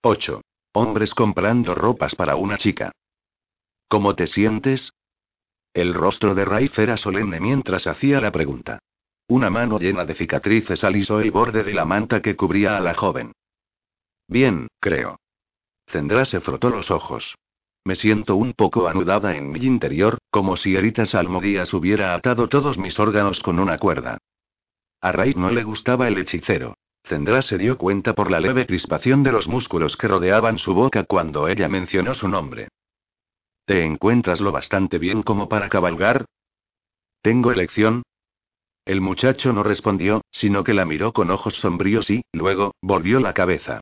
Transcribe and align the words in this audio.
8. 0.00 0.42
Hombres 0.74 1.12
comprando 1.12 1.74
ropas 1.74 2.14
para 2.14 2.36
una 2.36 2.56
chica. 2.56 2.92
¿Cómo 3.88 4.14
te 4.14 4.28
sientes? 4.28 4.92
El 5.74 5.92
rostro 5.92 6.36
de 6.36 6.44
Raif 6.44 6.78
era 6.78 6.96
solemne 6.96 7.40
mientras 7.40 7.88
hacía 7.88 8.20
la 8.20 8.30
pregunta. 8.30 8.78
Una 9.26 9.50
mano 9.50 9.80
llena 9.80 10.04
de 10.04 10.14
cicatrices 10.14 10.84
alisó 10.84 11.18
el 11.18 11.32
borde 11.32 11.64
de 11.64 11.74
la 11.74 11.84
manta 11.84 12.22
que 12.22 12.36
cubría 12.36 12.76
a 12.76 12.80
la 12.80 12.94
joven. 12.94 13.32
Bien, 14.28 14.68
creo. 14.78 15.18
Zendra 15.88 16.24
se 16.26 16.40
frotó 16.40 16.70
los 16.70 16.92
ojos. 16.92 17.34
Me 17.84 17.96
siento 17.96 18.36
un 18.36 18.52
poco 18.52 18.86
anudada 18.86 19.34
en 19.34 19.50
mi 19.50 19.60
interior, 19.60 20.18
como 20.30 20.56
si 20.56 20.76
Eritas 20.76 21.16
Almodías 21.16 21.74
hubiera 21.74 22.14
atado 22.14 22.48
todos 22.48 22.78
mis 22.78 23.00
órganos 23.00 23.42
con 23.42 23.58
una 23.58 23.78
cuerda. 23.78 24.18
A 25.00 25.10
Raif 25.10 25.36
no 25.36 25.50
le 25.50 25.64
gustaba 25.64 26.06
el 26.06 26.18
hechicero. 26.18 26.76
Zendra 27.08 27.40
se 27.40 27.56
dio 27.56 27.78
cuenta 27.78 28.14
por 28.14 28.30
la 28.30 28.38
leve 28.38 28.66
crispación 28.66 29.22
de 29.22 29.32
los 29.32 29.48
músculos 29.48 29.96
que 29.96 30.08
rodeaban 30.08 30.58
su 30.58 30.74
boca 30.74 31.04
cuando 31.04 31.48
ella 31.48 31.66
mencionó 31.66 32.12
su 32.12 32.28
nombre. 32.28 32.68
¿Te 33.64 33.84
encuentras 33.84 34.42
lo 34.42 34.52
bastante 34.52 34.98
bien 34.98 35.22
como 35.22 35.48
para 35.48 35.70
cabalgar? 35.70 36.26
¿Tengo 37.22 37.50
elección? 37.50 38.02
El 38.84 39.00
muchacho 39.00 39.54
no 39.54 39.62
respondió, 39.62 40.20
sino 40.30 40.64
que 40.64 40.74
la 40.74 40.84
miró 40.84 41.14
con 41.14 41.30
ojos 41.30 41.54
sombríos 41.54 42.10
y, 42.10 42.22
luego, 42.32 42.74
volvió 42.82 43.20
la 43.20 43.32
cabeza. 43.32 43.80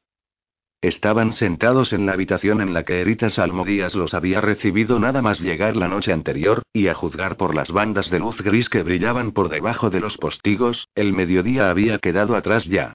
Estaban 0.81 1.33
sentados 1.33 1.93
en 1.93 2.07
la 2.07 2.13
habitación 2.13 2.61
en 2.61 2.75
la 2.75 2.85
que 2.85 3.01
Eritas 3.01 3.41
Almodías 3.41 3.97
los 3.97 4.15
había 4.15 4.41
recibido 4.41 5.01
nada 5.01 5.21
más 5.21 5.41
llegar 5.41 5.75
la 5.75 5.89
noche 5.89 6.13
anterior, 6.13 6.63
y 6.73 6.87
a 6.87 6.95
juzgar 6.95 7.37
por 7.37 7.57
las 7.57 7.73
bandas 7.73 8.09
de 8.09 8.21
luz 8.21 8.41
gris 8.41 8.69
que 8.69 8.85
brillaban 8.85 9.33
por 9.33 9.49
debajo 9.49 9.91
de 9.91 9.99
los 9.99 10.17
postigos, 10.17 10.87
el 10.95 11.13
mediodía 11.13 11.71
había 11.71 11.99
quedado 11.99 12.37
atrás 12.37 12.67
ya. 12.67 12.95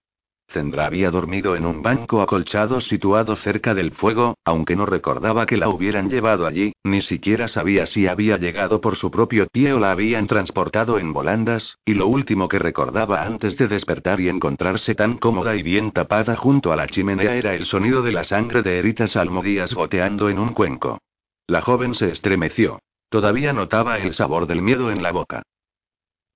Zendra 0.51 0.85
había 0.85 1.11
dormido 1.11 1.55
en 1.55 1.65
un 1.65 1.81
banco 1.81 2.21
acolchado 2.21 2.81
situado 2.81 3.35
cerca 3.35 3.73
del 3.73 3.91
fuego, 3.91 4.35
aunque 4.43 4.75
no 4.75 4.85
recordaba 4.85 5.45
que 5.45 5.55
la 5.55 5.69
hubieran 5.69 6.09
llevado 6.09 6.45
allí, 6.45 6.73
ni 6.83 7.01
siquiera 7.01 7.47
sabía 7.47 7.85
si 7.85 8.07
había 8.07 8.37
llegado 8.37 8.81
por 8.81 8.97
su 8.97 9.11
propio 9.11 9.47
pie 9.47 9.73
o 9.73 9.79
la 9.79 9.91
habían 9.91 10.27
transportado 10.27 10.99
en 10.99 11.13
volandas, 11.13 11.77
y 11.85 11.93
lo 11.93 12.07
último 12.07 12.49
que 12.49 12.59
recordaba 12.59 13.23
antes 13.23 13.57
de 13.57 13.67
despertar 13.67 14.19
y 14.19 14.27
encontrarse 14.27 14.93
tan 14.93 15.17
cómoda 15.17 15.55
y 15.55 15.63
bien 15.63 15.91
tapada 15.91 16.35
junto 16.35 16.73
a 16.73 16.75
la 16.75 16.87
chimenea 16.87 17.35
era 17.35 17.55
el 17.55 17.65
sonido 17.65 18.01
de 18.01 18.11
la 18.11 18.25
sangre 18.25 18.61
de 18.61 18.79
Eritas 18.79 19.15
Almodías 19.15 19.73
goteando 19.73 20.29
en 20.29 20.37
un 20.37 20.53
cuenco. 20.53 20.99
La 21.47 21.61
joven 21.61 21.95
se 21.95 22.11
estremeció. 22.11 22.79
Todavía 23.09 23.53
notaba 23.53 23.97
el 23.99 24.13
sabor 24.13 24.47
del 24.47 24.61
miedo 24.61 24.91
en 24.91 25.01
la 25.01 25.11
boca. 25.11 25.43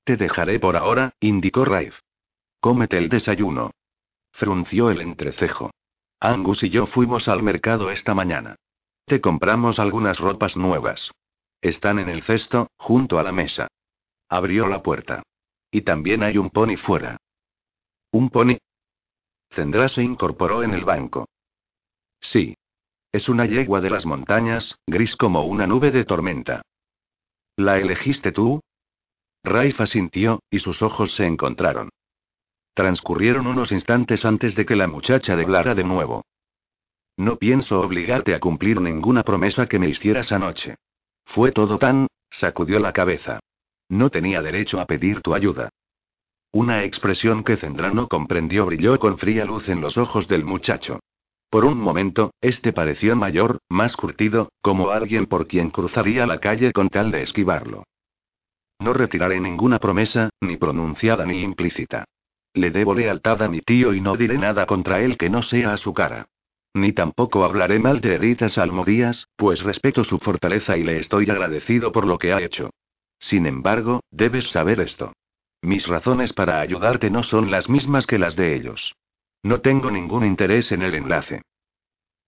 Te 0.05 0.17
dejaré 0.17 0.59
por 0.59 0.77
ahora, 0.77 1.13
indicó 1.19 1.65
Raif. 1.65 1.99
Cómete 2.59 2.97
el 2.97 3.09
desayuno. 3.09 3.71
Frunció 4.35 4.89
el 4.89 4.99
entrecejo. 4.99 5.71
Angus 6.19 6.63
y 6.63 6.69
yo 6.69 6.87
fuimos 6.87 7.29
al 7.29 7.41
mercado 7.41 7.89
esta 7.89 8.13
mañana. 8.13 8.57
Te 9.05 9.21
compramos 9.21 9.79
algunas 9.79 10.19
ropas 10.19 10.57
nuevas. 10.57 11.09
Están 11.61 11.99
en 11.99 12.09
el 12.09 12.21
cesto, 12.21 12.67
junto 12.77 13.17
a 13.17 13.23
la 13.23 13.31
mesa. 13.31 13.69
Abrió 14.27 14.67
la 14.67 14.83
puerta. 14.83 15.23
Y 15.71 15.83
también 15.83 16.21
hay 16.21 16.37
un 16.37 16.49
pony 16.49 16.75
fuera. 16.75 17.15
¿Un 18.11 18.29
pony? 18.29 18.57
Zendra 19.51 19.87
se 19.87 20.03
incorporó 20.03 20.63
en 20.63 20.73
el 20.73 20.83
banco. 20.83 21.29
Sí. 22.19 22.55
Es 23.13 23.29
una 23.29 23.45
yegua 23.45 23.79
de 23.79 23.89
las 23.89 24.05
montañas, 24.05 24.75
gris 24.85 25.15
como 25.15 25.45
una 25.45 25.65
nube 25.65 25.91
de 25.91 26.03
tormenta. 26.03 26.61
¿La 27.55 27.77
elegiste 27.79 28.33
tú? 28.33 28.59
Raifa 29.45 29.87
sintió, 29.87 30.41
y 30.49 30.59
sus 30.59 30.81
ojos 30.81 31.15
se 31.15 31.25
encontraron. 31.25 31.89
Transcurrieron 32.75 33.47
unos 33.47 33.71
instantes 33.71 34.25
antes 34.25 34.53
de 34.53 34.65
que 34.65 34.75
la 34.75 34.87
muchacha 34.87 35.31
hablara 35.31 35.73
de 35.75 35.85
nuevo. 35.85 36.25
No 37.15 37.37
pienso 37.37 37.79
obligarte 37.79 38.35
a 38.35 38.41
cumplir 38.41 38.81
ninguna 38.81 39.23
promesa 39.23 39.65
que 39.65 39.79
me 39.79 39.87
hicieras 39.87 40.33
anoche. 40.33 40.75
Fue 41.23 41.53
todo 41.53 41.79
tan... 41.79 42.07
sacudió 42.29 42.79
la 42.79 42.91
cabeza. 42.91 43.39
No 43.87 44.09
tenía 44.09 44.41
derecho 44.41 44.81
a 44.81 44.85
pedir 44.85 45.21
tu 45.21 45.33
ayuda. 45.33 45.69
Una 46.51 46.83
expresión 46.83 47.45
que 47.45 47.55
Zendra 47.55 47.91
no 47.91 48.09
comprendió 48.09 48.65
brilló 48.65 48.99
con 48.99 49.17
fría 49.17 49.45
luz 49.45 49.69
en 49.69 49.79
los 49.79 49.97
ojos 49.97 50.27
del 50.27 50.43
muchacho. 50.43 50.99
Por 51.49 51.63
un 51.63 51.77
momento, 51.77 52.33
este 52.41 52.73
pareció 52.73 53.15
mayor, 53.15 53.59
más 53.69 53.95
curtido, 53.95 54.49
como 54.61 54.89
alguien 54.89 55.27
por 55.27 55.47
quien 55.47 55.69
cruzaría 55.69 56.27
la 56.27 56.39
calle 56.39 56.73
con 56.73 56.89
tal 56.89 57.09
de 57.11 57.21
esquivarlo. 57.21 57.85
No 58.79 58.91
retiraré 58.91 59.39
ninguna 59.39 59.79
promesa, 59.79 60.29
ni 60.41 60.57
pronunciada 60.57 61.25
ni 61.25 61.41
implícita. 61.41 62.03
Le 62.55 62.71
debo 62.71 62.95
lealtad 62.95 63.43
a 63.43 63.49
mi 63.49 63.59
tío 63.59 63.93
y 63.93 63.99
no 63.99 64.15
diré 64.15 64.37
nada 64.37 64.65
contra 64.65 65.01
él 65.01 65.17
que 65.17 65.29
no 65.29 65.41
sea 65.41 65.73
a 65.73 65.77
su 65.77 65.93
cara. 65.93 66.29
Ni 66.73 66.93
tampoco 66.93 67.43
hablaré 67.43 67.79
mal 67.79 67.99
de 67.99 68.15
Eritas 68.15 68.57
Almodías, 68.57 69.27
pues 69.35 69.61
respeto 69.61 70.03
su 70.05 70.19
fortaleza 70.19 70.77
y 70.77 70.83
le 70.83 70.97
estoy 70.97 71.29
agradecido 71.29 71.91
por 71.91 72.07
lo 72.07 72.17
que 72.17 72.31
ha 72.33 72.41
hecho. 72.41 72.69
Sin 73.19 73.45
embargo, 73.45 74.01
debes 74.09 74.49
saber 74.51 74.79
esto. 74.79 75.13
Mis 75.61 75.85
razones 75.87 76.31
para 76.31 76.61
ayudarte 76.61 77.09
no 77.09 77.23
son 77.23 77.51
las 77.51 77.69
mismas 77.69 78.07
que 78.07 78.19
las 78.19 78.35
de 78.35 78.55
ellos. 78.55 78.95
No 79.43 79.61
tengo 79.61 79.91
ningún 79.91 80.25
interés 80.25 80.71
en 80.71 80.81
el 80.81 80.95
enlace. 80.95 81.41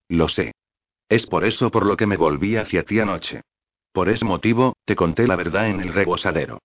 Lo 0.09 0.27
sé. 0.27 0.51
Es 1.09 1.25
por 1.25 1.45
eso 1.45 1.71
por 1.71 1.85
lo 1.85 1.95
que 1.95 2.05
me 2.05 2.17
volví 2.17 2.57
hacia 2.57 2.83
ti 2.83 2.99
anoche. 2.99 3.41
Por 3.93 4.09
ese 4.09 4.25
motivo, 4.25 4.75
te 4.85 4.95
conté 4.95 5.25
la 5.25 5.37
verdad 5.37 5.69
en 5.69 5.79
el 5.79 5.93
rebosadero. 5.93 6.59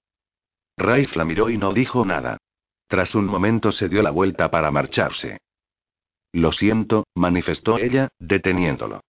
Raif 0.76 1.14
la 1.14 1.24
miró 1.24 1.48
y 1.48 1.58
no 1.58 1.72
dijo 1.72 2.04
nada. 2.04 2.38
Tras 2.92 3.14
un 3.14 3.24
momento 3.24 3.72
se 3.72 3.88
dio 3.88 4.02
la 4.02 4.10
vuelta 4.10 4.50
para 4.50 4.70
marcharse. 4.70 5.38
Lo 6.30 6.52
siento, 6.52 7.06
manifestó 7.14 7.78
ella, 7.78 8.10
deteniéndolo. 8.18 9.00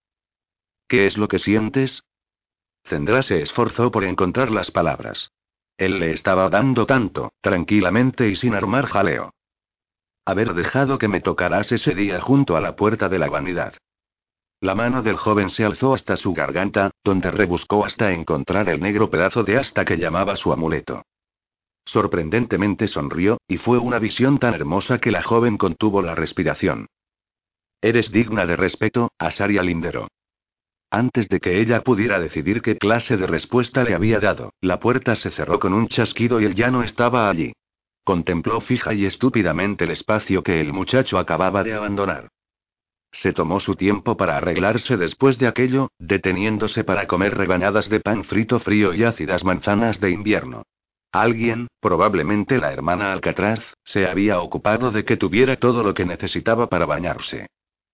¿Qué 0.87 1.05
es 1.05 1.17
lo 1.17 1.27
que 1.27 1.37
sientes? 1.37 2.01
Zendra 2.85 3.21
se 3.23 3.41
esforzó 3.41 3.91
por 3.91 4.05
encontrar 4.05 4.51
las 4.51 4.71
palabras. 4.71 5.31
Él 5.75 5.99
le 5.99 6.11
estaba 6.11 6.47
dando 6.47 6.85
tanto, 6.85 7.33
tranquilamente 7.41 8.29
y 8.29 8.37
sin 8.37 8.55
armar 8.55 8.85
jaleo. 8.85 9.33
Haber 10.23 10.53
dejado 10.53 10.97
que 10.97 11.09
me 11.09 11.19
tocaras 11.19 11.73
ese 11.73 11.93
día 11.93 12.21
junto 12.21 12.55
a 12.55 12.61
la 12.61 12.77
puerta 12.77 13.09
de 13.09 13.19
la 13.19 13.27
vanidad. 13.27 13.73
La 14.61 14.75
mano 14.75 15.03
del 15.03 15.17
joven 15.17 15.49
se 15.49 15.65
alzó 15.65 15.93
hasta 15.93 16.15
su 16.15 16.33
garganta, 16.33 16.91
donde 17.03 17.31
rebuscó 17.31 17.83
hasta 17.83 18.13
encontrar 18.13 18.69
el 18.69 18.79
negro 18.79 19.09
pedazo 19.09 19.43
de 19.43 19.57
asta 19.57 19.83
que 19.83 19.97
llamaba 19.97 20.37
su 20.37 20.53
amuleto. 20.53 21.03
Sorprendentemente 21.85 22.87
sonrió, 22.87 23.37
y 23.47 23.57
fue 23.57 23.77
una 23.77 23.99
visión 23.99 24.37
tan 24.37 24.53
hermosa 24.53 24.99
que 24.99 25.11
la 25.11 25.21
joven 25.21 25.57
contuvo 25.57 26.01
la 26.01 26.15
respiración. 26.15 26.87
Eres 27.81 28.11
digna 28.11 28.45
de 28.45 28.55
respeto, 28.55 29.11
Asaria 29.17 29.61
Lindero. 29.61 30.07
Antes 30.89 31.27
de 31.27 31.39
que 31.39 31.59
ella 31.59 31.81
pudiera 31.81 32.19
decidir 32.19 32.61
qué 32.61 32.77
clase 32.77 33.17
de 33.17 33.27
respuesta 33.27 33.83
le 33.83 33.95
había 33.95 34.19
dado, 34.19 34.53
la 34.61 34.79
puerta 34.79 35.15
se 35.15 35.31
cerró 35.31 35.59
con 35.59 35.73
un 35.73 35.87
chasquido 35.87 36.39
y 36.39 36.45
él 36.45 36.55
ya 36.55 36.69
no 36.69 36.83
estaba 36.83 37.29
allí. 37.29 37.51
Contempló 38.03 38.61
fija 38.61 38.93
y 38.93 39.05
estúpidamente 39.05 39.85
el 39.85 39.91
espacio 39.91 40.43
que 40.43 40.61
el 40.61 40.71
muchacho 40.71 41.17
acababa 41.17 41.63
de 41.63 41.73
abandonar. 41.73 42.29
Se 43.11 43.33
tomó 43.33 43.59
su 43.59 43.75
tiempo 43.75 44.17
para 44.17 44.37
arreglarse 44.37 44.97
después 44.97 45.37
de 45.39 45.47
aquello, 45.47 45.89
deteniéndose 45.99 46.83
para 46.83 47.07
comer 47.07 47.37
rebanadas 47.37 47.89
de 47.89 47.99
pan 47.99 48.23
frito 48.23 48.59
frío 48.59 48.93
y 48.93 49.03
ácidas 49.03 49.43
manzanas 49.43 49.99
de 49.99 50.11
invierno. 50.11 50.63
Alguien, 51.13 51.67
probablemente 51.79 52.57
la 52.57 52.73
hermana 52.73 53.13
Alcatraz, 53.13 53.59
se 53.83 54.07
había 54.07 54.41
ocupado 54.41 54.89
de 54.89 55.05
que 55.05 55.15
tuviera 55.15 55.57
todo 55.57 55.83
lo 55.83 55.93
que 55.93 56.05
necesitaba 56.05 56.69
para 56.69 56.87
bañarse. 56.87 57.45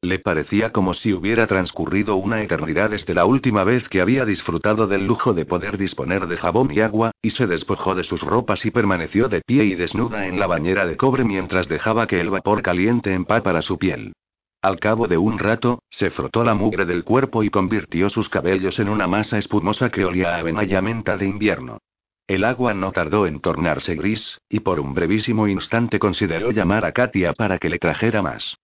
Le 0.02 0.19
parecía 0.19 0.72
como 0.72 0.94
si 0.94 1.12
hubiera 1.12 1.46
transcurrido 1.46 2.16
una 2.16 2.41
eternidad 2.41 2.91
desde 2.91 3.13
la 3.13 3.25
última 3.25 3.66
vez 3.66 3.90
que 3.90 4.00
había 4.00 4.24
disfrutado 4.24 4.88
del 4.88 5.06
lujo 5.06 5.34
de 5.34 5.44
poder 5.44 5.78
disponer 5.78 6.28
de 6.28 6.38
jabón 6.38 6.72
y 6.72 6.80
agua, 6.80 7.12
y 7.22 7.31
se 7.31 7.46
despojó 7.46 7.94
de 7.94 8.06
sus 8.06 8.24
ropas 8.24 8.66
y 8.66 8.72
permaneció 8.72 9.28
de 9.28 9.41
pie 9.41 9.66
y 9.66 9.75
desnuda 9.75 10.25
en 10.25 10.40
la 10.40 10.47
bañera 10.47 10.86
de 10.86 10.96
cobre 10.96 11.25
mientras 11.25 11.68
dejaba 11.68 12.07
que 12.07 12.22
el 12.22 12.30
vapor 12.30 12.62
caliente 12.62 13.13
empapara 13.13 13.62
su 13.62 13.78
piel. 13.78 14.13
Al 14.62 14.80
cabo 14.80 15.09
de 15.09 15.18
un 15.18 15.40
rato, 15.40 15.84
se 15.90 16.09
frotó 16.09 16.46
la 16.46 16.53
mugre 16.53 16.86
del 16.86 17.04
cuerpo 17.04 17.44
y 17.44 17.50
convirtió 17.50 18.10
sus 18.10 18.30
cabellos 18.30 18.80
en 18.80 18.88
una 18.88 19.07
masa 19.07 19.38
espumosa 19.38 19.89
que 19.89 20.06
olía 20.06 20.36
a 20.36 20.39
avena 20.39 20.63
y 20.63 20.74
a 20.74 20.81
menta 20.81 21.18
de 21.18 21.27
invierno. 21.27 21.80
El 22.29 22.43
agua 22.43 22.75
no 22.75 22.91
tardó 22.91 23.25
en 23.25 23.39
tornarse 23.39 23.95
gris, 23.95 24.39
y 24.49 24.59
por 24.59 24.79
un 24.79 24.93
brevísimo 24.93 25.47
instante 25.47 25.97
consideró 25.97 26.51
llamar 26.51 26.85
a 26.85 26.91
Katia 26.91 27.33
para 27.33 27.57
que 27.57 27.69
le 27.69 27.79
trajera 27.79 28.21
más. 28.21 28.55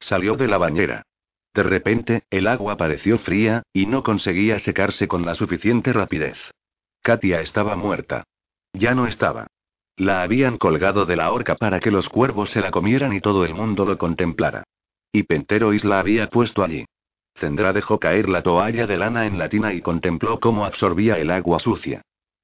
Salió 0.00 0.34
de 0.34 0.48
la 0.48 0.58
bañera. 0.58 1.04
De 1.54 1.62
repente, 1.62 2.24
el 2.30 2.48
agua 2.48 2.76
pareció 2.76 3.20
fría, 3.20 3.62
y 3.72 3.86
no 3.86 4.02
conseguía 4.02 4.58
secarse 4.58 5.06
con 5.06 5.24
la 5.24 5.36
suficiente 5.36 5.92
rapidez. 5.92 6.36
Katia 7.00 7.40
estaba 7.40 7.76
muerta. 7.76 8.24
Ya 8.72 8.92
no 8.92 9.06
estaba. 9.06 9.46
La 9.96 10.22
habían 10.22 10.58
colgado 10.58 11.06
de 11.06 11.14
la 11.14 11.30
horca 11.30 11.54
para 11.54 11.78
que 11.78 11.92
los 11.92 12.08
cuervos 12.08 12.50
se 12.50 12.60
la 12.60 12.72
comieran 12.72 13.12
y 13.12 13.20
todo 13.20 13.44
el 13.44 13.54
mundo 13.54 13.84
lo 13.84 13.96
contemplara. 13.98 14.64
Y 15.12 15.22
Penterois 15.22 15.84
la 15.84 16.00
había 16.00 16.26
puesto 16.28 16.64
allí. 16.64 16.86
Zendra 17.36 17.72
dejó 17.72 18.00
caer 18.00 18.28
la 18.28 18.42
toalla 18.42 18.88
de 18.88 18.96
lana 18.96 19.26
en 19.26 19.38
la 19.38 19.48
tina 19.48 19.72
y 19.72 19.80
contempló 19.80 20.40
cómo 20.40 20.64
absorbía 20.64 21.18
el 21.18 21.30
agua 21.30 21.60
sucia. 21.60 22.02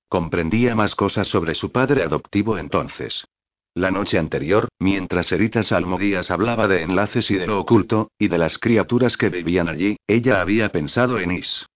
Comprendía 0.09 0.75
más 0.75 0.95
cosas 0.95 1.27
sobre 1.29 1.55
su 1.55 1.73
padre 1.73 2.03
adoptivo 2.03 2.59
entonces. 2.59 3.27
La 3.75 3.91
noche 3.91 4.19
anterior, 4.19 4.69
mientras 4.79 5.31
Eritas 5.33 5.73
Almodías 5.73 6.31
hablaba 6.31 6.67
de 6.69 6.83
enlaces 6.83 7.31
y 7.31 7.35
de 7.35 7.47
lo 7.47 7.61
oculto, 7.61 8.11
y 8.19 8.29
de 8.29 8.39
las 8.39 8.59
criaturas 8.59 9.17
que 9.17 9.29
vivían 9.29 9.69
allí, 9.69 9.97
ella 10.07 10.41
había 10.41 10.71
pensado 10.71 11.19
en 11.19 11.33
Is. 11.33 11.67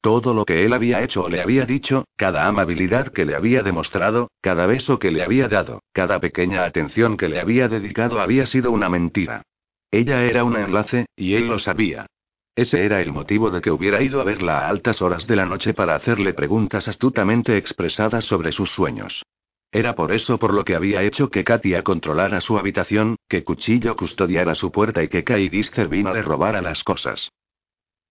Todo 0.00 0.32
lo 0.32 0.46
que 0.46 0.64
él 0.64 0.72
había 0.72 1.02
hecho 1.02 1.24
o 1.24 1.28
le 1.28 1.42
había 1.42 1.66
dicho, 1.66 2.06
cada 2.16 2.46
amabilidad 2.46 3.08
que 3.08 3.26
le 3.26 3.34
había 3.34 3.62
demostrado, 3.62 4.30
cada 4.40 4.64
beso 4.64 4.98
que 4.98 5.10
le 5.10 5.22
había 5.22 5.48
dado, 5.48 5.82
cada 5.92 6.20
pequeña 6.20 6.64
atención 6.64 7.18
que 7.18 7.28
le 7.28 7.40
había 7.40 7.68
dedicado 7.68 8.20
había 8.20 8.46
sido 8.46 8.70
una 8.70 8.88
mentira. 8.88 9.42
Ella 9.90 10.24
era 10.24 10.44
un 10.44 10.56
enlace, 10.56 11.06
y 11.16 11.34
él 11.34 11.48
lo 11.48 11.58
sabía. 11.58 12.06
Ese 12.54 12.84
era 12.84 13.00
el 13.00 13.12
motivo 13.12 13.50
de 13.50 13.60
que 13.60 13.70
hubiera 13.70 14.02
ido 14.02 14.20
a 14.20 14.24
verla 14.24 14.60
a 14.60 14.68
altas 14.68 15.00
horas 15.02 15.26
de 15.26 15.36
la 15.36 15.46
noche 15.46 15.72
para 15.72 15.94
hacerle 15.94 16.34
preguntas 16.34 16.88
astutamente 16.88 17.56
expresadas 17.56 18.24
sobre 18.24 18.52
sus 18.52 18.70
sueños. 18.70 19.22
Era 19.72 19.94
por 19.94 20.12
eso 20.12 20.38
por 20.38 20.52
lo 20.52 20.64
que 20.64 20.74
había 20.74 21.02
hecho 21.02 21.30
que 21.30 21.44
Katia 21.44 21.84
controlara 21.84 22.40
su 22.40 22.58
habitación, 22.58 23.16
que 23.28 23.44
Cuchillo 23.44 23.96
custodiara 23.96 24.56
su 24.56 24.72
puerta 24.72 25.02
y 25.02 25.08
que 25.08 25.22
Kaidister 25.22 25.88
vino 25.88 26.10
a 26.10 26.14
le 26.14 26.22
robara 26.22 26.60
las 26.60 26.82
cosas. 26.82 27.30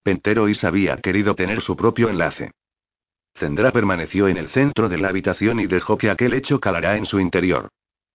Pentero 0.02 0.48
Is 0.48 0.64
había 0.64 0.96
querido 0.98 1.36
tener 1.36 1.60
su 1.60 1.76
propio 1.76 2.10
enlace. 2.10 2.52
Zendra 3.36 3.72
permaneció 3.72 4.30
en 4.30 4.38
el 4.38 4.48
centro 4.48 4.88
de 4.88 4.98
la 4.98 5.10
habitación 5.10 5.60
y 5.60 5.68
dejó 5.68 5.98
que 5.98 6.10
aquel 6.10 6.34
hecho 6.34 6.60
calara 6.62 6.96
en 6.96 7.06
su 7.06 7.20
interior. 7.20 7.68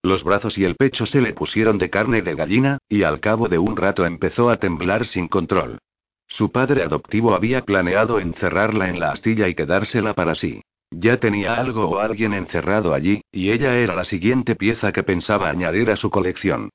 Los 0.02 0.24
brazos 0.24 0.56
y 0.58 0.64
el 0.64 0.76
pecho 0.76 1.06
se 1.06 1.20
le 1.20 1.34
pusieron 1.34 1.78
de 1.78 1.90
carne 1.90 2.22
de 2.22 2.34
gallina, 2.34 2.78
y 2.88 3.02
al 3.02 3.20
cabo 3.20 3.48
de 3.48 3.58
un 3.58 3.76
rato 3.76 4.04
empezó 4.06 4.50
a 4.50 4.56
temblar 4.56 5.06
sin 5.06 5.28
control. 5.28 5.78
Su 6.26 6.50
padre 6.50 6.82
adoptivo 6.82 7.34
había 7.34 7.64
planeado 7.64 8.18
encerrarla 8.18 8.88
en 8.88 8.98
la 8.98 9.12
astilla 9.12 9.48
y 9.48 9.54
quedársela 9.54 10.14
para 10.14 10.34
sí. 10.34 10.62
Ya 10.90 11.18
tenía 11.18 11.54
algo 11.54 11.88
o 11.88 11.98
alguien 11.98 12.34
encerrado 12.34 12.94
allí, 12.94 13.22
y 13.32 13.50
ella 13.50 13.76
era 13.76 13.94
la 13.94 14.04
siguiente 14.04 14.54
pieza 14.54 14.92
que 14.92 15.02
pensaba 15.02 15.48
añadir 15.48 15.90
a 15.90 15.96
su 15.96 16.10
colección. 16.10 16.70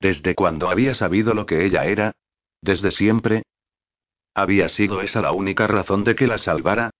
¿Desde 0.00 0.34
cuándo 0.34 0.68
había 0.68 0.94
sabido 0.94 1.34
lo 1.34 1.46
que 1.46 1.64
ella 1.64 1.84
era? 1.86 2.12
¿Desde 2.62 2.90
siempre? 2.90 3.42
¿Había 4.34 4.68
sido 4.68 5.00
esa 5.00 5.20
la 5.20 5.32
única 5.32 5.66
razón 5.66 6.04
de 6.04 6.14
que 6.14 6.26
la 6.26 6.38
salvara? 6.38 6.90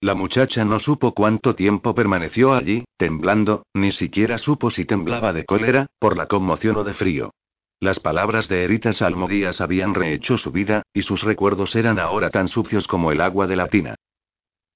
La 0.00 0.14
muchacha 0.14 0.64
no 0.64 0.78
supo 0.78 1.12
cuánto 1.12 1.54
tiempo 1.54 1.94
permaneció 1.94 2.54
allí, 2.54 2.84
temblando, 2.96 3.64
ni 3.74 3.92
siquiera 3.92 4.38
supo 4.38 4.70
si 4.70 4.84
temblaba 4.84 5.32
de 5.32 5.44
cólera, 5.44 5.86
por 5.98 6.16
la 6.16 6.26
conmoción 6.26 6.76
o 6.76 6.84
de 6.84 6.94
frío. 6.94 7.32
Las 7.80 8.00
palabras 8.00 8.48
de 8.48 8.64
Eritas 8.64 9.02
Almodías 9.02 9.60
habían 9.60 9.94
rehecho 9.94 10.36
su 10.36 10.50
vida, 10.50 10.82
y 10.92 11.02
sus 11.02 11.22
recuerdos 11.22 11.76
eran 11.76 12.00
ahora 12.00 12.28
tan 12.30 12.48
sucios 12.48 12.88
como 12.88 13.12
el 13.12 13.20
agua 13.20 13.46
de 13.46 13.54
la 13.54 13.68
tina. 13.68 13.94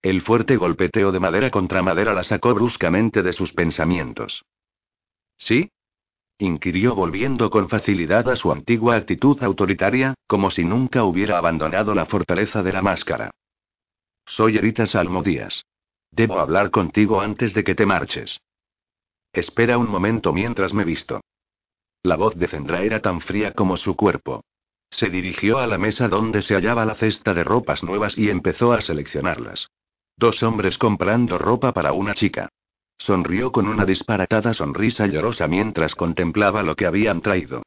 El 0.03 0.21
fuerte 0.21 0.57
golpeteo 0.57 1.11
de 1.11 1.19
madera 1.19 1.51
contra 1.51 1.83
madera 1.83 2.15
la 2.15 2.23
sacó 2.23 2.55
bruscamente 2.55 3.23
de 3.23 3.33
sus 3.33 3.53
pensamientos. 3.53 4.45
¿Sí? 5.37 5.71
inquirió 6.39 6.95
volviendo 6.95 7.51
con 7.51 7.69
facilidad 7.69 8.29
a 8.29 8.37
su 8.37 8.51
antigua 8.51 8.97
actitud 8.97 9.41
autoritaria, 9.43 10.15
como 10.27 10.51
si 10.51 10.65
nunca 10.65 11.05
hubiera 11.05 11.39
abandonado 11.39 11.95
la 11.95 12.07
fortaleza 12.07 12.63
de 12.63 12.73
la 12.73 12.83
máscara. 12.83 13.31
Soy 14.27 14.57
Eritas 14.57 14.95
Almodías. 14.95 15.65
Debo 16.11 16.39
hablar 16.39 16.71
contigo 16.71 17.21
antes 17.21 17.55
de 17.55 17.65
que 17.65 17.75
te 17.75 17.87
marches. 17.87 18.41
Espera 19.33 19.79
un 19.79 19.89
momento 19.89 20.33
mientras 20.33 20.75
me 20.75 20.85
visto. 20.85 21.21
La 22.05 22.17
voz 22.17 22.35
de 22.35 22.49
Zendra 22.49 22.83
era 22.83 23.01
tan 23.01 23.21
fría 23.21 23.53
como 23.53 23.77
su 23.77 23.95
cuerpo. 23.95 24.45
Se 24.91 25.09
dirigió 25.09 25.59
a 25.59 25.69
la 25.69 25.79
mesa 25.79 26.09
donde 26.09 26.43
se 26.43 26.55
hallaba 26.55 26.85
la 26.85 26.97
cesta 26.97 27.33
de 27.33 27.45
ropas 27.45 27.85
nuevas 27.85 28.19
y 28.19 28.29
empezó 28.29 28.73
a 28.73 28.81
seleccionarlas. 28.81 29.69
Dos 30.17 30.43
hombres 30.43 30.79
comprando 30.79 31.39
ropa 31.39 31.73
para 31.73 31.93
una 31.93 32.15
chica. 32.15 32.49
Sonrió 32.99 33.53
con 33.53 33.69
una 33.69 33.85
disparatada 33.85 34.53
sonrisa 34.53 35.07
llorosa 35.07 35.47
mientras 35.47 35.95
contemplaba 35.95 36.63
lo 36.63 36.75
que 36.75 36.87
habían 36.87 37.21
traído. 37.21 37.63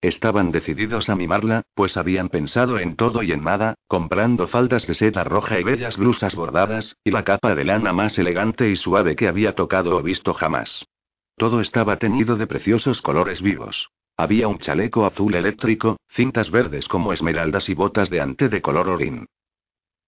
Estaban 0.00 0.52
decididos 0.52 1.08
a 1.08 1.16
mimarla, 1.16 1.62
pues 1.74 1.96
habían 1.96 2.28
pensado 2.28 2.78
en 2.78 2.94
todo 2.94 3.24
y 3.24 3.32
en 3.32 3.42
nada, 3.42 3.74
comprando 3.88 4.46
faldas 4.46 4.86
de 4.86 4.94
seda 4.94 5.24
roja 5.24 5.58
y 5.58 5.64
bellas 5.64 5.96
blusas 5.96 6.36
bordadas, 6.36 6.96
y 7.02 7.10
la 7.10 7.24
capa 7.24 7.56
de 7.56 7.64
lana 7.64 7.92
más 7.92 8.16
elegante 8.20 8.68
y 8.70 8.76
suave 8.76 9.16
que 9.16 9.26
había 9.26 9.56
tocado 9.56 9.96
o 9.96 10.02
visto 10.02 10.32
jamás. 10.32 10.86
Todo 11.38 11.60
estaba 11.60 11.98
teñido 11.98 12.36
de 12.36 12.48
preciosos 12.48 13.00
colores 13.00 13.40
vivos. 13.42 13.90
Había 14.16 14.48
un 14.48 14.58
chaleco 14.58 15.06
azul 15.06 15.36
eléctrico, 15.36 15.96
cintas 16.08 16.50
verdes 16.50 16.88
como 16.88 17.12
esmeraldas 17.12 17.68
y 17.68 17.74
botas 17.74 18.10
de 18.10 18.20
ante 18.20 18.48
de 18.48 18.60
color 18.60 18.88
orín. 18.88 19.26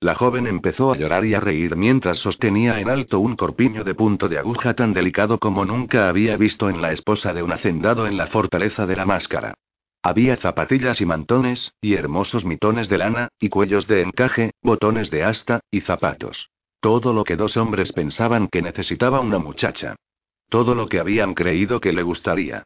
La 0.01 0.17
joven 0.17 0.49
empezó 0.49 0.93
a 0.93 0.97
llorar 0.97 1.25
y 1.25 1.35
a 1.35 1.41
reír 1.41 1.77
mientras 1.77 2.19
sostenía 2.19 2.81
en 2.81 2.91
alto 2.91 3.21
un 3.21 3.37
corpiño 3.37 3.85
de 3.85 3.95
punto 3.95 4.29
de 4.29 4.39
aguja 4.39 4.75
tan 4.75 4.93
delicado 4.93 5.39
como 5.39 5.65
nunca 5.65 6.09
había 6.09 6.37
visto 6.37 6.69
en 6.69 6.83
la 6.83 6.93
esposa 6.93 7.33
de 7.33 7.45
un 7.45 7.53
hacendado 7.53 8.09
en 8.09 8.17
la 8.17 8.27
fortaleza 8.27 8.87
de 8.87 8.97
la 8.97 9.07
máscara. 9.07 9.55
Había 10.03 10.37
zapatillas 10.37 11.01
y 11.01 11.07
mantones, 11.07 11.75
y 11.81 11.95
hermosos 11.95 12.45
mitones 12.45 12.89
de 12.89 12.99
lana, 12.99 13.29
y 13.39 13.51
cuellos 13.51 13.87
de 13.87 14.03
encaje, 14.03 14.51
botones 14.63 15.11
de 15.11 15.23
asta, 15.23 15.61
y 15.71 15.81
zapatos. 15.81 16.51
Todo 16.81 17.13
lo 17.13 17.23
que 17.23 17.37
dos 17.37 17.57
hombres 17.57 17.93
pensaban 17.93 18.49
que 18.49 18.63
necesitaba 18.63 19.21
una 19.21 19.39
muchacha. 19.39 19.95
Todo 20.51 20.75
lo 20.75 20.89
que 20.89 20.99
habían 20.99 21.35
creído 21.35 21.81
que 21.81 21.93
le 21.93 22.03
gustaría. 22.03 22.65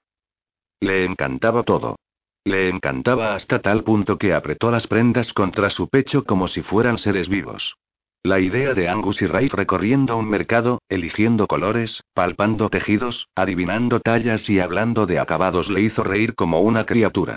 Le 0.80 1.04
encantaba 1.04 1.62
todo. 1.62 1.96
Le 2.42 2.70
encantaba 2.70 3.34
hasta 3.34 3.60
tal 3.60 3.84
punto 3.84 4.18
que 4.18 4.32
apretó 4.32 4.70
las 4.70 4.86
prendas 4.86 5.32
contra 5.32 5.68
su 5.68 5.88
pecho 5.88 6.24
como 6.24 6.48
si 6.48 6.62
fueran 6.62 6.98
seres 6.98 7.28
vivos. 7.28 7.76
La 8.22 8.40
idea 8.40 8.72
de 8.72 8.88
Angus 8.88 9.20
y 9.20 9.26
Ray 9.26 9.48
recorriendo 9.48 10.16
un 10.16 10.30
mercado, 10.30 10.80
eligiendo 10.88 11.46
colores, 11.46 12.02
palpando 12.14 12.70
tejidos, 12.70 13.28
adivinando 13.34 14.00
tallas 14.00 14.48
y 14.48 14.60
hablando 14.60 15.04
de 15.04 15.18
acabados 15.18 15.68
le 15.68 15.82
hizo 15.82 16.02
reír 16.02 16.34
como 16.34 16.62
una 16.62 16.86
criatura. 16.86 17.36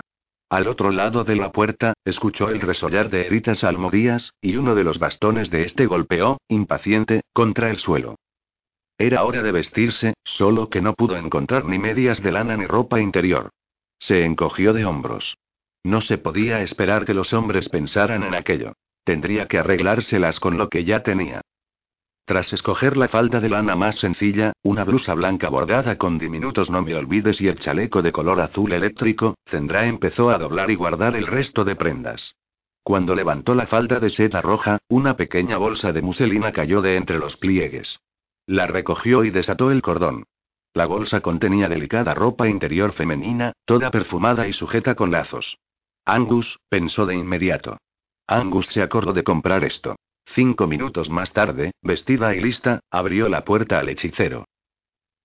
Al 0.50 0.70
otro 0.70 0.92
lado 0.92 1.26
de 1.26 1.36
la 1.36 1.52
puerta, 1.52 1.94
escuchó 2.06 2.48
el 2.48 2.62
resollar 2.62 3.10
de 3.10 3.28
Eritas 3.28 3.66
Almodías, 3.66 4.34
y 4.40 4.56
uno 4.56 4.76
de 4.76 4.86
los 4.86 4.98
bastones 4.98 5.50
de 5.50 5.64
este 5.64 5.88
golpeó, 5.88 6.38
impaciente, 6.48 7.20
contra 7.34 7.70
el 7.70 7.80
suelo. 7.80 8.16
Era 8.98 9.24
hora 9.24 9.44
de 9.44 9.52
vestirse, 9.52 10.14
solo 10.24 10.70
que 10.70 10.82
no 10.82 10.94
pudo 10.94 11.18
encontrar 11.18 11.66
ni 11.66 11.78
medias 11.78 12.24
de 12.24 12.32
lana 12.32 12.58
ni 12.58 12.66
ropa 12.66 13.00
interior. 13.00 13.50
Se 14.00 14.26
encogió 14.26 14.74
de 14.74 14.86
hombros. 14.86 15.38
No 15.84 16.02
se 16.02 16.18
podía 16.18 16.62
esperar 16.62 17.06
que 17.06 17.14
los 17.14 17.32
hombres 17.34 17.70
pensaran 17.70 18.24
en 18.24 18.34
aquello. 18.34 18.74
Tendría 19.04 19.48
que 19.48 19.60
arreglárselas 19.60 20.40
con 20.40 20.58
lo 20.58 20.68
que 20.70 20.84
ya 20.84 21.04
tenía. 21.04 21.42
Tras 22.26 22.52
escoger 22.52 22.98
la 22.98 23.08
falda 23.08 23.40
de 23.40 23.48
lana 23.48 23.76
más 23.76 23.96
sencilla, 23.96 24.52
una 24.64 24.84
blusa 24.84 25.14
blanca 25.14 25.48
bordada 25.48 25.98
con 25.98 26.18
diminutos 26.18 26.70
no 26.70 26.82
me 26.82 26.94
olvides 26.94 27.40
y 27.40 27.48
el 27.48 27.58
chaleco 27.58 28.02
de 28.02 28.12
color 28.12 28.42
azul 28.42 28.74
eléctrico, 28.74 29.36
Zendra 29.46 29.86
empezó 29.86 30.30
a 30.30 30.38
doblar 30.38 30.70
y 30.70 30.76
guardar 30.76 31.16
el 31.16 31.26
resto 31.26 31.64
de 31.64 31.78
prendas. 31.78 32.36
Cuando 32.84 33.16
levantó 33.16 33.56
la 33.56 33.68
falda 33.68 34.02
de 34.02 34.10
seda 34.10 34.42
roja, 34.42 34.80
una 34.90 35.16
pequeña 35.16 35.58
bolsa 35.58 35.94
de 35.94 36.02
muselina 36.02 36.52
cayó 36.52 36.82
de 36.82 36.98
entre 36.98 37.18
los 37.18 37.38
pliegues. 37.38 38.00
La 38.48 38.66
recogió 38.66 39.26
y 39.26 39.30
desató 39.30 39.72
el 39.72 39.82
cordón. 39.82 40.24
La 40.74 40.86
bolsa 40.86 41.20
contenía 41.22 41.68
delicada 41.68 42.14
ropa 42.14 42.48
interior 42.48 42.94
femenina, 42.94 43.52
toda 43.66 43.92
perfumada 43.92 44.48
y 44.48 44.54
sujeta 44.54 44.96
con 44.96 45.12
lazos. 45.12 45.58
Angus, 46.06 46.58
pensó 46.70 47.06
de 47.06 47.16
inmediato. 47.16 47.78
Angus 48.26 48.68
se 48.68 48.82
acordó 48.82 49.12
de 49.12 49.24
comprar 49.24 49.66
esto. 49.66 49.98
Cinco 50.26 50.66
minutos 50.66 51.10
más 51.10 51.34
tarde, 51.34 51.72
vestida 51.82 52.36
y 52.36 52.40
lista, 52.40 52.80
abrió 52.90 53.28
la 53.28 53.44
puerta 53.44 53.80
al 53.80 53.90
hechicero. 53.90 54.46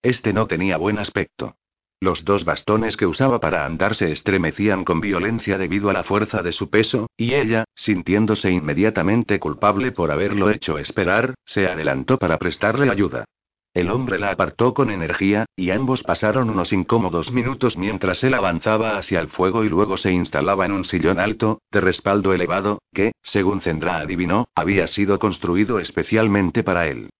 Este 0.02 0.32
no 0.32 0.46
tenía 0.46 0.76
buen 0.76 0.98
aspecto. 0.98 1.56
Los 2.02 2.24
dos 2.24 2.44
bastones 2.44 2.96
que 2.96 3.06
usaba 3.06 3.38
para 3.38 3.64
andar 3.64 3.94
se 3.94 4.10
estremecían 4.10 4.82
con 4.82 5.00
violencia 5.00 5.56
debido 5.56 5.88
a 5.88 5.92
la 5.92 6.02
fuerza 6.02 6.42
de 6.42 6.50
su 6.50 6.68
peso, 6.68 7.06
y 7.16 7.34
ella, 7.34 7.62
sintiéndose 7.76 8.50
inmediatamente 8.50 9.38
culpable 9.38 9.92
por 9.92 10.10
haberlo 10.10 10.50
hecho 10.50 10.78
esperar, 10.78 11.34
se 11.44 11.68
adelantó 11.68 12.18
para 12.18 12.38
prestarle 12.38 12.90
ayuda. 12.90 13.24
El 13.72 13.88
hombre 13.88 14.18
la 14.18 14.32
apartó 14.32 14.74
con 14.74 14.90
energía, 14.90 15.46
y 15.54 15.70
ambos 15.70 16.02
pasaron 16.02 16.50
unos 16.50 16.72
incómodos 16.72 17.30
minutos 17.30 17.78
mientras 17.78 18.24
él 18.24 18.34
avanzaba 18.34 18.98
hacia 18.98 19.20
el 19.20 19.28
fuego 19.28 19.62
y 19.62 19.68
luego 19.68 19.96
se 19.96 20.10
instalaba 20.10 20.66
en 20.66 20.72
un 20.72 20.84
sillón 20.84 21.20
alto, 21.20 21.60
de 21.70 21.82
respaldo 21.82 22.34
elevado, 22.34 22.80
que, 22.92 23.12
según 23.22 23.60
Zendra 23.60 23.98
adivinó, 23.98 24.48
había 24.56 24.88
sido 24.88 25.20
construido 25.20 25.78
especialmente 25.78 26.64
para 26.64 26.88
él. 26.88 27.10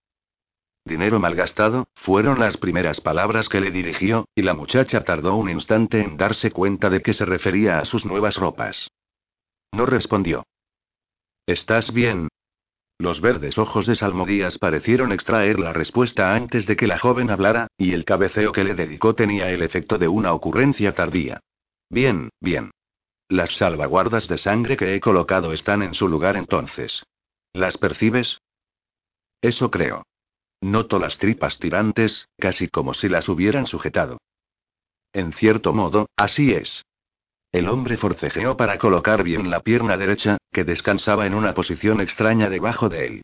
Dinero 0.85 1.21
malgastado, 1.21 1.87
fueron 1.95 2.41
las 2.41 2.57
primeras 2.57 3.01
palabras 3.01 3.49
que 3.49 3.61
le 3.61 3.71
dirigió, 3.71 4.27
y 4.35 4.43
la 4.43 4.55
muchacha 4.55 5.05
tardó 5.05 5.37
un 5.37 5.49
instante 5.49 6.01
en 6.01 6.17
darse 6.17 6.51
cuenta 6.51 6.91
de 6.91 7.03
que 7.03 7.15
se 7.15 7.25
refería 7.25 7.79
a 7.79 7.85
sus 7.85 8.05
nuevas 8.05 8.37
ropas. 8.37 8.91
No 9.73 9.87
respondió. 9.87 10.45
¿Estás 11.47 11.93
bien? 11.93 12.29
Los 12.99 13.21
verdes 13.21 13.59
ojos 13.59 13.87
de 13.87 13.97
Salmodías 13.97 14.59
parecieron 14.59 15.13
extraer 15.13 15.59
la 15.59 15.73
respuesta 15.73 16.35
antes 16.35 16.67
de 16.67 16.77
que 16.77 16.87
la 16.87 16.99
joven 16.99 17.31
hablara, 17.31 17.69
y 17.77 17.93
el 17.93 18.05
cabeceo 18.05 18.53
que 18.53 18.65
le 18.65 18.75
dedicó 18.75 19.15
tenía 19.15 19.51
el 19.51 19.63
efecto 19.63 19.99
de 19.99 20.09
una 20.09 20.33
ocurrencia 20.33 20.95
tardía. 20.95 21.41
Bien, 21.91 22.31
bien. 22.41 22.71
Las 23.29 23.57
salvaguardas 23.57 24.29
de 24.29 24.39
sangre 24.39 24.77
que 24.77 24.95
he 24.95 25.01
colocado 25.01 25.53
están 25.53 25.83
en 25.83 25.95
su 25.95 26.09
lugar 26.09 26.37
entonces. 26.37 27.05
¿Las 27.53 27.79
percibes? 27.79 28.41
Eso 29.41 29.71
creo. 29.71 30.05
Noto 30.63 31.01
las 31.01 31.19
tripas 31.19 31.59
tirantes, 31.59 32.29
casi 32.39 32.69
como 32.69 32.95
si 32.95 33.09
las 33.09 33.29
hubieran 33.29 33.67
sujetado. 33.67 34.19
En 35.13 35.33
cierto 35.33 35.73
modo, 35.73 36.09
así 36.17 36.53
es. 36.53 36.85
El 37.51 37.69
hombre 37.69 37.97
forcejeó 37.97 38.57
para 38.57 38.79
colocar 38.79 39.25
bien 39.25 39.51
la 39.51 39.59
pierna 39.59 39.97
derecha, 39.97 40.39
que 40.53 40.63
descansaba 40.63 41.27
en 41.27 41.35
una 41.35 41.53
posición 41.53 42.01
extraña 42.01 42.49
debajo 42.49 42.89
de 42.89 43.07
él. 43.07 43.23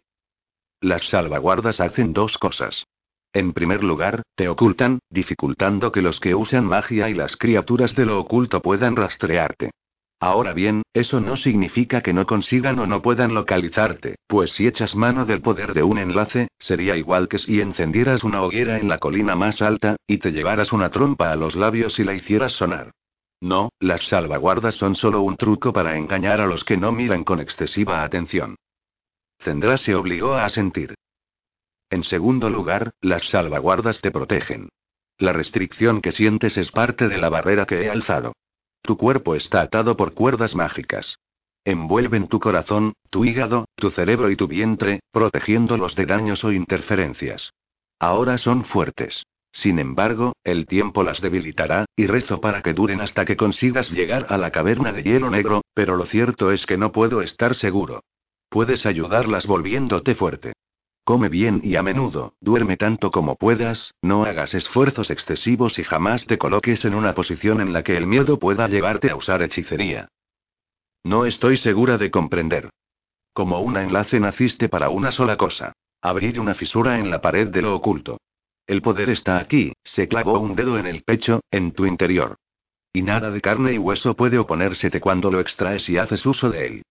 Las 0.80 1.09
salvaguardas 1.09 1.80
hacen 1.80 2.12
dos 2.12 2.38
cosas. 2.38 2.87
En 3.33 3.52
primer 3.52 3.85
lugar, 3.85 4.23
te 4.35 4.49
ocultan, 4.49 4.99
dificultando 5.09 5.92
que 5.92 6.02
los 6.02 6.18
que 6.18 6.35
usan 6.35 6.64
magia 6.66 7.09
y 7.09 7.14
las 7.14 7.37
criaturas 7.37 7.95
de 7.95 8.04
lo 8.04 8.18
oculto 8.18 8.61
puedan 8.61 8.97
rastrearte. 8.97 9.71
Ahora 10.20 10.52
bien, 10.52 10.82
eso 10.94 11.20
no 11.20 11.37
significa 11.37 12.00
que 12.00 12.12
no 12.12 12.26
consigan 12.26 12.78
o 12.80 12.87
no 12.87 13.02
puedan 13.02 13.34
localizarte, 13.34 14.16
pues 14.26 14.50
si 14.50 14.66
echas 14.66 14.96
mano 14.96 15.26
del 15.26 15.40
poder 15.40 15.75
de 15.75 15.84
un 15.84 15.98
enlace, 15.98 16.48
sería 16.58 16.96
igual 16.96 17.28
que 17.28 17.38
si 17.38 17.60
encendieras 17.60 18.25
una 18.25 18.42
hoguera 18.42 18.78
en 18.78 18.88
la 18.88 18.98
colina 18.98 19.37
más 19.37 19.62
alta, 19.62 19.96
y 20.08 20.18
te 20.18 20.32
llevaras 20.32 20.72
una 20.72 20.90
trompa 20.90 21.30
a 21.30 21.37
los 21.37 21.54
labios 21.54 22.00
y 22.00 22.04
la 22.04 22.14
hicieras 22.14 22.52
sonar. 22.52 22.90
No, 23.40 23.70
las 23.78 24.08
salvaguardas 24.08 24.75
son 24.75 24.96
solo 24.96 25.22
un 25.22 25.37
truco 25.37 25.72
para 25.72 25.96
engañar 25.96 26.40
a 26.40 26.46
los 26.46 26.64
que 26.64 26.76
no 26.76 26.90
miran 26.90 27.22
con 27.22 27.38
excesiva 27.38 28.02
atención. 28.02 28.56
Zendra 29.38 29.76
se 29.76 29.94
obligó 29.94 30.34
a 30.34 30.44
asentir. 30.44 30.94
En 31.90 32.02
segundo 32.02 32.50
lugar, 32.50 32.90
las 33.00 33.28
salvaguardas 33.28 34.00
te 34.00 34.10
protegen. 34.10 34.68
La 35.18 35.32
restricción 35.32 36.00
que 36.00 36.10
sientes 36.10 36.56
es 36.56 36.72
parte 36.72 37.08
de 37.08 37.18
la 37.18 37.28
barrera 37.28 37.66
que 37.66 37.82
he 37.82 37.90
alzado. 37.90 38.32
Tu 38.82 38.97
cuerpo 38.97 39.35
está 39.35 39.61
atado 39.61 39.97
por 39.97 40.14
cuerdas 40.14 40.54
mágicas. 40.54 41.18
Envuelven 41.64 42.28
tu 42.28 42.40
corazón, 42.40 42.94
tu 43.11 43.25
hígado, 43.25 43.66
tu 43.75 43.90
cerebro 43.90 44.30
y 44.30 44.37
tu 44.37 44.49
vientre, 44.49 45.00
protegiéndolos 45.12 45.94
de 45.94 46.06
daños 46.06 46.44
o 46.44 46.52
interferencias. 46.52 47.52
Ahora 47.99 48.38
son 48.38 48.64
fuertes. 48.64 49.25
Sin 49.52 49.78
embargo, 49.78 50.35
el 50.44 50.66
tiempo 50.66 51.02
las 51.02 51.20
debilitará, 51.20 51.87
y 51.97 52.06
rezo 52.06 52.40
para 52.40 52.62
que 52.62 52.75
duren 52.75 53.00
hasta 53.00 53.25
que 53.25 53.37
consigas 53.37 53.90
llegar 53.90 54.26
a 54.28 54.38
la 54.38 54.50
caverna 54.50 54.92
de 54.92 55.02
hielo 55.02 55.30
negro, 55.30 55.62
pero 55.75 55.97
lo 55.97 56.06
cierto 56.06 56.52
es 56.52 56.64
que 56.64 56.78
no 56.78 56.92
puedo 56.92 57.23
estar 57.23 57.54
seguro. 57.54 58.02
Puedes 58.49 58.87
ayudarlas 58.87 59.47
volviéndote 59.47 60.14
fuerte. 60.14 60.52
Come 61.09 61.31
bien 61.31 61.62
y 61.65 61.77
a 61.77 61.83
menudo, 61.83 62.35
duerme 62.38 62.77
tanto 62.77 63.11
como 63.11 63.37
puedas, 63.37 63.95
no 64.03 64.25
hagas 64.25 64.53
esfuerzos 64.53 65.11
excesivos 65.11 65.79
y 65.79 65.83
jamás 65.83 66.27
te 66.27 66.37
coloques 66.37 66.85
en 66.85 66.95
una 66.95 67.15
posición 67.15 67.62
en 67.62 67.73
la 67.73 67.83
que 67.83 67.97
el 67.97 68.07
miedo 68.07 68.38
pueda 68.38 68.69
llevarte 68.69 69.09
a 69.09 69.17
usar 69.17 69.41
hechicería. 69.41 70.11
No 71.05 71.25
estoy 71.25 71.57
segura 71.57 71.97
de 71.97 72.11
comprender. 72.11 72.69
Como 73.33 73.62
un 73.62 73.79
enlace 73.79 74.21
naciste 74.21 74.69
para 74.69 74.91
una 74.91 75.11
sola 75.11 75.38
cosa. 75.38 75.73
Abrir 76.03 76.38
una 76.38 76.55
fisura 76.55 76.99
en 76.99 77.11
la 77.11 77.23
pared 77.23 77.49
de 77.49 77.62
lo 77.62 77.75
oculto. 77.75 78.19
El 78.67 78.83
poder 78.83 79.09
está 79.09 79.38
aquí, 79.38 79.73
se 79.83 80.09
clavó 80.09 80.38
un 80.38 80.55
dedo 80.55 80.79
en 80.79 80.87
el 80.87 81.05
pecho, 81.05 81.41
en 81.50 81.73
tu 81.73 81.87
interior. 81.87 82.37
Y 82.93 83.00
nada 83.00 83.31
de 83.31 83.41
carne 83.41 83.73
y 83.73 83.79
hueso 83.79 84.15
puede 84.15 84.37
oponérsete 84.37 85.00
cuando 85.00 85.31
lo 85.31 85.41
extraes 85.41 85.88
y 85.88 85.97
haces 85.97 86.27
uso 86.27 86.50
de 86.50 86.67
él. 86.67 86.83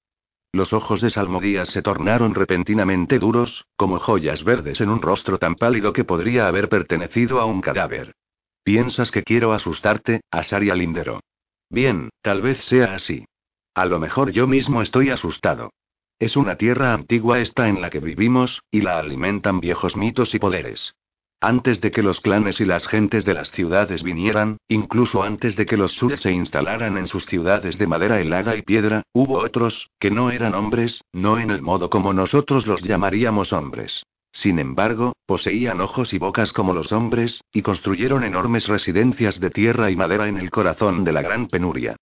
Los 0.51 0.73
ojos 0.73 1.01
de 1.01 1.09
Salmodías 1.09 1.69
se 1.69 1.81
tornaron 1.81 2.33
repentinamente 2.33 3.19
duros, 3.19 3.65
como 3.75 3.99
joyas 3.99 4.43
verdes 4.43 4.81
en 4.81 4.89
un 4.89 5.01
rostro 5.01 5.37
tan 5.37 5.55
pálido 5.55 5.93
que 5.93 6.03
podría 6.03 6.47
haber 6.47 6.69
pertenecido 6.69 7.39
a 7.39 7.45
un 7.45 7.61
cadáver. 7.61 8.15
¿Piensas 8.63 9.11
que 9.11 9.23
quiero 9.23 9.53
asustarte, 9.53 10.21
Asaria 10.31 10.75
Lindero? 10.75 11.21
Bien, 11.69 12.09
tal 12.21 12.41
vez 12.41 12.63
sea 12.63 12.93
así. 12.93 13.25
A 13.73 13.85
lo 13.85 13.99
mejor 13.99 14.31
yo 14.31 14.47
mismo 14.47 14.81
estoy 14.81 15.09
asustado. 15.09 15.71
Es 16.19 16.35
una 16.35 16.55
tierra 16.55 16.93
antigua 16.93 17.39
esta 17.39 17.67
en 17.67 17.81
la 17.81 17.89
que 17.89 17.99
vivimos, 17.99 18.63
y 18.71 18.81
la 18.81 18.97
alimentan 18.97 19.59
viejos 19.59 19.95
mitos 19.95 20.33
y 20.33 20.39
poderes. 20.39 20.95
Antes 21.39 21.81
de 21.81 21.91
que 21.91 22.01
los 22.01 22.19
clanes 22.19 22.59
y 22.61 22.65
las 22.65 22.87
gentes 22.87 23.23
de 23.23 23.35
las 23.35 23.51
ciudades 23.51 24.01
vinieran, 24.01 24.57
incluso 24.67 25.21
antes 25.21 25.55
de 25.55 25.67
que 25.67 25.77
los 25.77 25.91
sur 25.91 26.17
se 26.17 26.31
instalaran 26.31 26.97
en 26.97 27.05
sus 27.05 27.27
ciudades 27.27 27.77
de 27.77 27.85
madera 27.85 28.19
helada 28.19 28.55
y 28.55 28.63
piedra, 28.63 29.03
hubo 29.13 29.37
otros, 29.37 29.91
que 29.99 30.09
no 30.09 30.31
eran 30.31 30.55
hombres, 30.55 31.03
no 31.13 31.37
en 31.37 31.51
el 31.51 31.61
modo 31.61 31.91
como 31.91 32.11
nosotros 32.11 32.65
los 32.65 32.81
llamaríamos 32.81 33.53
hombres. 33.53 34.03
Sin 34.31 34.57
embargo, 34.57 35.13
poseían 35.27 35.79
ojos 35.79 36.11
y 36.11 36.17
bocas 36.17 36.53
como 36.53 36.73
los 36.73 36.91
hombres, 36.91 37.41
y 37.53 37.61
construyeron 37.61 38.23
enormes 38.23 38.67
residencias 38.67 39.39
de 39.39 39.51
tierra 39.51 39.91
y 39.91 39.95
madera 39.95 40.27
en 40.27 40.37
el 40.37 40.49
corazón 40.49 41.03
de 41.03 41.11
la 41.11 41.21
gran 41.21 41.49
penuria. 41.49 41.95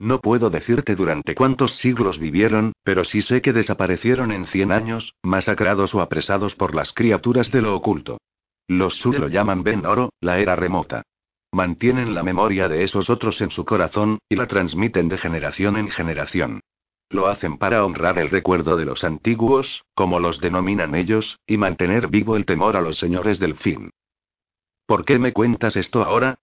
No 0.00 0.20
puedo 0.20 0.50
decirte 0.50 0.96
durante 0.96 1.36
cuántos 1.36 1.76
siglos 1.76 2.18
vivieron, 2.18 2.72
pero 2.82 3.04
sí 3.04 3.22
sé 3.22 3.40
que 3.40 3.52
desaparecieron 3.52 4.32
en 4.32 4.46
cien 4.46 4.72
años, 4.72 5.14
masacrados 5.22 5.94
o 5.94 6.00
apresados 6.00 6.56
por 6.56 6.74
las 6.74 6.92
criaturas 6.92 7.52
de 7.52 7.62
lo 7.62 7.76
oculto. 7.76 8.18
Los 8.70 8.94
Sur 9.00 9.18
lo 9.18 9.26
llaman 9.26 9.64
Ben 9.64 9.84
Oro, 9.84 10.12
la 10.20 10.38
era 10.38 10.54
remota. 10.54 11.02
Mantienen 11.50 12.14
la 12.14 12.22
memoria 12.22 12.68
de 12.68 12.84
esos 12.84 13.10
otros 13.10 13.40
en 13.40 13.50
su 13.50 13.64
corazón, 13.64 14.20
y 14.28 14.36
la 14.36 14.46
transmiten 14.46 15.08
de 15.08 15.18
generación 15.18 15.76
en 15.76 15.90
generación. 15.90 16.60
Lo 17.08 17.26
hacen 17.26 17.58
para 17.58 17.84
honrar 17.84 18.20
el 18.20 18.30
recuerdo 18.30 18.76
de 18.76 18.84
los 18.84 19.02
antiguos, 19.02 19.82
como 19.96 20.20
los 20.20 20.40
denominan 20.40 20.94
ellos, 20.94 21.40
y 21.48 21.56
mantener 21.56 22.06
vivo 22.06 22.36
el 22.36 22.46
temor 22.46 22.76
a 22.76 22.80
los 22.80 22.96
señores 22.96 23.40
del 23.40 23.56
fin. 23.56 23.90
¿Por 24.86 25.04
qué 25.04 25.18
me 25.18 25.32
cuentas 25.32 25.74
esto 25.74 26.04
ahora? 26.04 26.38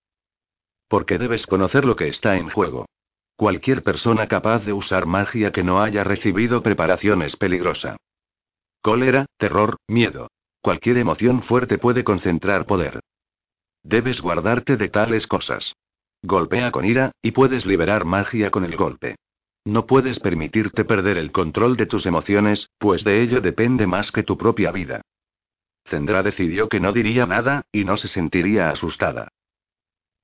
Porque 0.90 1.18
debes 1.18 1.48
conocer 1.48 1.86
lo 1.86 1.96
que 1.96 2.10
está 2.10 2.36
en 2.36 2.50
juego. 2.50 2.88
Cualquier 3.38 3.84
persona 3.84 4.28
capaz 4.28 4.66
de 4.66 4.74
usar 4.74 5.06
magia 5.06 5.54
que 5.54 5.64
no 5.64 5.82
haya 5.82 6.04
recibido 6.04 6.62
preparación 6.62 7.22
es 7.22 7.38
peligrosa. 7.38 7.96
Cólera, 8.82 9.28
terror, 9.38 9.78
miedo. 9.88 10.28
Cualquier 10.62 10.98
emoción 10.98 11.44
fuerte 11.44 11.78
puede 11.78 12.04
concentrar 12.04 12.66
poder. 12.66 13.00
Debes 13.84 14.22
guardarte 14.22 14.78
de 14.78 14.90
tales 14.90 15.28
cosas. 15.28 15.76
Golpea 16.22 16.72
con 16.72 16.86
ira, 16.86 17.12
y 17.22 17.32
puedes 17.32 17.66
liberar 17.66 18.06
magia 18.06 18.52
con 18.52 18.66
el 18.66 18.76
golpe. 18.76 19.16
No 19.66 19.86
puedes 19.86 20.20
permitirte 20.20 20.86
perder 20.86 21.18
el 21.18 21.32
control 21.32 21.78
de 21.78 21.86
tus 21.86 22.06
emociones, 22.06 22.70
pues 22.78 23.04
de 23.04 23.22
ello 23.22 23.42
depende 23.42 23.86
más 23.86 24.12
que 24.12 24.24
tu 24.24 24.38
propia 24.38 24.72
vida. 24.72 25.02
Zendra 25.86 26.24
decidió 26.24 26.68
que 26.70 26.80
no 26.80 26.92
diría 26.92 27.26
nada, 27.26 27.64
y 27.72 27.86
no 27.86 27.98
se 27.98 28.08
sentiría 28.08 28.70
asustada. 28.70 29.30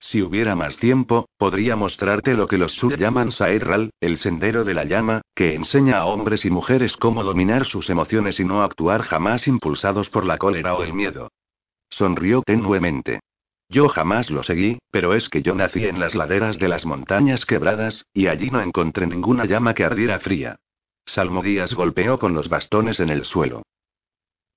Si 0.03 0.21
hubiera 0.21 0.53
más 0.53 0.75
tiempo, 0.75 1.29
podría 1.37 1.77
mostrarte 1.77 2.33
lo 2.33 2.45
que 2.45 2.57
los 2.57 2.73
Sur 2.73 2.99
llaman 2.99 3.31
Saeral, 3.31 3.89
el 4.01 4.17
sendero 4.17 4.65
de 4.65 4.73
la 4.73 4.83
llama, 4.83 5.21
que 5.33 5.55
enseña 5.55 5.99
a 5.99 6.05
hombres 6.05 6.43
y 6.43 6.49
mujeres 6.49 6.97
cómo 6.97 7.23
dominar 7.23 7.63
sus 7.63 7.89
emociones 7.89 8.37
y 8.41 8.43
no 8.43 8.63
actuar 8.63 9.03
jamás 9.03 9.47
impulsados 9.47 10.09
por 10.09 10.25
la 10.25 10.37
cólera 10.37 10.73
o 10.73 10.83
el 10.83 10.93
miedo. 10.93 11.31
Sonrió 11.89 12.41
tenuemente. 12.45 13.21
Yo 13.69 13.87
jamás 13.87 14.29
lo 14.29 14.43
seguí, 14.43 14.77
pero 14.91 15.13
es 15.13 15.29
que 15.29 15.41
yo 15.41 15.55
nací 15.55 15.85
en 15.85 16.01
las 16.01 16.15
laderas 16.15 16.59
de 16.59 16.67
las 16.67 16.85
montañas 16.85 17.45
quebradas, 17.45 18.05
y 18.13 18.27
allí 18.27 18.49
no 18.51 18.59
encontré 18.59 19.07
ninguna 19.07 19.45
llama 19.45 19.73
que 19.73 19.85
ardiera 19.85 20.19
fría. 20.19 20.57
Salmodías 21.05 21.73
golpeó 21.75 22.19
con 22.19 22.33
los 22.33 22.49
bastones 22.49 22.99
en 22.99 23.09
el 23.09 23.23
suelo. 23.23 23.63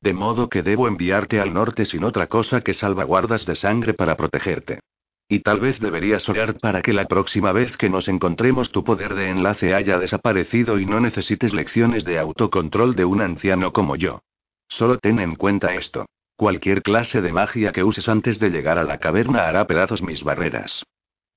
De 0.00 0.12
modo 0.12 0.48
que 0.48 0.64
debo 0.64 0.88
enviarte 0.88 1.40
al 1.40 1.54
norte 1.54 1.84
sin 1.84 2.02
otra 2.02 2.26
cosa 2.26 2.62
que 2.62 2.74
salvaguardas 2.74 3.46
de 3.46 3.54
sangre 3.54 3.94
para 3.94 4.16
protegerte. 4.16 4.80
Y 5.28 5.40
tal 5.40 5.58
vez 5.58 5.80
deberías 5.80 6.28
orar 6.28 6.58
para 6.60 6.82
que 6.82 6.92
la 6.92 7.06
próxima 7.06 7.50
vez 7.50 7.76
que 7.76 7.90
nos 7.90 8.06
encontremos 8.06 8.70
tu 8.70 8.84
poder 8.84 9.14
de 9.14 9.30
enlace 9.30 9.74
haya 9.74 9.98
desaparecido 9.98 10.78
y 10.78 10.86
no 10.86 11.00
necesites 11.00 11.52
lecciones 11.52 12.04
de 12.04 12.18
autocontrol 12.18 12.94
de 12.94 13.04
un 13.04 13.20
anciano 13.20 13.72
como 13.72 13.96
yo. 13.96 14.20
Solo 14.68 14.98
ten 14.98 15.18
en 15.18 15.34
cuenta 15.34 15.74
esto. 15.74 16.06
Cualquier 16.36 16.82
clase 16.82 17.22
de 17.22 17.32
magia 17.32 17.72
que 17.72 17.82
uses 17.82 18.08
antes 18.08 18.38
de 18.38 18.50
llegar 18.50 18.78
a 18.78 18.84
la 18.84 18.98
caverna 18.98 19.48
hará 19.48 19.66
pedazos 19.66 20.02
mis 20.02 20.22
barreras. 20.22 20.84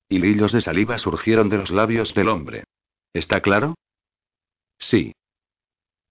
Hilillos 0.08 0.52
de 0.52 0.60
saliva 0.60 0.98
surgieron 0.98 1.48
de 1.48 1.58
los 1.58 1.70
labios 1.70 2.14
del 2.14 2.28
hombre. 2.28 2.64
¿Está 3.12 3.40
claro? 3.40 3.74
Sí. 4.78 5.14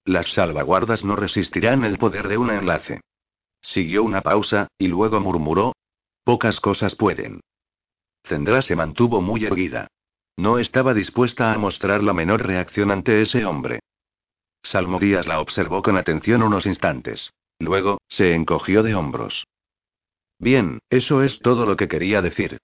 Las 0.05 0.33
salvaguardas 0.33 1.03
no 1.05 1.15
resistirán 1.15 1.85
el 1.85 1.97
poder 1.97 2.27
de 2.27 2.37
un 2.37 2.49
enlace. 2.49 3.01
Siguió 3.61 4.03
una 4.03 4.21
pausa, 4.21 4.67
y 4.77 4.87
luego 4.87 5.19
murmuró. 5.19 5.73
Pocas 6.23 6.59
cosas 6.59 6.95
pueden. 6.95 7.41
Zendra 8.29 8.61
se 8.61 8.75
mantuvo 8.75 9.21
muy 9.21 9.43
erguida. 9.43 9.87
No 10.37 10.59
estaba 10.59 10.93
dispuesta 10.93 11.51
a 11.51 11.57
mostrar 11.57 12.03
la 12.03 12.13
menor 12.13 12.45
reacción 12.45 12.91
ante 12.91 13.23
ese 13.23 13.43
hombre. 13.43 13.79
Salmodías 14.61 15.25
la 15.27 15.41
observó 15.41 15.81
con 15.81 15.97
atención 15.97 16.43
unos 16.43 16.67
instantes. 16.67 17.33
Luego, 17.57 17.97
se 18.07 18.35
encogió 18.35 18.83
de 18.83 18.93
hombros. 18.93 19.45
Bien, 20.37 20.79
eso 20.91 21.23
es 21.23 21.39
todo 21.39 21.65
lo 21.65 21.75
que 21.75 21.87
quería 21.87 22.21
decir. 22.21 22.59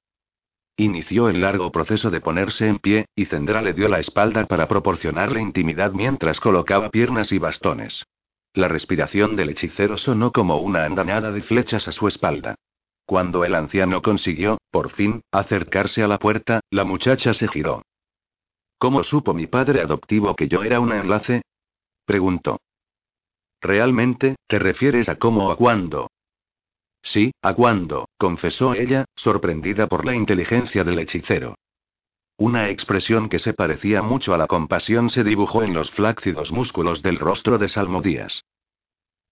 Inició 0.78 1.30
el 1.30 1.42
largo 1.42 1.72
proceso 1.72 2.12
de 2.12 2.22
ponerse 2.22 2.68
en 2.68 2.78
pie, 2.78 3.08
y 3.16 3.26
Zendra 3.26 3.64
le 3.64 3.74
dio 3.74 3.88
la 3.88 4.00
espalda 4.00 4.46
para 4.46 4.68
proporcionarle 4.68 5.42
intimidad 5.42 5.94
mientras 5.94 6.40
colocaba 6.40 6.92
piernas 6.92 7.32
y 7.32 7.40
bastones. 7.40 8.06
La 8.54 8.68
respiración 8.68 9.36
del 9.36 9.50
hechicero 9.50 9.98
sonó 9.98 10.32
como 10.32 10.58
una 10.58 10.86
andanada 10.86 11.32
de 11.32 11.42
flechas 11.42 11.88
a 11.88 11.92
su 11.92 12.08
espalda. 12.08 12.56
Cuando 13.06 13.46
el 13.46 13.54
anciano 13.54 14.02
consiguió, 14.02 14.58
por 14.72 14.90
fin, 14.90 15.22
acercarse 15.32 16.02
a 16.02 16.08
la 16.08 16.18
puerta, 16.18 16.62
la 16.72 16.84
muchacha 16.84 17.34
se 17.34 17.48
giró. 17.48 17.84
¿Cómo 18.80 19.04
supo 19.04 19.34
mi 19.34 19.48
padre 19.48 19.82
adoptivo 19.82 20.36
que 20.36 20.48
yo 20.48 20.64
era 20.64 20.80
un 20.80 20.92
enlace? 20.92 21.44
preguntó. 22.06 22.60
¿Realmente, 23.62 24.36
te 24.48 24.60
refieres 24.60 25.08
a 25.10 25.18
cómo 25.18 25.48
o 25.48 25.52
a 25.52 25.58
cuándo? 25.58 26.10
Sí, 27.02 27.32
¿a 27.42 27.54
cuándo? 27.54 28.10
confesó 28.18 28.74
ella, 28.74 29.06
sorprendida 29.16 29.88
por 29.88 30.06
la 30.06 30.16
inteligencia 30.16 30.84
del 30.84 31.00
hechicero. 31.00 31.56
Una 32.38 32.70
expresión 32.70 33.30
que 33.30 33.40
se 33.40 33.54
parecía 33.54 34.02
mucho 34.02 34.34
a 34.34 34.38
la 34.38 34.48
compasión 34.48 35.10
se 35.10 35.24
dibujó 35.24 35.64
en 35.64 35.74
los 35.74 35.92
flácidos 35.92 36.52
músculos 36.52 37.02
del 37.02 37.18
rostro 37.18 37.58
de 37.58 37.68
Salmodías. 37.68 38.44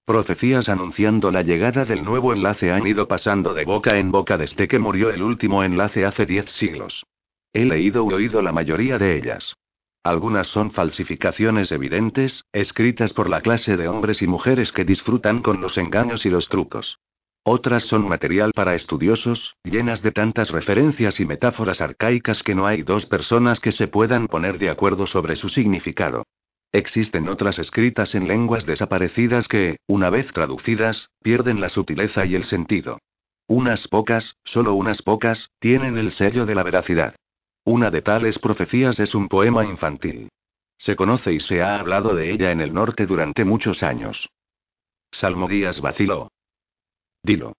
Profecías 0.05 0.67
anunciando 0.67 1.31
la 1.31 1.43
llegada 1.43 1.85
del 1.85 2.03
nuevo 2.03 2.33
enlace 2.33 2.73
han 2.73 2.85
ido 2.85 3.07
pasando 3.07 3.53
de 3.53 3.63
boca 3.63 3.97
en 3.97 4.11
boca 4.11 4.37
desde 4.37 4.67
que 4.67 4.77
murió 4.77 5.09
el 5.11 5.23
último 5.23 5.63
enlace 5.63 6.03
hace 6.03 6.25
diez 6.25 6.51
siglos. 6.51 7.05
He 7.53 7.63
leído 7.63 8.05
y 8.11 8.13
oído 8.13 8.41
la 8.41 8.51
mayoría 8.51 8.97
de 8.97 9.15
ellas. 9.15 9.55
Algunas 10.03 10.47
son 10.47 10.71
falsificaciones 10.71 11.71
evidentes, 11.71 12.43
escritas 12.51 13.13
por 13.13 13.29
la 13.29 13.39
clase 13.39 13.77
de 13.77 13.87
hombres 13.87 14.21
y 14.21 14.27
mujeres 14.27 14.73
que 14.73 14.83
disfrutan 14.83 15.41
con 15.41 15.61
los 15.61 15.77
engaños 15.77 16.25
y 16.25 16.29
los 16.29 16.49
trucos. 16.49 16.99
Otras 17.45 17.83
son 17.83 18.05
material 18.05 18.51
para 18.53 18.75
estudiosos, 18.75 19.55
llenas 19.63 20.01
de 20.01 20.11
tantas 20.11 20.49
referencias 20.51 21.21
y 21.21 21.25
metáforas 21.25 21.79
arcaicas 21.79 22.43
que 22.43 22.55
no 22.55 22.65
hay 22.65 22.81
dos 22.81 23.05
personas 23.05 23.61
que 23.61 23.71
se 23.71 23.87
puedan 23.87 24.27
poner 24.27 24.57
de 24.57 24.69
acuerdo 24.69 25.07
sobre 25.07 25.37
su 25.37 25.47
significado. 25.47 26.25
Existen 26.73 27.29
otras 27.29 27.59
escritas 27.59 28.15
en 28.15 28.27
lenguas 28.27 28.65
desaparecidas 28.65 29.47
que, 29.47 29.77
una 29.85 30.09
vez 30.09 30.33
traducidas, 30.33 31.11
pierden 31.21 31.61
la 31.61 31.69
sutileza 31.69 32.25
y 32.25 32.33
el 32.33 32.45
sentido. 32.45 32.97
Unas 33.45 33.87
pocas, 33.87 34.37
solo 34.43 34.73
unas 34.73 35.03
pocas, 35.03 35.51
tienen 35.59 35.99
el 35.99 36.11
sello 36.11 36.47
de 36.47 36.55
la 36.55 36.63
veracidad. 36.63 37.15
Una 37.63 37.91
de 37.91 38.01
tales 38.01 38.39
profecías 38.39 38.99
es 38.99 39.13
un 39.13 39.27
poema 39.27 39.63
infantil. 39.63 40.29
Se 40.75 40.95
conoce 40.95 41.33
y 41.33 41.39
se 41.39 41.61
ha 41.61 41.79
hablado 41.79 42.15
de 42.15 42.31
ella 42.31 42.51
en 42.51 42.59
el 42.59 42.73
norte 42.73 43.05
durante 43.05 43.45
muchos 43.45 43.83
años. 43.83 44.31
Salmodías 45.11 45.79
vaciló. 45.79 46.31
Dilo. 47.21 47.53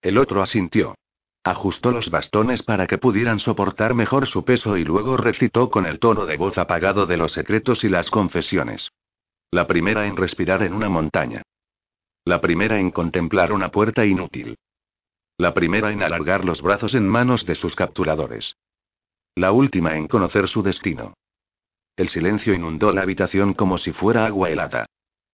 El 0.00 0.18
otro 0.18 0.40
asintió. 0.40 0.94
Ajustó 1.42 1.90
los 1.90 2.10
bastones 2.10 2.62
para 2.62 2.86
que 2.86 2.98
pudieran 2.98 3.40
soportar 3.40 3.94
mejor 3.94 4.26
su 4.26 4.44
peso 4.44 4.76
y 4.76 4.84
luego 4.84 5.16
recitó 5.16 5.70
con 5.70 5.86
el 5.86 5.98
tono 5.98 6.26
de 6.26 6.36
voz 6.36 6.58
apagado 6.58 7.06
de 7.06 7.16
los 7.16 7.32
secretos 7.32 7.82
y 7.82 7.88
las 7.88 8.10
confesiones. 8.10 8.90
La 9.50 9.66
primera 9.66 10.06
en 10.06 10.16
respirar 10.16 10.62
en 10.62 10.74
una 10.74 10.90
montaña. 10.90 11.42
La 12.24 12.40
primera 12.42 12.78
en 12.78 12.90
contemplar 12.90 13.52
una 13.52 13.70
puerta 13.70 14.04
inútil. 14.04 14.58
La 15.38 15.54
primera 15.54 15.90
en 15.90 16.02
alargar 16.02 16.44
los 16.44 16.60
brazos 16.60 16.94
en 16.94 17.08
manos 17.08 17.46
de 17.46 17.54
sus 17.54 17.74
capturadores. 17.74 18.56
La 19.34 19.52
última 19.52 19.96
en 19.96 20.08
conocer 20.08 20.46
su 20.46 20.62
destino. 20.62 21.14
El 21.96 22.10
silencio 22.10 22.52
inundó 22.52 22.92
la 22.92 23.02
habitación 23.02 23.54
como 23.54 23.78
si 23.78 23.92
fuera 23.92 24.26
agua 24.26 24.50
helada. 24.50 24.86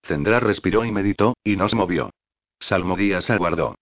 Zendra 0.03 0.39
respiró 0.39 0.85
y 0.85 0.91
meditó, 0.91 1.35
y 1.43 1.57
no 1.57 1.67
se 1.67 1.75
movió. 1.75 2.11
Salmodías 2.59 3.29
aguardó. 3.29 3.75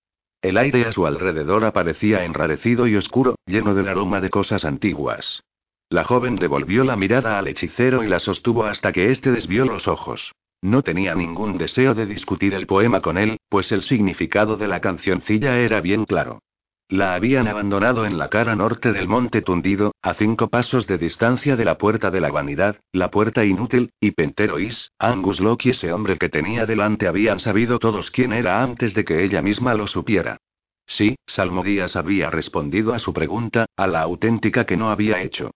El 0.46 0.58
aire 0.58 0.86
a 0.86 0.92
su 0.92 1.08
alrededor 1.08 1.66
aparecía 1.66 2.24
enrarecido 2.24 2.86
y 2.86 2.96
oscuro, 2.96 3.34
lleno 3.48 3.74
del 3.74 3.88
aroma 3.88 4.22
de 4.22 4.30
cosas 4.30 4.64
antiguas. 4.64 5.42
La 5.90 6.04
joven 6.04 6.36
devolvió 6.36 6.84
la 6.84 6.96
mirada 6.96 7.40
al 7.40 7.48
hechicero 7.48 8.04
y 8.04 8.08
la 8.08 8.20
sostuvo 8.20 8.64
hasta 8.64 8.92
que 8.92 9.10
éste 9.10 9.32
desvió 9.32 9.66
los 9.66 9.88
ojos. 9.88 10.34
No 10.62 10.84
tenía 10.84 11.16
ningún 11.16 11.58
deseo 11.58 11.96
de 11.96 12.06
discutir 12.06 12.54
el 12.54 12.68
poema 12.68 13.02
con 13.02 13.18
él, 13.18 13.38
pues 13.50 13.72
el 13.72 13.82
significado 13.82 14.56
de 14.56 14.68
la 14.68 14.82
cancioncilla 14.82 15.58
era 15.58 15.82
bien 15.82 16.06
claro. 16.06 16.44
La 16.88 17.16
habían 17.16 17.48
abandonado 17.48 18.06
en 18.06 18.20
la 18.20 18.30
cara 18.30 18.56
norte 18.56 18.94
del 18.94 19.08
monte 19.08 19.42
tundido, 19.42 19.96
a 20.04 20.14
cinco 20.14 20.50
pasos 20.50 20.86
de 20.86 21.00
distancia 21.00 21.56
de 21.56 21.66
la 21.66 21.80
puerta 21.80 22.12
de 22.12 22.22
la 22.22 22.30
vanidad, 22.30 22.78
la 22.92 23.10
puerta 23.10 23.44
inútil, 23.44 23.92
y 24.00 24.12
Penterois, 24.12 24.92
Angus 25.00 25.40
Locke 25.40 25.66
y 25.66 25.70
ese 25.72 25.92
hombre 25.92 26.20
que 26.20 26.30
tenía 26.30 26.68
delante 26.68 27.08
habían 27.08 27.40
sabido 27.40 27.80
todos 27.80 28.12
quién 28.12 28.34
era 28.34 28.62
antes 28.62 28.94
de 28.94 29.04
que 29.04 29.24
ella 29.24 29.42
misma 29.42 29.74
lo 29.74 29.88
supiera. 29.88 30.38
Sí, 30.86 31.16
Salmodías 31.26 31.96
había 31.96 32.30
respondido 32.30 32.94
a 32.94 33.00
su 33.00 33.14
pregunta, 33.14 33.66
a 33.76 33.88
la 33.88 34.02
auténtica 34.02 34.66
que 34.66 34.78
no 34.78 34.92
había 34.92 35.24
hecho. 35.24 35.50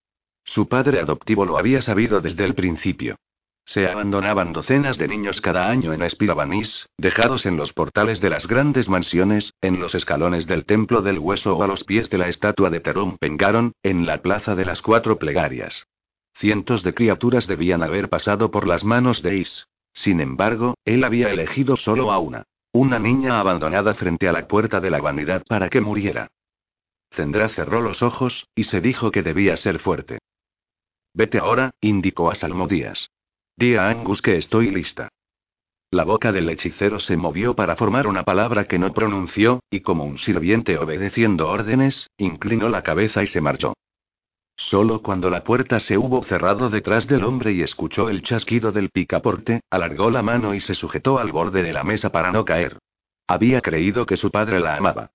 Su 0.44 0.68
padre 0.68 1.00
adoptivo 1.00 1.46
lo 1.46 1.60
había 1.60 1.84
sabido 1.84 2.22
desde 2.22 2.44
el 2.44 2.56
principio. 2.56 3.18
Se 3.70 3.88
abandonaban 3.88 4.52
docenas 4.52 4.98
de 4.98 5.08
niños 5.08 5.42
cada 5.42 5.70
año 5.70 5.94
en 5.94 6.02
Espirabanis, 6.02 6.90
dejados 6.98 7.46
en 7.46 7.56
los 7.56 7.72
portales 7.72 8.20
de 8.20 8.32
las 8.32 8.48
grandes 8.48 8.90
mansiones, 8.90 9.54
en 9.62 9.80
los 9.80 9.94
escalones 9.94 10.48
del 10.48 10.66
templo 10.66 11.04
del 11.04 11.20
hueso 11.20 11.56
o 11.56 11.62
a 11.62 11.68
los 11.68 11.84
pies 11.84 12.10
de 12.10 12.18
la 12.18 12.30
estatua 12.30 12.72
de 12.72 12.80
Terum 12.80 13.18
Pengaron, 13.20 13.74
en 13.84 14.08
la 14.08 14.24
plaza 14.24 14.56
de 14.56 14.66
las 14.66 14.82
cuatro 14.82 15.20
plegarias. 15.20 15.86
Cientos 16.34 16.82
de 16.82 16.96
criaturas 16.96 17.46
debían 17.46 17.84
haber 17.84 18.10
pasado 18.10 18.50
por 18.50 18.68
las 18.68 18.84
manos 18.84 19.22
de 19.22 19.38
Is. 19.38 19.68
Sin 19.94 20.20
embargo, 20.20 20.74
él 20.84 21.04
había 21.04 21.30
elegido 21.30 21.78
solo 21.78 22.12
a 22.12 22.18
una. 22.18 22.46
Una 22.72 22.98
niña 22.98 23.40
abandonada 23.40 23.94
frente 23.94 24.28
a 24.28 24.32
la 24.32 24.48
puerta 24.48 24.80
de 24.80 24.90
la 24.90 25.00
vanidad 25.00 25.44
para 25.48 25.70
que 25.70 25.80
muriera. 25.80 26.32
Zendra 27.12 27.50
cerró 27.50 27.82
los 27.82 28.02
ojos, 28.02 28.48
y 28.56 28.64
se 28.64 28.82
dijo 28.82 29.12
que 29.12 29.22
debía 29.22 29.56
ser 29.58 29.78
fuerte. 29.78 30.18
Vete 31.14 31.38
ahora, 31.38 31.70
indicó 31.82 32.32
a 32.32 32.36
Salmodías. 32.36 33.12
Di 33.60 33.76
a 33.76 33.90
Angus 33.90 34.22
que 34.22 34.38
estoy 34.38 34.72
lista. 34.72 35.10
La 35.92 36.06
boca 36.06 36.32
del 36.32 36.50
hechicero 36.50 36.98
se 37.02 37.18
movió 37.18 37.58
para 37.58 37.76
formar 37.76 38.08
una 38.08 38.24
palabra 38.24 38.64
que 38.64 38.80
no 38.80 38.94
pronunció, 38.94 39.60
y 39.70 39.82
como 39.82 40.06
un 40.06 40.18
sirviente 40.18 40.78
obedeciendo 40.78 41.50
órdenes, 41.50 42.10
inclinó 42.18 42.70
la 42.70 42.84
cabeza 42.84 43.22
y 43.22 43.28
se 43.28 43.42
marchó. 43.42 43.74
Solo 44.56 45.02
cuando 45.02 45.30
la 45.30 45.44
puerta 45.44 45.82
se 45.82 45.98
hubo 45.98 46.24
cerrado 46.24 46.70
detrás 46.70 47.06
del 47.06 47.26
hombre 47.26 47.52
y 47.52 47.62
escuchó 47.62 48.08
el 48.08 48.24
chasquido 48.24 48.72
del 48.72 48.92
picaporte, 48.92 49.60
alargó 49.70 50.10
la 50.10 50.22
mano 50.22 50.54
y 50.54 50.62
se 50.62 50.74
sujetó 50.74 51.20
al 51.20 51.34
borde 51.34 51.62
de 51.62 51.74
la 51.74 51.84
mesa 51.84 52.14
para 52.14 52.32
no 52.32 52.46
caer. 52.46 52.78
Había 53.28 53.60
creído 53.60 54.06
que 54.06 54.16
su 54.16 54.32
padre 54.32 54.62
la 54.62 54.78
amaba. 54.78 55.12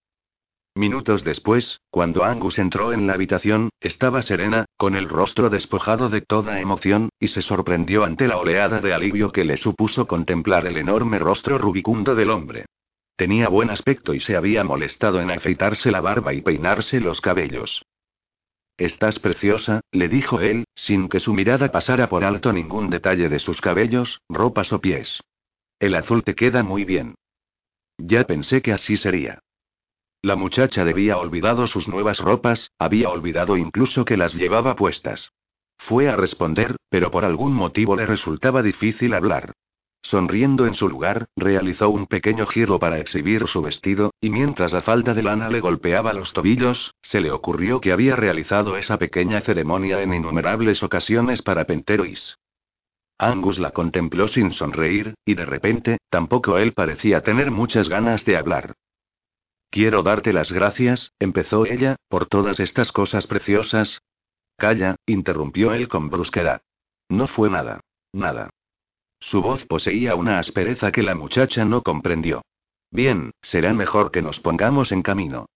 Minutos 0.76 1.22
después, 1.22 1.80
cuando 1.88 2.24
Angus 2.24 2.58
entró 2.58 2.92
en 2.92 3.06
la 3.06 3.14
habitación, 3.14 3.70
estaba 3.80 4.22
serena, 4.22 4.64
con 4.76 4.96
el 4.96 5.08
rostro 5.08 5.48
despojado 5.48 6.08
de 6.08 6.20
toda 6.20 6.60
emoción, 6.60 7.10
y 7.20 7.28
se 7.28 7.42
sorprendió 7.42 8.02
ante 8.02 8.26
la 8.26 8.38
oleada 8.38 8.80
de 8.80 8.92
alivio 8.92 9.30
que 9.30 9.44
le 9.44 9.56
supuso 9.56 10.08
contemplar 10.08 10.66
el 10.66 10.76
enorme 10.76 11.20
rostro 11.20 11.58
rubicundo 11.58 12.16
del 12.16 12.30
hombre. 12.30 12.66
Tenía 13.14 13.48
buen 13.48 13.70
aspecto 13.70 14.14
y 14.14 14.20
se 14.20 14.34
había 14.34 14.64
molestado 14.64 15.20
en 15.20 15.30
afeitarse 15.30 15.92
la 15.92 16.00
barba 16.00 16.34
y 16.34 16.42
peinarse 16.42 16.98
los 16.98 17.20
cabellos. 17.20 17.84
Estás 18.76 19.20
preciosa, 19.20 19.80
le 19.92 20.08
dijo 20.08 20.40
él, 20.40 20.64
sin 20.74 21.08
que 21.08 21.20
su 21.20 21.32
mirada 21.32 21.70
pasara 21.70 22.08
por 22.08 22.24
alto 22.24 22.52
ningún 22.52 22.90
detalle 22.90 23.28
de 23.28 23.38
sus 23.38 23.60
cabellos, 23.60 24.20
ropas 24.28 24.72
o 24.72 24.80
pies. 24.80 25.20
El 25.78 25.94
azul 25.94 26.24
te 26.24 26.34
queda 26.34 26.64
muy 26.64 26.84
bien. 26.84 27.14
Ya 27.96 28.24
pensé 28.24 28.60
que 28.60 28.72
así 28.72 28.96
sería. 28.96 29.38
La 30.24 30.36
muchacha 30.36 30.86
debía 30.86 31.18
olvidado 31.18 31.66
sus 31.66 31.86
nuevas 31.86 32.18
ropas, 32.18 32.70
había 32.78 33.10
olvidado 33.10 33.58
incluso 33.58 34.06
que 34.06 34.16
las 34.16 34.32
llevaba 34.32 34.74
puestas. 34.74 35.34
Fue 35.76 36.08
a 36.08 36.16
responder, 36.16 36.76
pero 36.88 37.10
por 37.10 37.26
algún 37.26 37.52
motivo 37.52 37.94
le 37.94 38.06
resultaba 38.06 38.62
difícil 38.62 39.12
hablar. 39.12 39.52
Sonriendo 40.00 40.66
en 40.66 40.72
su 40.72 40.88
lugar, 40.88 41.26
realizó 41.36 41.90
un 41.90 42.06
pequeño 42.06 42.46
giro 42.46 42.78
para 42.78 43.00
exhibir 43.00 43.46
su 43.48 43.60
vestido, 43.60 44.14
y 44.18 44.30
mientras 44.30 44.72
la 44.72 44.80
falda 44.80 45.12
de 45.12 45.24
lana 45.24 45.50
le 45.50 45.60
golpeaba 45.60 46.14
los 46.14 46.32
tobillos, 46.32 46.94
se 47.02 47.20
le 47.20 47.30
ocurrió 47.30 47.82
que 47.82 47.92
había 47.92 48.16
realizado 48.16 48.78
esa 48.78 48.96
pequeña 48.96 49.42
ceremonia 49.42 50.00
en 50.00 50.14
innumerables 50.14 50.82
ocasiones 50.82 51.42
para 51.42 51.66
Penterois. 51.66 52.38
Angus 53.18 53.58
la 53.58 53.72
contempló 53.72 54.26
sin 54.28 54.54
sonreír, 54.54 55.16
y 55.26 55.34
de 55.34 55.44
repente, 55.44 55.98
tampoco 56.08 56.56
él 56.56 56.72
parecía 56.72 57.20
tener 57.20 57.50
muchas 57.50 57.90
ganas 57.90 58.24
de 58.24 58.38
hablar. 58.38 58.74
Quiero 59.74 60.04
darte 60.04 60.32
las 60.32 60.52
gracias, 60.52 61.10
empezó 61.18 61.66
ella, 61.66 61.96
por 62.08 62.26
todas 62.26 62.60
estas 62.60 62.92
cosas 62.92 63.26
preciosas. 63.26 64.02
Calla, 64.56 64.94
interrumpió 65.04 65.74
él 65.74 65.88
con 65.88 66.10
brusquedad. 66.10 66.62
No 67.08 67.26
fue 67.26 67.50
nada. 67.50 67.80
Nada. 68.12 68.50
Su 69.18 69.42
voz 69.42 69.66
poseía 69.66 70.14
una 70.14 70.38
aspereza 70.38 70.92
que 70.92 71.02
la 71.02 71.16
muchacha 71.16 71.64
no 71.64 71.82
comprendió. 71.82 72.42
Bien, 72.92 73.32
será 73.42 73.74
mejor 73.74 74.12
que 74.12 74.22
nos 74.22 74.38
pongamos 74.38 74.92
en 74.92 75.02
camino. 75.02 75.46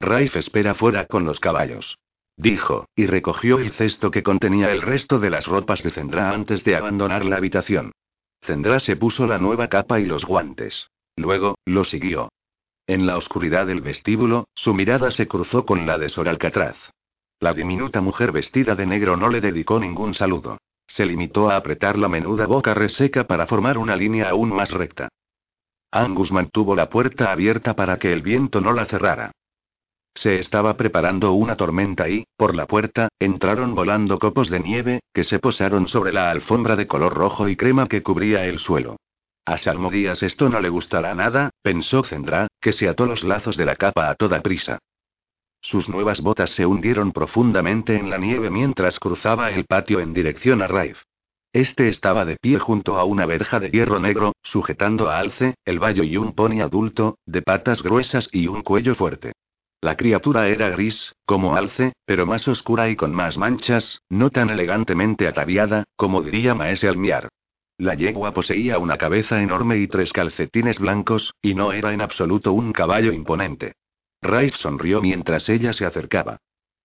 Raif 0.00 0.34
espera 0.34 0.74
fuera 0.74 1.06
con 1.06 1.24
los 1.24 1.38
caballos. 1.38 1.98
Dijo, 2.36 2.88
y 2.96 3.06
recogió 3.06 3.60
el 3.60 3.70
cesto 3.70 4.10
que 4.10 4.24
contenía 4.24 4.72
el 4.72 4.82
resto 4.82 5.20
de 5.20 5.30
las 5.30 5.46
ropas 5.46 5.84
de 5.84 5.90
Zendra 5.90 6.32
antes 6.32 6.64
de 6.64 6.74
abandonar 6.74 7.24
la 7.24 7.36
habitación. 7.36 7.92
Zendra 8.42 8.80
se 8.80 8.96
puso 8.96 9.28
la 9.28 9.38
nueva 9.38 9.68
capa 9.68 10.00
y 10.00 10.04
los 10.04 10.24
guantes. 10.24 10.88
Luego, 11.14 11.58
lo 11.64 11.84
siguió. 11.84 12.28
En 12.88 13.06
la 13.06 13.18
oscuridad 13.18 13.66
del 13.66 13.82
vestíbulo, 13.82 14.48
su 14.54 14.72
mirada 14.72 15.10
se 15.10 15.28
cruzó 15.28 15.66
con 15.66 15.86
la 15.86 15.98
de 15.98 16.08
Sor 16.08 16.26
Alcatraz. 16.26 16.74
La 17.38 17.52
diminuta 17.52 18.00
mujer 18.00 18.32
vestida 18.32 18.74
de 18.74 18.86
negro 18.86 19.14
no 19.14 19.28
le 19.28 19.42
dedicó 19.42 19.78
ningún 19.78 20.14
saludo. 20.14 20.56
Se 20.86 21.04
limitó 21.04 21.50
a 21.50 21.56
apretar 21.56 21.98
la 21.98 22.08
menuda 22.08 22.46
boca 22.46 22.72
reseca 22.72 23.24
para 23.24 23.46
formar 23.46 23.76
una 23.76 23.94
línea 23.94 24.30
aún 24.30 24.48
más 24.48 24.70
recta. 24.70 25.10
Angus 25.90 26.32
mantuvo 26.32 26.74
la 26.74 26.88
puerta 26.88 27.30
abierta 27.30 27.76
para 27.76 27.98
que 27.98 28.10
el 28.10 28.22
viento 28.22 28.62
no 28.62 28.72
la 28.72 28.86
cerrara. 28.86 29.32
Se 30.14 30.38
estaba 30.38 30.78
preparando 30.78 31.32
una 31.32 31.56
tormenta 31.56 32.08
y, 32.08 32.24
por 32.38 32.54
la 32.54 32.66
puerta, 32.66 33.08
entraron 33.20 33.74
volando 33.74 34.18
copos 34.18 34.48
de 34.48 34.60
nieve, 34.60 35.00
que 35.12 35.24
se 35.24 35.38
posaron 35.38 35.88
sobre 35.88 36.14
la 36.14 36.30
alfombra 36.30 36.74
de 36.74 36.86
color 36.86 37.12
rojo 37.12 37.50
y 37.50 37.56
crema 37.56 37.86
que 37.86 38.02
cubría 38.02 38.46
el 38.46 38.58
suelo. 38.58 38.96
A 39.48 39.56
Salmodías 39.56 40.22
esto 40.22 40.50
no 40.50 40.60
le 40.60 40.68
gustará 40.68 41.14
nada, 41.14 41.48
pensó 41.62 42.02
Zendra, 42.04 42.48
que 42.60 42.70
se 42.70 42.86
ató 42.86 43.06
los 43.06 43.24
lazos 43.24 43.56
de 43.56 43.64
la 43.64 43.76
capa 43.76 44.10
a 44.10 44.14
toda 44.14 44.42
prisa. 44.42 44.78
Sus 45.62 45.88
nuevas 45.88 46.20
botas 46.20 46.50
se 46.50 46.66
hundieron 46.66 47.12
profundamente 47.12 47.96
en 47.96 48.10
la 48.10 48.18
nieve 48.18 48.50
mientras 48.50 49.00
cruzaba 49.00 49.50
el 49.50 49.64
patio 49.64 50.00
en 50.00 50.12
dirección 50.12 50.60
a 50.60 50.66
Raif. 50.66 51.00
Este 51.54 51.88
estaba 51.88 52.26
de 52.26 52.36
pie 52.36 52.58
junto 52.58 52.98
a 52.98 53.04
una 53.04 53.24
verja 53.24 53.58
de 53.58 53.70
hierro 53.70 53.98
negro, 53.98 54.34
sujetando 54.42 55.08
a 55.08 55.18
Alce, 55.18 55.54
el 55.64 55.82
vallo 55.82 56.02
y 56.02 56.18
un 56.18 56.34
pony 56.34 56.60
adulto, 56.60 57.16
de 57.24 57.40
patas 57.40 57.82
gruesas 57.82 58.28
y 58.30 58.48
un 58.48 58.60
cuello 58.60 58.94
fuerte. 58.94 59.32
La 59.80 59.96
criatura 59.96 60.48
era 60.48 60.68
gris, 60.68 61.14
como 61.24 61.56
alce, 61.56 61.94
pero 62.04 62.26
más 62.26 62.46
oscura 62.48 62.90
y 62.90 62.96
con 62.96 63.14
más 63.14 63.38
manchas, 63.38 64.02
no 64.10 64.28
tan 64.28 64.50
elegantemente 64.50 65.26
ataviada, 65.26 65.84
como 65.96 66.20
diría 66.20 66.54
Maese 66.54 66.86
Almiar. 66.86 67.30
La 67.78 67.94
yegua 67.94 68.32
poseía 68.32 68.80
una 68.80 68.98
cabeza 68.98 69.40
enorme 69.40 69.78
y 69.78 69.86
tres 69.86 70.12
calcetines 70.12 70.80
blancos, 70.80 71.34
y 71.40 71.54
no 71.54 71.72
era 71.72 71.92
en 71.92 72.00
absoluto 72.00 72.52
un 72.52 72.72
caballo 72.72 73.12
imponente. 73.12 73.74
Raif 74.20 74.56
sonrió 74.56 75.00
mientras 75.00 75.48
ella 75.48 75.72
se 75.72 75.86
acercaba. 75.86 76.38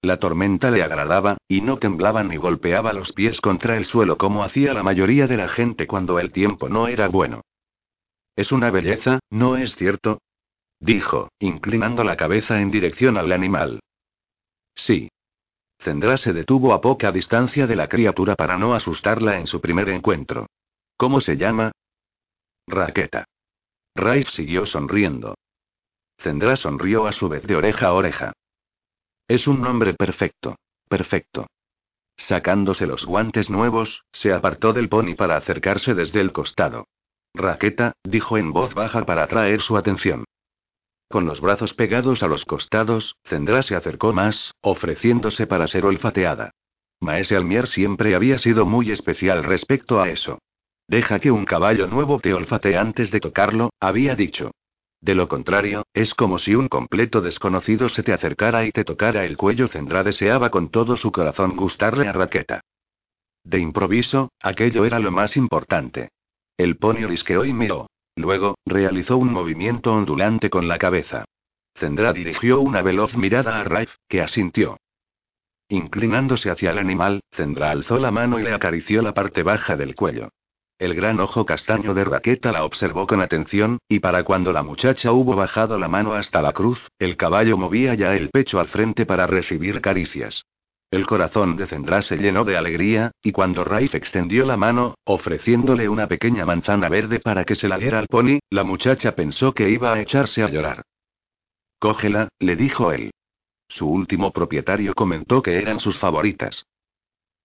La 0.03 0.19
tormenta 0.19 0.69
le 0.69 0.84
agradaba, 0.84 1.38
y 1.47 1.62
no 1.62 1.79
temblaba 1.79 2.23
ni 2.23 2.36
golpeaba 2.36 2.93
los 2.93 3.12
pies 3.12 3.41
contra 3.41 3.75
el 3.75 3.86
suelo 3.86 4.19
como 4.19 4.43
hacía 4.43 4.73
la 4.75 4.84
mayoría 4.84 5.25
de 5.25 5.38
la 5.38 5.47
gente 5.47 5.88
cuando 5.88 6.19
el 6.19 6.32
tiempo 6.32 6.69
no 6.69 6.88
era 6.88 7.08
bueno. 7.08 7.41
Es 8.36 8.51
una 8.51 8.69
belleza, 8.69 9.19
¿no 9.32 9.58
es 9.58 9.75
cierto? 9.75 10.19
dijo, 10.79 11.29
inclinando 11.39 12.03
la 12.03 12.17
cabeza 12.17 12.62
en 12.62 12.69
dirección 12.69 13.17
al 13.17 13.32
animal. 13.32 13.79
Sí. 14.75 15.10
Zendra 15.79 16.17
se 16.17 16.34
detuvo 16.34 16.73
a 16.73 16.82
poca 16.82 17.12
distancia 17.12 17.65
de 17.65 17.75
la 17.75 17.88
criatura 17.88 18.36
para 18.36 18.60
no 18.60 18.75
asustarla 18.75 19.39
en 19.39 19.47
su 19.47 19.60
primer 19.60 19.89
encuentro. 19.89 20.47
¿Cómo 20.97 21.21
se 21.21 21.38
llama? 21.38 21.71
Raqueta. 22.67 23.25
Raif 23.95 24.29
siguió 24.29 24.65
sonriendo. 24.65 25.36
Zendra 26.19 26.56
sonrió 26.56 27.06
a 27.06 27.12
su 27.12 27.29
vez 27.29 27.43
de 27.43 27.56
oreja 27.56 27.88
a 27.88 27.93
oreja. 27.93 28.34
Es 29.27 29.47
un 29.47 29.62
nombre 29.62 29.93
perfecto. 29.93 30.56
Perfecto. 30.88 31.47
Sacándose 32.17 32.86
los 32.86 33.06
guantes 33.06 33.49
nuevos, 33.49 34.03
se 34.12 34.32
apartó 34.32 34.73
del 34.73 34.89
pony 34.89 35.15
para 35.15 35.36
acercarse 35.36 35.93
desde 35.93 36.21
el 36.21 36.32
costado. 36.32 36.88
Raqueta, 37.34 37.93
dijo 38.03 38.38
en 38.38 38.53
voz 38.53 38.73
baja 38.73 39.06
para 39.06 39.23
atraer 39.23 39.62
su 39.62 39.75
atención. 39.75 40.23
Con 41.10 41.25
los 41.25 41.41
brazos 41.41 41.73
pegados 41.73 42.23
a 42.23 42.27
los 42.27 42.45
costados, 42.45 43.15
Zendra 43.23 43.63
se 43.63 43.75
acercó 43.75 44.13
más, 44.13 44.53
ofreciéndose 44.62 45.47
para 45.47 45.67
ser 45.67 45.86
olfateada. 45.86 46.51
Maese 46.99 47.36
Almier 47.36 47.67
siempre 47.67 48.15
había 48.15 48.38
sido 48.38 48.65
muy 48.65 48.91
especial 48.91 49.43
respecto 49.43 50.01
a 50.01 50.10
eso. 50.10 50.39
Deja 50.93 51.17
que 51.19 51.32
un 51.32 51.43
caballo 51.43 51.88
nuevo 51.88 52.19
te 52.19 52.36
olfatee 52.36 52.77
antes 52.77 53.10
de 53.10 53.19
tocarlo, 53.19 53.71
había 53.79 54.15
dicho. 54.15 54.51
De 55.01 55.15
lo 55.15 55.27
contrario, 55.27 55.88
es 55.91 56.13
como 56.13 56.38
si 56.38 56.53
un 56.53 56.67
completo 56.67 57.19
desconocido 57.19 57.89
se 57.89 58.03
te 58.03 58.13
acercara 58.13 58.63
y 58.63 58.71
te 58.71 58.84
tocara 58.86 59.25
el 59.25 59.36
cuello. 59.36 59.67
Zendra 59.67 60.03
deseaba 60.03 60.51
con 60.51 60.69
todo 60.69 60.95
su 60.95 61.12
corazón 61.12 61.58
gustarle 61.58 62.08
a 62.08 62.12
Raqueta. 62.12 62.62
De 63.43 63.58
improviso, 63.58 64.29
aquello 64.39 64.86
era 64.86 64.99
lo 64.99 65.10
más 65.10 65.36
importante. 65.36 66.10
El 66.58 66.77
pony 66.77 67.08
risqueó 67.08 67.43
y 67.43 67.53
miró. 67.53 67.88
Luego, 68.15 68.53
realizó 68.63 69.17
un 69.17 69.34
movimiento 69.34 69.93
ondulante 69.93 70.51
con 70.51 70.67
la 70.67 70.77
cabeza. 70.77 71.25
Zendra 71.75 72.13
dirigió 72.13 72.62
una 72.62 72.84
veloz 72.84 73.17
mirada 73.17 73.60
a 73.60 73.63
Raif, 73.63 73.95
que 74.08 74.21
asintió. 74.21 74.77
Inclinándose 75.69 76.51
hacia 76.51 76.69
el 76.69 76.77
animal, 76.77 77.21
Zendra 77.32 77.71
alzó 77.71 77.97
la 77.97 78.12
mano 78.12 78.38
y 78.38 78.43
le 78.43 78.53
acarició 78.53 79.01
la 79.01 79.15
parte 79.15 79.41
baja 79.41 79.75
del 79.75 79.95
cuello. 79.95 80.29
El 80.79 80.95
gran 80.95 81.19
ojo 81.19 81.45
castaño 81.45 81.93
de 81.93 82.03
Raqueta 82.03 82.51
la 82.51 82.65
observó 82.65 83.07
con 83.07 83.21
atención, 83.21 83.77
y 83.88 83.99
para 83.99 84.23
cuando 84.23 84.51
la 84.51 84.63
muchacha 84.63 85.12
hubo 85.12 85.36
bajado 85.36 85.77
la 85.77 85.88
mano 85.88 86.13
hasta 86.13 86.41
la 86.41 86.51
cruz, 86.51 86.89
el 86.99 87.15
caballo 87.15 87.57
movía 87.57 87.93
ya 87.93 88.15
el 88.15 88.29
pecho 88.29 88.59
al 88.59 88.67
frente 88.67 89.05
para 89.05 89.27
recibir 89.27 89.81
caricias. 89.81 90.45
El 90.91 91.07
corazón 91.07 91.55
de 91.55 91.65
Zendra 91.65 92.01
se 92.01 92.17
llenó 92.17 92.43
de 92.43 92.57
alegría, 92.57 93.12
y 93.23 93.31
cuando 93.31 93.63
Raif 93.63 93.95
extendió 93.95 94.45
la 94.45 94.57
mano, 94.57 94.95
ofreciéndole 95.05 95.89
una 95.89 96.07
pequeña 96.07 96.45
manzana 96.45 96.88
verde 96.89 97.19
para 97.19 97.45
que 97.45 97.55
se 97.55 97.67
la 97.67 97.77
diera 97.77 97.97
al 97.97 98.07
pony, 98.07 98.39
la 98.49 98.63
muchacha 98.63 99.15
pensó 99.15 99.53
que 99.53 99.69
iba 99.69 99.93
a 99.93 100.01
echarse 100.01 100.43
a 100.43 100.49
llorar. 100.49 100.83
Cógela, 101.79 102.29
le 102.39 102.55
dijo 102.55 102.91
él. 102.91 103.12
Su 103.67 103.89
último 103.89 104.31
propietario 104.31 104.93
comentó 104.93 105.41
que 105.41 105.57
eran 105.57 105.79
sus 105.79 105.97
favoritas. 105.97 106.65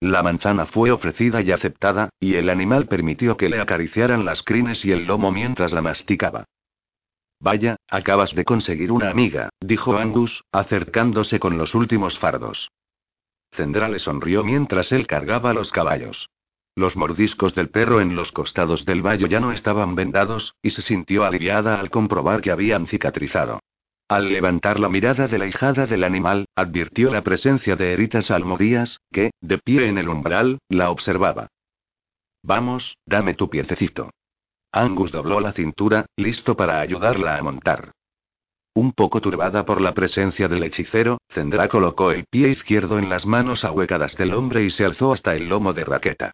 La 0.00 0.22
manzana 0.22 0.66
fue 0.66 0.92
ofrecida 0.92 1.42
y 1.42 1.50
aceptada, 1.50 2.10
y 2.20 2.34
el 2.34 2.50
animal 2.50 2.86
permitió 2.86 3.36
que 3.36 3.48
le 3.48 3.60
acariciaran 3.60 4.24
las 4.24 4.42
crines 4.42 4.84
y 4.84 4.92
el 4.92 5.06
lomo 5.06 5.32
mientras 5.32 5.72
la 5.72 5.82
masticaba. 5.82 6.44
Vaya, 7.40 7.76
acabas 7.88 8.34
de 8.34 8.44
conseguir 8.44 8.92
una 8.92 9.10
amiga, 9.10 9.50
dijo 9.60 9.96
Angus, 9.96 10.44
acercándose 10.52 11.38
con 11.38 11.58
los 11.58 11.74
últimos 11.74 12.18
fardos. 12.18 12.70
Zendra 13.52 13.88
le 13.88 13.98
sonrió 13.98 14.44
mientras 14.44 14.92
él 14.92 15.06
cargaba 15.06 15.52
los 15.52 15.72
caballos. 15.72 16.28
Los 16.74 16.96
mordiscos 16.96 17.54
del 17.54 17.70
perro 17.70 18.00
en 18.00 18.14
los 18.14 18.30
costados 18.30 18.84
del 18.84 19.02
vallo 19.04 19.26
ya 19.26 19.40
no 19.40 19.50
estaban 19.50 19.96
vendados, 19.96 20.54
y 20.62 20.70
se 20.70 20.82
sintió 20.82 21.24
aliviada 21.24 21.80
al 21.80 21.90
comprobar 21.90 22.40
que 22.40 22.52
habían 22.52 22.86
cicatrizado. 22.86 23.60
Al 24.08 24.32
levantar 24.32 24.80
la 24.80 24.88
mirada 24.88 25.28
de 25.28 25.36
la 25.36 25.46
hijada 25.46 25.86
del 25.86 26.02
animal, 26.02 26.46
advirtió 26.56 27.12
la 27.12 27.22
presencia 27.22 27.76
de 27.76 27.92
Eritas 27.92 28.30
Almodías, 28.30 29.00
que, 29.12 29.32
de 29.42 29.58
pie 29.58 29.86
en 29.86 29.98
el 29.98 30.08
umbral, 30.08 30.60
la 30.70 30.90
observaba. 30.90 31.48
Vamos, 32.42 32.96
dame 33.04 33.34
tu 33.34 33.50
piececito. 33.50 34.10
Angus 34.72 35.12
dobló 35.12 35.40
la 35.40 35.52
cintura, 35.52 36.06
listo 36.16 36.56
para 36.56 36.80
ayudarla 36.80 37.36
a 37.36 37.42
montar. 37.42 37.92
Un 38.74 38.92
poco 38.92 39.20
turbada 39.20 39.66
por 39.66 39.82
la 39.82 39.92
presencia 39.92 40.48
del 40.48 40.62
hechicero, 40.62 41.18
Zendra 41.28 41.68
colocó 41.68 42.10
el 42.10 42.24
pie 42.30 42.48
izquierdo 42.48 42.98
en 42.98 43.10
las 43.10 43.26
manos 43.26 43.64
ahuecadas 43.64 44.16
del 44.16 44.32
hombre 44.32 44.64
y 44.64 44.70
se 44.70 44.86
alzó 44.86 45.12
hasta 45.12 45.34
el 45.34 45.48
lomo 45.48 45.74
de 45.74 45.84
Raqueta. 45.84 46.32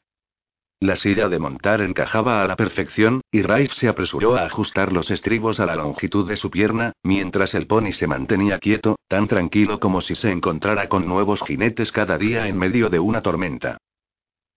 La 0.84 0.96
silla 0.96 1.30
de 1.30 1.38
montar 1.38 1.80
encajaba 1.80 2.42
a 2.42 2.46
la 2.46 2.56
perfección, 2.56 3.22
y 3.32 3.40
Raif 3.40 3.72
se 3.72 3.88
apresuró 3.88 4.36
a 4.36 4.44
ajustar 4.44 4.92
los 4.92 5.10
estribos 5.10 5.58
a 5.58 5.64
la 5.64 5.76
longitud 5.76 6.28
de 6.28 6.36
su 6.36 6.50
pierna, 6.50 6.92
mientras 7.02 7.54
el 7.54 7.66
pony 7.66 7.92
se 7.92 8.06
mantenía 8.06 8.58
quieto, 8.58 8.96
tan 9.08 9.26
tranquilo 9.26 9.80
como 9.80 10.02
si 10.02 10.14
se 10.14 10.30
encontrara 10.30 10.90
con 10.90 11.08
nuevos 11.08 11.40
jinetes 11.40 11.90
cada 11.90 12.18
día 12.18 12.48
en 12.48 12.58
medio 12.58 12.90
de 12.90 12.98
una 12.98 13.22
tormenta. 13.22 13.78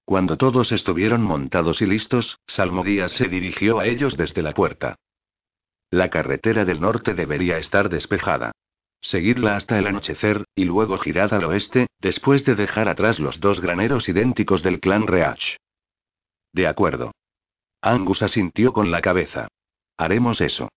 Cuando 0.04 0.36
todos 0.36 0.74
estuvieron 0.74 1.22
montados 1.22 1.82
y 1.82 1.86
listos, 1.86 2.38
Salmodías 2.46 3.14
se 3.14 3.30
dirigió 3.30 3.80
a 3.80 3.86
ellos 3.86 4.18
desde 4.18 4.42
la 4.42 4.52
puerta. 4.52 4.98
La 5.92 6.10
carretera 6.10 6.66
del 6.66 6.82
norte 6.82 7.14
debería 7.14 7.58
estar 7.58 7.88
despejada. 7.88 8.52
Seguidla 9.00 9.56
hasta 9.56 9.80
el 9.80 9.88
anochecer, 9.88 10.44
y 10.56 10.66
luego 10.66 10.98
girad 10.98 11.34
al 11.34 11.46
oeste, 11.46 11.88
después 12.02 12.44
de 12.44 12.56
dejar 12.56 12.90
atrás 12.90 13.18
los 13.18 13.40
dos 13.40 13.62
graneros 13.62 14.10
idénticos 14.10 14.62
del 14.62 14.82
clan 14.82 15.08
Reach. 15.08 15.56
De 16.58 16.66
acuerdo. 16.66 17.12
Angus 17.84 18.24
asintió 18.24 18.74
con 18.74 18.90
la 18.90 19.00
cabeza. 19.00 19.48
Haremos 19.96 20.42
eso. 20.42 20.70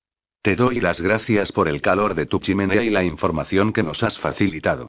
Te 0.43 0.55
doy 0.55 0.79
las 0.79 1.01
gracias 1.01 1.53
por 1.53 1.69
el 1.69 1.81
calor 1.81 2.15
de 2.15 2.27
tu 2.27 2.39
chimenea 2.39 2.83
y 2.83 2.91
la 2.91 3.03
información 3.03 3.73
que 3.73 3.83
nos 3.83 4.03
has 4.03 4.19
facilitado. 4.19 4.89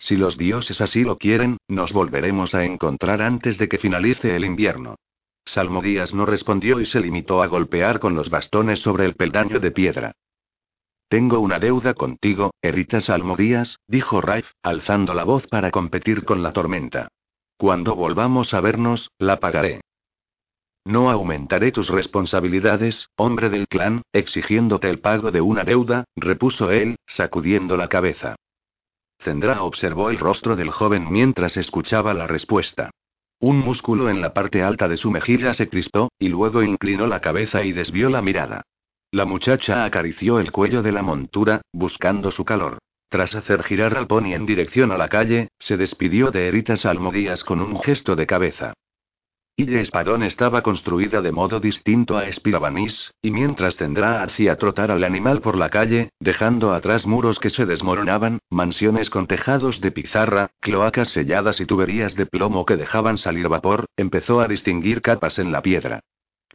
Si 0.00 0.16
los 0.16 0.36
dioses 0.36 0.80
así 0.80 1.04
lo 1.04 1.16
quieren, 1.16 1.58
nos 1.68 1.92
volveremos 1.92 2.56
a 2.56 2.64
encontrar 2.64 3.22
antes 3.22 3.56
de 3.56 3.68
que 3.68 3.78
finalice 3.78 4.34
el 4.34 4.44
invierno. 4.44 4.96
Salmodías 5.44 6.12
no 6.12 6.26
respondió 6.26 6.80
y 6.80 6.86
se 6.86 6.98
limitó 6.98 7.40
a 7.40 7.46
golpear 7.46 8.00
con 8.00 8.16
los 8.16 8.28
bastones 8.28 8.80
sobre 8.80 9.04
el 9.04 9.14
peldaño 9.14 9.60
de 9.60 9.70
piedra. 9.70 10.12
Tengo 11.06 11.38
una 11.38 11.60
deuda 11.60 11.94
contigo, 11.94 12.50
Erita 12.60 13.00
Salmodías, 13.00 13.78
dijo 13.86 14.20
Raif, 14.20 14.50
alzando 14.60 15.14
la 15.14 15.22
voz 15.22 15.46
para 15.46 15.70
competir 15.70 16.24
con 16.24 16.42
la 16.42 16.52
tormenta. 16.52 17.06
Cuando 17.56 17.94
volvamos 17.94 18.54
a 18.54 18.60
vernos, 18.60 19.12
la 19.18 19.38
pagaré. 19.38 19.82
No 20.84 21.10
aumentaré 21.10 21.70
tus 21.70 21.88
responsabilidades, 21.88 23.08
hombre 23.16 23.50
del 23.50 23.68
clan, 23.68 24.02
exigiéndote 24.12 24.90
el 24.90 24.98
pago 24.98 25.30
de 25.30 25.40
una 25.40 25.62
deuda, 25.62 26.04
repuso 26.16 26.70
él, 26.70 26.96
sacudiendo 27.06 27.76
la 27.76 27.88
cabeza. 27.88 28.34
Zendra 29.20 29.62
observó 29.62 30.10
el 30.10 30.18
rostro 30.18 30.56
del 30.56 30.70
joven 30.70 31.06
mientras 31.08 31.56
escuchaba 31.56 32.14
la 32.14 32.26
respuesta. 32.26 32.90
Un 33.38 33.58
músculo 33.58 34.10
en 34.10 34.20
la 34.20 34.34
parte 34.34 34.62
alta 34.62 34.88
de 34.88 34.96
su 34.96 35.10
mejilla 35.10 35.54
se 35.54 35.68
crispó, 35.68 36.10
y 36.18 36.28
luego 36.28 36.62
inclinó 36.62 37.06
la 37.06 37.20
cabeza 37.20 37.62
y 37.62 37.72
desvió 37.72 38.10
la 38.10 38.22
mirada. 38.22 38.62
La 39.12 39.24
muchacha 39.24 39.84
acarició 39.84 40.40
el 40.40 40.50
cuello 40.50 40.82
de 40.82 40.90
la 40.90 41.02
montura, 41.02 41.60
buscando 41.72 42.30
su 42.32 42.44
calor. 42.44 42.78
Tras 43.08 43.34
hacer 43.34 43.62
girar 43.62 43.96
al 43.96 44.06
pony 44.06 44.34
en 44.34 44.46
dirección 44.46 44.90
a 44.90 44.96
la 44.96 45.08
calle, 45.08 45.48
se 45.58 45.76
despidió 45.76 46.30
de 46.30 46.48
Eritas 46.48 46.86
Almodías 46.86 47.44
con 47.44 47.60
un 47.60 47.78
gesto 47.78 48.16
de 48.16 48.26
cabeza. 48.26 48.72
Ille 49.54 49.82
Espadón 49.82 50.22
estaba 50.22 50.62
construida 50.62 51.20
de 51.20 51.30
modo 51.30 51.60
distinto 51.60 52.16
a 52.16 52.26
Espirabanis, 52.26 53.12
y 53.20 53.30
mientras 53.30 53.76
tendrá 53.76 54.22
hacía 54.22 54.56
trotar 54.56 54.90
al 54.90 55.04
animal 55.04 55.42
por 55.42 55.58
la 55.58 55.68
calle, 55.68 56.08
dejando 56.20 56.72
atrás 56.72 57.06
muros 57.06 57.38
que 57.38 57.50
se 57.50 57.66
desmoronaban, 57.66 58.38
mansiones 58.48 59.10
con 59.10 59.26
tejados 59.26 59.82
de 59.82 59.90
pizarra, 59.90 60.50
cloacas 60.60 61.08
selladas 61.08 61.60
y 61.60 61.66
tuberías 61.66 62.14
de 62.14 62.24
plomo 62.24 62.64
que 62.64 62.78
dejaban 62.78 63.18
salir 63.18 63.48
vapor, 63.48 63.84
empezó 63.96 64.40
a 64.40 64.48
distinguir 64.48 65.02
capas 65.02 65.38
en 65.38 65.52
la 65.52 65.60
piedra. 65.60 66.00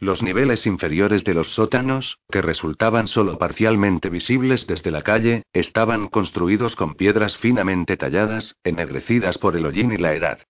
Los 0.00 0.20
niveles 0.20 0.66
inferiores 0.66 1.22
de 1.22 1.34
los 1.34 1.54
sótanos, 1.54 2.18
que 2.28 2.42
resultaban 2.42 3.06
solo 3.06 3.38
parcialmente 3.38 4.10
visibles 4.10 4.66
desde 4.66 4.90
la 4.90 5.02
calle, 5.02 5.44
estaban 5.52 6.08
construidos 6.08 6.74
con 6.74 6.94
piedras 6.94 7.36
finamente 7.36 7.96
talladas, 7.96 8.56
ennegrecidas 8.64 9.38
por 9.38 9.56
el 9.56 9.66
hollín 9.66 9.92
y 9.92 9.98
la 9.98 10.14
edad. 10.14 10.40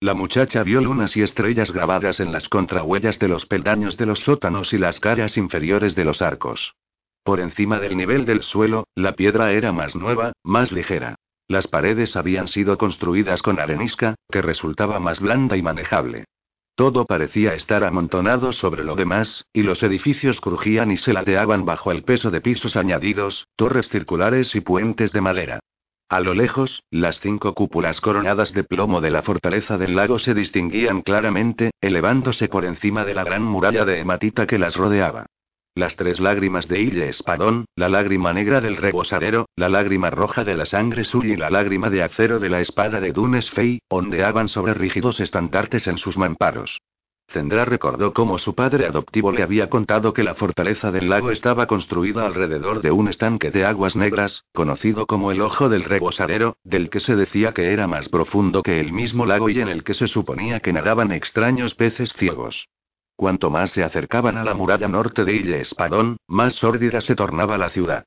La 0.00 0.12
muchacha 0.12 0.62
vio 0.62 0.82
lunas 0.82 1.16
y 1.16 1.22
estrellas 1.22 1.70
grabadas 1.70 2.20
en 2.20 2.30
las 2.30 2.50
contrahuellas 2.50 3.18
de 3.18 3.28
los 3.28 3.46
peldaños 3.46 3.96
de 3.96 4.04
los 4.04 4.20
sótanos 4.20 4.74
y 4.74 4.78
las 4.78 5.00
caras 5.00 5.38
inferiores 5.38 5.94
de 5.94 6.04
los 6.04 6.20
arcos. 6.20 6.74
Por 7.22 7.40
encima 7.40 7.80
del 7.80 7.96
nivel 7.96 8.26
del 8.26 8.42
suelo, 8.42 8.88
la 8.94 9.14
piedra 9.14 9.52
era 9.52 9.72
más 9.72 9.96
nueva, 9.96 10.32
más 10.44 10.70
ligera. 10.70 11.14
Las 11.48 11.66
paredes 11.66 12.14
habían 12.14 12.46
sido 12.46 12.76
construidas 12.76 13.40
con 13.40 13.58
arenisca, 13.58 14.16
que 14.30 14.42
resultaba 14.42 15.00
más 15.00 15.18
blanda 15.20 15.56
y 15.56 15.62
manejable. 15.62 16.26
Todo 16.74 17.06
parecía 17.06 17.54
estar 17.54 17.82
amontonado 17.82 18.52
sobre 18.52 18.84
lo 18.84 18.96
demás, 18.96 19.46
y 19.54 19.62
los 19.62 19.82
edificios 19.82 20.42
crujían 20.42 20.90
y 20.90 20.98
se 20.98 21.14
ladeaban 21.14 21.64
bajo 21.64 21.90
el 21.90 22.02
peso 22.02 22.30
de 22.30 22.42
pisos 22.42 22.76
añadidos, 22.76 23.48
torres 23.56 23.88
circulares 23.88 24.54
y 24.56 24.60
puentes 24.60 25.10
de 25.12 25.20
madera. 25.22 25.60
A 26.08 26.20
lo 26.20 26.34
lejos, 26.34 26.84
las 26.88 27.20
cinco 27.20 27.52
cúpulas 27.54 28.00
coronadas 28.00 28.52
de 28.54 28.62
plomo 28.62 29.00
de 29.00 29.10
la 29.10 29.22
fortaleza 29.22 29.76
del 29.76 29.96
lago 29.96 30.20
se 30.20 30.34
distinguían 30.34 31.02
claramente, 31.02 31.72
elevándose 31.80 32.46
por 32.46 32.64
encima 32.64 33.04
de 33.04 33.14
la 33.14 33.24
gran 33.24 33.42
muralla 33.42 33.84
de 33.84 33.98
hematita 33.98 34.46
que 34.46 34.56
las 34.56 34.76
rodeaba. 34.76 35.26
Las 35.74 35.96
tres 35.96 36.20
lágrimas 36.20 36.68
de 36.68 36.80
Ille 36.80 37.08
Espadón, 37.08 37.64
la 37.74 37.88
lágrima 37.88 38.32
negra 38.32 38.60
del 38.60 38.76
rebosadero, 38.76 39.48
la 39.56 39.68
lágrima 39.68 40.10
roja 40.10 40.44
de 40.44 40.56
la 40.56 40.64
sangre 40.64 41.02
suya 41.02 41.34
y 41.34 41.36
la 41.36 41.50
lágrima 41.50 41.90
de 41.90 42.04
acero 42.04 42.38
de 42.38 42.50
la 42.50 42.60
espada 42.60 43.00
de 43.00 43.10
Dunes 43.12 43.50
Fey, 43.50 43.80
ondeaban 43.88 44.48
sobre 44.48 44.74
rígidos 44.74 45.18
estandartes 45.18 45.88
en 45.88 45.98
sus 45.98 46.16
mamparos. 46.16 46.78
Zendra 47.28 47.64
recordó 47.64 48.12
cómo 48.12 48.38
su 48.38 48.54
padre 48.54 48.86
adoptivo 48.86 49.32
le 49.32 49.42
había 49.42 49.68
contado 49.68 50.12
que 50.12 50.22
la 50.22 50.36
fortaleza 50.36 50.92
del 50.92 51.08
lago 51.08 51.32
estaba 51.32 51.66
construida 51.66 52.24
alrededor 52.24 52.80
de 52.80 52.92
un 52.92 53.08
estanque 53.08 53.50
de 53.50 53.64
aguas 53.64 53.96
negras, 53.96 54.44
conocido 54.52 55.06
como 55.06 55.32
el 55.32 55.40
Ojo 55.40 55.68
del 55.68 55.84
Rebosadero, 55.84 56.56
del 56.62 56.88
que 56.88 57.00
se 57.00 57.16
decía 57.16 57.52
que 57.52 57.72
era 57.72 57.88
más 57.88 58.08
profundo 58.08 58.62
que 58.62 58.80
el 58.80 58.92
mismo 58.92 59.26
lago 59.26 59.48
y 59.48 59.60
en 59.60 59.68
el 59.68 59.82
que 59.82 59.94
se 59.94 60.06
suponía 60.06 60.60
que 60.60 60.72
nadaban 60.72 61.10
extraños 61.10 61.74
peces 61.74 62.12
ciegos. 62.12 62.68
Cuanto 63.16 63.50
más 63.50 63.70
se 63.70 63.82
acercaban 63.82 64.36
a 64.36 64.44
la 64.44 64.54
muralla 64.54 64.88
norte 64.88 65.24
de 65.24 65.34
Ille 65.34 65.60
Espadón, 65.60 66.18
más 66.28 66.54
sórdida 66.54 67.00
se 67.00 67.16
tornaba 67.16 67.58
la 67.58 67.70
ciudad. 67.70 68.04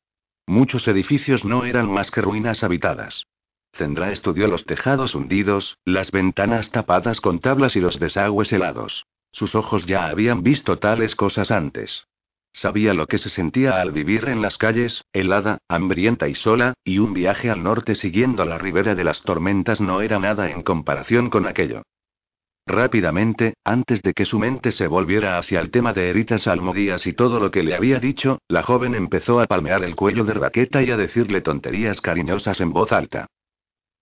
Muchos 0.48 0.88
edificios 0.88 1.44
no 1.44 1.66
eran 1.66 1.92
más 1.92 2.10
que 2.10 2.22
ruinas 2.22 2.64
habitadas. 2.64 3.26
Zendra 3.74 4.12
estudió 4.12 4.48
los 4.48 4.66
tejados 4.66 5.16
hundidos, 5.16 5.78
las 5.86 6.12
ventanas 6.12 6.72
tapadas 6.72 7.22
con 7.22 7.40
tablas 7.40 7.76
y 7.76 7.80
los 7.80 8.00
desagües 8.00 8.52
helados. 8.52 9.06
Sus 9.32 9.56
ojos 9.56 9.86
ya 9.86 10.08
habían 10.08 10.44
visto 10.44 10.80
tales 10.80 11.16
cosas 11.16 11.52
antes. 11.52 12.08
Sabía 12.52 12.94
lo 12.94 13.06
que 13.06 13.20
se 13.20 13.30
sentía 13.30 13.80
al 13.80 13.92
vivir 13.92 14.28
en 14.28 14.42
las 14.42 14.58
calles, 14.58 15.04
helada, 15.14 15.60
hambrienta 15.68 16.28
y 16.28 16.36
sola, 16.36 16.74
y 16.84 16.98
un 16.98 17.14
viaje 17.14 17.50
al 17.50 17.62
norte 17.62 17.94
siguiendo 17.94 18.44
la 18.44 18.58
ribera 18.58 18.96
de 18.96 19.04
las 19.04 19.22
tormentas 19.22 19.80
no 19.80 20.02
era 20.02 20.20
nada 20.20 20.50
en 20.50 20.64
comparación 20.64 21.30
con 21.30 21.48
aquello. 21.48 21.84
Rápidamente, 22.66 23.54
antes 23.64 24.02
de 24.02 24.14
que 24.14 24.26
su 24.26 24.40
mente 24.40 24.72
se 24.72 24.88
volviera 24.88 25.38
hacia 25.38 25.60
el 25.60 25.72
tema 25.72 25.94
de 25.94 26.10
Eritas 26.10 26.48
Almodías 26.48 27.08
y 27.08 27.14
todo 27.14 27.40
lo 27.40 27.50
que 27.50 27.64
le 27.64 27.76
había 27.76 28.00
dicho, 28.00 28.40
la 28.48 28.62
joven 28.62 28.94
empezó 28.94 29.40
a 29.40 29.46
palmear 29.46 29.84
el 29.84 29.96
cuello 29.96 30.24
de 30.24 30.34
Raqueta 30.34 30.84
y 30.84 30.92
a 30.92 30.98
decirle 30.98 31.42
tonterías 31.42 32.02
cariñosas 32.02 32.62
en 32.62 32.72
voz 32.72 32.92
alta. 32.92 33.28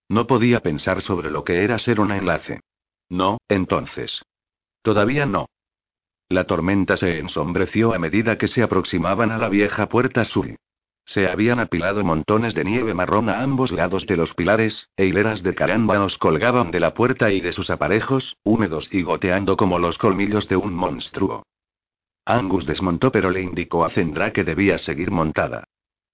No 0.08 0.26
podía 0.26 0.60
pensar 0.60 1.02
sobre 1.02 1.30
lo 1.30 1.44
que 1.44 1.64
era 1.64 1.78
ser 1.78 2.00
un 2.00 2.12
enlace. 2.12 2.60
No, 3.10 3.38
entonces. 3.48 4.22
Todavía 4.82 5.26
no. 5.26 5.46
La 6.28 6.44
tormenta 6.44 6.96
se 6.96 7.18
ensombreció 7.18 7.94
a 7.94 7.98
medida 7.98 8.36
que 8.36 8.48
se 8.48 8.62
aproximaban 8.62 9.30
a 9.30 9.38
la 9.38 9.48
vieja 9.48 9.88
puerta 9.88 10.24
sur. 10.24 10.48
Se 11.04 11.26
habían 11.26 11.58
apilado 11.58 12.04
montones 12.04 12.54
de 12.54 12.64
nieve 12.64 12.92
marrón 12.92 13.30
a 13.30 13.40
ambos 13.40 13.72
lados 13.72 14.06
de 14.06 14.16
los 14.16 14.34
pilares, 14.34 14.90
e 14.94 15.06
hileras 15.06 15.42
de 15.42 15.54
carámbanos 15.54 16.18
colgaban 16.18 16.70
de 16.70 16.80
la 16.80 16.92
puerta 16.92 17.32
y 17.32 17.40
de 17.40 17.52
sus 17.52 17.70
aparejos, 17.70 18.36
húmedos 18.44 18.92
y 18.92 19.02
goteando 19.02 19.56
como 19.56 19.78
los 19.78 19.96
colmillos 19.96 20.48
de 20.48 20.56
un 20.56 20.74
monstruo. 20.74 21.44
Angus 22.26 22.66
desmontó 22.66 23.10
pero 23.10 23.30
le 23.30 23.40
indicó 23.40 23.86
a 23.86 23.90
Zendra 23.90 24.34
que 24.34 24.44
debía 24.44 24.76
seguir 24.76 25.10
montada. 25.10 25.64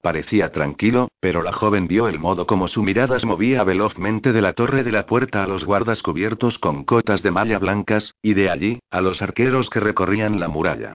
Parecía 0.05 0.53
tranquilo, 0.53 1.09
pero 1.19 1.43
la 1.43 1.51
joven 1.51 1.88
vio 1.88 2.09
el 2.09 2.19
modo 2.19 2.47
como 2.47 2.69
su 2.69 2.83
mirada 2.83 3.19
se 3.19 3.25
movía 3.25 3.64
velozmente 3.64 4.35
de 4.35 4.43
la 4.43 4.53
torre 4.53 4.85
de 4.85 4.93
la 4.93 5.07
puerta 5.07 5.43
a 5.43 5.47
los 5.47 5.64
guardas 5.64 6.03
cubiertos 6.03 6.59
con 6.59 6.85
cotas 6.85 7.23
de 7.23 7.31
malla 7.31 7.59
blancas, 7.59 8.14
y 8.21 8.35
de 8.35 8.51
allí, 8.51 8.81
a 8.90 9.01
los 9.01 9.23
arqueros 9.23 9.71
que 9.71 9.81
recorrían 9.81 10.38
la 10.38 10.49
muralla. 10.49 10.93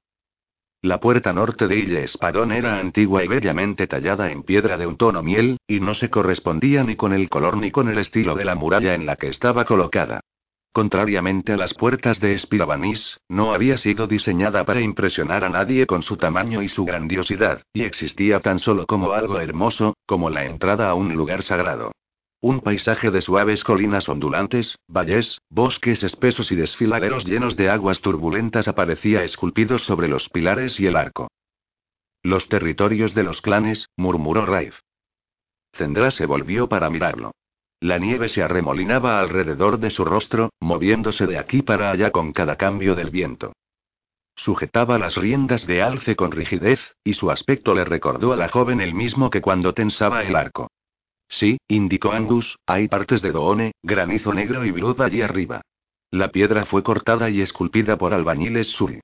La 0.83 0.99
puerta 0.99 1.33
norte 1.33 1.67
de 1.67 1.77
Ille 1.77 2.03
Espadón 2.03 2.51
era 2.51 2.77
antigua 2.77 3.23
y 3.23 3.27
bellamente 3.27 3.87
tallada 3.87 4.31
en 4.31 4.43
piedra 4.43 4.77
de 4.77 4.85
un 4.85 4.95
tono 4.95 5.23
miel, 5.23 5.57
y 5.65 5.79
no 5.79 5.95
se 5.95 6.11
correspondía 6.11 6.83
ni 6.83 6.95
con 6.95 7.11
el 7.11 7.29
color 7.29 7.57
ni 7.57 7.71
con 7.71 7.89
el 7.89 7.97
estilo 7.97 8.35
de 8.35 8.45
la 8.45 8.53
muralla 8.53 8.93
en 8.93 9.07
la 9.07 9.15
que 9.15 9.29
estaba 9.29 9.65
colocada. 9.65 10.21
Contrariamente 10.71 11.53
a 11.53 11.57
las 11.57 11.73
puertas 11.73 12.19
de 12.19 12.33
Espirabanís, 12.33 13.19
no 13.27 13.53
había 13.53 13.77
sido 13.77 14.05
diseñada 14.05 14.65
para 14.65 14.81
impresionar 14.81 15.43
a 15.43 15.49
nadie 15.49 15.87
con 15.87 16.03
su 16.03 16.15
tamaño 16.15 16.61
y 16.61 16.67
su 16.67 16.85
grandiosidad, 16.85 17.63
y 17.73 17.83
existía 17.83 18.39
tan 18.39 18.59
solo 18.59 18.85
como 18.85 19.13
algo 19.13 19.39
hermoso, 19.39 19.95
como 20.05 20.29
la 20.29 20.45
entrada 20.45 20.89
a 20.89 20.93
un 20.93 21.15
lugar 21.15 21.41
sagrado. 21.41 21.91
Un 22.41 22.61
paisaje 22.61 23.09
de 23.11 23.21
suaves 23.21 23.63
colinas 23.63 24.07
ondulantes, 24.07 24.77
valles, 24.87 25.41
bosques 25.49 26.03
espesos 26.03 26.51
y 26.51 26.55
desfiladeros 26.55 27.25
llenos 27.25 27.57
de 27.57 27.69
aguas 27.69 27.99
turbulentas 27.99 28.67
aparecía 28.67 29.23
esculpidos 29.23 29.83
sobre 29.83 30.07
los 30.07 30.29
pilares 30.29 30.79
y 30.79 30.85
el 30.85 30.95
arco. 30.95 31.29
Los 32.21 32.47
territorios 32.47 33.15
de 33.15 33.23
los 33.23 33.41
clanes, 33.41 33.89
murmuró 33.97 34.45
Raif. 34.45 34.79
Zendra 35.73 36.11
se 36.11 36.25
volvió 36.25 36.69
para 36.69 36.89
mirarlo. 36.89 37.31
La 37.81 37.97
nieve 37.97 38.27
se 38.27 38.43
arremolinaba 38.43 39.19
alrededor 39.19 39.79
de 39.79 39.89
su 39.89 40.03
rostro, 40.03 40.51
moviéndose 40.59 41.27
de 41.27 41.37
aquí 41.37 41.61
para 41.61 41.91
allá 41.91 42.11
con 42.11 42.33
cada 42.33 42.57
cambio 42.57 42.93
del 42.95 43.09
viento. 43.09 43.53
Sujetaba 44.35 44.99
las 44.99 45.15
riendas 45.15 45.65
de 45.65 45.81
alce 45.81 46.15
con 46.15 46.31
rigidez, 46.31 46.95
y 47.03 47.13
su 47.13 47.31
aspecto 47.31 47.73
le 47.73 47.85
recordó 47.85 48.33
a 48.33 48.35
la 48.35 48.49
joven 48.49 48.81
el 48.81 48.93
mismo 48.93 49.29
que 49.29 49.41
cuando 49.41 49.73
tensaba 49.73 50.23
el 50.23 50.35
arco. 50.35 50.69
Sí, 51.29 51.57
indicó 51.67 52.11
Angus, 52.11 52.57
hay 52.65 52.87
partes 52.87 53.21
de 53.21 53.31
Doone, 53.31 53.73
granizo 53.83 54.33
negro 54.33 54.65
y 54.65 54.71
blud 54.71 54.99
allí 54.99 55.21
arriba. 55.21 55.61
La 56.11 56.29
piedra 56.29 56.65
fue 56.65 56.83
cortada 56.83 57.29
y 57.29 57.41
esculpida 57.41 57.97
por 57.97 58.13
albañiles 58.13 58.67
Suri. 58.67 58.99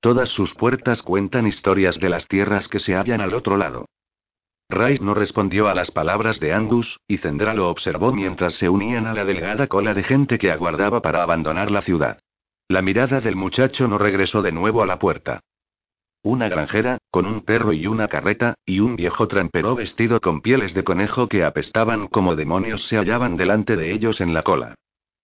Todas 0.00 0.28
sus 0.28 0.54
puertas 0.54 1.02
cuentan 1.02 1.46
historias 1.46 1.98
de 1.98 2.08
las 2.08 2.26
tierras 2.26 2.68
que 2.68 2.78
se 2.78 2.94
hallan 2.94 3.20
al 3.20 3.34
otro 3.34 3.56
lado. 3.56 3.86
Rice 4.70 5.02
no 5.02 5.14
respondió 5.14 5.68
a 5.68 5.74
las 5.74 5.90
palabras 5.90 6.40
de 6.40 6.52
Angus, 6.52 7.00
y 7.08 7.16
Zendra 7.16 7.54
lo 7.54 7.70
observó 7.70 8.12
mientras 8.12 8.54
se 8.54 8.68
unían 8.68 9.06
a 9.06 9.14
la 9.14 9.24
delgada 9.24 9.66
cola 9.66 9.94
de 9.94 10.02
gente 10.02 10.38
que 10.38 10.50
aguardaba 10.50 11.00
para 11.00 11.22
abandonar 11.22 11.70
la 11.70 11.80
ciudad. 11.80 12.18
La 12.68 12.82
mirada 12.82 13.22
del 13.22 13.34
muchacho 13.34 13.88
no 13.88 13.96
regresó 13.96 14.42
de 14.42 14.52
nuevo 14.52 14.82
a 14.82 14.86
la 14.86 14.98
puerta. 14.98 15.40
Una 16.22 16.50
granjera, 16.50 16.98
con 17.10 17.24
un 17.24 17.40
perro 17.40 17.72
y 17.72 17.86
una 17.86 18.08
carreta, 18.08 18.56
y 18.66 18.80
un 18.80 18.96
viejo 18.96 19.26
trampero 19.26 19.74
vestido 19.74 20.20
con 20.20 20.42
pieles 20.42 20.74
de 20.74 20.84
conejo 20.84 21.28
que 21.28 21.44
apestaban 21.44 22.08
como 22.08 22.36
demonios 22.36 22.86
se 22.88 22.98
hallaban 22.98 23.38
delante 23.38 23.76
de 23.76 23.92
ellos 23.92 24.20
en 24.20 24.34
la 24.34 24.42
cola. 24.42 24.74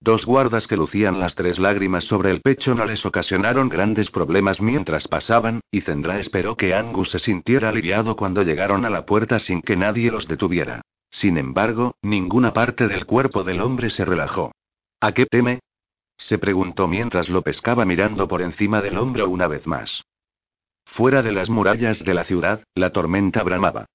Dos 0.04 0.26
guardas 0.26 0.66
que 0.66 0.76
lucían 0.76 1.18
las 1.18 1.34
tres 1.34 1.58
lágrimas 1.58 2.04
sobre 2.04 2.30
el 2.30 2.42
pecho 2.42 2.74
no 2.74 2.84
les 2.84 3.06
ocasionaron 3.06 3.70
grandes 3.70 4.10
problemas 4.10 4.60
mientras 4.60 5.08
pasaban, 5.08 5.62
y 5.70 5.80
Zendra 5.80 6.18
esperó 6.18 6.58
que 6.58 6.74
Angus 6.74 7.10
se 7.10 7.18
sintiera 7.18 7.70
aliviado 7.70 8.14
cuando 8.14 8.42
llegaron 8.42 8.84
a 8.84 8.90
la 8.90 9.06
puerta 9.06 9.38
sin 9.38 9.62
que 9.62 9.76
nadie 9.76 10.10
los 10.10 10.28
detuviera. 10.28 10.82
Sin 11.08 11.38
embargo, 11.38 11.94
ninguna 12.02 12.52
parte 12.52 12.86
del 12.86 13.06
cuerpo 13.06 13.44
del 13.44 13.62
hombre 13.62 13.88
se 13.88 14.04
relajó. 14.04 14.52
¿A 15.00 15.12
qué 15.12 15.24
teme? 15.24 15.60
se 16.18 16.36
preguntó 16.36 16.86
mientras 16.86 17.30
lo 17.30 17.40
pescaba 17.40 17.86
mirando 17.86 18.28
por 18.28 18.42
encima 18.42 18.82
del 18.82 18.98
hombro 18.98 19.30
una 19.30 19.46
vez 19.46 19.66
más. 19.66 20.04
Fuera 20.84 21.22
de 21.22 21.32
las 21.32 21.48
murallas 21.48 22.04
de 22.04 22.12
la 22.12 22.24
ciudad, 22.24 22.62
la 22.74 22.90
tormenta 22.90 23.42
bramaba. 23.42 23.86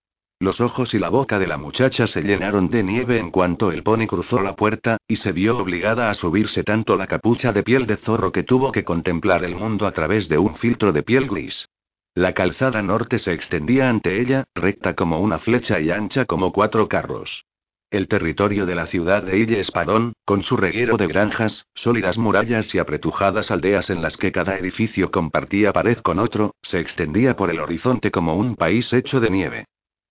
Los 0.41 0.62
ojos 0.62 0.93
y 0.93 0.99
la 0.99 1.10
boca 1.10 1.38
de 1.38 1.47
la 1.47 1.58
muchacha 1.58 2.08
se 2.08 2.21
llenaron 2.21 2.69
de 2.69 2.82
nieve 2.82 3.17
en 3.17 3.30
cuanto 3.30 3.73
el 3.73 3.84
pony 3.84 4.08
cruzó 4.08 4.41
la 4.41 4.56
puerta, 4.56 4.95
y 5.06 5.17
se 5.17 5.34
vio 5.34 5.58
obligada 5.58 6.10
a 6.10 6.13
subirse 6.13 6.63
tanto 6.63 6.95
la 6.95 7.08
capucha 7.08 7.52
de 7.52 7.62
piel 7.62 7.86
de 7.86 7.97
zorro 7.97 8.32
que 8.32 8.43
tuvo 8.43 8.71
que 8.71 8.86
contemplar 8.86 9.43
el 9.43 9.56
mundo 9.56 9.86
a 9.86 9.91
través 9.91 10.30
de 10.30 10.38
un 10.38 10.56
filtro 10.56 10.93
de 10.93 11.04
piel 11.04 11.28
gris. 11.28 11.67
La 12.15 12.32
calzada 12.34 12.82
norte 12.82 13.19
se 13.19 13.34
extendía 13.34 13.89
ante 13.89 14.21
ella, 14.21 14.45
recta 14.56 14.95
como 14.95 15.19
una 15.19 15.39
flecha 15.39 15.82
y 15.82 15.91
ancha 15.91 16.23
como 16.23 16.54
cuatro 16.54 16.88
carros. 16.88 17.43
El 17.91 18.08
territorio 18.08 18.65
de 18.65 18.75
la 18.75 18.86
ciudad 18.86 19.23
de 19.23 19.39
Ille 19.39 19.60
Espadón, 19.60 20.13
con 20.23 20.43
su 20.43 20.56
reguero 20.56 20.95
de 20.95 21.08
granjas, 21.08 21.65
sólidas 21.73 22.17
murallas 22.17 22.73
y 22.73 22.80
apretujadas 22.80 23.52
aldeas 23.52 23.89
en 23.89 24.02
las 24.02 24.15
que 24.15 24.32
cada 24.32 24.58
edificio 24.58 25.12
compartía 25.12 25.73
pared 25.73 25.97
con 25.97 26.17
otro, 26.17 26.56
se 26.62 26.80
extendía 26.80 27.36
por 27.36 27.49
el 27.49 27.60
horizonte 27.60 28.10
como 28.10 28.36
un 28.36 28.56
país 28.56 28.93
hecho 28.93 29.19
de 29.19 29.30
nieve. 29.32 29.65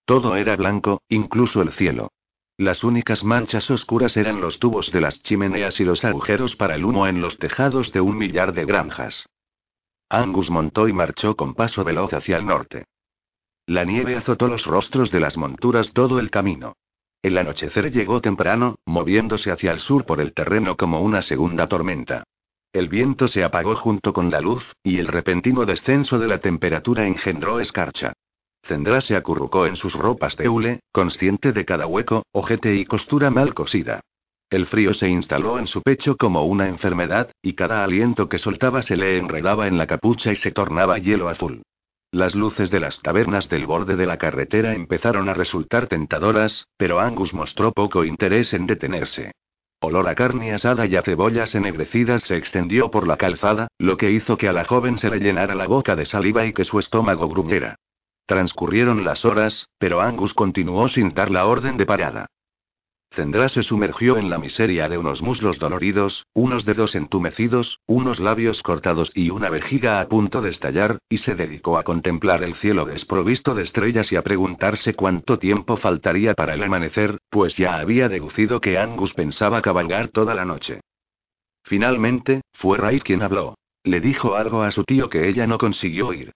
Todo 0.09 0.35
era 0.37 0.55
blanco, 0.55 1.03
incluso 1.07 1.61
el 1.61 1.71
cielo. 1.71 2.11
Las 2.57 2.83
únicas 2.83 3.23
manchas 3.23 3.69
oscuras 3.69 4.17
eran 4.17 4.41
los 4.41 4.57
tubos 4.57 4.91
de 4.91 5.01
las 5.01 5.21
chimeneas 5.21 5.79
y 5.79 5.83
los 5.83 6.03
agujeros 6.03 6.55
para 6.55 6.73
el 6.73 6.83
humo 6.83 7.05
en 7.05 7.21
los 7.21 7.37
tejados 7.37 7.91
de 7.91 8.01
un 8.01 8.17
millar 8.17 8.53
de 8.53 8.65
granjas. 8.65 9.27
Angus 10.09 10.49
montó 10.49 10.87
y 10.87 10.93
marchó 10.93 11.35
con 11.35 11.53
paso 11.53 11.83
veloz 11.83 12.11
hacia 12.13 12.37
el 12.37 12.47
norte. 12.47 12.85
La 13.67 13.83
nieve 13.83 14.15
azotó 14.15 14.47
los 14.47 14.65
rostros 14.65 15.11
de 15.11 15.19
las 15.19 15.37
monturas 15.37 15.93
todo 15.93 16.17
el 16.17 16.31
camino. 16.31 16.75
El 17.21 17.37
anochecer 17.37 17.91
llegó 17.91 18.19
temprano, 18.19 18.79
moviéndose 18.87 19.51
hacia 19.51 19.71
el 19.71 19.79
sur 19.79 20.07
por 20.07 20.21
el 20.21 20.33
terreno 20.33 20.75
como 20.75 21.01
una 21.01 21.21
segunda 21.21 21.67
tormenta. 21.67 22.23
El 22.73 22.89
viento 22.89 23.27
se 23.27 23.43
apagó 23.43 23.75
junto 23.75 24.11
con 24.11 24.31
la 24.31 24.41
luz, 24.41 24.73
y 24.81 24.97
el 24.97 25.05
repentino 25.05 25.67
descenso 25.67 26.17
de 26.17 26.27
la 26.27 26.39
temperatura 26.39 27.05
engendró 27.05 27.59
escarcha. 27.59 28.13
Zendra 28.69 29.01
se 29.01 29.15
acurrucó 29.15 29.65
en 29.65 29.75
sus 29.75 29.95
ropas 29.95 30.37
de 30.37 30.47
hule, 30.47 30.81
consciente 30.91 31.53
de 31.53 31.65
cada 31.65 31.87
hueco, 31.87 32.21
ojete 32.31 32.75
y 32.75 32.85
costura 32.85 33.31
mal 33.31 33.55
cosida. 33.55 34.01
El 34.47 34.67
frío 34.67 34.93
se 34.93 35.09
instaló 35.09 35.57
en 35.57 35.65
su 35.65 35.81
pecho 35.81 36.15
como 36.17 36.45
una 36.45 36.67
enfermedad, 36.67 37.31
y 37.41 37.53
cada 37.53 37.83
aliento 37.83 38.29
que 38.29 38.37
soltaba 38.37 38.83
se 38.83 38.95
le 38.95 39.17
enredaba 39.17 39.67
en 39.67 39.79
la 39.79 39.87
capucha 39.87 40.31
y 40.31 40.35
se 40.35 40.51
tornaba 40.51 40.99
hielo 40.99 41.29
azul. 41.29 41.63
Las 42.11 42.35
luces 42.35 42.69
de 42.69 42.79
las 42.79 43.01
tabernas 43.01 43.49
del 43.49 43.65
borde 43.65 43.95
de 43.95 44.05
la 44.05 44.17
carretera 44.17 44.75
empezaron 44.75 45.29
a 45.29 45.33
resultar 45.33 45.87
tentadoras, 45.87 46.67
pero 46.77 46.99
Angus 46.99 47.33
mostró 47.33 47.71
poco 47.71 48.05
interés 48.05 48.53
en 48.53 48.67
detenerse. 48.67 49.31
Olor 49.81 50.07
a 50.07 50.13
carne 50.13 50.53
asada 50.53 50.85
y 50.85 50.95
a 50.95 51.01
cebollas 51.01 51.55
ennegrecidas 51.55 52.21
se 52.21 52.37
extendió 52.37 52.91
por 52.91 53.07
la 53.07 53.17
calzada, 53.17 53.67
lo 53.79 53.97
que 53.97 54.11
hizo 54.11 54.37
que 54.37 54.47
a 54.47 54.53
la 54.53 54.65
joven 54.65 54.99
se 54.99 55.09
le 55.09 55.17
llenara 55.17 55.55
la 55.55 55.65
boca 55.65 55.95
de 55.95 56.05
saliva 56.05 56.45
y 56.45 56.53
que 56.53 56.65
su 56.65 56.77
estómago 56.77 57.27
gruñera. 57.27 57.75
Transcurrieron 58.29 59.03
las 59.03 59.25
horas, 59.25 59.69
pero 59.79 60.01
Angus 60.01 60.35
continuó 60.35 60.87
sin 60.87 61.15
dar 61.15 61.31
la 61.31 61.47
orden 61.47 61.77
de 61.77 61.87
parada. 61.87 62.27
Zendra 63.11 63.49
se 63.49 63.63
sumergió 63.63 64.17
en 64.17 64.29
la 64.29 64.37
miseria 64.37 64.87
de 64.87 64.99
unos 64.99 65.23
muslos 65.23 65.57
doloridos, 65.57 66.27
unos 66.35 66.63
dedos 66.63 66.93
entumecidos, 66.93 67.79
unos 67.87 68.19
labios 68.19 68.61
cortados 68.61 69.11
y 69.15 69.31
una 69.31 69.49
vejiga 69.49 69.99
a 69.99 70.07
punto 70.07 70.43
de 70.43 70.51
estallar, 70.51 70.99
y 71.09 71.17
se 71.17 71.33
dedicó 71.33 71.79
a 71.79 71.83
contemplar 71.83 72.43
el 72.43 72.53
cielo 72.53 72.85
desprovisto 72.85 73.55
de 73.55 73.63
estrellas 73.63 74.11
y 74.11 74.15
a 74.15 74.21
preguntarse 74.21 74.93
cuánto 74.93 75.39
tiempo 75.39 75.75
faltaría 75.75 76.35
para 76.35 76.53
el 76.53 76.61
amanecer, 76.61 77.17
pues 77.31 77.57
ya 77.57 77.79
había 77.79 78.09
deducido 78.09 78.61
que 78.61 78.77
Angus 78.77 79.15
pensaba 79.15 79.63
cabalgar 79.63 80.09
toda 80.09 80.35
la 80.35 80.45
noche. 80.45 80.81
Finalmente, 81.63 82.41
fue 82.53 82.77
Ray 82.77 82.99
quien 82.99 83.23
habló. 83.23 83.55
Le 83.83 83.99
dijo 83.99 84.35
algo 84.35 84.61
a 84.61 84.69
su 84.69 84.83
tío 84.83 85.09
que 85.09 85.27
ella 85.27 85.47
no 85.47 85.57
consiguió 85.57 86.09
oír. 86.09 86.31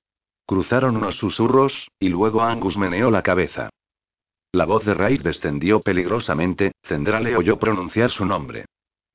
Cruzaron 0.46 0.98
unos 0.98 1.18
susurros, 1.18 1.90
y 2.00 2.10
luego 2.10 2.42
Angus 2.42 2.78
meneó 2.78 3.10
la 3.10 3.22
cabeza. 3.22 3.70
La 4.52 4.66
voz 4.66 4.86
de 4.86 4.94
Ray 4.94 5.18
descendió 5.18 5.82
peligrosamente, 5.82 6.74
Zendra 6.84 7.20
le 7.20 7.36
oyó 7.36 7.58
pronunciar 7.58 8.12
su 8.12 8.26
nombre. 8.26 8.66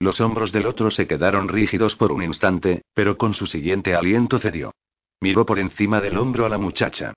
Los 0.00 0.20
hombros 0.20 0.52
del 0.52 0.66
otro 0.66 0.90
se 0.90 1.06
quedaron 1.06 1.48
rígidos 1.48 1.96
por 1.96 2.12
un 2.12 2.22
instante, 2.22 2.82
pero 2.94 3.16
con 3.16 3.34
su 3.34 3.46
siguiente 3.46 3.94
aliento 3.94 4.38
cedió. 4.38 4.72
Miró 5.20 5.44
por 5.44 5.58
encima 5.58 6.00
del 6.00 6.18
hombro 6.18 6.46
a 6.46 6.48
la 6.48 6.58
muchacha. 6.58 7.14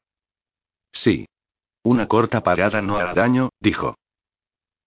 Sí. 0.91 1.25
Una 1.83 2.07
corta 2.07 2.41
parada 2.41 2.81
no 2.81 2.97
hará 2.97 3.13
daño, 3.13 3.49
dijo. 3.59 3.95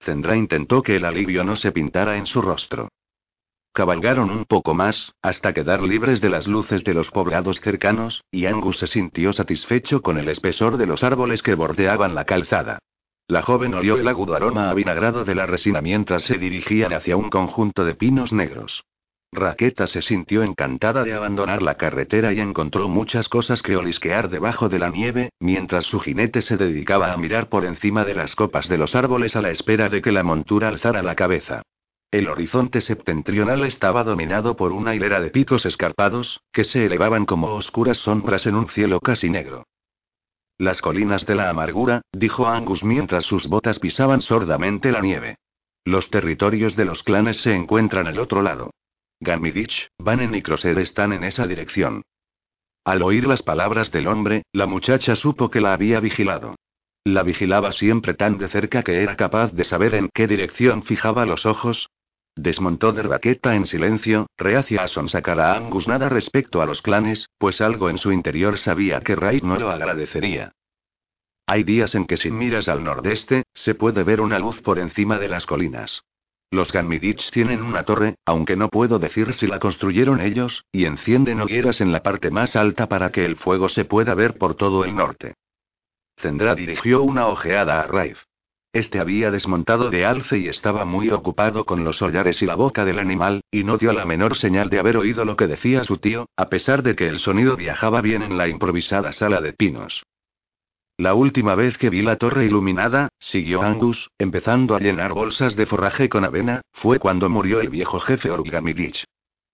Zendra 0.00 0.36
intentó 0.36 0.82
que 0.82 0.96
el 0.96 1.04
alivio 1.04 1.44
no 1.44 1.56
se 1.56 1.72
pintara 1.72 2.16
en 2.16 2.26
su 2.26 2.42
rostro. 2.42 2.88
Cabalgaron 3.74 4.30
un 4.30 4.44
poco 4.44 4.72
más, 4.72 5.14
hasta 5.20 5.52
quedar 5.52 5.82
libres 5.82 6.20
de 6.20 6.28
las 6.28 6.46
luces 6.46 6.84
de 6.84 6.94
los 6.94 7.10
poblados 7.10 7.60
cercanos, 7.60 8.22
y 8.30 8.46
Angus 8.46 8.78
se 8.78 8.86
sintió 8.86 9.32
satisfecho 9.32 10.00
con 10.00 10.16
el 10.16 10.28
espesor 10.28 10.76
de 10.76 10.86
los 10.86 11.02
árboles 11.02 11.42
que 11.42 11.56
bordeaban 11.56 12.14
la 12.14 12.24
calzada. 12.24 12.78
La 13.26 13.42
joven 13.42 13.74
olió 13.74 13.96
el 13.96 14.06
agudo 14.06 14.36
aroma 14.36 14.70
avinagrado 14.70 15.24
de 15.24 15.34
la 15.34 15.46
resina 15.46 15.80
mientras 15.80 16.22
se 16.22 16.38
dirigían 16.38 16.92
hacia 16.92 17.16
un 17.16 17.30
conjunto 17.30 17.84
de 17.84 17.96
pinos 17.96 18.32
negros. 18.32 18.84
Raqueta 19.32 19.88
se 19.88 20.02
sintió 20.02 20.44
encantada 20.44 21.02
de 21.02 21.14
abandonar 21.14 21.60
la 21.60 21.74
carretera 21.74 22.32
y 22.32 22.38
encontró 22.38 22.88
muchas 22.88 23.28
cosas 23.28 23.60
que 23.60 23.74
olisquear 23.74 24.28
debajo 24.28 24.68
de 24.68 24.78
la 24.78 24.90
nieve, 24.90 25.30
mientras 25.40 25.84
su 25.86 25.98
jinete 25.98 26.42
se 26.42 26.56
dedicaba 26.56 27.12
a 27.12 27.16
mirar 27.16 27.48
por 27.48 27.64
encima 27.64 28.04
de 28.04 28.14
las 28.14 28.36
copas 28.36 28.68
de 28.68 28.78
los 28.78 28.94
árboles 28.94 29.34
a 29.34 29.42
la 29.42 29.50
espera 29.50 29.88
de 29.88 30.00
que 30.00 30.12
la 30.12 30.22
montura 30.22 30.68
alzara 30.68 31.02
la 31.02 31.16
cabeza. 31.16 31.62
El 32.14 32.28
horizonte 32.28 32.80
septentrional 32.80 33.64
estaba 33.64 34.04
dominado 34.04 34.54
por 34.54 34.70
una 34.70 34.94
hilera 34.94 35.20
de 35.20 35.30
picos 35.30 35.66
escarpados, 35.66 36.42
que 36.52 36.62
se 36.62 36.86
elevaban 36.86 37.26
como 37.26 37.48
oscuras 37.48 37.96
sombras 37.96 38.46
en 38.46 38.54
un 38.54 38.68
cielo 38.68 39.00
casi 39.00 39.30
negro. 39.30 39.66
Las 40.56 40.80
colinas 40.80 41.26
de 41.26 41.34
la 41.34 41.50
amargura, 41.50 42.02
dijo 42.12 42.46
Angus 42.46 42.84
mientras 42.84 43.24
sus 43.24 43.48
botas 43.48 43.80
pisaban 43.80 44.20
sordamente 44.20 44.92
la 44.92 45.00
nieve. 45.00 45.38
Los 45.84 46.08
territorios 46.08 46.76
de 46.76 46.84
los 46.84 47.02
clanes 47.02 47.38
se 47.38 47.52
encuentran 47.52 48.06
al 48.06 48.20
otro 48.20 48.42
lado. 48.42 48.70
Ganmidich, 49.18 49.88
Banen 49.98 50.36
y 50.36 50.42
Crosser 50.42 50.78
están 50.78 51.12
en 51.12 51.24
esa 51.24 51.48
dirección. 51.48 52.02
Al 52.84 53.02
oír 53.02 53.26
las 53.26 53.42
palabras 53.42 53.90
del 53.90 54.06
hombre, 54.06 54.44
la 54.52 54.66
muchacha 54.66 55.16
supo 55.16 55.50
que 55.50 55.60
la 55.60 55.72
había 55.72 55.98
vigilado. 55.98 56.54
La 57.02 57.24
vigilaba 57.24 57.72
siempre 57.72 58.14
tan 58.14 58.38
de 58.38 58.46
cerca 58.46 58.84
que 58.84 59.02
era 59.02 59.16
capaz 59.16 59.52
de 59.52 59.64
saber 59.64 59.96
en 59.96 60.10
qué 60.14 60.28
dirección 60.28 60.84
fijaba 60.84 61.26
los 61.26 61.44
ojos, 61.44 61.90
Desmontó 62.36 62.92
de 62.92 63.02
raqueta 63.02 63.54
en 63.54 63.66
silencio, 63.66 64.26
reacia 64.36 64.82
a 64.82 64.88
sonsacar 64.88 65.40
a 65.40 65.54
Angus 65.54 65.86
nada 65.86 66.08
respecto 66.08 66.60
a 66.60 66.66
los 66.66 66.82
clanes, 66.82 67.28
pues 67.38 67.60
algo 67.60 67.88
en 67.90 67.98
su 67.98 68.10
interior 68.10 68.58
sabía 68.58 69.00
que 69.00 69.14
Ray 69.14 69.40
no 69.40 69.58
lo 69.58 69.70
agradecería. 69.70 70.52
Hay 71.46 71.62
días 71.62 71.94
en 71.94 72.06
que 72.06 72.16
si 72.16 72.30
miras 72.30 72.68
al 72.68 72.82
nordeste, 72.82 73.44
se 73.52 73.74
puede 73.74 74.02
ver 74.02 74.20
una 74.20 74.38
luz 74.38 74.62
por 74.62 74.78
encima 74.78 75.18
de 75.18 75.28
las 75.28 75.46
colinas. 75.46 76.02
Los 76.50 76.72
Ganmidich 76.72 77.30
tienen 77.30 77.62
una 77.62 77.82
torre, 77.84 78.16
aunque 78.24 78.56
no 78.56 78.68
puedo 78.68 78.98
decir 78.98 79.32
si 79.32 79.46
la 79.46 79.58
construyeron 79.58 80.20
ellos, 80.20 80.64
y 80.72 80.86
encienden 80.86 81.40
hogueras 81.40 81.80
en 81.80 81.92
la 81.92 82.02
parte 82.02 82.30
más 82.30 82.56
alta 82.56 82.88
para 82.88 83.10
que 83.10 83.24
el 83.24 83.36
fuego 83.36 83.68
se 83.68 83.84
pueda 83.84 84.14
ver 84.14 84.38
por 84.38 84.54
todo 84.54 84.84
el 84.84 84.94
norte. 84.94 85.34
Zendra 86.16 86.54
dirigió 86.54 87.02
una 87.02 87.26
ojeada 87.26 87.80
a 87.80 87.86
Raif. 87.86 88.22
Este 88.74 88.98
había 88.98 89.30
desmontado 89.30 89.88
de 89.88 90.04
alce 90.04 90.36
y 90.36 90.48
estaba 90.48 90.84
muy 90.84 91.08
ocupado 91.10 91.64
con 91.64 91.84
los 91.84 92.02
hollares 92.02 92.42
y 92.42 92.46
la 92.46 92.56
boca 92.56 92.84
del 92.84 92.98
animal, 92.98 93.42
y 93.52 93.62
no 93.62 93.78
dio 93.78 93.92
la 93.92 94.04
menor 94.04 94.36
señal 94.36 94.68
de 94.68 94.80
haber 94.80 94.96
oído 94.96 95.24
lo 95.24 95.36
que 95.36 95.46
decía 95.46 95.84
su 95.84 95.98
tío, 95.98 96.26
a 96.36 96.48
pesar 96.48 96.82
de 96.82 96.96
que 96.96 97.06
el 97.06 97.20
sonido 97.20 97.56
viajaba 97.56 98.00
bien 98.00 98.22
en 98.22 98.36
la 98.36 98.48
improvisada 98.48 99.12
sala 99.12 99.40
de 99.40 99.52
pinos. 99.52 100.02
La 100.96 101.14
última 101.14 101.54
vez 101.54 101.78
que 101.78 101.88
vi 101.88 102.02
la 102.02 102.16
torre 102.16 102.46
iluminada, 102.46 103.10
siguió 103.20 103.62
Angus, 103.62 104.10
empezando 104.18 104.74
a 104.74 104.80
llenar 104.80 105.12
bolsas 105.12 105.54
de 105.54 105.66
forraje 105.66 106.08
con 106.08 106.24
avena, 106.24 106.62
fue 106.72 106.98
cuando 106.98 107.28
murió 107.28 107.60
el 107.60 107.68
viejo 107.68 108.00
jefe 108.00 108.32
Orgamidich. 108.32 109.04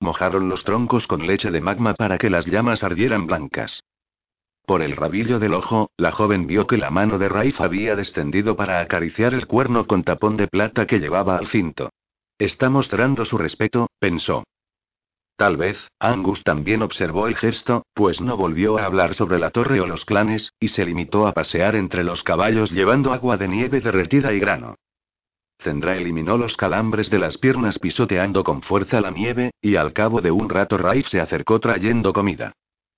Mojaron 0.00 0.48
los 0.48 0.64
troncos 0.64 1.06
con 1.06 1.26
leche 1.26 1.50
de 1.50 1.60
magma 1.60 1.92
para 1.92 2.16
que 2.16 2.30
las 2.30 2.46
llamas 2.46 2.82
ardieran 2.82 3.26
blancas. 3.26 3.82
Por 4.70 4.82
el 4.82 4.94
rabillo 4.94 5.40
del 5.40 5.54
ojo, 5.54 5.90
la 5.96 6.12
joven 6.12 6.46
vio 6.46 6.68
que 6.68 6.76
la 6.76 6.92
mano 6.92 7.18
de 7.18 7.28
Raif 7.28 7.60
había 7.60 7.96
descendido 7.96 8.54
para 8.54 8.78
acariciar 8.78 9.34
el 9.34 9.48
cuerno 9.48 9.88
con 9.88 10.04
tapón 10.04 10.36
de 10.36 10.46
plata 10.46 10.86
que 10.86 11.00
llevaba 11.00 11.36
al 11.36 11.48
cinto. 11.48 11.90
Está 12.38 12.70
mostrando 12.70 13.24
su 13.24 13.36
respeto, 13.36 13.88
pensó. 13.98 14.44
Tal 15.34 15.56
vez, 15.56 15.88
Angus 15.98 16.44
también 16.44 16.82
observó 16.82 17.26
el 17.26 17.34
gesto, 17.34 17.84
pues 17.94 18.20
no 18.20 18.36
volvió 18.36 18.78
a 18.78 18.84
hablar 18.84 19.14
sobre 19.14 19.40
la 19.40 19.50
torre 19.50 19.80
o 19.80 19.88
los 19.88 20.04
clanes, 20.04 20.52
y 20.60 20.68
se 20.68 20.86
limitó 20.86 21.26
a 21.26 21.32
pasear 21.32 21.74
entre 21.74 22.04
los 22.04 22.22
caballos 22.22 22.70
llevando 22.70 23.12
agua 23.12 23.36
de 23.36 23.48
nieve 23.48 23.80
derretida 23.80 24.32
y 24.32 24.38
grano. 24.38 24.76
Zendra 25.58 25.96
eliminó 25.96 26.38
los 26.38 26.56
calambres 26.56 27.10
de 27.10 27.18
las 27.18 27.38
piernas 27.38 27.80
pisoteando 27.80 28.44
con 28.44 28.62
fuerza 28.62 29.00
la 29.00 29.10
nieve, 29.10 29.50
y 29.60 29.74
al 29.74 29.92
cabo 29.92 30.20
de 30.20 30.30
un 30.30 30.48
rato 30.48 30.78
Raif 30.78 31.08
se 31.08 31.20
acercó 31.20 31.58
trayendo 31.58 32.12
comida. 32.12 32.52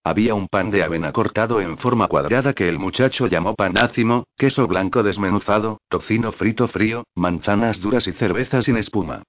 Había 0.04 0.34
un 0.34 0.48
pan 0.48 0.70
de 0.72 0.82
avena 0.82 1.12
cortado 1.12 1.60
en 1.60 1.78
forma 1.78 2.08
cuadrada 2.08 2.54
que 2.54 2.68
el 2.68 2.78
muchacho 2.78 3.28
llamó 3.28 3.54
panácimo, 3.54 4.24
queso 4.36 4.66
blanco 4.66 5.04
desmenuzado, 5.04 5.80
tocino 5.88 6.32
frito 6.32 6.66
frío, 6.66 7.04
manzanas 7.14 7.80
duras 7.80 8.08
y 8.08 8.12
cerveza 8.12 8.62
sin 8.62 8.76
espuma. 8.76 9.22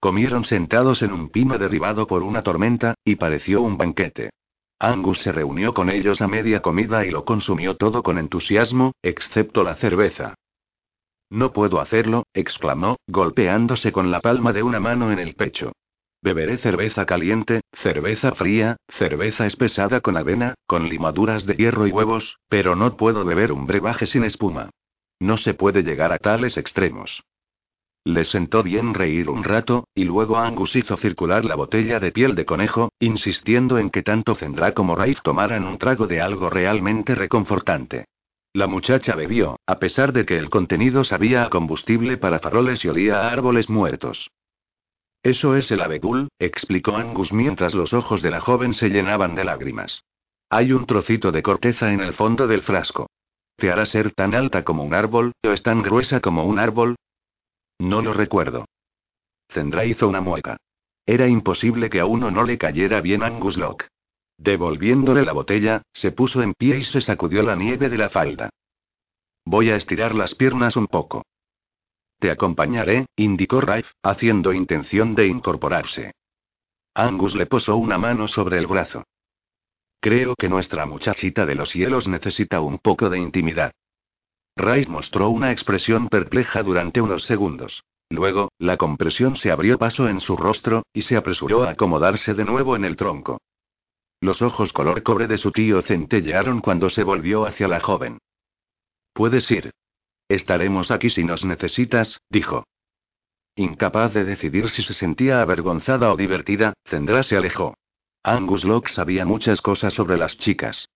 Comieron 0.00 0.44
sentados 0.44 1.02
en 1.02 1.12
un 1.12 1.30
pino 1.30 1.56
derribado 1.56 2.06
por 2.06 2.22
una 2.22 2.42
tormenta, 2.42 2.94
y 3.04 3.16
pareció 3.16 3.62
un 3.62 3.78
banquete. 3.78 4.30
Angus 4.78 5.18
se 5.20 5.32
reunió 5.32 5.72
con 5.72 5.90
ellos 5.90 6.20
a 6.20 6.28
media 6.28 6.60
comida 6.60 7.04
y 7.06 7.10
lo 7.10 7.24
consumió 7.24 7.76
todo 7.76 8.02
con 8.02 8.18
entusiasmo, 8.18 8.92
excepto 9.02 9.64
la 9.64 9.76
cerveza. 9.76 10.34
No 11.30 11.52
puedo 11.52 11.80
hacerlo, 11.80 12.26
exclamó, 12.32 12.96
golpeándose 13.06 13.92
con 13.92 14.10
la 14.10 14.20
palma 14.20 14.52
de 14.52 14.62
una 14.62 14.78
mano 14.78 15.10
en 15.10 15.18
el 15.18 15.34
pecho. 15.34 15.72
Beberé 16.20 16.58
cerveza 16.58 17.06
caliente, 17.06 17.60
cerveza 17.72 18.32
fría, 18.32 18.76
cerveza 18.88 19.46
espesada 19.46 20.00
con 20.00 20.16
avena, 20.16 20.54
con 20.66 20.88
limaduras 20.88 21.46
de 21.46 21.54
hierro 21.54 21.86
y 21.86 21.92
huevos, 21.92 22.38
pero 22.48 22.74
no 22.74 22.96
puedo 22.96 23.24
beber 23.24 23.52
un 23.52 23.66
brebaje 23.66 24.06
sin 24.06 24.24
espuma. 24.24 24.70
No 25.20 25.36
se 25.36 25.54
puede 25.54 25.82
llegar 25.82 26.12
a 26.12 26.18
tales 26.18 26.56
extremos. 26.56 27.22
Le 28.04 28.24
sentó 28.24 28.62
bien 28.62 28.94
reír 28.94 29.30
un 29.30 29.44
rato, 29.44 29.84
y 29.94 30.04
luego 30.04 30.38
Angus 30.38 30.74
hizo 30.76 30.96
circular 30.96 31.44
la 31.44 31.54
botella 31.54 32.00
de 32.00 32.10
piel 32.10 32.34
de 32.34 32.46
conejo, 32.46 32.90
insistiendo 32.98 33.78
en 33.78 33.90
que 33.90 34.02
tanto 34.02 34.34
Zendra 34.34 34.72
como 34.72 34.96
Raif 34.96 35.20
tomaran 35.22 35.64
un 35.64 35.78
trago 35.78 36.06
de 36.06 36.20
algo 36.20 36.50
realmente 36.50 37.14
reconfortante. 37.14 38.06
La 38.54 38.66
muchacha 38.66 39.14
bebió, 39.14 39.60
a 39.66 39.78
pesar 39.78 40.12
de 40.12 40.24
que 40.24 40.38
el 40.38 40.48
contenido 40.48 41.04
sabía 41.04 41.44
a 41.44 41.50
combustible 41.50 42.16
para 42.16 42.40
faroles 42.40 42.84
y 42.84 42.88
olía 42.88 43.20
a 43.20 43.30
árboles 43.30 43.68
muertos. 43.68 44.30
Eso 45.22 45.56
es 45.56 45.70
el 45.70 45.80
abedul, 45.80 46.28
explicó 46.38 46.96
Angus 46.96 47.32
mientras 47.32 47.74
los 47.74 47.92
ojos 47.92 48.22
de 48.22 48.30
la 48.30 48.40
joven 48.40 48.74
se 48.74 48.88
llenaban 48.88 49.34
de 49.34 49.44
lágrimas. 49.44 50.04
Hay 50.48 50.72
un 50.72 50.86
trocito 50.86 51.32
de 51.32 51.42
corteza 51.42 51.92
en 51.92 52.00
el 52.00 52.14
fondo 52.14 52.46
del 52.46 52.62
frasco. 52.62 53.08
¿Te 53.56 53.70
hará 53.70 53.86
ser 53.86 54.12
tan 54.12 54.34
alta 54.34 54.64
como 54.64 54.84
un 54.84 54.94
árbol, 54.94 55.32
o 55.44 55.50
es 55.50 55.62
tan 55.62 55.82
gruesa 55.82 56.20
como 56.20 56.44
un 56.44 56.58
árbol? 56.58 56.96
No 57.78 58.02
lo 58.02 58.12
recuerdo. 58.14 58.64
Zendra 59.50 59.84
hizo 59.84 60.08
una 60.08 60.20
mueca. 60.20 60.56
Era 61.04 61.26
imposible 61.26 61.90
que 61.90 62.00
a 62.00 62.06
uno 62.06 62.30
no 62.30 62.44
le 62.44 62.58
cayera 62.58 63.00
bien 63.00 63.22
Angus 63.22 63.56
Locke. 63.56 63.88
Devolviéndole 64.36 65.24
la 65.24 65.32
botella, 65.32 65.82
se 65.92 66.12
puso 66.12 66.42
en 66.42 66.54
pie 66.54 66.78
y 66.78 66.84
se 66.84 67.00
sacudió 67.00 67.42
la 67.42 67.56
nieve 67.56 67.88
de 67.88 67.98
la 67.98 68.08
falda. 68.08 68.50
Voy 69.44 69.70
a 69.70 69.76
estirar 69.76 70.14
las 70.14 70.34
piernas 70.34 70.76
un 70.76 70.86
poco. 70.86 71.24
Te 72.18 72.30
acompañaré, 72.30 73.06
indicó 73.16 73.60
Rafe, 73.60 73.88
haciendo 74.02 74.52
intención 74.52 75.14
de 75.14 75.26
incorporarse. 75.26 76.12
Angus 76.94 77.36
le 77.36 77.46
posó 77.46 77.76
una 77.76 77.96
mano 77.96 78.26
sobre 78.26 78.58
el 78.58 78.66
brazo. 78.66 79.04
Creo 80.00 80.34
que 80.36 80.48
nuestra 80.48 80.86
muchachita 80.86 81.46
de 81.46 81.54
los 81.54 81.70
cielos 81.70 82.08
necesita 82.08 82.60
un 82.60 82.78
poco 82.78 83.08
de 83.08 83.18
intimidad. 83.18 83.72
Rice 84.56 84.90
mostró 84.90 85.30
una 85.30 85.52
expresión 85.52 86.08
perpleja 86.08 86.62
durante 86.64 87.00
unos 87.00 87.24
segundos. 87.24 87.84
Luego, 88.10 88.50
la 88.58 88.76
compresión 88.76 89.36
se 89.36 89.52
abrió 89.52 89.78
paso 89.78 90.08
en 90.08 90.20
su 90.20 90.36
rostro, 90.36 90.82
y 90.92 91.02
se 91.02 91.16
apresuró 91.16 91.64
a 91.64 91.70
acomodarse 91.70 92.34
de 92.34 92.44
nuevo 92.44 92.74
en 92.74 92.84
el 92.84 92.96
tronco. 92.96 93.38
Los 94.20 94.42
ojos 94.42 94.72
color 94.72 95.02
cobre 95.04 95.28
de 95.28 95.38
su 95.38 95.52
tío 95.52 95.82
centellearon 95.82 96.60
cuando 96.60 96.90
se 96.90 97.04
volvió 97.04 97.46
hacia 97.46 97.68
la 97.68 97.78
joven. 97.78 98.18
Puedes 99.12 99.48
ir. 99.50 99.70
Estaremos 100.28 100.90
aquí 100.90 101.10
si 101.10 101.24
nos 101.24 101.44
necesitas, 101.44 102.20
dijo. 102.28 102.64
Incapaz 103.56 104.12
de 104.14 104.24
decidir 104.24 104.68
si 104.68 104.82
se 104.82 104.94
sentía 104.94 105.42
avergonzada 105.42 106.12
o 106.12 106.16
divertida, 106.16 106.74
Zendra 106.84 107.22
se 107.22 107.36
alejó. 107.36 107.74
Angus 108.22 108.64
Locke 108.64 108.88
sabía 108.88 109.24
muchas 109.24 109.62
cosas 109.62 109.94
sobre 109.94 110.18
las 110.18 110.36
chicas. 110.36 110.88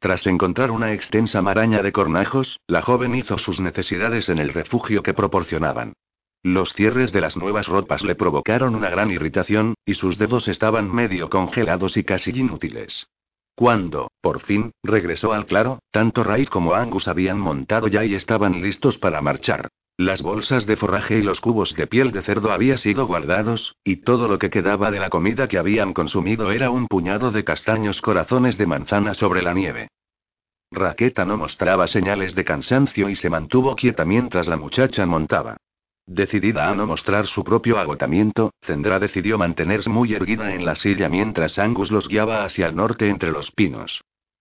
Tras 0.00 0.26
encontrar 0.26 0.70
una 0.70 0.92
extensa 0.92 1.40
maraña 1.40 1.82
de 1.82 1.92
cornajos, 1.92 2.58
la 2.66 2.82
joven 2.82 3.14
hizo 3.14 3.38
sus 3.38 3.60
necesidades 3.60 4.28
en 4.28 4.38
el 4.38 4.52
refugio 4.52 5.02
que 5.02 5.14
proporcionaban. 5.14 5.94
Los 6.42 6.72
cierres 6.72 7.12
de 7.12 7.20
las 7.20 7.36
nuevas 7.36 7.66
ropas 7.66 8.04
le 8.04 8.14
provocaron 8.14 8.74
una 8.74 8.90
gran 8.90 9.10
irritación, 9.10 9.74
y 9.84 9.94
sus 9.94 10.18
dedos 10.18 10.46
estaban 10.46 10.92
medio 10.92 11.28
congelados 11.30 11.96
y 11.96 12.04
casi 12.04 12.30
inútiles. 12.30 13.08
Cuando, 13.58 14.12
por 14.20 14.38
fin, 14.38 14.70
regresó 14.84 15.32
al 15.32 15.44
claro, 15.44 15.80
tanto 15.90 16.22
Ray 16.22 16.46
como 16.46 16.74
Angus 16.74 17.08
habían 17.08 17.40
montado 17.40 17.88
ya 17.88 18.04
y 18.04 18.14
estaban 18.14 18.62
listos 18.62 18.98
para 18.98 19.20
marchar. 19.20 19.66
Las 19.96 20.22
bolsas 20.22 20.64
de 20.64 20.76
forraje 20.76 21.18
y 21.18 21.22
los 21.22 21.40
cubos 21.40 21.74
de 21.74 21.88
piel 21.88 22.12
de 22.12 22.22
cerdo 22.22 22.52
habían 22.52 22.78
sido 22.78 23.08
guardados, 23.08 23.74
y 23.82 23.96
todo 23.96 24.28
lo 24.28 24.38
que 24.38 24.48
quedaba 24.48 24.92
de 24.92 25.00
la 25.00 25.10
comida 25.10 25.48
que 25.48 25.58
habían 25.58 25.92
consumido 25.92 26.52
era 26.52 26.70
un 26.70 26.86
puñado 26.86 27.32
de 27.32 27.42
castaños 27.42 28.00
corazones 28.00 28.58
de 28.58 28.66
manzana 28.66 29.12
sobre 29.14 29.42
la 29.42 29.54
nieve. 29.54 29.88
Raqueta 30.70 31.24
no 31.24 31.36
mostraba 31.36 31.88
señales 31.88 32.36
de 32.36 32.44
cansancio 32.44 33.08
y 33.08 33.16
se 33.16 33.28
mantuvo 33.28 33.74
quieta 33.74 34.04
mientras 34.04 34.46
la 34.46 34.56
muchacha 34.56 35.04
montaba. 35.04 35.56
Decidida 36.08 36.70
a 36.70 36.74
no 36.74 36.86
mostrar 36.86 37.26
su 37.26 37.44
propio 37.44 37.78
agotamiento, 37.78 38.54
Zendra 38.62 38.98
decidió 38.98 39.36
mantenerse 39.36 39.90
muy 39.90 40.14
erguida 40.14 40.54
en 40.54 40.64
la 40.64 40.74
silla 40.74 41.10
mientras 41.10 41.58
Angus 41.58 41.90
los 41.90 42.08
guiaba 42.08 42.44
hacia 42.44 42.68
el 42.68 42.76
norte 42.76 43.10
entre 43.10 43.30
los 43.30 43.50
pinos. 43.50 44.00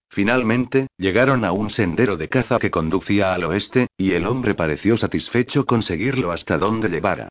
Finalmente, 0.10 0.88
llegaron 0.98 1.44
a 1.44 1.52
un 1.52 1.70
sendero 1.70 2.16
de 2.16 2.30
caza 2.30 2.58
que 2.58 2.72
conducía 2.72 3.34
al 3.34 3.44
oeste, 3.44 3.88
y 3.98 4.14
el 4.14 4.28
hombre 4.28 4.56
pareció 4.56 4.96
satisfecho 4.96 5.66
con 5.66 5.84
seguirlo 5.84 6.32
hasta 6.32 6.58
donde 6.58 6.88
llevara. 6.88 7.28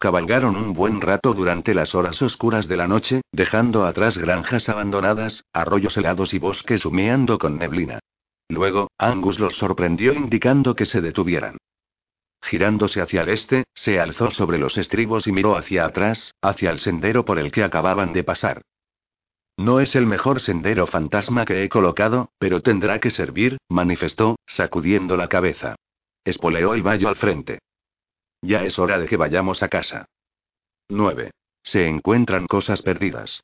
Cabalgaron 0.00 0.56
un 0.56 0.72
buen 0.72 1.00
rato 1.00 1.32
durante 1.32 1.72
las 1.72 1.94
horas 1.94 2.20
oscuras 2.22 2.66
de 2.66 2.76
la 2.76 2.88
noche, 2.88 3.20
dejando 3.30 3.84
atrás 3.84 4.18
granjas 4.18 4.68
abandonadas, 4.68 5.44
arroyos 5.52 5.96
helados 5.96 6.34
y 6.34 6.40
bosques 6.40 6.84
humeando 6.84 7.38
con 7.38 7.56
neblina. 7.56 8.00
Luego, 8.48 8.90
Angus 8.98 9.38
los 9.38 9.54
sorprendió 9.54 10.12
indicando 10.12 10.74
que 10.74 10.86
se 10.86 11.00
detuvieran. 11.00 11.56
Girándose 12.42 13.00
hacia 13.00 13.22
el 13.22 13.30
este, 13.30 13.64
se 13.74 13.98
alzó 13.98 14.30
sobre 14.30 14.58
los 14.58 14.78
estribos 14.78 15.26
y 15.26 15.32
miró 15.32 15.56
hacia 15.56 15.84
atrás, 15.84 16.32
hacia 16.40 16.70
el 16.70 16.78
sendero 16.78 17.24
por 17.24 17.38
el 17.38 17.50
que 17.50 17.64
acababan 17.64 18.12
de 18.12 18.24
pasar. 18.24 18.62
No 19.56 19.80
es 19.80 19.96
el 19.96 20.06
mejor 20.06 20.40
sendero 20.40 20.86
fantasma 20.86 21.46
que 21.46 21.64
he 21.64 21.68
colocado, 21.68 22.30
pero 22.38 22.60
tendrá 22.60 23.00
que 23.00 23.10
servir, 23.10 23.56
manifestó, 23.68 24.36
sacudiendo 24.46 25.16
la 25.16 25.28
cabeza. 25.28 25.76
Espoleó 26.24 26.74
el 26.74 26.82
vallo 26.82 27.08
al 27.08 27.16
frente. 27.16 27.60
Ya 28.42 28.64
es 28.64 28.78
hora 28.78 28.98
de 28.98 29.06
que 29.06 29.16
vayamos 29.16 29.62
a 29.62 29.68
casa. 29.68 30.06
9. 30.88 31.30
Se 31.62 31.86
encuentran 31.86 32.46
cosas 32.46 32.82
perdidas. 32.82 33.42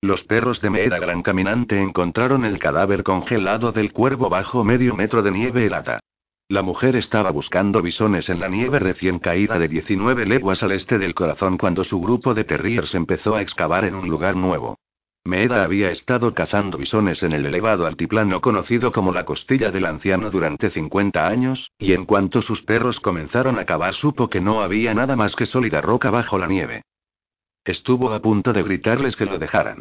Los 0.00 0.22
perros 0.24 0.60
de 0.60 0.70
Meera 0.70 0.98
Gran 0.98 1.22
Caminante 1.22 1.80
encontraron 1.80 2.44
el 2.44 2.58
cadáver 2.58 3.02
congelado 3.02 3.72
del 3.72 3.92
cuervo 3.92 4.28
bajo 4.28 4.62
medio 4.62 4.94
metro 4.94 5.22
de 5.22 5.30
nieve 5.30 5.66
helada. 5.66 6.00
La 6.48 6.60
mujer 6.60 6.94
estaba 6.94 7.30
buscando 7.30 7.80
bisones 7.80 8.28
en 8.28 8.38
la 8.38 8.48
nieve 8.48 8.78
recién 8.78 9.18
caída 9.18 9.58
de 9.58 9.66
19 9.66 10.26
leguas 10.26 10.62
al 10.62 10.72
este 10.72 10.98
del 10.98 11.14
corazón 11.14 11.56
cuando 11.56 11.84
su 11.84 12.02
grupo 12.02 12.34
de 12.34 12.44
terriers 12.44 12.94
empezó 12.94 13.34
a 13.34 13.40
excavar 13.40 13.86
en 13.86 13.94
un 13.94 14.10
lugar 14.10 14.36
nuevo. 14.36 14.78
Meeda 15.24 15.64
había 15.64 15.90
estado 15.90 16.34
cazando 16.34 16.76
bisones 16.76 17.22
en 17.22 17.32
el 17.32 17.46
elevado 17.46 17.86
altiplano 17.86 18.42
conocido 18.42 18.92
como 18.92 19.10
la 19.10 19.24
costilla 19.24 19.70
del 19.70 19.86
anciano 19.86 20.30
durante 20.30 20.68
50 20.68 21.26
años, 21.26 21.70
y 21.78 21.94
en 21.94 22.04
cuanto 22.04 22.42
sus 22.42 22.60
perros 22.60 23.00
comenzaron 23.00 23.58
a 23.58 23.64
cavar 23.64 23.94
supo 23.94 24.28
que 24.28 24.42
no 24.42 24.60
había 24.60 24.92
nada 24.92 25.16
más 25.16 25.34
que 25.34 25.46
sólida 25.46 25.80
roca 25.80 26.10
bajo 26.10 26.36
la 26.36 26.46
nieve. 26.46 26.82
Estuvo 27.64 28.12
a 28.12 28.20
punto 28.20 28.52
de 28.52 28.62
gritarles 28.62 29.16
que 29.16 29.24
lo 29.24 29.38
dejaran. 29.38 29.80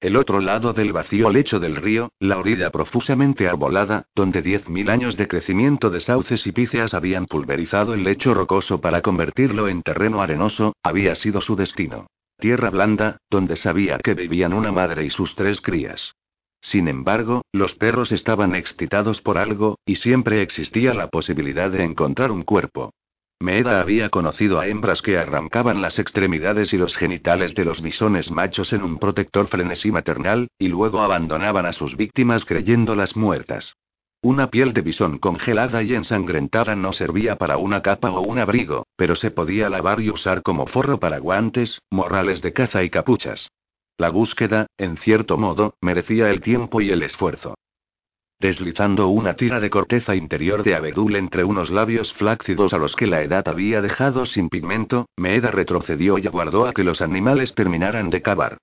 El 0.00 0.16
otro 0.16 0.40
lado 0.40 0.72
del 0.72 0.92
vacío 0.92 1.30
lecho 1.30 1.60
del 1.60 1.76
río, 1.76 2.10
la 2.18 2.38
orilla 2.38 2.70
profusamente 2.70 3.48
arbolada, 3.48 4.06
donde 4.14 4.42
diez 4.42 4.68
mil 4.68 4.90
años 4.90 5.16
de 5.16 5.28
crecimiento 5.28 5.90
de 5.90 6.00
sauces 6.00 6.46
y 6.46 6.52
píceas 6.52 6.92
habían 6.92 7.26
pulverizado 7.26 7.94
el 7.94 8.04
lecho 8.04 8.34
rocoso 8.34 8.80
para 8.80 9.00
convertirlo 9.00 9.68
en 9.68 9.82
terreno 9.82 10.20
arenoso, 10.20 10.74
había 10.82 11.14
sido 11.14 11.40
su 11.40 11.56
destino. 11.56 12.06
Tierra 12.38 12.70
blanda, 12.70 13.18
donde 13.30 13.56
sabía 13.56 13.98
que 13.98 14.14
vivían 14.14 14.52
una 14.52 14.72
madre 14.72 15.04
y 15.04 15.10
sus 15.10 15.34
tres 15.34 15.60
crías. 15.60 16.14
Sin 16.60 16.88
embargo, 16.88 17.42
los 17.52 17.74
perros 17.74 18.10
estaban 18.10 18.54
excitados 18.54 19.20
por 19.22 19.38
algo, 19.38 19.78
y 19.84 19.96
siempre 19.96 20.42
existía 20.42 20.94
la 20.94 21.08
posibilidad 21.08 21.70
de 21.70 21.84
encontrar 21.84 22.30
un 22.30 22.42
cuerpo. 22.42 22.92
Meeda 23.40 23.80
había 23.80 24.08
conocido 24.08 24.60
a 24.60 24.66
hembras 24.68 25.02
que 25.02 25.18
arrancaban 25.18 25.82
las 25.82 25.98
extremidades 25.98 26.72
y 26.72 26.78
los 26.78 26.96
genitales 26.96 27.54
de 27.54 27.64
los 27.64 27.82
bisones 27.82 28.30
machos 28.30 28.72
en 28.72 28.82
un 28.82 28.98
protector 28.98 29.48
frenesí 29.48 29.90
maternal, 29.90 30.48
y 30.58 30.68
luego 30.68 31.00
abandonaban 31.00 31.66
a 31.66 31.72
sus 31.72 31.96
víctimas 31.96 32.44
creyéndolas 32.44 33.16
muertas. 33.16 33.76
Una 34.22 34.48
piel 34.48 34.72
de 34.72 34.80
bisón 34.80 35.18
congelada 35.18 35.82
y 35.82 35.94
ensangrentada 35.94 36.74
no 36.74 36.92
servía 36.92 37.36
para 37.36 37.58
una 37.58 37.82
capa 37.82 38.10
o 38.10 38.22
un 38.22 38.38
abrigo, 38.38 38.86
pero 38.96 39.16
se 39.16 39.30
podía 39.30 39.68
lavar 39.68 40.00
y 40.00 40.08
usar 40.08 40.42
como 40.42 40.66
forro 40.66 40.98
para 40.98 41.18
guantes, 41.18 41.82
morrales 41.90 42.40
de 42.40 42.54
caza 42.54 42.82
y 42.82 42.88
capuchas. 42.88 43.50
La 43.98 44.08
búsqueda, 44.08 44.66
en 44.78 44.96
cierto 44.96 45.36
modo, 45.36 45.74
merecía 45.82 46.30
el 46.30 46.40
tiempo 46.40 46.80
y 46.80 46.90
el 46.90 47.02
esfuerzo. 47.02 47.54
Deslizando 48.44 49.08
una 49.08 49.36
tira 49.36 49.58
de 49.58 49.70
corteza 49.70 50.14
interior 50.14 50.64
de 50.64 50.74
abedul 50.74 51.16
entre 51.16 51.44
unos 51.44 51.70
labios 51.70 52.12
flácidos 52.12 52.74
a 52.74 52.76
los 52.76 52.94
que 52.94 53.06
la 53.06 53.22
edad 53.22 53.48
había 53.48 53.80
dejado 53.80 54.26
sin 54.26 54.50
pigmento, 54.50 55.06
Meeda 55.16 55.50
retrocedió 55.50 56.18
y 56.18 56.26
aguardó 56.26 56.66
a 56.66 56.74
que 56.74 56.84
los 56.84 57.00
animales 57.00 57.54
terminaran 57.54 58.10
de 58.10 58.20
cavar. 58.20 58.58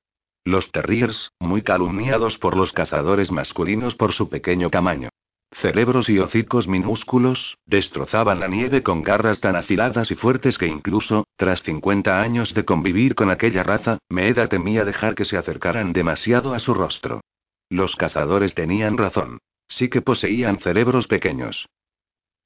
Los 0.46 0.72
terriers, 0.72 1.32
muy 1.40 1.64
calumniados 1.64 2.38
por 2.38 2.56
los 2.56 2.74
cazadores 2.74 3.32
masculinos 3.32 3.96
por 3.96 4.14
su 4.14 4.30
pequeño 4.30 4.70
tamaño. 4.70 5.10
Cerebros 5.52 6.10
y 6.10 6.20
hocicos 6.20 6.68
minúsculos, 6.68 7.58
destrozaban 7.66 8.40
la 8.40 8.48
nieve 8.48 8.84
con 8.84 9.02
garras 9.02 9.40
tan 9.40 9.56
afiladas 9.56 10.12
y 10.12 10.16
fuertes 10.16 10.60
que 10.60 10.68
incluso, 10.68 11.26
tras 11.38 11.64
50 11.64 12.22
años 12.22 12.54
de 12.54 12.66
convivir 12.66 13.16
con 13.16 13.32
aquella 13.32 13.64
raza, 13.64 13.98
Meeda 14.10 14.48
temía 14.48 14.86
dejar 14.86 15.16
que 15.16 15.26
se 15.26 15.38
acercaran 15.38 15.92
demasiado 15.92 16.54
a 16.54 16.60
su 16.60 16.76
rostro. 16.76 17.22
Los 17.68 17.96
cazadores 17.96 18.54
tenían 18.54 18.96
razón. 18.96 19.40
Sí 19.72 19.90
que 19.90 20.02
poseían 20.02 20.60
cerebros 20.60 21.08
pequeños. 21.08 21.68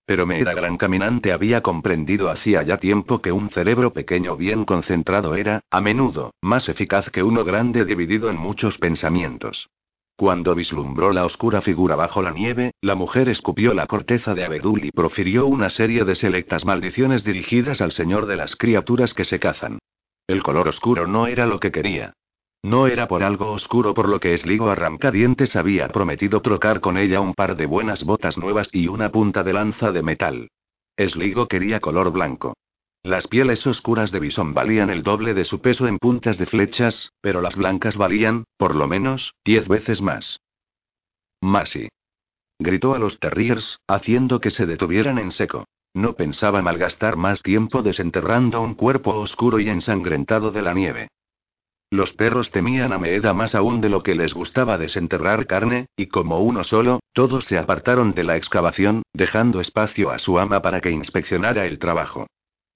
Pero 0.06 0.28
Meeda 0.28 0.54
Gran 0.54 0.78
Caminante 0.78 1.34
había 1.34 1.62
comprendido 1.62 2.30
hacía 2.30 2.62
ya 2.62 2.78
tiempo 2.78 3.22
que 3.22 3.32
un 3.32 3.50
cerebro 3.50 3.92
pequeño 3.92 4.38
bien 4.38 4.64
concentrado 4.64 5.34
era, 5.36 5.62
a 5.72 5.82
menudo, 5.82 6.36
más 6.42 6.70
eficaz 6.70 7.10
que 7.10 7.24
uno 7.24 7.44
grande 7.44 7.84
dividido 7.84 8.30
en 8.30 8.38
muchos 8.38 8.78
pensamientos. 8.78 9.68
Cuando 10.16 10.54
vislumbró 10.54 11.12
la 11.12 11.26
oscura 11.26 11.62
figura 11.62 11.96
bajo 11.96 12.22
la 12.22 12.32
nieve, 12.32 12.72
la 12.82 12.94
mujer 12.94 13.28
escupió 13.28 13.74
la 13.74 13.88
corteza 13.88 14.36
de 14.36 14.46
abedul 14.46 14.86
y 14.86 14.92
profirió 14.92 15.48
una 15.48 15.72
serie 15.72 16.06
de 16.06 16.16
selectas 16.16 16.64
maldiciones 16.64 17.24
dirigidas 17.24 17.82
al 17.82 17.92
señor 17.92 18.28
de 18.28 18.36
las 18.36 18.56
criaturas 18.56 19.16
que 19.16 19.26
se 19.26 19.40
cazan. 19.40 19.80
El 20.28 20.44
color 20.44 20.68
oscuro 20.68 21.08
no 21.08 21.26
era 21.26 21.48
lo 21.48 21.60
que 21.60 21.72
quería. 21.72 22.14
No 22.66 22.88
era 22.88 23.07
por 23.07 23.22
algo 23.22 23.51
oscuro 23.51 23.93
por 23.93 24.09
lo 24.09 24.20
que 24.20 24.36
Sligo 24.36 24.72
Arrancadientes 24.72 25.55
había 25.55 25.88
prometido 25.89 26.41
trocar 26.41 26.82
con 26.82 26.97
ella 26.97 27.22
un 27.22 27.36
par 27.36 27.55
de 27.57 27.68
buenas 27.68 28.03
botas 28.03 28.39
nuevas 28.39 28.70
y 28.72 28.88
una 28.88 29.11
punta 29.11 29.43
de 29.43 29.53
lanza 29.53 29.91
de 29.91 30.01
metal. 30.01 30.49
Sligo 30.97 31.47
quería 31.47 31.80
color 31.80 32.11
blanco. 32.11 32.55
Las 33.03 33.28
pieles 33.28 33.68
oscuras 33.68 34.11
de 34.11 34.20
bisón 34.20 34.55
valían 34.55 34.89
el 34.89 35.03
doble 35.03 35.36
de 35.36 35.45
su 35.45 35.61
peso 35.61 35.86
en 35.86 35.99
puntas 35.99 36.39
de 36.39 36.47
flechas, 36.47 37.11
pero 37.22 37.39
las 37.39 37.55
blancas 37.55 37.97
valían, 37.97 38.45
por 38.57 38.76
lo 38.76 38.88
menos, 38.88 39.36
diez 39.45 39.68
veces 39.68 40.01
más. 40.01 40.39
Marcy. 41.41 41.89
Gritó 42.57 42.95
a 42.95 42.97
los 42.97 43.20
terriers, 43.20 43.78
haciendo 43.86 44.41
que 44.41 44.49
se 44.49 44.66
detuvieran 44.66 45.20
en 45.20 45.32
seco. 45.32 45.66
No 45.93 46.13
pensaba 46.13 46.63
malgastar 46.63 47.16
más 47.16 47.43
tiempo 47.43 47.84
desenterrando 47.84 48.59
un 48.59 48.74
cuerpo 48.74 49.13
oscuro 49.13 49.59
y 49.59 49.70
ensangrentado 49.70 50.49
de 50.49 50.63
la 50.63 50.74
nieve. 50.74 51.09
Los 51.92 52.14
perros 52.14 52.52
temían 52.52 52.94
a 52.94 52.98
Meeda 52.98 53.34
más 53.34 53.56
aún 53.56 53.80
de 53.80 53.90
lo 53.90 54.02
que 54.02 54.16
les 54.16 54.34
gustaba 54.34 54.78
desenterrar 54.78 55.46
carne, 55.46 55.88
y 55.96 56.08
como 56.08 56.40
uno 56.40 56.64
solo, 56.64 57.00
todos 57.14 57.46
se 57.46 57.58
apartaron 57.58 58.14
de 58.14 58.24
la 58.24 58.38
excavación, 58.38 59.04
dejando 59.14 59.62
espacio 59.62 60.10
a 60.10 60.20
su 60.20 60.40
ama 60.40 60.62
para 60.62 60.82
que 60.82 60.92
inspeccionara 60.92 61.66
el 61.66 61.80
trabajo. 61.80 62.28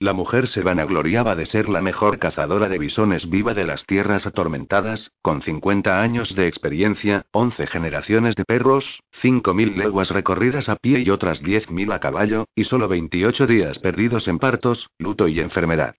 La 0.01 0.13
mujer 0.13 0.47
se 0.47 0.61
vanagloriaba 0.61 1.35
de 1.35 1.45
ser 1.45 1.67
la 1.67 1.81
mejor 1.81 2.19
cazadora 2.19 2.69
de 2.69 2.77
bisones 2.77 3.29
viva 3.29 3.53
de 3.53 3.65
las 3.65 3.85
tierras 3.85 4.25
atormentadas, 4.25 5.11
con 5.21 5.41
50 5.41 6.01
años 6.01 6.35
de 6.35 6.47
experiencia, 6.47 7.25
11 7.31 7.67
generaciones 7.67 8.35
de 8.35 8.45
perros, 8.45 9.01
5.000 9.21 9.75
leguas 9.75 10.11
recorridas 10.11 10.69
a 10.69 10.77
pie 10.77 11.01
y 11.01 11.09
otras 11.09 11.43
10.000 11.43 11.93
a 11.93 11.99
caballo, 11.99 12.45
y 12.55 12.63
solo 12.63 12.87
28 12.87 13.45
días 13.45 13.79
perdidos 13.79 14.29
en 14.29 14.39
partos, 14.39 14.87
luto 14.97 15.27
y 15.27 15.41
enfermedad. 15.41 15.95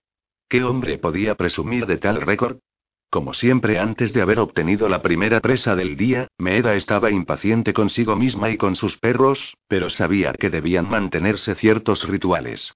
¿Qué 0.49 0.63
hombre 0.63 0.97
podía 0.97 1.35
presumir 1.35 1.85
de 1.85 1.97
tal 1.97 2.21
récord? 2.21 2.57
Como 3.11 3.33
siempre 3.33 3.77
antes 3.77 4.13
de 4.13 4.21
haber 4.21 4.39
obtenido 4.39 4.87
la 4.87 5.01
primera 5.01 5.41
presa 5.41 5.75
del 5.75 5.97
día, 5.97 6.29
Meeda 6.37 6.75
estaba 6.75 7.11
impaciente 7.11 7.73
consigo 7.73 8.15
misma 8.15 8.49
y 8.51 8.55
con 8.55 8.77
sus 8.77 8.97
perros, 8.97 9.57
pero 9.67 9.89
sabía 9.89 10.31
que 10.31 10.49
debían 10.49 10.89
mantenerse 10.89 11.55
ciertos 11.55 12.07
rituales. 12.07 12.73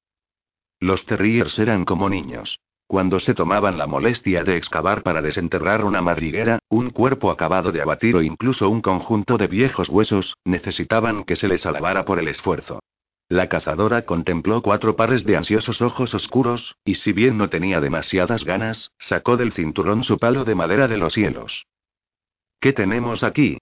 Los 0.81 1.05
terriers 1.05 1.57
eran 1.57 1.85
como 1.85 2.09
niños. 2.09 2.59
Cuando 2.85 3.19
se 3.19 3.33
tomaban 3.33 3.77
la 3.77 3.87
molestia 3.87 4.43
de 4.43 4.57
excavar 4.57 5.03
para 5.03 5.21
desenterrar 5.21 5.85
una 5.85 6.01
madriguera, 6.01 6.59
un 6.67 6.89
cuerpo 6.89 7.31
acabado 7.31 7.71
de 7.71 7.81
abatir 7.81 8.17
o 8.17 8.21
incluso 8.21 8.69
un 8.69 8.81
conjunto 8.81 9.37
de 9.37 9.47
viejos 9.47 9.87
huesos, 9.87 10.35
necesitaban 10.43 11.23
que 11.23 11.37
se 11.37 11.47
les 11.47 11.65
alabara 11.65 12.03
por 12.03 12.19
el 12.19 12.27
esfuerzo. 12.27 12.81
La 13.27 13.49
cazadora 13.49 14.03
contempló 14.03 14.61
cuatro 14.61 14.95
pares 14.95 15.23
de 15.23 15.35
ansiosos 15.35 15.81
ojos 15.81 16.13
oscuros, 16.13 16.75
y 16.85 16.95
si 16.95 17.11
bien 17.11 17.37
no 17.37 17.49
tenía 17.49 17.81
demasiadas 17.81 18.43
ganas, 18.43 18.91
sacó 18.99 19.35
del 19.35 19.51
cinturón 19.51 20.03
su 20.03 20.19
palo 20.19 20.45
de 20.45 20.53
madera 20.53 20.87
de 20.87 20.97
los 20.97 21.13
cielos. 21.13 21.65
¿Qué 22.59 22.71
tenemos 22.71 23.23
aquí? 23.23 23.57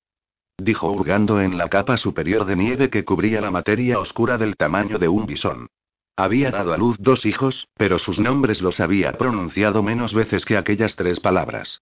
dijo 0.57 0.91
hurgando 0.91 1.41
en 1.41 1.57
la 1.57 1.69
capa 1.69 1.97
superior 1.97 2.45
de 2.45 2.55
nieve 2.55 2.89
que 2.89 3.05
cubría 3.05 3.41
la 3.41 3.51
materia 3.51 3.99
oscura 3.99 4.37
del 4.37 4.55
tamaño 4.55 4.99
de 4.99 5.07
un 5.07 5.25
bisón. 5.25 5.67
Había 6.15 6.51
dado 6.51 6.73
a 6.73 6.77
luz 6.77 6.97
dos 6.99 7.25
hijos, 7.25 7.67
pero 7.75 7.97
sus 7.97 8.19
nombres 8.19 8.61
los 8.61 8.79
había 8.79 9.13
pronunciado 9.13 9.81
menos 9.81 10.13
veces 10.13 10.45
que 10.45 10.57
aquellas 10.57 10.95
tres 10.95 11.19
palabras. 11.19 11.81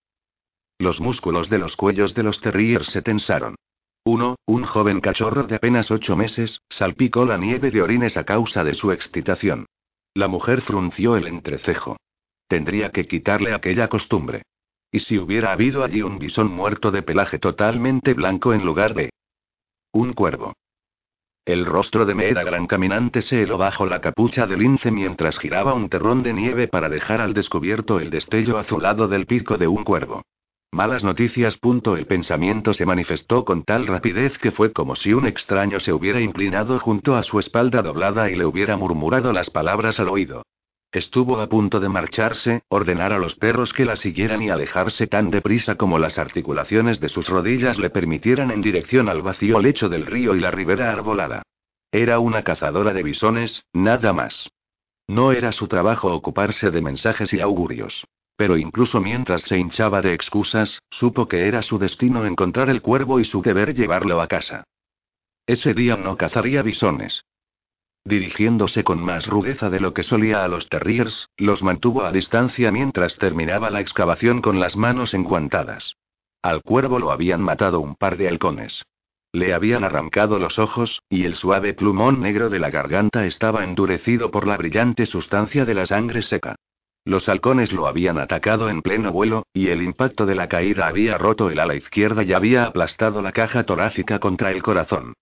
Los 0.80 1.02
músculos 1.02 1.50
de 1.50 1.58
los 1.58 1.76
cuellos 1.76 2.14
de 2.14 2.24
los 2.24 2.40
terriers 2.40 2.88
se 2.88 3.02
tensaron. 3.02 3.56
Uno, 4.04 4.36
un 4.48 4.64
joven 4.64 5.00
cachorro 5.00 5.44
de 5.44 5.56
apenas 5.56 5.92
ocho 5.92 6.16
meses, 6.16 6.62
salpicó 6.70 7.24
la 7.24 7.38
nieve 7.38 7.70
de 7.70 7.84
orines 7.84 8.18
a 8.18 8.24
causa 8.24 8.64
de 8.64 8.74
su 8.74 8.92
excitación. 8.92 9.68
La 10.16 10.28
mujer 10.28 10.62
frunció 10.62 11.16
el 11.18 11.28
entrecejo. 11.28 11.98
Tendría 12.48 12.90
que 12.90 13.06
quitarle 13.06 13.54
aquella 13.54 13.88
costumbre. 13.90 14.42
¿Y 14.92 15.00
si 15.00 15.20
hubiera 15.20 15.52
habido 15.52 15.84
allí 15.84 16.02
un 16.02 16.18
bisón 16.18 16.52
muerto 16.52 16.92
de 16.92 17.04
pelaje 17.04 17.38
totalmente 17.38 18.14
blanco 18.14 18.54
en 18.54 18.66
lugar 18.66 18.96
de... 18.96 19.12
un 19.94 20.14
cuervo? 20.14 20.54
El 21.46 21.66
rostro 21.66 22.06
de 22.06 22.16
Meera 22.16 22.44
Gran 22.44 22.68
Caminante 22.68 23.22
se 23.22 23.44
heló 23.44 23.58
bajo 23.58 23.86
la 23.86 24.02
capucha 24.02 24.48
del 24.48 24.60
lince 24.60 24.92
mientras 24.92 25.38
giraba 25.38 25.74
un 25.74 25.90
terrón 25.90 26.24
de 26.24 26.34
nieve 26.34 26.68
para 26.68 26.90
dejar 26.90 27.22
al 27.22 27.34
descubierto 27.34 28.00
el 28.00 28.10
destello 28.10 28.58
azulado 28.58 29.08
del 29.08 29.28
pico 29.28 29.58
de 29.58 29.68
un 29.68 29.84
cuervo. 29.84 30.24
Malas 30.74 31.04
noticias. 31.04 31.60
El 31.62 32.08
pensamiento 32.08 32.74
se 32.74 32.86
manifestó 32.86 33.44
con 33.44 33.64
tal 33.64 33.88
rapidez 33.88 34.38
que 34.38 34.52
fue 34.52 34.72
como 34.72 34.96
si 34.96 35.12
un 35.12 35.28
extraño 35.28 35.82
se 35.82 35.92
hubiera 35.92 36.22
inclinado 36.22 36.80
junto 36.80 37.18
a 37.18 37.24
su 37.24 37.40
espalda 37.40 37.82
doblada 37.82 38.30
y 38.30 38.36
le 38.36 38.46
hubiera 38.46 38.78
murmurado 38.78 39.34
las 39.34 39.50
palabras 39.50 40.00
al 40.00 40.08
oído. 40.08 40.44
Estuvo 40.94 41.42
a 41.42 41.50
punto 41.50 41.82
de 41.82 41.90
marcharse, 41.90 42.64
ordenar 42.70 43.12
a 43.12 43.20
los 43.20 43.36
perros 43.36 43.74
que 43.74 43.84
la 43.84 43.98
siguieran 43.98 44.42
y 44.42 44.50
alejarse 44.50 45.08
tan 45.08 45.30
deprisa 45.30 45.76
como 45.76 46.00
las 46.00 46.18
articulaciones 46.18 47.02
de 47.02 47.10
sus 47.10 47.28
rodillas 47.28 47.78
le 47.78 47.90
permitieran 47.90 48.50
en 48.50 48.62
dirección 48.62 49.10
al 49.10 49.22
vacío 49.22 49.60
lecho 49.60 49.90
del 49.90 50.06
río 50.06 50.36
y 50.36 50.40
la 50.40 50.52
ribera 50.52 50.90
arbolada. 50.92 51.44
Era 51.92 52.20
una 52.20 52.44
cazadora 52.44 52.94
de 52.94 53.04
bisones, 53.04 53.66
nada 53.74 54.14
más. 54.14 54.50
No 55.08 55.34
era 55.34 55.52
su 55.52 55.68
trabajo 55.68 56.14
ocuparse 56.14 56.72
de 56.72 56.82
mensajes 56.82 57.34
y 57.34 57.42
augurios. 57.42 58.06
Pero 58.36 58.58
incluso 58.58 59.02
mientras 59.02 59.44
se 59.44 59.58
hinchaba 59.58 60.02
de 60.02 60.14
excusas, 60.14 60.82
supo 60.90 61.28
que 61.28 61.48
era 61.48 61.62
su 61.62 61.78
destino 61.78 62.26
encontrar 62.26 62.70
el 62.70 62.82
cuervo 62.82 63.20
y 63.20 63.26
su 63.26 63.42
deber 63.42 63.74
llevarlo 63.74 64.22
a 64.22 64.28
casa. 64.28 64.64
Ese 65.46 65.74
día 65.74 65.98
no 65.98 66.18
cazaría 66.18 66.62
bisones. 66.62 67.24
Dirigiéndose 68.04 68.84
con 68.84 69.00
más 69.04 69.28
rudeza 69.28 69.70
de 69.70 69.80
lo 69.80 69.94
que 69.94 70.02
solía 70.02 70.44
a 70.44 70.48
los 70.48 70.70
terriers, 70.70 71.30
los 71.38 71.62
mantuvo 71.62 72.04
a 72.04 72.12
distancia 72.12 72.72
mientras 72.72 73.18
terminaba 73.18 73.70
la 73.70 73.80
excavación 73.80 74.42
con 74.42 74.60
las 74.60 74.76
manos 74.76 75.14
enguantadas. 75.14 75.96
Al 76.42 76.64
cuervo 76.64 76.98
lo 76.98 77.12
habían 77.12 77.42
matado 77.42 77.80
un 77.80 77.96
par 77.96 78.18
de 78.18 78.28
halcones. 78.28 78.84
Le 79.34 79.54
habían 79.54 79.84
arrancado 79.84 80.40
los 80.40 80.58
ojos, 80.58 81.04
y 81.10 81.26
el 81.26 81.36
suave 81.36 81.74
plumón 81.74 82.20
negro 82.22 82.50
de 82.50 82.60
la 82.60 82.72
garganta 82.72 83.26
estaba 83.26 83.64
endurecido 83.64 84.32
por 84.32 84.48
la 84.48 84.58
brillante 84.58 85.06
sustancia 85.06 85.64
de 85.64 85.76
la 85.76 85.86
sangre 85.86 86.22
seca. 86.22 86.56
Los 87.04 87.28
halcones 87.30 87.74
lo 87.74 87.88
habían 87.88 88.20
atacado 88.20 88.70
en 88.70 88.84
pleno 88.84 89.12
vuelo, 89.12 89.48
y 89.54 89.70
el 89.70 89.82
impacto 89.82 90.28
de 90.28 90.36
la 90.36 90.48
caída 90.48 90.88
había 90.88 91.18
roto 91.18 91.50
el 91.50 91.60
ala 91.60 91.76
izquierda 91.76 92.24
y 92.24 92.34
había 92.34 92.66
aplastado 92.66 93.22
la 93.22 93.32
caja 93.32 93.64
torácica 93.64 94.20
contra 94.20 94.52
el 94.52 94.62
corazón. 94.62 95.14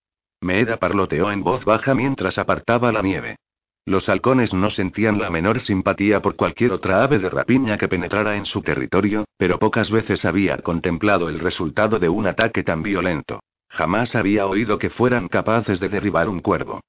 Meeda 0.42 0.78
parloteó 0.78 1.32
en 1.32 1.44
voz 1.44 1.64
baja 1.64 1.96
mientras 1.96 2.38
apartaba 2.38 2.92
la 2.92 3.02
nieve. 3.02 3.38
Los 3.86 4.10
halcones 4.10 4.54
no 4.54 4.70
sentían 4.70 5.20
la 5.20 5.30
menor 5.30 5.62
simpatía 5.62 6.22
por 6.22 6.36
cualquier 6.36 6.74
otra 6.74 7.02
ave 7.04 7.18
de 7.18 7.30
rapiña 7.30 7.78
que 7.78 7.88
penetrara 7.88 8.36
en 8.36 8.46
su 8.46 8.62
territorio, 8.62 9.26
pero 9.38 9.58
pocas 9.58 9.90
veces 9.90 10.26
había 10.26 10.58
contemplado 10.58 11.30
el 11.30 11.40
resultado 11.40 11.98
de 11.98 12.10
un 12.10 12.28
ataque 12.28 12.64
tan 12.64 12.84
violento. 12.84 13.40
Jamás 13.70 14.16
había 14.16 14.48
oído 14.48 14.78
que 14.78 14.90
fueran 14.90 15.28
capaces 15.28 15.80
de 15.80 15.90
derribar 15.90 16.28
un 16.28 16.40
cuervo. 16.40 16.82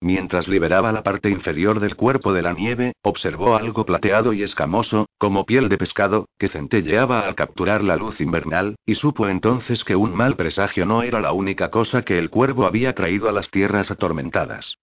Mientras 0.00 0.46
liberaba 0.46 0.92
la 0.92 1.02
parte 1.02 1.30
inferior 1.30 1.80
del 1.80 1.96
cuerpo 1.96 2.34
de 2.34 2.42
la 2.42 2.52
nieve, 2.52 2.92
observó 3.02 3.56
algo 3.56 3.86
plateado 3.86 4.34
y 4.34 4.42
escamoso, 4.42 5.08
como 5.16 5.46
piel 5.46 5.68
de 5.70 5.78
pescado, 5.78 6.28
que 6.38 6.48
centelleaba 6.48 7.20
al 7.20 7.34
capturar 7.34 7.82
la 7.82 7.96
luz 7.96 8.20
invernal, 8.20 8.76
y 8.84 8.96
supo 8.96 9.26
entonces 9.28 9.84
que 9.84 9.96
un 9.96 10.14
mal 10.14 10.36
presagio 10.36 10.84
no 10.84 11.02
era 11.02 11.20
la 11.20 11.32
única 11.32 11.70
cosa 11.70 12.02
que 12.02 12.18
el 12.18 12.28
cuervo 12.28 12.66
había 12.66 12.94
traído 12.94 13.28
a 13.28 13.32
las 13.32 13.50
tierras 13.50 13.90
atormentadas. 13.90 14.76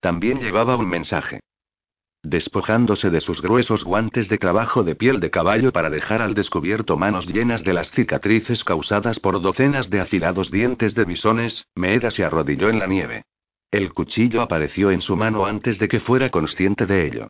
También 0.00 0.38
llevaba 0.38 0.76
un 0.76 0.88
mensaje. 0.88 1.40
Despojándose 2.22 3.10
de 3.10 3.20
sus 3.20 3.42
gruesos 3.42 3.84
guantes 3.84 4.28
de 4.28 4.38
trabajo 4.38 4.84
de 4.84 4.94
piel 4.94 5.18
de 5.18 5.30
caballo 5.30 5.72
para 5.72 5.90
dejar 5.90 6.22
al 6.22 6.34
descubierto 6.34 6.96
manos 6.96 7.26
llenas 7.26 7.64
de 7.64 7.72
las 7.72 7.90
cicatrices 7.90 8.62
causadas 8.64 9.18
por 9.18 9.40
docenas 9.40 9.90
de 9.90 10.00
afilados 10.00 10.50
dientes 10.50 10.94
de 10.94 11.04
bisones, 11.04 11.66
Meeda 11.74 12.10
se 12.10 12.24
arrodilló 12.24 12.68
en 12.70 12.78
la 12.78 12.86
nieve. 12.86 13.24
El 13.70 13.92
cuchillo 13.92 14.40
apareció 14.40 14.90
en 14.90 15.02
su 15.02 15.14
mano 15.14 15.44
antes 15.44 15.78
de 15.78 15.88
que 15.88 16.00
fuera 16.00 16.30
consciente 16.30 16.86
de 16.86 17.06
ello. 17.06 17.28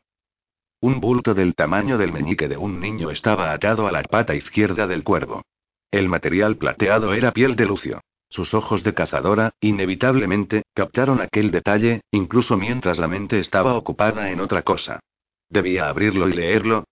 Un 0.80 1.00
bulto 1.00 1.34
del 1.34 1.56
tamaño 1.56 1.98
del 1.98 2.12
meñique 2.12 2.46
de 2.46 2.56
un 2.56 2.78
niño 2.78 3.10
estaba 3.10 3.52
atado 3.52 3.88
a 3.88 3.92
la 3.92 4.04
pata 4.04 4.36
izquierda 4.36 4.86
del 4.86 5.02
cuervo. 5.02 5.42
El 5.90 6.08
material 6.08 6.56
plateado 6.56 7.12
era 7.14 7.32
piel 7.32 7.56
de 7.56 7.66
lucio. 7.66 8.00
Sus 8.30 8.54
ojos 8.54 8.84
de 8.84 8.94
cazadora, 8.94 9.54
inevitablemente, 9.60 10.62
captaron 10.74 11.20
aquel 11.20 11.50
detalle, 11.50 12.02
incluso 12.12 12.56
mientras 12.56 12.98
la 12.98 13.08
mente 13.08 13.40
estaba 13.40 13.74
ocupada 13.74 14.30
en 14.30 14.40
otra 14.40 14.62
cosa. 14.62 15.00
Debía 15.48 15.88
abrirlo 15.88 16.28
y 16.28 16.34
leerlo. 16.34 16.84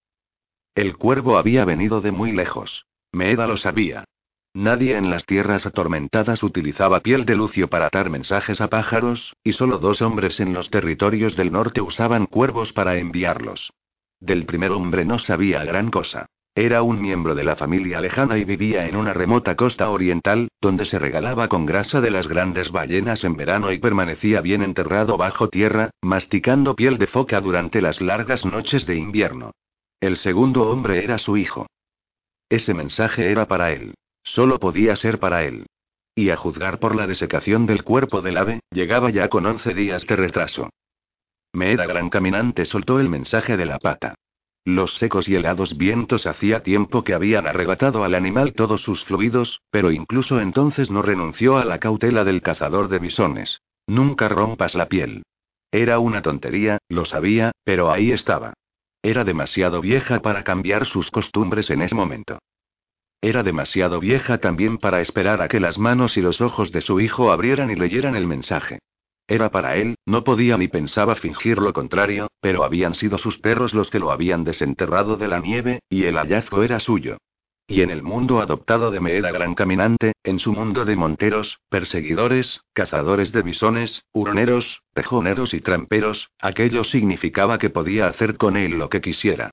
El 0.75 0.97
cuervo 0.97 1.37
había 1.37 1.65
venido 1.65 2.01
de 2.01 2.11
muy 2.11 2.33
lejos. 2.33 2.87
Meeda 3.13 3.47
lo 3.47 3.57
sabía. 3.57 4.05
Nadie 4.57 4.97
en 4.97 5.11
las 5.11 5.27
tierras 5.27 5.67
atormentadas 5.67 6.43
utilizaba 6.43 7.01
piel 7.01 7.27
de 7.27 7.35
lucio 7.35 7.69
para 7.69 7.89
atar 7.89 8.09
mensajes 8.09 8.63
a 8.63 8.69
pájaros, 8.69 9.37
y 9.45 9.53
solo 9.53 9.77
dos 9.77 10.01
hombres 10.01 10.41
en 10.41 10.55
los 10.55 10.71
territorios 10.71 11.37
del 11.37 11.53
norte 11.53 11.83
usaban 11.83 12.25
cuervos 12.25 12.73
para 12.73 12.97
enviarlos. 12.97 13.75
Del 14.19 14.47
primer 14.47 14.71
hombre 14.71 15.05
no 15.05 15.19
sabía 15.19 15.63
gran 15.65 15.91
cosa. 15.91 16.31
Era 16.55 16.81
un 16.81 17.03
miembro 17.03 17.35
de 17.35 17.45
la 17.45 17.57
familia 17.57 18.01
lejana 18.01 18.39
y 18.39 18.45
vivía 18.45 18.89
en 18.89 18.97
una 18.97 19.13
remota 19.13 19.57
costa 19.57 19.91
oriental, 19.91 20.49
donde 20.63 20.87
se 20.87 20.99
regalaba 20.99 21.49
con 21.49 21.67
grasa 21.67 22.01
de 22.01 22.11
las 22.11 22.27
grandes 22.27 22.73
ballenas 22.73 23.25
en 23.25 23.37
verano 23.37 23.73
y 23.73 23.79
permanecía 23.79 24.41
bien 24.41 24.63
enterrado 24.63 25.19
bajo 25.19 25.51
tierra, 25.51 25.91
masticando 26.01 26.75
piel 26.75 26.97
de 26.97 27.09
foca 27.09 27.43
durante 27.43 27.83
las 27.83 28.01
largas 28.01 28.47
noches 28.47 28.87
de 28.87 28.97
invierno. 28.97 29.51
El 30.01 30.17
segundo 30.17 30.71
hombre 30.71 31.05
era 31.05 31.19
su 31.19 31.37
hijo. 31.37 31.67
Ese 32.49 32.73
mensaje 32.73 33.31
era 33.31 33.47
para 33.47 33.71
él. 33.73 33.93
Solo 34.27 34.59
podía 34.59 34.97
ser 34.97 35.21
para 35.21 35.45
él. 35.45 35.67
Y 36.15 36.31
a 36.31 36.37
juzgar 36.37 36.81
por 36.81 36.97
la 36.97 37.07
desecación 37.07 37.65
del 37.65 37.85
cuerpo 37.85 38.23
del 38.23 38.37
ave, 38.37 38.61
llegaba 38.71 39.11
ya 39.11 39.29
con 39.29 39.47
once 39.47 39.73
días 39.73 40.05
de 40.07 40.17
retraso. 40.17 40.71
Me 41.53 41.73
era 41.73 41.87
gran 41.87 42.11
caminante 42.11 42.65
soltó 42.65 42.99
el 43.01 43.09
mensaje 43.09 43.57
de 43.57 43.67
la 43.67 43.79
pata. 43.79 44.17
Los 44.65 44.97
secos 44.97 45.29
y 45.29 45.37
helados 45.37 45.79
vientos 45.79 46.27
hacía 46.27 46.65
tiempo 46.65 47.05
que 47.05 47.15
habían 47.15 47.47
arrebatado 47.47 48.03
al 48.03 48.17
animal 48.17 48.53
todos 48.53 48.83
sus 48.83 49.05
fluidos, 49.05 49.63
pero 49.71 49.93
incluso 49.93 50.41
entonces 50.41 50.91
no 50.91 51.03
renunció 51.03 51.57
a 51.57 51.65
la 51.65 51.79
cautela 51.79 52.25
del 52.25 52.43
cazador 52.43 52.89
de 52.89 52.99
bisones. 52.99 53.61
Nunca 53.87 54.29
rompas 54.29 54.75
la 54.75 54.87
piel. 54.87 55.23
Era 55.71 56.01
una 56.01 56.21
tontería, 56.21 56.79
lo 56.89 57.05
sabía, 57.05 57.53
pero 57.63 57.93
ahí 57.93 58.11
estaba. 58.11 58.55
Era 59.03 59.23
demasiado 59.23 59.81
vieja 59.81 60.21
para 60.21 60.43
cambiar 60.43 60.85
sus 60.85 61.13
costumbres 61.13 61.71
en 61.71 61.83
ese 61.83 61.95
momento. 61.95 62.41
Era 63.21 63.43
demasiado 63.43 64.01
vieja 64.01 64.39
también 64.39 64.79
para 64.79 65.01
esperar 65.01 65.43
a 65.43 65.49
que 65.49 65.61
las 65.61 65.79
manos 65.79 66.17
y 66.17 66.21
los 66.21 66.41
ojos 66.41 66.73
de 66.73 66.81
su 66.81 67.01
hijo 67.01 67.31
abrieran 67.31 67.71
y 67.71 67.75
leyeran 67.75 68.15
el 68.15 68.27
mensaje. 68.27 68.79
Era 69.29 69.51
para 69.51 69.77
él, 69.77 69.97
no 70.07 70.23
podía 70.23 70.57
ni 70.57 70.69
pensaba 70.69 71.17
fingir 71.17 71.59
lo 71.59 71.73
contrario, 71.73 72.29
pero 72.41 72.63
habían 72.63 72.95
sido 72.95 73.19
sus 73.19 73.39
perros 73.39 73.75
los 73.75 73.91
que 73.91 73.99
lo 73.99 74.13
habían 74.13 74.45
desenterrado 74.45 75.17
de 75.17 75.27
la 75.27 75.41
nieve, 75.41 75.81
y 75.89 76.05
el 76.05 76.17
hallazgo 76.17 76.63
era 76.63 76.79
suyo. 76.79 77.19
Y 77.67 77.83
en 77.83 77.91
el 77.91 78.05
mundo 78.05 78.41
adoptado 78.41 78.93
de 78.93 79.01
Meera 79.01 79.33
Gran 79.33 79.57
Caminante, 79.57 80.13
en 80.23 80.39
su 80.39 80.53
mundo 80.53 80.85
de 80.85 80.95
monteros, 80.95 81.59
perseguidores, 81.69 82.61
cazadores 82.73 83.33
de 83.33 83.43
bisones, 83.43 84.05
huroneros, 84.13 84.83
tejoneros 84.93 85.53
y 85.53 85.61
tramperos, 85.61 86.31
aquello 86.39 86.85
significaba 86.85 87.59
que 87.59 87.71
podía 87.71 88.07
hacer 88.07 88.37
con 88.37 88.57
él 88.57 88.79
lo 88.79 88.89
que 88.89 89.01
quisiera. 89.01 89.51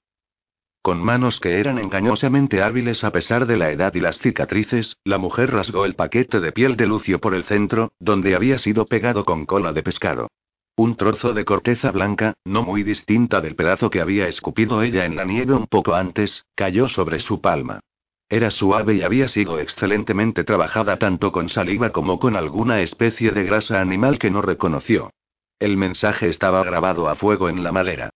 Con 0.84 1.01
manos 1.01 1.39
que 1.39 1.61
eran 1.61 1.79
engañosamente 1.79 2.61
hábiles 2.61 3.05
a 3.05 3.11
pesar 3.11 3.45
de 3.45 3.55
la 3.55 3.71
edad 3.71 3.95
y 3.95 4.01
las 4.01 4.19
cicatrices, 4.19 4.97
la 5.05 5.17
mujer 5.17 5.49
rasgó 5.49 5.86
el 5.86 5.95
paquete 5.95 6.41
de 6.41 6.51
piel 6.51 6.75
de 6.75 6.88
Lucio 6.88 7.21
por 7.21 7.34
el 7.34 7.45
centro, 7.45 7.93
donde 7.99 8.36
había 8.36 8.57
sido 8.57 8.86
pegado 8.86 9.23
con 9.23 9.45
cola 9.45 9.71
de 9.71 9.81
pescado. 9.81 10.27
Un 10.75 10.97
trozo 10.97 11.34
de 11.34 11.45
corteza 11.45 11.89
blanca, 11.91 12.34
no 12.43 12.63
muy 12.63 12.84
distinta 12.84 13.39
del 13.39 13.55
pedazo 13.55 13.89
que 13.89 14.01
había 14.01 14.27
escupido 14.27 14.81
ella 14.81 15.05
en 15.05 15.15
la 15.15 15.23
nieve 15.23 15.53
un 15.53 15.67
poco 15.67 15.93
antes, 15.93 16.47
cayó 16.53 16.89
sobre 16.89 17.21
su 17.21 17.39
palma. 17.39 17.79
Era 18.27 18.51
suave 18.51 18.95
y 18.95 19.03
había 19.03 19.29
sido 19.29 19.59
excelentemente 19.59 20.43
trabajada 20.43 20.97
tanto 20.97 21.31
con 21.31 21.47
saliva 21.47 21.91
como 21.91 22.19
con 22.19 22.36
alguna 22.36 22.81
especie 22.81 23.31
de 23.31 23.45
grasa 23.45 23.79
animal 23.79 24.19
que 24.19 24.31
no 24.31 24.41
reconoció. 24.41 25.11
El 25.59 25.77
mensaje 25.77 26.27
estaba 26.27 26.61
grabado 26.65 27.07
a 27.07 27.15
fuego 27.15 27.47
en 27.47 27.63
la 27.63 27.71
madera. 27.71 28.09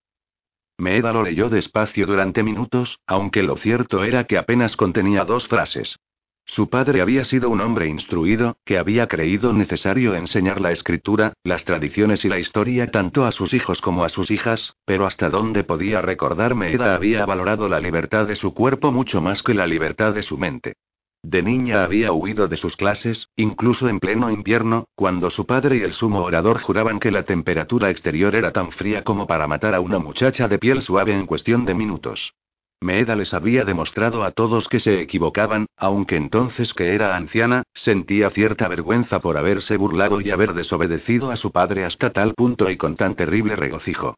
Meeda 0.78 1.12
lo 1.12 1.24
leyó 1.24 1.48
despacio 1.48 2.06
durante 2.06 2.44
minutos, 2.44 3.00
aunque 3.04 3.42
lo 3.42 3.56
cierto 3.56 4.04
era 4.04 4.24
que 4.24 4.38
apenas 4.38 4.76
contenía 4.76 5.24
dos 5.24 5.48
frases. 5.48 5.98
Su 6.44 6.70
padre 6.70 7.02
había 7.02 7.24
sido 7.24 7.50
un 7.50 7.60
hombre 7.60 7.88
instruido, 7.88 8.56
que 8.64 8.78
había 8.78 9.06
creído 9.06 9.52
necesario 9.52 10.14
enseñar 10.14 10.60
la 10.60 10.70
escritura, 10.70 11.34
las 11.42 11.64
tradiciones 11.64 12.24
y 12.24 12.28
la 12.28 12.38
historia 12.38 12.90
tanto 12.90 13.26
a 13.26 13.32
sus 13.32 13.52
hijos 13.52 13.82
como 13.82 14.04
a 14.04 14.08
sus 14.08 14.30
hijas, 14.30 14.74
pero 14.86 15.04
hasta 15.04 15.28
donde 15.28 15.64
podía 15.64 16.00
recordar 16.00 16.54
Meeda 16.54 16.94
había 16.94 17.26
valorado 17.26 17.68
la 17.68 17.80
libertad 17.80 18.26
de 18.26 18.36
su 18.36 18.54
cuerpo 18.54 18.92
mucho 18.92 19.20
más 19.20 19.42
que 19.42 19.54
la 19.54 19.66
libertad 19.66 20.14
de 20.14 20.22
su 20.22 20.38
mente. 20.38 20.74
De 21.22 21.42
niña 21.42 21.82
había 21.82 22.12
huido 22.12 22.46
de 22.46 22.56
sus 22.56 22.76
clases, 22.76 23.28
incluso 23.34 23.88
en 23.88 23.98
pleno 23.98 24.30
invierno, 24.30 24.86
cuando 24.94 25.30
su 25.30 25.46
padre 25.46 25.78
y 25.78 25.80
el 25.80 25.92
sumo 25.92 26.22
orador 26.22 26.60
juraban 26.60 27.00
que 27.00 27.10
la 27.10 27.24
temperatura 27.24 27.90
exterior 27.90 28.36
era 28.36 28.52
tan 28.52 28.70
fría 28.70 29.02
como 29.02 29.26
para 29.26 29.48
matar 29.48 29.74
a 29.74 29.80
una 29.80 29.98
muchacha 29.98 30.46
de 30.46 30.58
piel 30.58 30.80
suave 30.80 31.12
en 31.14 31.26
cuestión 31.26 31.64
de 31.64 31.74
minutos. 31.74 32.34
Meeda 32.80 33.16
les 33.16 33.34
había 33.34 33.64
demostrado 33.64 34.22
a 34.22 34.30
todos 34.30 34.68
que 34.68 34.78
se 34.78 35.00
equivocaban, 35.00 35.66
aunque 35.76 36.14
entonces 36.14 36.72
que 36.72 36.94
era 36.94 37.16
anciana, 37.16 37.64
sentía 37.74 38.30
cierta 38.30 38.68
vergüenza 38.68 39.18
por 39.18 39.36
haberse 39.36 39.76
burlado 39.76 40.20
y 40.20 40.30
haber 40.30 40.54
desobedecido 40.54 41.32
a 41.32 41.36
su 41.36 41.50
padre 41.50 41.84
hasta 41.84 42.10
tal 42.10 42.34
punto 42.34 42.70
y 42.70 42.76
con 42.76 42.94
tan 42.94 43.16
terrible 43.16 43.56
regocijo. 43.56 44.14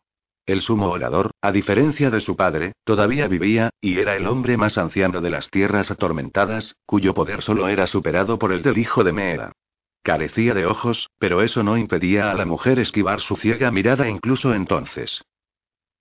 El 0.51 0.63
sumo 0.63 0.91
orador, 0.91 1.31
a 1.43 1.53
diferencia 1.53 2.11
de 2.11 2.21
su 2.21 2.35
padre, 2.35 2.73
todavía 2.83 3.29
vivía, 3.29 3.71
y 3.81 4.01
era 4.01 4.17
el 4.17 4.27
hombre 4.27 4.57
más 4.57 4.79
anciano 4.79 5.21
de 5.21 5.31
las 5.31 5.49
tierras 5.49 5.93
atormentadas, 5.93 6.75
cuyo 6.87 7.15
poder 7.15 7.43
solo 7.43 7.69
era 7.69 7.87
superado 7.87 8.37
por 8.37 8.51
el 8.51 8.61
del 8.61 8.77
hijo 8.77 9.05
de 9.05 9.13
Meera. 9.13 9.53
Carecía 10.03 10.53
de 10.53 10.67
ojos, 10.67 11.09
pero 11.21 11.43
eso 11.43 11.63
no 11.63 11.79
impedía 11.79 12.33
a 12.33 12.35
la 12.35 12.47
mujer 12.47 12.81
esquivar 12.81 13.21
su 13.21 13.37
ciega 13.37 13.71
mirada 13.71 14.09
incluso 14.09 14.53
entonces. 14.53 15.23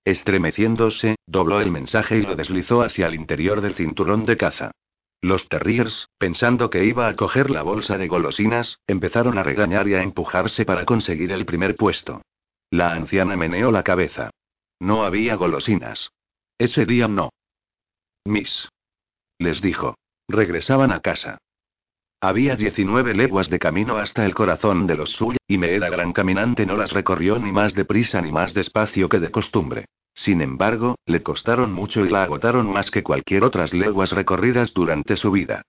Estremeciéndose, 0.04 1.18
dobló 1.28 1.62
el 1.62 1.70
mensaje 1.70 2.18
y 2.18 2.24
lo 2.24 2.36
deslizó 2.36 2.82
hacia 2.82 3.06
el 3.06 3.14
interior 3.14 3.62
del 3.62 3.76
cinturón 3.76 4.26
de 4.26 4.36
caza. 4.36 4.72
Los 5.22 5.48
terriers, 5.48 6.08
pensando 6.18 6.72
que 6.72 6.86
iba 6.86 7.08
a 7.08 7.16
coger 7.16 7.52
la 7.52 7.62
bolsa 7.62 8.00
de 8.00 8.08
golosinas, 8.08 8.80
empezaron 8.88 9.38
a 9.38 9.44
regañar 9.44 9.88
y 9.88 9.94
a 9.94 10.02
empujarse 10.02 10.66
para 10.66 10.86
conseguir 10.86 11.32
el 11.34 11.46
primer 11.46 11.76
puesto. 11.76 12.24
La 12.72 12.94
anciana 12.94 13.38
meneó 13.38 13.72
la 13.72 13.84
cabeza. 13.84 14.32
No 14.80 15.04
había 15.04 15.36
golosinas. 15.36 16.12
Ese 16.58 16.86
día 16.86 17.08
no. 17.08 17.30
Miss. 18.26 18.70
Les 19.38 19.62
dijo. 19.62 19.96
Regresaban 20.28 20.92
a 20.92 21.00
casa. 21.00 21.38
Había 22.22 22.56
19 22.56 23.14
leguas 23.14 23.50
de 23.50 23.60
camino 23.60 23.96
hasta 23.98 24.26
el 24.26 24.36
corazón 24.36 24.88
de 24.88 24.98
los 24.98 25.12
suyos, 25.12 25.40
y 25.48 25.58
Meeda 25.58 25.90
Gran 25.90 26.12
Caminante 26.12 26.66
no 26.66 26.76
las 26.76 26.92
recorrió 26.92 27.40
ni 27.40 27.52
más 27.52 27.74
deprisa 27.74 28.22
ni 28.22 28.32
más 28.32 28.54
despacio 28.54 29.08
que 29.08 29.20
de 29.20 29.32
costumbre. 29.32 29.86
Sin 30.14 30.42
embargo, 30.42 30.96
le 31.06 31.24
costaron 31.24 31.72
mucho 31.72 32.06
y 32.06 32.10
la 32.10 32.24
agotaron 32.24 32.70
más 32.72 32.92
que 32.92 33.04
cualquier 33.04 33.46
otras 33.46 33.74
leguas 33.74 34.12
recorridas 34.12 34.74
durante 34.74 35.16
su 35.16 35.32
vida. 35.32 35.62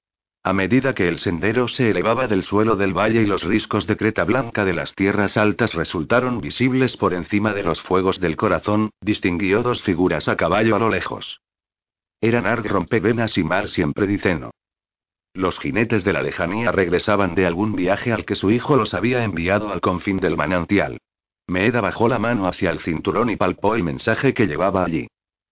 A 0.43 0.55
medida 0.55 0.95
que 0.95 1.07
el 1.07 1.19
sendero 1.19 1.69
se 1.69 1.91
elevaba 1.91 2.27
del 2.27 2.43
suelo 2.43 2.75
del 2.75 2.97
valle 2.97 3.21
y 3.21 3.27
los 3.27 3.43
riscos 3.43 3.87
de 3.87 3.99
creta 3.99 4.25
blanca 4.25 4.65
de 4.65 4.73
las 4.73 4.95
tierras 4.95 5.37
altas 5.37 5.75
resultaron 5.75 6.41
visibles 6.41 6.97
por 6.97 7.13
encima 7.13 7.53
de 7.53 7.63
los 7.63 7.83
fuegos 7.83 8.21
del 8.21 8.37
corazón, 8.37 8.91
distinguió 9.03 9.63
dos 9.63 9.83
figuras 9.83 10.29
a 10.29 10.37
caballo 10.37 10.77
a 10.77 10.79
lo 10.79 10.89
lejos. 10.89 11.43
Eran 12.23 12.47
Arg 12.47 12.67
Rompevenas 12.67 13.37
y 13.37 13.45
Mar 13.45 13.69
Siempre 13.69 14.07
Diceno. 14.07 14.51
Los 15.35 15.59
jinetes 15.59 16.05
de 16.05 16.15
la 16.15 16.23
lejanía 16.23 16.73
regresaban 16.73 17.35
de 17.35 17.47
algún 17.47 17.75
viaje 17.77 18.11
al 18.11 18.25
que 18.25 18.35
su 18.35 18.51
hijo 18.51 18.77
los 18.77 18.95
había 18.95 19.25
enviado 19.25 19.71
al 19.71 19.83
confín 19.83 20.17
del 20.17 20.39
manantial. 20.39 20.99
Meeda 21.47 21.83
bajó 21.83 22.09
la 22.09 22.19
mano 22.19 22.47
hacia 22.47 22.71
el 22.71 22.81
cinturón 22.81 23.29
y 23.29 23.37
palpó 23.37 23.75
el 23.75 23.83
mensaje 23.83 24.33
que 24.33 24.47
llevaba 24.47 24.85
allí. 24.85 25.09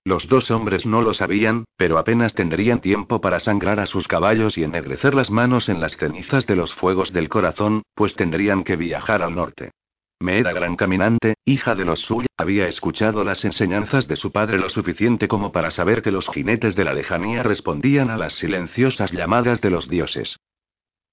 Los 0.08 0.26
dos 0.26 0.50
hombres 0.50 0.86
no 0.86 1.02
lo 1.02 1.12
sabían, 1.12 1.66
pero 1.76 1.98
apenas 1.98 2.32
tendrían 2.32 2.80
tiempo 2.80 3.20
para 3.20 3.40
sangrar 3.40 3.78
a 3.78 3.84
sus 3.84 4.08
caballos 4.08 4.56
y 4.56 4.64
ennegrecer 4.64 5.12
las 5.12 5.30
manos 5.30 5.68
en 5.68 5.82
las 5.82 5.98
cenizas 5.98 6.46
de 6.46 6.56
los 6.56 6.72
fuegos 6.72 7.12
del 7.12 7.28
corazón, 7.28 7.82
pues 7.94 8.14
tendrían 8.14 8.64
que 8.64 8.76
viajar 8.76 9.20
al 9.20 9.34
norte. 9.34 9.70
Me 10.18 10.38
era 10.38 10.54
gran 10.54 10.76
caminante, 10.76 11.34
hija 11.44 11.74
de 11.74 11.84
los 11.84 12.00
suyos, 12.00 12.28
había 12.38 12.68
escuchado 12.68 13.22
las 13.22 13.44
enseñanzas 13.44 14.08
de 14.08 14.16
su 14.16 14.32
padre 14.32 14.58
lo 14.58 14.70
suficiente 14.70 15.28
como 15.28 15.52
para 15.52 15.70
saber 15.70 16.00
que 16.00 16.10
los 16.10 16.26
jinetes 16.30 16.74
de 16.74 16.84
la 16.84 16.94
lejanía 16.94 17.42
respondían 17.42 18.08
a 18.08 18.16
las 18.16 18.32
silenciosas 18.32 19.12
llamadas 19.12 19.60
de 19.60 19.68
los 19.68 19.90
dioses. 19.90 20.38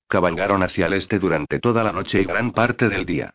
Cabalgaron 0.07 0.63
hacia 0.63 0.85
el 0.85 0.93
este 0.93 1.19
durante 1.19 1.59
toda 1.59 1.83
la 1.83 1.91
noche 1.91 2.21
y 2.21 2.23
gran 2.23 2.53
parte 2.53 2.87
del 2.87 3.05
día. 3.05 3.33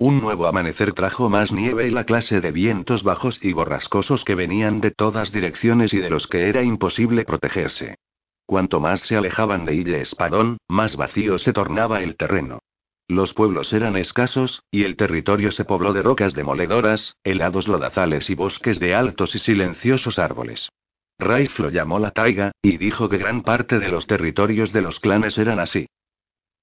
Un 0.00 0.18
nuevo 0.18 0.46
amanecer 0.46 0.94
trajo 0.94 1.28
más 1.28 1.52
nieve 1.52 1.86
y 1.86 1.90
la 1.90 2.04
clase 2.04 2.40
de 2.40 2.52
vientos 2.52 3.02
bajos 3.02 3.38
y 3.42 3.52
borrascosos 3.52 4.24
que 4.24 4.34
venían 4.34 4.80
de 4.80 4.92
todas 4.92 5.30
direcciones 5.30 5.92
y 5.92 5.98
de 5.98 6.08
los 6.08 6.26
que 6.26 6.48
era 6.48 6.62
imposible 6.62 7.26
protegerse. 7.26 7.98
Cuanto 8.46 8.80
más 8.80 9.00
se 9.00 9.16
alejaban 9.16 9.66
de 9.66 9.74
Ille 9.74 10.00
Espadón, 10.00 10.56
más 10.68 10.96
vacío 10.96 11.38
se 11.38 11.52
tornaba 11.52 12.00
el 12.00 12.16
terreno. 12.16 12.60
Los 13.08 13.34
pueblos 13.34 13.74
eran 13.74 13.94
escasos, 13.98 14.62
y 14.70 14.84
el 14.84 14.96
territorio 14.96 15.52
se 15.52 15.66
pobló 15.66 15.92
de 15.92 16.00
rocas 16.02 16.32
demoledoras, 16.32 17.16
helados 17.22 17.68
lodazales 17.68 18.30
y 18.30 18.34
bosques 18.34 18.80
de 18.80 18.94
altos 18.94 19.34
y 19.34 19.38
silenciosos 19.38 20.18
árboles. 20.18 20.70
Raif 21.18 21.58
lo 21.58 21.68
llamó 21.68 21.98
la 21.98 22.12
taiga, 22.12 22.52
y 22.62 22.78
dijo 22.78 23.10
que 23.10 23.18
gran 23.18 23.42
parte 23.42 23.78
de 23.78 23.90
los 23.90 24.06
territorios 24.06 24.72
de 24.72 24.80
los 24.80 24.98
clanes 24.98 25.36
eran 25.36 25.60
así. 25.60 25.88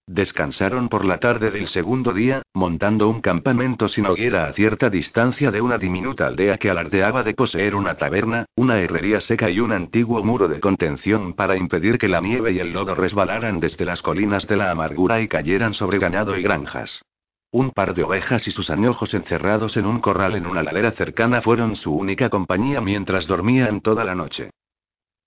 Descansaron 0.09 0.87
por 0.87 1.03
la 1.03 1.19
tarde 1.19 1.51
del 1.51 1.67
segundo 1.67 2.13
día, 2.13 2.41
montando 2.53 3.09
un 3.09 3.19
campamento 3.19 3.89
sin 3.89 4.05
hoguera 4.05 4.45
a 4.45 4.53
cierta 4.53 4.89
distancia 4.89 5.51
de 5.51 5.59
una 5.59 5.77
diminuta 5.77 6.27
aldea 6.27 6.57
que 6.57 6.69
alardeaba 6.69 7.23
de 7.23 7.33
poseer 7.33 7.75
una 7.75 7.95
taberna, 7.95 8.45
una 8.55 8.79
herrería 8.79 9.19
seca 9.19 9.49
y 9.49 9.59
un 9.59 9.73
antiguo 9.73 10.23
muro 10.23 10.47
de 10.47 10.61
contención 10.61 11.33
para 11.33 11.57
impedir 11.57 11.97
que 11.97 12.07
la 12.07 12.21
nieve 12.21 12.53
y 12.53 12.59
el 12.59 12.71
lodo 12.71 12.95
resbalaran 12.95 13.59
desde 13.59 13.83
las 13.83 14.01
colinas 14.01 14.47
de 14.47 14.55
la 14.55 14.71
amargura 14.71 15.19
y 15.19 15.27
cayeran 15.27 15.73
sobre 15.73 15.99
ganado 15.99 16.37
y 16.37 16.41
granjas. 16.41 17.01
Un 17.51 17.71
par 17.71 17.93
de 17.93 18.03
ovejas 18.03 18.47
y 18.47 18.51
sus 18.51 18.69
añojos 18.69 19.13
encerrados 19.13 19.75
en 19.75 19.85
un 19.85 19.99
corral 19.99 20.35
en 20.35 20.47
una 20.47 20.63
ladera 20.63 20.91
cercana 20.91 21.41
fueron 21.41 21.75
su 21.75 21.93
única 21.93 22.29
compañía 22.29 22.79
mientras 22.79 23.27
dormían 23.27 23.81
toda 23.81 24.05
la 24.05 24.15
noche. 24.15 24.51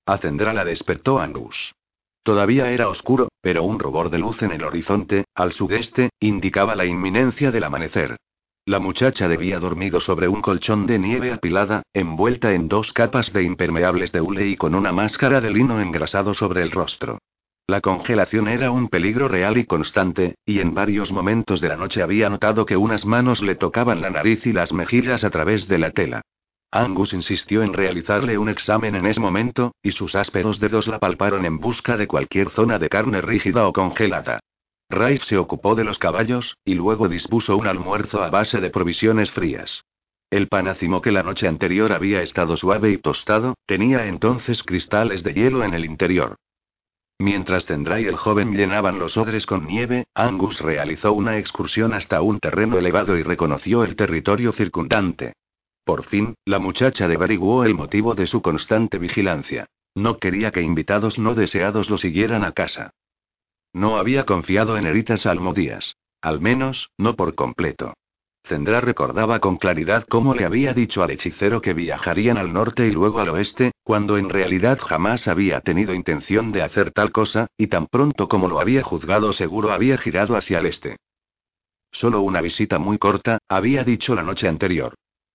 Acendra 0.06 0.54
la 0.54 0.64
despertó 0.64 1.20
Angus. 1.20 1.74
Todavía 2.22 2.70
era 2.70 2.88
oscuro, 2.88 3.28
pero 3.40 3.64
un 3.64 3.78
rubor 3.78 4.10
de 4.10 4.18
luz 4.18 4.42
en 4.42 4.52
el 4.52 4.64
horizonte, 4.64 5.24
al 5.34 5.52
sudeste, 5.52 6.10
indicaba 6.20 6.76
la 6.76 6.84
inminencia 6.84 7.50
del 7.50 7.64
amanecer. 7.64 8.16
La 8.66 8.78
muchacha 8.78 9.26
debía 9.26 9.58
dormido 9.58 10.00
sobre 10.00 10.28
un 10.28 10.42
colchón 10.42 10.86
de 10.86 10.98
nieve 10.98 11.32
apilada, 11.32 11.82
envuelta 11.94 12.52
en 12.52 12.68
dos 12.68 12.92
capas 12.92 13.32
de 13.32 13.42
impermeables 13.42 14.12
de 14.12 14.20
hule 14.20 14.48
y 14.48 14.56
con 14.56 14.74
una 14.74 14.92
máscara 14.92 15.40
de 15.40 15.50
lino 15.50 15.80
engrasado 15.80 16.34
sobre 16.34 16.62
el 16.62 16.70
rostro. 16.70 17.18
La 17.66 17.80
congelación 17.80 18.48
era 18.48 18.70
un 18.70 18.88
peligro 18.88 19.28
real 19.28 19.56
y 19.56 19.64
constante, 19.64 20.34
y 20.44 20.60
en 20.60 20.74
varios 20.74 21.12
momentos 21.12 21.60
de 21.60 21.68
la 21.68 21.76
noche 21.76 22.02
había 22.02 22.28
notado 22.28 22.66
que 22.66 22.76
unas 22.76 23.06
manos 23.06 23.42
le 23.42 23.54
tocaban 23.54 24.02
la 24.02 24.10
nariz 24.10 24.46
y 24.46 24.52
las 24.52 24.72
mejillas 24.72 25.24
a 25.24 25.30
través 25.30 25.68
de 25.68 25.78
la 25.78 25.92
tela. 25.92 26.22
Angus 26.72 27.12
insistió 27.12 27.62
en 27.62 27.72
realizarle 27.72 28.38
un 28.38 28.48
examen 28.48 28.94
en 28.94 29.06
ese 29.06 29.18
momento, 29.18 29.74
y 29.82 29.90
sus 29.90 30.14
ásperos 30.14 30.60
dedos 30.60 30.86
la 30.86 31.00
palparon 31.00 31.44
en 31.44 31.58
busca 31.58 31.96
de 31.96 32.06
cualquier 32.06 32.50
zona 32.50 32.78
de 32.78 32.88
carne 32.88 33.20
rígida 33.20 33.66
o 33.66 33.72
congelada. 33.72 34.40
Raif 34.88 35.24
se 35.24 35.36
ocupó 35.36 35.74
de 35.74 35.84
los 35.84 35.98
caballos, 35.98 36.56
y 36.64 36.74
luego 36.74 37.08
dispuso 37.08 37.56
un 37.56 37.66
almuerzo 37.66 38.22
a 38.22 38.30
base 38.30 38.60
de 38.60 38.70
provisiones 38.70 39.30
frías. 39.30 39.82
El 40.30 40.46
panacimo 40.46 41.02
que 41.02 41.10
la 41.10 41.24
noche 41.24 41.48
anterior 41.48 41.92
había 41.92 42.22
estado 42.22 42.56
suave 42.56 42.90
y 42.90 42.98
tostado, 42.98 43.54
tenía 43.66 44.06
entonces 44.06 44.62
cristales 44.62 45.24
de 45.24 45.34
hielo 45.34 45.64
en 45.64 45.74
el 45.74 45.84
interior. 45.84 46.36
Mientras 47.18 47.66
Tendra 47.66 48.00
y 48.00 48.06
el 48.06 48.16
joven 48.16 48.52
llenaban 48.52 48.98
los 48.98 49.16
odres 49.16 49.44
con 49.44 49.66
nieve, 49.66 50.06
Angus 50.14 50.60
realizó 50.60 51.12
una 51.12 51.36
excursión 51.36 51.92
hasta 51.92 52.22
un 52.22 52.38
terreno 52.38 52.78
elevado 52.78 53.18
y 53.18 53.22
reconoció 53.22 53.84
el 53.84 53.96
territorio 53.96 54.52
circundante. 54.52 55.34
Por 55.90 56.04
fin, 56.04 56.36
la 56.44 56.60
muchacha 56.60 57.06
averiguó 57.06 57.64
el 57.64 57.74
motivo 57.74 58.14
de 58.14 58.28
su 58.28 58.42
constante 58.42 58.96
vigilancia. 58.96 59.66
No 59.96 60.18
quería 60.18 60.52
que 60.52 60.62
invitados 60.62 61.18
no 61.18 61.34
deseados 61.34 61.90
lo 61.90 61.96
siguieran 61.96 62.44
a 62.44 62.52
casa. 62.52 62.92
No 63.72 63.96
había 63.96 64.24
confiado 64.24 64.78
en 64.78 64.86
Eritas 64.86 65.26
Almodías. 65.26 65.96
Al 66.22 66.40
menos, 66.40 66.90
no 66.96 67.16
por 67.16 67.34
completo. 67.34 67.94
Zendra 68.44 68.80
recordaba 68.80 69.40
con 69.40 69.56
claridad 69.56 70.06
cómo 70.08 70.32
le 70.32 70.44
había 70.44 70.74
dicho 70.74 71.02
al 71.02 71.10
hechicero 71.10 71.60
que 71.60 71.74
viajarían 71.74 72.38
al 72.38 72.52
norte 72.52 72.86
y 72.86 72.92
luego 72.92 73.18
al 73.18 73.30
oeste, 73.30 73.72
cuando 73.82 74.16
en 74.16 74.28
realidad 74.28 74.78
jamás 74.78 75.26
había 75.26 75.60
tenido 75.60 75.92
intención 75.92 76.52
de 76.52 76.62
hacer 76.62 76.92
tal 76.92 77.10
cosa, 77.10 77.48
y 77.58 77.66
tan 77.66 77.88
pronto 77.88 78.28
como 78.28 78.46
lo 78.46 78.60
había 78.60 78.84
juzgado 78.84 79.32
seguro 79.32 79.72
había 79.72 79.98
girado 79.98 80.36
hacia 80.36 80.60
el 80.60 80.66
este. 80.66 80.98
Solo 81.90 82.20
una 82.20 82.40
visita 82.40 82.78
muy 82.78 82.96
corta, 82.96 83.38
había 83.48 83.82
dicho 83.82 84.14
la 84.14 84.22
noche 84.22 84.46
anterior. 84.46 84.94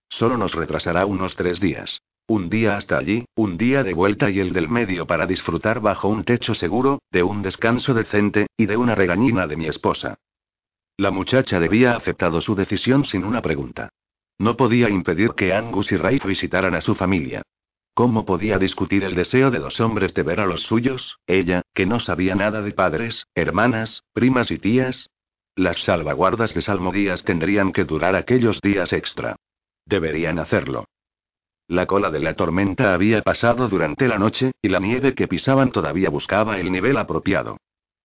Solo 0.09 0.37
nos 0.37 0.53
retrasará 0.53 1.05
unos 1.05 1.35
tres 1.35 1.59
días. 1.59 2.01
Un 2.27 2.49
día 2.49 2.75
hasta 2.75 2.97
allí, 2.97 3.25
un 3.35 3.57
día 3.57 3.83
de 3.83 3.93
vuelta 3.93 4.31
y 4.31 4.39
el 4.39 4.51
del 4.51 4.67
medio 4.67 5.05
para 5.05 5.27
disfrutar 5.27 5.79
bajo 5.79 6.07
un 6.07 6.23
techo 6.23 6.55
seguro, 6.55 6.99
de 7.11 7.21
un 7.21 7.43
descanso 7.43 7.93
decente, 7.93 8.47
y 8.57 8.65
de 8.65 8.77
una 8.77 8.95
regañina 8.95 9.45
de 9.45 9.57
mi 9.57 9.67
esposa. 9.67 10.17
La 10.97 11.11
muchacha 11.11 11.59
debía 11.59 11.95
aceptado 11.95 12.41
su 12.41 12.55
decisión 12.55 13.05
sin 13.05 13.25
una 13.25 13.41
pregunta. 13.41 13.89
No 14.39 14.57
podía 14.57 14.89
impedir 14.89 15.31
que 15.31 15.53
Angus 15.53 15.91
y 15.91 15.97
Rafe 15.97 16.27
visitaran 16.27 16.73
a 16.73 16.81
su 16.81 16.95
familia. 16.95 17.43
¿Cómo 17.93 18.25
podía 18.25 18.57
discutir 18.57 19.03
el 19.03 19.15
deseo 19.15 19.51
de 19.51 19.59
dos 19.59 19.79
hombres 19.79 20.13
de 20.13 20.23
ver 20.23 20.39
a 20.39 20.45
los 20.45 20.63
suyos, 20.63 21.19
ella, 21.27 21.61
que 21.73 21.85
no 21.85 21.99
sabía 21.99 22.35
nada 22.35 22.61
de 22.61 22.71
padres, 22.71 23.27
hermanas, 23.35 24.03
primas 24.13 24.51
y 24.51 24.57
tías? 24.57 25.09
Las 25.55 25.77
salvaguardas 25.83 26.53
de 26.53 26.61
Salmodías 26.61 27.23
tendrían 27.23 27.71
que 27.71 27.85
durar 27.85 28.15
aquellos 28.15 28.59
días 28.59 28.91
extra. 28.91 29.37
Deberían 29.85 30.39
hacerlo. 30.39 30.85
La 31.67 31.85
cola 31.87 32.11
de 32.11 32.19
la 32.19 32.35
tormenta 32.35 32.93
había 32.93 33.21
pasado 33.21 33.67
durante 33.67 34.07
la 34.07 34.19
noche, 34.19 34.51
y 34.61 34.69
la 34.69 34.79
nieve 34.79 35.15
que 35.15 35.27
pisaban 35.27 35.71
todavía 35.71 36.09
buscaba 36.09 36.59
el 36.59 36.71
nivel 36.71 36.97
apropiado. 36.97 37.57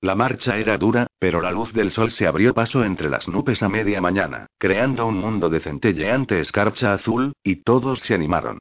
La 0.03 0.15
marcha 0.15 0.57
era 0.57 0.79
dura, 0.79 1.09
pero 1.19 1.43
la 1.43 1.51
luz 1.51 1.75
del 1.75 1.91
sol 1.91 2.11
se 2.11 2.27
abrió 2.27 2.55
paso 2.55 2.85
entre 2.85 3.11
las 3.11 3.29
nubes 3.29 3.63
a 3.63 3.69
media 3.69 4.01
mañana, 4.01 4.47
creando 4.57 5.07
un 5.07 5.19
mundo 5.19 5.51
de 5.51 5.61
centelleante 5.61 6.41
escarcha 6.41 6.95
azul, 6.95 7.35
y 7.43 7.57
todos 7.57 8.01
se 8.01 8.15
animaron. 8.15 8.59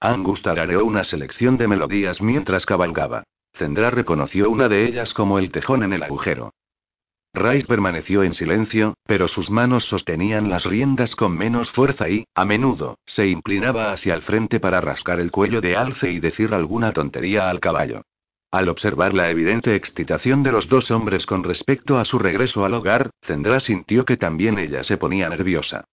Angus 0.00 0.42
tarareó 0.42 0.84
una 0.84 1.04
selección 1.04 1.58
de 1.58 1.68
melodías 1.68 2.20
mientras 2.20 2.66
cabalgaba. 2.66 3.22
Zendra 3.52 3.90
reconoció 3.90 4.50
una 4.50 4.68
de 4.68 4.84
ellas 4.86 5.14
como 5.14 5.38
el 5.38 5.52
tejón 5.52 5.84
en 5.84 5.92
el 5.92 6.02
agujero. 6.02 6.52
Rice 7.38 7.66
permaneció 7.66 8.22
en 8.22 8.34
silencio, 8.34 8.94
pero 9.06 9.28
sus 9.28 9.50
manos 9.50 9.84
sostenían 9.84 10.50
las 10.50 10.64
riendas 10.64 11.14
con 11.14 11.36
menos 11.36 11.70
fuerza 11.70 12.08
y, 12.08 12.24
a 12.34 12.44
menudo, 12.44 12.98
se 13.06 13.26
inclinaba 13.26 13.92
hacia 13.92 14.14
el 14.14 14.22
frente 14.22 14.60
para 14.60 14.80
rascar 14.80 15.20
el 15.20 15.30
cuello 15.30 15.60
de 15.60 15.76
alce 15.76 16.10
y 16.10 16.20
decir 16.20 16.52
alguna 16.52 16.92
tontería 16.92 17.48
al 17.48 17.60
caballo. 17.60 18.02
Al 18.50 18.68
observar 18.68 19.12
la 19.14 19.30
evidente 19.30 19.74
excitación 19.74 20.42
de 20.42 20.52
los 20.52 20.68
dos 20.68 20.90
hombres 20.90 21.26
con 21.26 21.44
respecto 21.44 21.98
a 21.98 22.04
su 22.04 22.18
regreso 22.18 22.64
al 22.64 22.74
hogar, 22.74 23.10
Zendra 23.22 23.60
sintió 23.60 24.04
que 24.04 24.16
también 24.16 24.58
ella 24.58 24.82
se 24.84 24.96
ponía 24.96 25.28
nerviosa. 25.28 25.84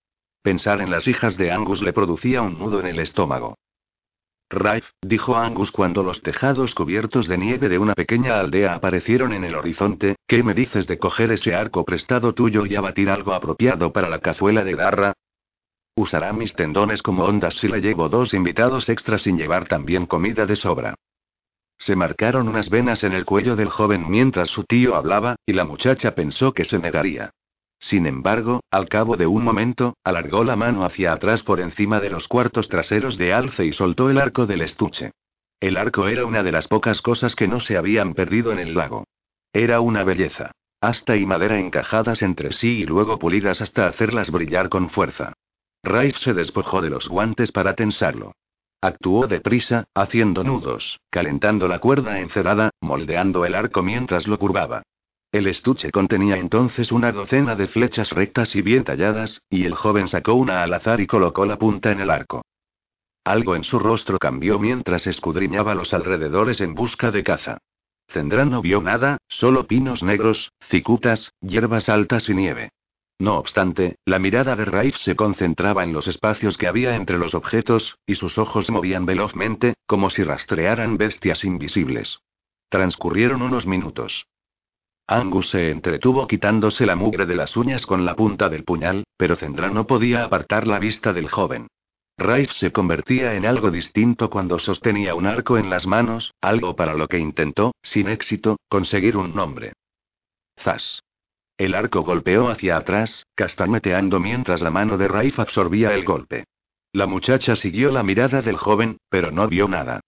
Pensar 0.42 0.80
en 0.80 0.90
las 0.90 1.08
hijas 1.08 1.38
de 1.38 1.52
Angus 1.52 1.82
le 1.82 1.92
producía 1.92 2.42
un 2.42 2.58
nudo 2.58 2.80
en 2.80 2.86
el 2.86 3.00
estómago. 3.00 3.56
Rafe, 4.56 4.88
dijo 5.02 5.36
Angus 5.36 5.72
cuando 5.72 6.02
los 6.02 6.22
tejados 6.22 6.74
cubiertos 6.74 7.28
de 7.28 7.38
nieve 7.38 7.70
de 7.70 7.78
una 7.78 7.94
pequeña 7.94 8.40
aldea 8.40 8.74
aparecieron 8.74 9.34
en 9.34 9.44
el 9.44 9.56
horizonte, 9.56 10.16
¿qué 10.28 10.42
me 10.44 10.54
dices 10.54 10.88
de 10.88 10.98
coger 10.98 11.32
ese 11.32 11.54
arco 11.54 11.86
prestado 11.86 12.34
tuyo 12.34 12.66
y 12.66 12.76
abatir 12.76 13.10
algo 13.10 13.34
apropiado 13.34 13.92
para 13.94 14.10
la 14.10 14.20
cazuela 14.20 14.64
de 14.64 14.76
garra? 14.76 15.14
Usará 15.96 16.34
mis 16.34 16.54
tendones 16.54 17.02
como 17.02 17.24
ondas 17.26 17.56
si 17.56 17.68
le 17.68 17.80
llevo 17.80 18.10
dos 18.10 18.34
invitados 18.34 18.90
extras 18.90 19.22
sin 19.22 19.38
llevar 19.38 19.68
también 19.68 20.06
comida 20.06 20.46
de 20.46 20.56
sobra. 20.56 20.96
Se 21.78 21.96
marcaron 21.96 22.48
unas 22.48 22.70
venas 22.70 23.04
en 23.04 23.14
el 23.14 23.26
cuello 23.26 23.56
del 23.56 23.70
joven 23.70 24.10
mientras 24.10 24.50
su 24.50 24.64
tío 24.64 24.96
hablaba, 24.96 25.36
y 25.46 25.54
la 25.54 25.66
muchacha 25.66 26.16
pensó 26.16 26.54
que 26.54 26.64
se 26.64 26.80
negaría. 26.80 27.32
Sin 27.80 28.08
embargo, 28.08 28.62
al 28.72 28.90
cabo 28.90 29.18
de 29.18 29.28
un 29.28 29.44
momento, 29.44 29.96
alargó 30.04 30.44
la 30.44 30.56
mano 30.56 30.86
hacia 30.86 31.14
atrás 31.14 31.44
por 31.44 31.60
encima 31.60 32.00
de 32.00 32.10
los 32.10 32.28
cuartos 32.28 32.70
traseros 32.70 33.18
de 33.18 33.34
alce 33.34 33.66
y 33.66 33.74
soltó 33.74 34.10
el 34.10 34.18
arco 34.18 34.46
del 34.46 34.62
estuche. 34.62 35.12
El 35.60 35.78
arco 35.78 36.08
era 36.08 36.26
una 36.26 36.44
de 36.44 36.52
las 36.52 36.68
pocas 36.68 37.02
cosas 37.02 37.36
que 37.36 37.48
no 37.48 37.60
se 37.60 37.78
habían 37.78 38.14
perdido 38.14 38.52
en 38.52 38.60
el 38.60 38.76
lago. 38.76 39.06
Era 39.54 39.80
una 39.80 40.04
belleza. 40.04 40.52
Asta 40.82 41.16
y 41.16 41.26
madera 41.26 41.60
encajadas 41.60 42.22
entre 42.22 42.52
sí 42.52 42.82
y 42.82 42.86
luego 42.86 43.18
pulidas 43.18 43.62
hasta 43.62 43.88
hacerlas 43.88 44.30
brillar 44.30 44.70
con 44.70 44.90
fuerza. 44.90 45.34
Raif 45.84 46.18
se 46.18 46.34
despojó 46.34 46.82
de 46.82 46.90
los 46.90 47.08
guantes 47.08 47.52
para 47.52 47.76
tensarlo. 47.76 48.34
Actuó 48.82 49.28
deprisa, 49.28 49.86
haciendo 49.96 50.44
nudos, 50.44 51.00
calentando 51.10 51.68
la 51.68 51.80
cuerda 51.80 52.20
encerada, 52.20 52.72
moldeando 52.82 53.46
el 53.46 53.56
arco 53.56 53.82
mientras 53.82 54.28
lo 54.28 54.38
curvaba. 54.38 54.84
El 55.36 55.48
estuche 55.48 55.92
contenía 55.92 56.38
entonces 56.38 56.94
una 56.94 57.12
docena 57.12 57.58
de 57.58 57.68
flechas 57.68 58.12
rectas 58.12 58.56
y 58.56 58.62
bien 58.62 58.86
talladas, 58.86 59.42
y 59.50 59.66
el 59.66 59.76
joven 59.76 60.08
sacó 60.08 60.34
una 60.34 60.64
al 60.64 60.74
azar 60.74 61.02
y 61.02 61.08
colocó 61.08 61.46
la 61.46 61.60
punta 61.60 61.92
en 61.92 62.00
el 62.00 62.10
arco. 62.10 62.46
Algo 63.26 63.58
en 63.58 63.66
su 63.66 63.78
rostro 63.78 64.18
cambió 64.18 64.60
mientras 64.60 65.08
escudriñaba 65.08 65.76
los 65.76 65.94
alrededores 65.94 66.62
en 66.62 66.74
busca 66.74 67.12
de 67.12 67.26
caza. 67.26 67.58
Zendrán 68.08 68.50
no 68.50 68.62
vio 68.62 68.82
nada, 68.82 69.18
solo 69.28 69.68
pinos 69.68 70.04
negros, 70.04 70.54
cicutas, 70.70 71.34
hierbas 71.42 71.90
altas 71.90 72.30
y 72.30 72.34
nieve. 72.34 72.70
No 73.20 73.36
obstante, 73.38 73.98
la 74.06 74.20
mirada 74.20 74.56
de 74.56 74.64
Raif 74.64 74.96
se 74.96 75.18
concentraba 75.18 75.84
en 75.84 75.92
los 75.92 76.08
espacios 76.08 76.58
que 76.58 76.68
había 76.68 76.96
entre 76.96 77.18
los 77.18 77.36
objetos, 77.36 77.98
y 78.08 78.16
sus 78.16 78.38
ojos 78.38 78.70
movían 78.70 79.06
velozmente, 79.06 79.74
como 79.86 80.10
si 80.10 80.24
rastrearan 80.24 80.96
bestias 80.96 81.44
invisibles. 81.44 82.20
Transcurrieron 82.70 83.42
unos 83.42 83.68
minutos. 83.68 84.28
Angus 85.08 85.52
se 85.52 85.70
entretuvo 85.70 86.26
quitándose 86.28 86.86
la 86.86 86.96
mugre 86.96 87.28
de 87.28 87.36
las 87.36 87.56
uñas 87.56 87.86
con 87.86 88.06
la 88.06 88.16
punta 88.16 88.50
del 88.50 88.64
puñal, 88.64 89.04
pero 89.18 89.36
Zendra 89.36 89.70
no 89.70 89.86
podía 89.86 90.24
apartar 90.24 90.66
la 90.66 90.80
vista 90.80 91.14
del 91.14 91.30
joven. 91.30 91.68
Raif 92.18 92.52
se 92.54 92.72
convertía 92.72 93.36
en 93.36 93.46
algo 93.46 93.70
distinto 93.70 94.30
cuando 94.30 94.58
sostenía 94.58 95.14
un 95.14 95.28
arco 95.28 95.58
en 95.58 95.70
las 95.70 95.86
manos, 95.86 96.34
algo 96.42 96.76
para 96.76 96.96
lo 96.96 97.08
que 97.08 97.20
intentó, 97.20 97.76
sin 97.84 98.08
éxito, 98.08 98.58
conseguir 98.68 99.16
un 99.16 99.36
nombre. 99.36 99.74
Zas. 100.58 101.04
El 101.58 101.76
arco 101.76 102.02
golpeó 102.02 102.50
hacia 102.50 102.78
atrás, 102.78 103.28
castañeteando 103.36 104.20
mientras 104.20 104.62
la 104.62 104.72
mano 104.72 104.98
de 104.98 105.08
Raif 105.08 105.40
absorbía 105.40 105.94
el 105.94 106.04
golpe. 106.04 106.46
La 106.94 107.06
muchacha 107.06 107.56
siguió 107.56 107.92
la 107.92 108.04
mirada 108.04 108.42
del 108.42 108.58
joven, 108.58 108.98
pero 109.10 109.32
no 109.32 109.48
vio 109.48 109.68
nada. 109.68 110.00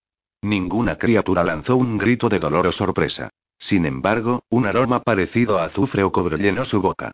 Ninguna 0.41 0.97
criatura 0.97 1.43
lanzó 1.43 1.75
un 1.75 1.97
grito 1.97 2.29
de 2.29 2.39
dolor 2.39 2.67
o 2.67 2.71
sorpresa. 2.71 3.29
Sin 3.57 3.85
embargo, 3.85 4.43
un 4.49 4.65
aroma 4.65 5.01
parecido 5.01 5.59
a 5.59 5.65
azufre 5.65 6.03
o 6.03 6.11
cobre 6.11 6.37
llenó 6.37 6.65
su 6.65 6.81
boca. 6.81 7.11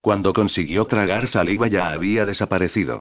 Cuando 0.00 0.32
consiguió 0.32 0.84
tragar 0.84 1.26
saliva 1.26 1.68
ya 1.68 1.88
había 1.88 2.26
desaparecido. 2.26 3.00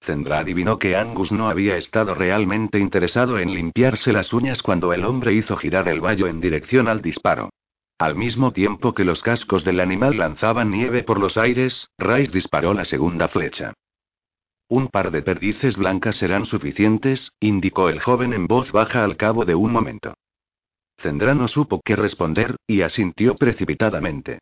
Zendra 0.00 0.38
adivinó 0.38 0.78
que 0.78 0.96
Angus 0.96 1.32
no 1.32 1.48
había 1.48 1.76
estado 1.76 2.14
realmente 2.14 2.78
interesado 2.78 3.38
en 3.38 3.54
limpiarse 3.54 4.12
las 4.12 4.32
uñas 4.32 4.62
cuando 4.62 4.92
el 4.92 5.04
hombre 5.04 5.32
hizo 5.32 5.56
girar 5.56 5.88
el 5.88 6.00
vallo 6.00 6.26
en 6.26 6.40
dirección 6.40 6.88
al 6.88 7.00
disparo. 7.00 7.50
Al 7.98 8.14
mismo 8.16 8.52
tiempo 8.52 8.92
que 8.92 9.04
los 9.04 9.22
cascos 9.22 9.64
del 9.64 9.80
animal 9.80 10.18
lanzaban 10.18 10.70
nieve 10.70 11.04
por 11.04 11.18
los 11.18 11.38
aires, 11.38 11.88
Rice 11.96 12.32
disparó 12.32 12.74
la 12.74 12.84
segunda 12.84 13.28
flecha. 13.28 13.72
Un 14.68 14.88
par 14.88 15.10
de 15.10 15.22
perdices 15.22 15.76
blancas 15.76 16.16
serán 16.16 16.44
suficientes, 16.44 17.32
indicó 17.38 17.88
el 17.88 18.00
joven 18.00 18.32
en 18.32 18.46
voz 18.46 18.72
baja 18.72 19.04
al 19.04 19.16
cabo 19.16 19.44
de 19.44 19.54
un 19.54 19.72
momento. 19.72 20.14
Zendra 21.04 21.34
no 21.34 21.48
supo 21.48 21.82
qué 21.84 21.96
responder, 21.96 22.56
y 22.66 22.80
asintió 22.80 23.34
precipitadamente. 23.34 24.38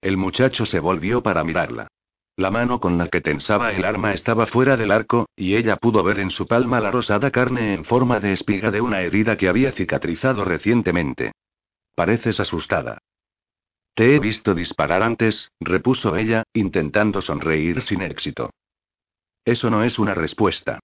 El 0.00 0.16
muchacho 0.16 0.64
se 0.64 0.80
volvió 0.80 1.22
para 1.22 1.44
mirarla. 1.44 1.88
La 2.36 2.50
mano 2.50 2.80
con 2.80 2.96
la 2.96 3.08
que 3.08 3.20
tensaba 3.20 3.70
el 3.70 3.84
arma 3.84 4.14
estaba 4.14 4.46
fuera 4.46 4.78
del 4.78 4.90
arco, 4.90 5.26
y 5.36 5.56
ella 5.56 5.76
pudo 5.76 6.02
ver 6.02 6.20
en 6.20 6.30
su 6.30 6.46
palma 6.46 6.80
la 6.80 6.90
rosada 6.90 7.30
carne 7.30 7.74
en 7.74 7.84
forma 7.84 8.18
de 8.18 8.32
espiga 8.32 8.70
de 8.70 8.80
una 8.80 9.02
herida 9.02 9.36
que 9.36 9.46
había 9.46 9.72
cicatrizado 9.72 10.46
recientemente. 10.46 11.32
Pareces 11.94 12.40
asustada. 12.40 12.96
Te 13.92 14.16
he 14.16 14.20
visto 14.20 14.54
disparar 14.54 15.02
antes, 15.02 15.50
repuso 15.60 16.16
ella, 16.16 16.44
intentando 16.54 17.20
sonreír 17.20 17.82
sin 17.82 18.00
éxito. 18.00 18.48
Eso 19.44 19.68
no 19.68 19.84
es 19.84 19.98
una 19.98 20.14
respuesta. 20.14 20.80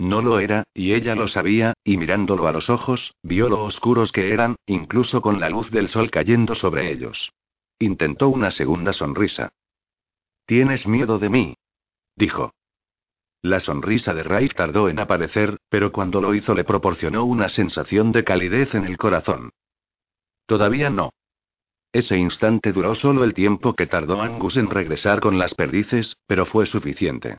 No 0.00 0.22
lo 0.22 0.40
era, 0.40 0.64
y 0.72 0.94
ella 0.94 1.14
lo 1.14 1.28
sabía, 1.28 1.74
y 1.84 1.98
mirándolo 1.98 2.48
a 2.48 2.52
los 2.52 2.70
ojos, 2.70 3.14
vio 3.22 3.50
lo 3.50 3.62
oscuros 3.64 4.12
que 4.12 4.32
eran, 4.32 4.56
incluso 4.64 5.20
con 5.20 5.40
la 5.40 5.50
luz 5.50 5.70
del 5.70 5.88
sol 5.88 6.10
cayendo 6.10 6.54
sobre 6.54 6.90
ellos. 6.90 7.34
Intentó 7.78 8.30
una 8.30 8.50
segunda 8.50 8.94
sonrisa. 8.94 9.50
¿Tienes 10.46 10.86
miedo 10.86 11.18
de 11.18 11.28
mí? 11.28 11.54
dijo. 12.16 12.54
La 13.42 13.60
sonrisa 13.60 14.14
de 14.14 14.22
Raif 14.22 14.54
tardó 14.54 14.88
en 14.88 15.00
aparecer, 15.00 15.58
pero 15.68 15.92
cuando 15.92 16.22
lo 16.22 16.34
hizo 16.34 16.54
le 16.54 16.64
proporcionó 16.64 17.26
una 17.26 17.50
sensación 17.50 18.10
de 18.10 18.24
calidez 18.24 18.74
en 18.74 18.86
el 18.86 18.96
corazón. 18.96 19.50
Todavía 20.46 20.88
no. 20.88 21.10
Ese 21.92 22.16
instante 22.16 22.72
duró 22.72 22.94
solo 22.94 23.22
el 23.22 23.34
tiempo 23.34 23.74
que 23.74 23.86
tardó 23.86 24.22
Angus 24.22 24.56
en 24.56 24.70
regresar 24.70 25.20
con 25.20 25.38
las 25.38 25.52
perdices, 25.52 26.16
pero 26.26 26.46
fue 26.46 26.64
suficiente. 26.64 27.36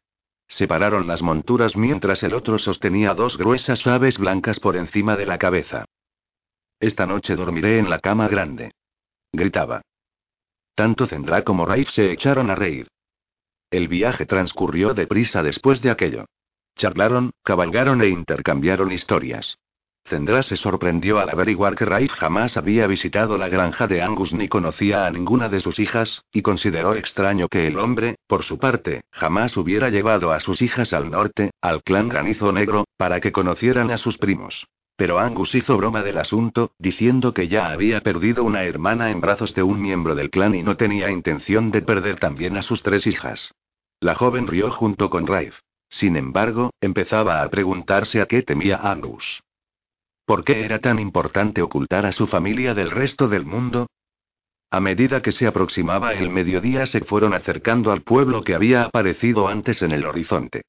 Separaron 0.52 1.08
las 1.08 1.22
monturas 1.22 1.78
mientras 1.78 2.24
el 2.24 2.34
otro 2.34 2.60
sostenía 2.60 3.14
dos 3.14 3.38
gruesas 3.38 3.88
aves 3.88 4.18
blancas 4.18 4.60
por 4.60 4.76
encima 4.76 5.16
de 5.16 5.26
la 5.26 5.38
cabeza. 5.38 5.86
Esta 6.78 7.06
noche 7.06 7.38
dormiré 7.38 7.80
en 7.80 7.89
la 7.89 7.99
cama 7.99 8.28
grande. 8.28 8.74
Gritaba. 9.32 9.82
Tanto 10.76 11.08
Zendra 11.08 11.43
como 11.43 11.66
Raif 11.66 11.89
se 11.91 12.12
echaron 12.12 12.49
a 12.49 12.56
reír. 12.56 12.89
El 13.70 13.88
viaje 13.88 14.26
transcurrió 14.26 14.93
deprisa 14.93 15.41
después 15.41 15.82
de 15.82 15.89
aquello. 15.89 16.26
Charlaron, 16.76 17.32
cabalgaron 17.43 18.02
e 18.02 18.10
intercambiaron 18.10 18.91
historias. 18.91 19.58
Zendra 20.06 20.43
se 20.43 20.58
sorprendió 20.58 21.20
al 21.20 21.30
averiguar 21.30 21.76
que 21.76 21.86
Raif 21.86 22.12
jamás 22.12 22.58
había 22.58 22.88
visitado 22.88 23.38
la 23.38 23.47
granja 23.47 23.88
de 23.88 24.02
Angus 24.02 24.34
ni 24.34 24.47
conocía 24.47 25.06
a 25.06 25.12
ninguna 25.12 25.47
de 25.47 25.60
sus 25.60 25.80
hijas, 25.80 26.24
y 26.34 26.41
consideró 26.41 26.95
extraño 26.95 27.47
que 27.47 27.68
el 27.68 27.78
hombre, 27.80 28.16
por 28.28 28.43
su 28.43 28.58
parte, 28.58 29.02
jamás 29.12 29.56
hubiera 29.58 29.89
llevado 29.89 30.32
a 30.32 30.39
sus 30.39 30.62
hijas 30.62 30.91
al 30.93 31.10
norte, 31.10 31.52
al 31.62 31.84
clan 31.84 32.10
granizo 32.10 32.52
negro, 32.52 32.86
para 32.97 33.20
que 33.20 33.32
conocieran 33.32 33.91
a 33.91 33.97
sus 33.97 34.18
primos. 34.18 34.68
Pero 34.97 35.18
Angus 35.18 35.56
hizo 35.56 35.78
broma 35.78 36.04
del 36.04 36.18
asunto, 36.18 36.74
diciendo 36.78 37.34
que 37.34 37.47
ya 37.47 37.72
había 37.72 38.02
perdido 38.02 38.43
una 38.43 38.64
hermana 38.66 39.10
en 39.12 39.22
brazos 39.22 39.56
de 39.56 39.64
un 39.64 39.82
miembro 39.82 40.14
del 40.16 40.30
clan 40.30 40.54
y 40.56 40.64
no 40.64 40.78
tenía 40.78 41.10
intención 41.10 41.72
de 41.72 41.82
perder 41.82 42.20
también 42.20 42.58
a 42.58 42.62
sus 42.62 42.84
tres 42.84 43.08
hijas. 43.08 43.54
La 43.99 44.16
joven 44.16 44.47
rió 44.47 44.70
junto 44.72 45.10
con 45.10 45.26
Raif. 45.26 45.60
Sin 45.89 46.16
embargo, 46.16 46.72
empezaba 46.82 47.41
a 47.41 47.49
preguntarse 47.49 48.22
a 48.22 48.26
qué 48.26 48.43
temía 48.43 48.78
Angus. 48.78 49.41
¿Por 50.32 50.45
qué 50.45 50.63
era 50.63 50.79
tan 50.79 50.97
importante 50.97 51.61
ocultar 51.61 52.05
a 52.05 52.13
su 52.13 52.25
familia 52.25 52.73
del 52.73 52.89
resto 52.89 53.27
del 53.27 53.45
mundo? 53.45 53.88
A 54.71 54.79
medida 54.79 55.21
que 55.21 55.34
se 55.34 55.45
aproximaba 55.45 56.13
el 56.13 56.29
mediodía 56.29 56.86
se 56.86 57.01
fueron 57.01 57.34
acercando 57.34 57.91
al 57.91 58.03
pueblo 58.03 58.41
que 58.41 58.55
había 58.55 58.84
aparecido 58.84 59.49
antes 59.49 59.82
en 59.82 59.91
el 59.91 60.05
horizonte. 60.05 60.61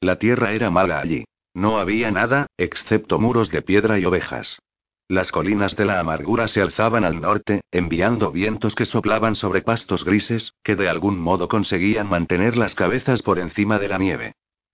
La 0.00 0.16
tierra 0.18 0.52
era 0.52 0.70
mala 0.70 1.00
allí. 1.00 1.26
No 1.52 1.78
había 1.78 2.10
nada, 2.10 2.46
excepto 2.56 3.18
muros 3.18 3.50
de 3.50 3.60
piedra 3.60 3.98
y 3.98 4.06
ovejas. 4.06 4.58
Las 5.06 5.32
colinas 5.32 5.76
de 5.76 5.84
la 5.84 6.00
amargura 6.00 6.48
se 6.48 6.62
alzaban 6.62 7.04
al 7.04 7.20
norte, 7.20 7.60
enviando 7.70 8.32
vientos 8.32 8.74
que 8.74 8.86
soplaban 8.86 9.34
sobre 9.34 9.60
pastos 9.60 10.02
grises, 10.02 10.54
que 10.64 10.76
de 10.76 10.88
algún 10.88 11.20
modo 11.20 11.46
conseguían 11.46 12.08
mantener 12.08 12.56
las 12.56 12.74
cabezas 12.74 13.20
por 13.20 13.38
encima 13.38 13.78
de 13.78 13.88
la 13.88 13.98
nieve. 13.98 14.32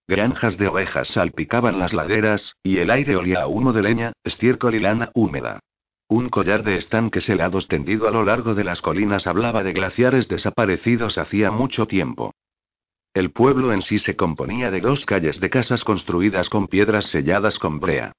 Granjas 0.08 0.56
de 0.56 0.68
ovejas 0.68 1.08
salpicaban 1.08 1.80
las 1.80 1.92
laderas, 1.92 2.54
y 2.62 2.78
el 2.78 2.90
aire 2.90 3.16
olía 3.16 3.42
a 3.42 3.46
humo 3.48 3.72
de 3.72 3.82
leña, 3.82 4.12
estiércol 4.22 4.76
y 4.76 4.78
lana 4.78 5.10
húmeda. 5.14 5.58
Un 6.08 6.28
collar 6.28 6.62
de 6.62 6.76
estanques 6.76 7.28
helados 7.28 7.66
tendido 7.66 8.06
a 8.06 8.12
lo 8.12 8.24
largo 8.24 8.54
de 8.54 8.62
las 8.62 8.80
colinas 8.80 9.26
hablaba 9.26 9.64
de 9.64 9.72
glaciares 9.72 10.28
desaparecidos 10.28 11.18
hacía 11.18 11.50
mucho 11.50 11.86
tiempo. 11.86 12.32
El 13.12 13.32
pueblo 13.32 13.72
en 13.72 13.82
sí 13.82 13.98
se 13.98 14.14
componía 14.14 14.70
de 14.70 14.80
dos 14.80 15.04
calles 15.06 15.40
de 15.40 15.50
casas 15.50 15.82
construidas 15.82 16.48
con 16.50 16.68
piedras 16.68 17.06
selladas 17.06 17.58
con 17.58 17.80
brea. 17.80 18.12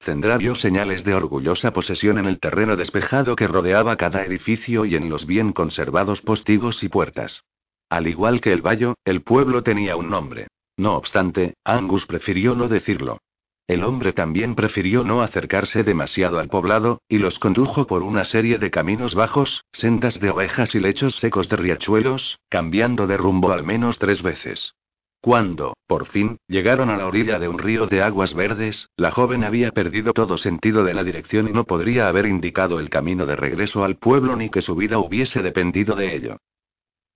Zendra 0.00 0.38
vio 0.38 0.54
señales 0.54 1.04
de 1.04 1.14
orgullosa 1.14 1.74
posesión 1.74 2.18
en 2.18 2.26
el 2.26 2.38
terreno 2.38 2.76
despejado 2.76 3.36
que 3.36 3.48
rodeaba 3.48 3.96
cada 3.96 4.24
edificio 4.24 4.86
y 4.86 4.96
en 4.96 5.10
los 5.10 5.26
bien 5.26 5.52
conservados 5.52 6.22
postigos 6.22 6.82
y 6.82 6.88
puertas. 6.88 7.42
Al 7.90 8.06
igual 8.06 8.40
que 8.40 8.52
el 8.52 8.62
vallo, 8.62 8.94
el 9.04 9.22
pueblo 9.22 9.62
tenía 9.62 9.96
un 9.96 10.08
nombre. 10.08 10.46
No 10.76 10.96
obstante, 10.96 11.54
Angus 11.64 12.06
prefirió 12.06 12.54
no 12.54 12.68
decirlo. 12.68 13.18
El 13.66 13.82
hombre 13.82 14.12
también 14.12 14.54
prefirió 14.54 15.04
no 15.04 15.22
acercarse 15.22 15.84
demasiado 15.84 16.38
al 16.38 16.48
poblado, 16.48 17.00
y 17.08 17.18
los 17.18 17.38
condujo 17.38 17.86
por 17.86 18.02
una 18.02 18.24
serie 18.24 18.58
de 18.58 18.70
caminos 18.70 19.14
bajos, 19.14 19.64
sendas 19.72 20.20
de 20.20 20.30
ovejas 20.30 20.74
y 20.74 20.80
lechos 20.80 21.16
secos 21.16 21.48
de 21.48 21.56
riachuelos, 21.56 22.38
cambiando 22.50 23.06
de 23.06 23.16
rumbo 23.16 23.52
al 23.52 23.64
menos 23.64 23.98
tres 23.98 24.22
veces. 24.22 24.74
Cuando, 25.22 25.72
por 25.86 26.04
fin, 26.04 26.36
llegaron 26.48 26.90
a 26.90 26.98
la 26.98 27.06
orilla 27.06 27.38
de 27.38 27.48
un 27.48 27.58
río 27.58 27.86
de 27.86 28.02
aguas 28.02 28.34
verdes, 28.34 28.90
la 28.98 29.10
joven 29.10 29.44
había 29.44 29.70
perdido 29.70 30.12
todo 30.12 30.36
sentido 30.36 30.84
de 30.84 30.92
la 30.92 31.02
dirección 31.02 31.48
y 31.48 31.52
no 31.52 31.64
podría 31.64 32.08
haber 32.08 32.26
indicado 32.26 32.78
el 32.78 32.90
camino 32.90 33.24
de 33.24 33.34
regreso 33.34 33.84
al 33.84 33.96
pueblo 33.96 34.36
ni 34.36 34.50
que 34.50 34.60
su 34.60 34.74
vida 34.74 34.98
hubiese 34.98 35.40
dependido 35.40 35.96
de 35.96 36.14
ello. 36.14 36.36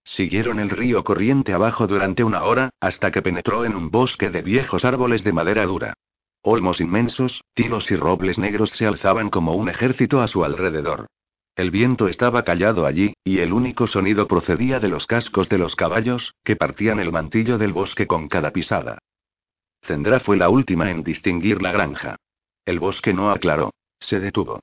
Siguieron 0.09 0.59
el 0.59 0.71
río 0.71 1.05
corriente 1.05 1.53
abajo 1.53 1.87
durante 1.87 2.25
una 2.25 2.43
hora, 2.45 2.71
hasta 2.81 3.11
que 3.11 3.21
penetró 3.21 3.67
en 3.67 3.77
un 3.77 3.91
bosque 3.91 4.31
de 4.31 4.41
viejos 4.41 4.87
árboles 4.87 5.23
de 5.23 5.35
madera 5.35 5.67
dura. 5.67 5.93
Olmos 6.41 6.81
inmensos, 6.81 7.45
tilos 7.53 7.91
y 7.91 7.97
robles 7.97 8.39
negros 8.39 8.71
se 8.71 8.87
alzaban 8.87 9.29
como 9.29 9.53
un 9.53 9.69
ejército 9.69 10.23
a 10.23 10.27
su 10.27 10.45
alrededor. 10.45 11.09
El 11.57 11.71
viento 11.71 12.09
estaba 12.09 12.43
callado 12.43 12.87
allí, 12.87 13.13
y 13.23 13.41
el 13.41 13.53
único 13.53 13.87
sonido 13.87 14.27
procedía 14.27 14.81
de 14.81 14.89
los 14.89 15.07
cascos 15.07 15.51
de 15.51 15.59
los 15.59 15.77
caballos, 15.77 16.35
que 16.43 16.57
partían 16.57 17.01
el 17.01 17.13
mantillo 17.13 17.59
del 17.59 17.75
bosque 17.75 18.07
con 18.07 18.29
cada 18.29 18.51
pisada. 18.51 19.01
Zendra 19.83 20.21
fue 20.21 20.39
la 20.39 20.49
última 20.49 20.91
en 20.91 21.05
distinguir 21.05 21.61
la 21.61 21.71
granja. 21.71 22.17
El 22.65 22.81
bosque 22.81 23.13
no 23.13 23.31
aclaró. 23.31 23.75
Se 24.01 24.21
detuvo. 24.21 24.61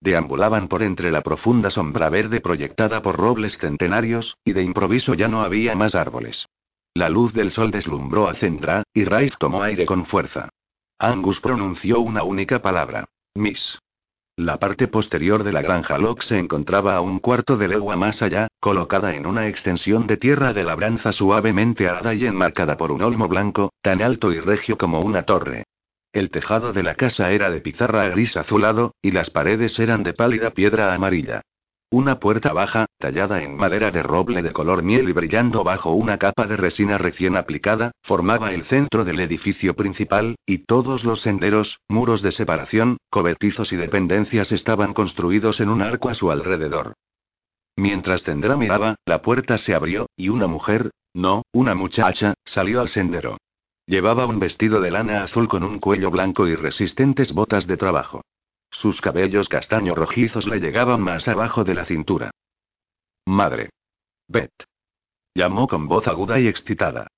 Deambulaban 0.00 0.68
por 0.68 0.82
entre 0.82 1.10
la 1.10 1.20
profunda 1.20 1.68
sombra 1.68 2.08
verde 2.08 2.40
proyectada 2.40 3.02
por 3.02 3.16
robles 3.16 3.58
centenarios, 3.58 4.38
y 4.44 4.54
de 4.54 4.62
improviso 4.62 5.14
ya 5.14 5.28
no 5.28 5.42
había 5.42 5.74
más 5.74 5.94
árboles. 5.94 6.46
La 6.94 7.08
luz 7.08 7.32
del 7.34 7.50
sol 7.50 7.70
deslumbró 7.70 8.28
a 8.28 8.34
Zendra, 8.34 8.82
y 8.94 9.04
Raif 9.04 9.36
tomó 9.36 9.62
aire 9.62 9.84
con 9.84 10.06
fuerza. 10.06 10.48
Angus 10.98 11.40
pronunció 11.40 12.00
una 12.00 12.22
única 12.22 12.60
palabra. 12.60 13.04
Miss. 13.34 13.78
La 14.36 14.58
parte 14.58 14.88
posterior 14.88 15.44
de 15.44 15.52
la 15.52 15.60
granja 15.60 15.98
Locke 15.98 16.22
se 16.22 16.38
encontraba 16.38 16.96
a 16.96 17.02
un 17.02 17.18
cuarto 17.18 17.58
de 17.58 17.68
legua 17.68 17.96
más 17.96 18.22
allá, 18.22 18.48
colocada 18.58 19.14
en 19.14 19.26
una 19.26 19.48
extensión 19.48 20.06
de 20.06 20.16
tierra 20.16 20.54
de 20.54 20.64
labranza 20.64 21.12
suavemente 21.12 21.86
arada 21.88 22.14
y 22.14 22.24
enmarcada 22.24 22.78
por 22.78 22.90
un 22.90 23.02
olmo 23.02 23.28
blanco, 23.28 23.70
tan 23.82 24.00
alto 24.00 24.32
y 24.32 24.40
regio 24.40 24.78
como 24.78 25.00
una 25.00 25.24
torre. 25.24 25.64
El 26.12 26.30
tejado 26.30 26.72
de 26.72 26.82
la 26.82 26.96
casa 26.96 27.30
era 27.30 27.50
de 27.50 27.60
pizarra 27.60 28.08
gris 28.08 28.36
azulado, 28.36 28.94
y 29.00 29.12
las 29.12 29.30
paredes 29.30 29.78
eran 29.78 30.02
de 30.02 30.12
pálida 30.12 30.50
piedra 30.50 30.92
amarilla. 30.92 31.42
Una 31.92 32.18
puerta 32.18 32.52
baja, 32.52 32.86
tallada 32.98 33.42
en 33.42 33.56
madera 33.56 33.90
de 33.90 34.02
roble 34.02 34.42
de 34.42 34.52
color 34.52 34.82
miel 34.82 35.08
y 35.08 35.12
brillando 35.12 35.62
bajo 35.64 35.92
una 35.92 36.18
capa 36.18 36.46
de 36.46 36.56
resina 36.56 36.98
recién 36.98 37.36
aplicada, 37.36 37.92
formaba 38.02 38.52
el 38.52 38.64
centro 38.64 39.04
del 39.04 39.20
edificio 39.20 39.74
principal, 39.74 40.36
y 40.46 40.58
todos 40.58 41.04
los 41.04 41.20
senderos, 41.20 41.80
muros 41.88 42.22
de 42.22 42.32
separación, 42.32 42.96
cobertizos 43.08 43.72
y 43.72 43.76
dependencias 43.76 44.50
estaban 44.52 44.94
construidos 44.94 45.60
en 45.60 45.68
un 45.68 45.82
arco 45.82 46.08
a 46.08 46.14
su 46.14 46.30
alrededor. 46.30 46.94
Mientras 47.76 48.24
Tendrá 48.24 48.56
miraba, 48.56 48.96
la 49.04 49.22
puerta 49.22 49.58
se 49.58 49.74
abrió, 49.74 50.06
y 50.16 50.28
una 50.28 50.48
mujer, 50.48 50.90
no, 51.14 51.42
una 51.52 51.74
muchacha, 51.74 52.34
salió 52.44 52.80
al 52.80 52.88
sendero. 52.88 53.38
Llevaba 53.90 54.24
un 54.24 54.38
vestido 54.38 54.80
de 54.80 54.92
lana 54.92 55.24
azul 55.24 55.48
con 55.48 55.64
un 55.64 55.80
cuello 55.80 56.12
blanco 56.12 56.46
y 56.46 56.54
resistentes 56.54 57.32
botas 57.32 57.66
de 57.66 57.76
trabajo. 57.76 58.22
Sus 58.70 59.00
cabellos 59.00 59.48
castaño 59.48 59.96
rojizos 59.96 60.46
le 60.46 60.60
llegaban 60.60 61.00
más 61.00 61.26
abajo 61.26 61.64
de 61.64 61.74
la 61.74 61.84
cintura. 61.84 62.30
Madre. 63.26 63.70
Beth. 64.28 64.64
Llamó 65.34 65.66
con 65.66 65.88
voz 65.88 66.06
aguda 66.06 66.38
y 66.38 66.46
excitada. 66.46 67.08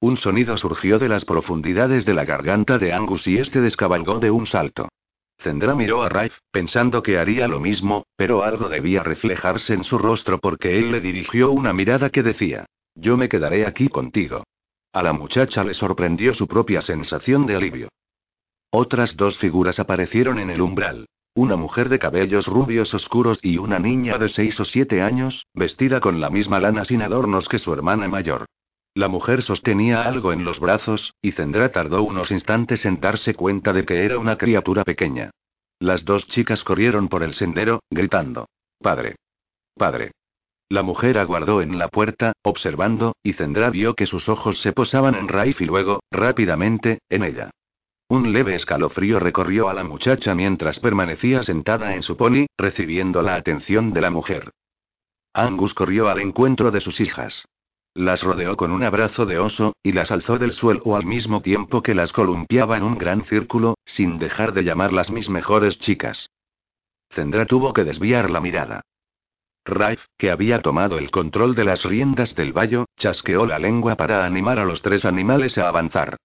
Un 0.00 0.16
sonido 0.16 0.56
surgió 0.56 0.98
de 0.98 1.10
las 1.10 1.26
profundidades 1.26 2.06
de 2.06 2.14
la 2.14 2.24
garganta 2.24 2.78
de 2.78 2.94
Angus 2.94 3.26
y 3.26 3.36
este 3.36 3.60
descabalgó 3.60 4.20
de 4.20 4.30
un 4.30 4.46
salto. 4.46 4.88
Zendra 5.38 5.74
miró 5.74 6.02
a 6.02 6.08
Raif, 6.08 6.34
pensando 6.50 7.02
que 7.02 7.18
haría 7.18 7.46
lo 7.46 7.60
mismo, 7.60 8.06
pero 8.16 8.42
algo 8.42 8.70
debía 8.70 9.02
reflejarse 9.02 9.74
en 9.74 9.84
su 9.84 9.98
rostro 9.98 10.38
porque 10.38 10.78
él 10.78 10.92
le 10.92 11.02
dirigió 11.02 11.50
una 11.50 11.74
mirada 11.74 12.08
que 12.08 12.22
decía: 12.22 12.64
Yo 12.94 13.18
me 13.18 13.28
quedaré 13.28 13.66
aquí 13.66 13.88
contigo. 13.90 14.44
A 14.92 15.02
la 15.02 15.12
muchacha 15.12 15.62
le 15.62 15.74
sorprendió 15.74 16.34
su 16.34 16.48
propia 16.48 16.82
sensación 16.82 17.46
de 17.46 17.54
alivio. 17.54 17.88
Otras 18.70 19.16
dos 19.16 19.38
figuras 19.38 19.78
aparecieron 19.78 20.38
en 20.38 20.50
el 20.50 20.60
umbral. 20.60 21.06
Una 21.34 21.54
mujer 21.54 21.88
de 21.88 22.00
cabellos 22.00 22.48
rubios 22.48 22.92
oscuros 22.92 23.38
y 23.42 23.58
una 23.58 23.78
niña 23.78 24.18
de 24.18 24.28
seis 24.28 24.58
o 24.58 24.64
siete 24.64 25.00
años, 25.00 25.46
vestida 25.54 26.00
con 26.00 26.20
la 26.20 26.28
misma 26.28 26.58
lana 26.58 26.84
sin 26.84 27.02
adornos 27.02 27.48
que 27.48 27.60
su 27.60 27.72
hermana 27.72 28.08
mayor. 28.08 28.46
La 28.94 29.06
mujer 29.06 29.42
sostenía 29.42 30.02
algo 30.02 30.32
en 30.32 30.44
los 30.44 30.58
brazos, 30.58 31.14
y 31.22 31.30
Zendra 31.30 31.70
tardó 31.70 32.02
unos 32.02 32.32
instantes 32.32 32.84
en 32.84 33.00
darse 33.00 33.34
cuenta 33.34 33.72
de 33.72 33.84
que 33.84 34.04
era 34.04 34.18
una 34.18 34.36
criatura 34.36 34.82
pequeña. 34.82 35.30
Las 35.78 36.04
dos 36.04 36.26
chicas 36.26 36.64
corrieron 36.64 37.08
por 37.08 37.22
el 37.22 37.34
sendero, 37.34 37.80
gritando. 37.90 38.48
Padre. 38.80 39.14
Padre. 39.76 40.10
La 40.70 40.84
mujer 40.84 41.18
aguardó 41.18 41.62
en 41.62 41.78
la 41.78 41.88
puerta, 41.88 42.32
observando, 42.42 43.16
y 43.24 43.32
Zendra 43.32 43.70
vio 43.70 43.94
que 43.94 44.06
sus 44.06 44.28
ojos 44.28 44.60
se 44.60 44.72
posaban 44.72 45.16
en 45.16 45.26
Raif 45.26 45.60
y 45.60 45.64
luego, 45.64 45.98
rápidamente, 46.12 47.00
en 47.08 47.24
ella. 47.24 47.50
Un 48.08 48.32
leve 48.32 48.54
escalofrío 48.54 49.18
recorrió 49.18 49.68
a 49.68 49.74
la 49.74 49.82
muchacha 49.82 50.32
mientras 50.36 50.78
permanecía 50.78 51.42
sentada 51.42 51.96
en 51.96 52.04
su 52.04 52.16
pony, 52.16 52.46
recibiendo 52.56 53.20
la 53.20 53.34
atención 53.34 53.92
de 53.92 54.00
la 54.00 54.10
mujer. 54.10 54.52
Angus 55.34 55.74
corrió 55.74 56.08
al 56.08 56.20
encuentro 56.20 56.70
de 56.70 56.80
sus 56.80 57.00
hijas. 57.00 57.46
Las 57.92 58.22
rodeó 58.22 58.56
con 58.56 58.70
un 58.70 58.84
abrazo 58.84 59.26
de 59.26 59.40
oso, 59.40 59.72
y 59.82 59.90
las 59.90 60.12
alzó 60.12 60.38
del 60.38 60.52
suelo 60.52 60.94
al 60.94 61.04
mismo 61.04 61.42
tiempo 61.42 61.82
que 61.82 61.96
las 61.96 62.12
columpiaba 62.12 62.76
en 62.76 62.84
un 62.84 62.96
gran 62.96 63.24
círculo, 63.24 63.74
sin 63.84 64.20
dejar 64.20 64.52
de 64.52 64.62
llamarlas 64.62 65.10
mis 65.10 65.28
mejores 65.28 65.80
chicas. 65.80 66.30
Zendra 67.12 67.44
tuvo 67.44 67.72
que 67.72 67.82
desviar 67.82 68.30
la 68.30 68.40
mirada. 68.40 68.82
Raif, 69.70 70.04
que 70.18 70.30
había 70.30 70.60
tomado 70.60 70.98
el 70.98 71.10
control 71.10 71.54
de 71.54 71.64
las 71.64 71.84
riendas 71.84 72.34
del 72.34 72.52
vallo, 72.52 72.86
chasqueó 72.96 73.46
la 73.46 73.58
lengua 73.58 73.96
para 73.96 74.24
animar 74.24 74.58
a 74.58 74.64
los 74.64 74.82
tres 74.82 75.04
animales 75.04 75.56
a 75.58 75.68
avanzar. 75.68 76.16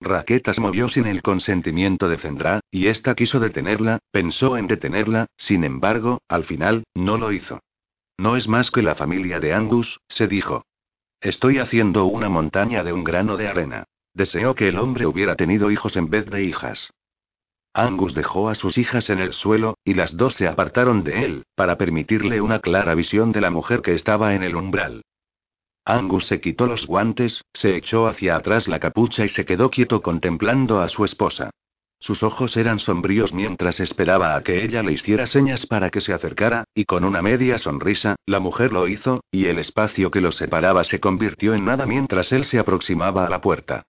Raquetas 0.00 0.58
movió 0.58 0.88
sin 0.88 1.06
el 1.06 1.22
consentimiento 1.22 2.08
de 2.08 2.18
Zendra, 2.18 2.60
y 2.70 2.88
ésta 2.88 3.14
quiso 3.14 3.40
detenerla, 3.40 4.00
pensó 4.10 4.56
en 4.56 4.66
detenerla, 4.66 5.26
sin 5.36 5.64
embargo, 5.64 6.20
al 6.28 6.44
final, 6.44 6.84
no 6.94 7.16
lo 7.16 7.32
hizo. 7.32 7.60
No 8.18 8.36
es 8.36 8.48
más 8.48 8.70
que 8.70 8.82
la 8.82 8.94
familia 8.94 9.40
de 9.40 9.54
Angus, 9.54 10.00
se 10.08 10.28
dijo. 10.28 10.64
Estoy 11.20 11.58
haciendo 11.58 12.04
una 12.04 12.28
montaña 12.28 12.84
de 12.84 12.92
un 12.92 13.02
grano 13.02 13.36
de 13.36 13.48
arena. 13.48 13.84
Deseo 14.12 14.54
que 14.54 14.68
el 14.68 14.78
hombre 14.78 15.06
hubiera 15.06 15.34
tenido 15.34 15.70
hijos 15.70 15.96
en 15.96 16.10
vez 16.10 16.26
de 16.26 16.44
hijas. 16.44 16.90
Angus 17.76 18.14
dejó 18.14 18.48
a 18.48 18.54
sus 18.54 18.78
hijas 18.78 19.10
en 19.10 19.18
el 19.18 19.32
suelo, 19.32 19.76
y 19.84 19.94
las 19.94 20.16
dos 20.16 20.34
se 20.34 20.46
apartaron 20.46 21.02
de 21.02 21.24
él, 21.24 21.42
para 21.56 21.76
permitirle 21.76 22.40
una 22.40 22.60
clara 22.60 22.94
visión 22.94 23.32
de 23.32 23.40
la 23.40 23.50
mujer 23.50 23.82
que 23.82 23.94
estaba 23.94 24.34
en 24.34 24.44
el 24.44 24.54
umbral. 24.54 25.02
Angus 25.84 26.26
se 26.26 26.40
quitó 26.40 26.66
los 26.66 26.86
guantes, 26.86 27.42
se 27.52 27.76
echó 27.76 28.06
hacia 28.06 28.36
atrás 28.36 28.68
la 28.68 28.78
capucha 28.78 29.24
y 29.24 29.28
se 29.28 29.44
quedó 29.44 29.70
quieto 29.70 30.02
contemplando 30.02 30.80
a 30.80 30.88
su 30.88 31.04
esposa. 31.04 31.50
Sus 31.98 32.22
ojos 32.22 32.56
eran 32.56 32.78
sombríos 32.78 33.32
mientras 33.32 33.80
esperaba 33.80 34.36
a 34.36 34.42
que 34.42 34.62
ella 34.62 34.82
le 34.82 34.92
hiciera 34.92 35.26
señas 35.26 35.66
para 35.66 35.90
que 35.90 36.00
se 36.00 36.12
acercara, 36.12 36.64
y 36.74 36.84
con 36.84 37.04
una 37.04 37.22
media 37.22 37.58
sonrisa, 37.58 38.14
la 38.24 38.38
mujer 38.38 38.72
lo 38.72 38.86
hizo, 38.86 39.24
y 39.32 39.46
el 39.46 39.58
espacio 39.58 40.12
que 40.12 40.20
los 40.20 40.36
separaba 40.36 40.84
se 40.84 41.00
convirtió 41.00 41.54
en 41.54 41.64
nada 41.64 41.86
mientras 41.86 42.30
él 42.30 42.44
se 42.44 42.58
aproximaba 42.58 43.26
a 43.26 43.30
la 43.30 43.40
puerta. 43.40 43.84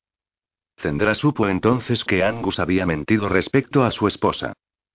Zendra 0.78 1.16
supo 1.16 1.48
entonces 1.48 2.04
que 2.04 2.24
Angus 2.24 2.60
había 2.60 2.86
mentido 2.86 3.30
respecto 3.30 3.84
a 3.84 3.92
su 3.92 4.08
esposa. 4.08 4.54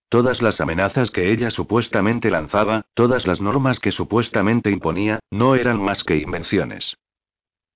Todas 0.09 0.43
las 0.43 0.61
amenazas 0.61 1.11
que 1.11 1.31
ella 1.31 1.51
supuestamente 1.51 2.31
lanzaba, 2.31 2.83
todas 2.95 3.26
las 3.26 3.41
normas 3.41 3.78
que 3.78 3.93
supuestamente 3.93 4.70
imponía, 4.70 5.20
no 5.31 5.55
eran 5.55 5.81
más 5.81 6.03
que 6.05 6.16
invenciones. 6.16 6.97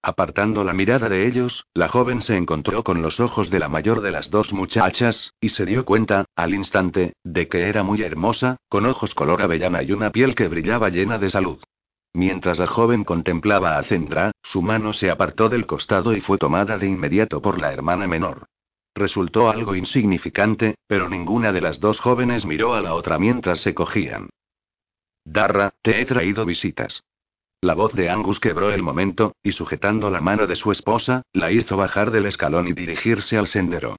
Apartando 0.03 0.65
la 0.65 0.75
mirada 0.75 1.09
de 1.09 1.27
ellos, 1.27 1.65
la 1.73 1.89
joven 1.89 2.21
se 2.21 2.37
encontró 2.37 2.85
con 2.85 3.01
los 3.01 3.21
ojos 3.21 3.49
de 3.49 3.59
la 3.59 3.69
mayor 3.69 4.03
de 4.03 4.11
las 4.11 4.31
dos 4.31 4.53
muchachas, 4.53 5.33
y 5.41 5.51
se 5.51 5.65
dio 5.65 5.87
cuenta, 5.87 6.27
al 6.37 6.55
instante, 6.55 7.15
de 7.25 7.49
que 7.49 7.69
era 7.69 7.85
muy 7.85 8.03
hermosa, 8.03 8.59
con 8.69 8.85
ojos 8.85 9.15
color 9.15 9.41
avellana 9.41 9.83
y 9.83 9.93
una 9.93 10.11
piel 10.11 10.35
que 10.35 10.49
brillaba 10.49 10.91
llena 10.91 11.19
de 11.19 11.31
salud. 11.31 11.59
Mientras 12.15 12.61
la 12.61 12.69
joven 12.69 13.03
contemplaba 13.03 13.77
a 13.77 13.83
Zendra, 13.83 14.31
su 14.41 14.63
mano 14.63 14.93
se 14.93 15.11
apartó 15.11 15.49
del 15.49 15.67
costado 15.67 16.15
y 16.15 16.21
fue 16.21 16.39
tomada 16.39 16.79
de 16.79 16.87
inmediato 16.87 17.43
por 17.43 17.61
la 17.61 17.73
hermana 17.73 18.07
menor. 18.07 18.47
Resultó 18.95 19.51
algo 19.51 19.75
insignificante, 19.75 20.77
pero 20.87 21.09
ninguna 21.09 21.51
de 21.53 21.61
las 21.61 21.81
dos 21.81 21.99
jóvenes 21.99 22.47
miró 22.47 22.75
a 22.75 22.81
la 22.81 22.95
otra 22.95 23.19
mientras 23.19 23.61
se 23.61 23.75
cogían. 23.75 24.31
Darra, 25.25 25.75
te 25.83 26.01
he 26.01 26.05
traído 26.05 26.47
visitas. 26.47 27.03
La 27.61 27.75
voz 27.75 27.93
de 27.95 28.09
Angus 28.09 28.39
quebró 28.39 28.71
el 28.71 28.83
momento, 28.83 29.35
y 29.43 29.51
sujetando 29.51 30.09
la 30.11 30.21
mano 30.21 30.47
de 30.47 30.55
su 30.55 30.71
esposa, 30.71 31.23
la 31.33 31.51
hizo 31.51 31.77
bajar 31.77 32.13
del 32.13 32.27
escalón 32.27 32.69
y 32.69 32.75
dirigirse 32.75 33.37
al 33.37 33.49
sendero. 33.49 33.97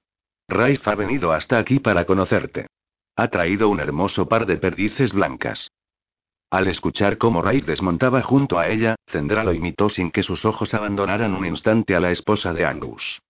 Raif 0.48 0.88
ha 0.88 0.94
venido 0.94 1.32
hasta 1.32 1.58
aquí 1.58 1.80
para 1.80 2.06
conocerte. 2.06 2.68
Ha 3.16 3.28
traído 3.28 3.68
un 3.68 3.80
hermoso 3.80 4.26
par 4.28 4.46
de 4.46 4.56
perdices 4.56 5.12
blancas. 5.12 5.70
Al 6.50 6.68
escuchar 6.68 7.18
cómo 7.18 7.42
Raif 7.42 7.66
desmontaba 7.66 8.22
junto 8.22 8.58
a 8.58 8.68
ella, 8.68 8.94
Zendra 9.08 9.42
lo 9.42 9.52
imitó 9.52 9.88
sin 9.88 10.10
que 10.10 10.22
sus 10.22 10.44
ojos 10.44 10.74
abandonaran 10.74 11.34
un 11.34 11.44
instante 11.44 11.96
a 11.96 12.00
la 12.00 12.12
esposa 12.12 12.52
de 12.54 12.64
Angus. 12.64 13.20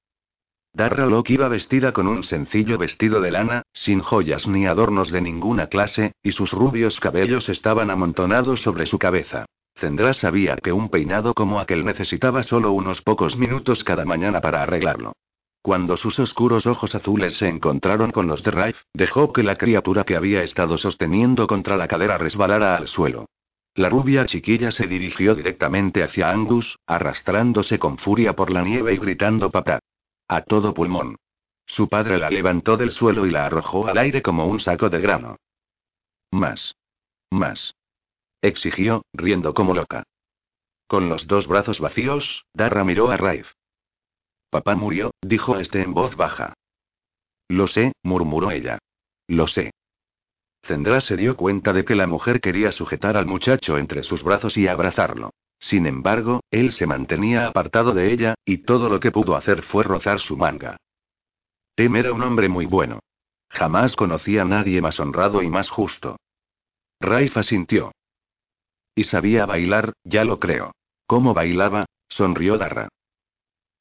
Darra 0.75 1.07
Locke 1.07 1.33
iba 1.33 1.49
vestida 1.49 1.93
con 1.93 2.07
un 2.07 2.23
sencillo 2.23 2.77
vestido 2.77 3.23
de 3.23 3.31
lana, 3.31 3.63
sin 3.73 4.01
joyas 4.01 4.47
ni 4.47 4.67
adornos 4.67 5.11
de 5.11 5.23
ninguna 5.23 5.69
clase, 5.69 6.13
y 6.23 6.33
sus 6.33 6.53
rubios 6.53 7.01
cabellos 7.01 7.49
estaban 7.49 7.91
amontonados 7.91 8.61
sobre 8.61 8.85
su 8.85 8.99
cabeza. 8.99 9.47
Zendra 9.75 10.13
sabía 10.13 10.57
que 10.57 10.73
un 10.73 10.91
peinado 10.91 11.33
como 11.33 11.61
aquel 11.61 11.87
necesitaba 11.87 12.43
solo 12.43 12.73
unos 12.73 13.01
pocos 13.01 13.39
minutos 13.39 13.85
cada 13.85 14.05
mañana 14.05 14.43
para 14.43 14.63
arreglarlo. 14.63 15.15
Cuando 15.67 15.97
sus 15.97 16.17
oscuros 16.21 16.65
ojos 16.65 16.95
azules 16.95 17.39
se 17.39 17.49
encontraron 17.49 18.13
con 18.13 18.29
los 18.29 18.45
de 18.45 18.53
Raif, 18.53 18.83
dejó 18.95 19.33
que 19.33 19.43
la 19.43 19.57
criatura 19.57 20.05
que 20.05 20.15
había 20.15 20.45
estado 20.45 20.79
sosteniendo 20.79 21.49
contra 21.49 21.77
la 21.77 21.89
cadera 21.89 22.19
resbalara 22.19 22.77
al 22.77 22.87
suelo. 22.87 23.27
La 23.75 23.89
rubia 23.89 24.27
chiquilla 24.27 24.71
se 24.71 24.87
dirigió 24.87 25.35
directamente 25.35 26.05
hacia 26.05 26.31
Angus, 26.31 26.79
arrastrándose 26.87 27.81
con 27.81 27.99
furia 27.99 28.37
por 28.37 28.53
la 28.53 28.63
nieve 28.63 28.95
y 28.95 28.99
gritando 28.99 29.51
papá. 29.51 29.81
A 30.29 30.43
todo 30.43 30.73
pulmón. 30.73 31.17
Su 31.67 31.89
padre 31.89 32.17
la 32.17 32.31
levantó 32.31 32.77
del 32.77 32.93
suelo 32.93 33.27
y 33.27 33.31
la 33.31 33.47
arrojó 33.47 33.89
al 33.89 33.99
aire 33.99 34.23
como 34.23 34.47
un 34.47 34.61
saco 34.61 34.89
de 34.89 35.01
grano. 35.01 35.35
Más. 36.31 36.77
Más. 37.33 37.75
Exigió, 38.41 39.03
riendo 39.13 39.53
como 39.53 39.75
loca. 39.75 40.05
Con 40.87 41.09
los 41.09 41.27
dos 41.27 41.49
brazos 41.49 41.81
vacíos, 41.81 42.45
Darra 42.55 42.85
miró 42.85 43.11
a 43.11 43.17
Raif. 43.17 43.56
Papá 44.51 44.75
murió, 44.75 45.11
dijo 45.23 45.59
este 45.59 45.83
en 45.83 45.93
voz 45.95 46.17
baja. 46.17 46.55
Lo 47.49 47.67
sé, 47.67 47.93
murmuró 48.03 48.51
ella. 48.51 48.79
Lo 49.29 49.47
sé. 49.47 49.73
Zendra 50.65 51.01
se 51.01 51.17
dio 51.17 51.37
cuenta 51.37 51.73
de 51.73 51.85
que 51.85 51.95
la 51.95 52.07
mujer 52.07 52.41
quería 52.41 52.73
sujetar 52.73 53.17
al 53.17 53.27
muchacho 53.27 53.79
entre 53.79 54.03
sus 54.03 54.23
brazos 54.23 54.57
y 54.57 54.67
abrazarlo. 54.67 55.31
Sin 55.59 55.87
embargo, 55.87 56.41
él 56.51 56.73
se 56.73 56.87
mantenía 56.87 57.47
apartado 57.47 57.95
de 57.95 58.13
ella, 58.13 58.35
y 58.45 58.59
todo 58.59 58.89
lo 58.89 59.01
que 59.01 59.13
pudo 59.13 59.37
hacer 59.37 59.63
fue 59.63 59.85
rozar 59.85 60.21
su 60.21 60.37
manga. 60.37 60.77
Tem 61.75 61.95
era 61.97 62.13
un 62.13 62.23
hombre 62.23 62.49
muy 62.49 62.67
bueno. 62.67 63.01
Jamás 63.49 63.97
conocí 63.97 64.39
a 64.39 64.45
nadie 64.45 64.81
más 64.81 64.99
honrado 64.99 65.43
y 65.43 65.49
más 65.49 65.71
justo. 65.71 66.17
Raifa 67.01 67.43
sintió. 67.43 67.93
Y 68.95 69.05
sabía 69.05 69.47
bailar, 69.47 69.93
ya 70.05 70.25
lo 70.25 70.41
creo. 70.41 70.73
¿Cómo 71.07 71.35
bailaba? 71.35 71.87
sonrió 72.09 72.59
Darra. 72.59 72.89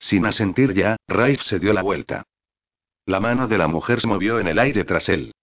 Sin 0.07 0.23
asentir 0.27 0.75
ya, 0.75 0.97
Raif 1.07 1.41
se 1.41 1.57
dio 1.57 1.73
la 1.73 1.81
vuelta. 1.81 2.27
La 3.07 3.19
mano 3.19 3.47
de 3.47 3.57
la 3.57 3.67
mujer 3.67 4.01
se 4.01 4.07
movió 4.07 4.39
en 4.39 4.47
el 4.47 4.59
aire 4.59 4.83
tras 4.83 5.09
él. 5.09 5.33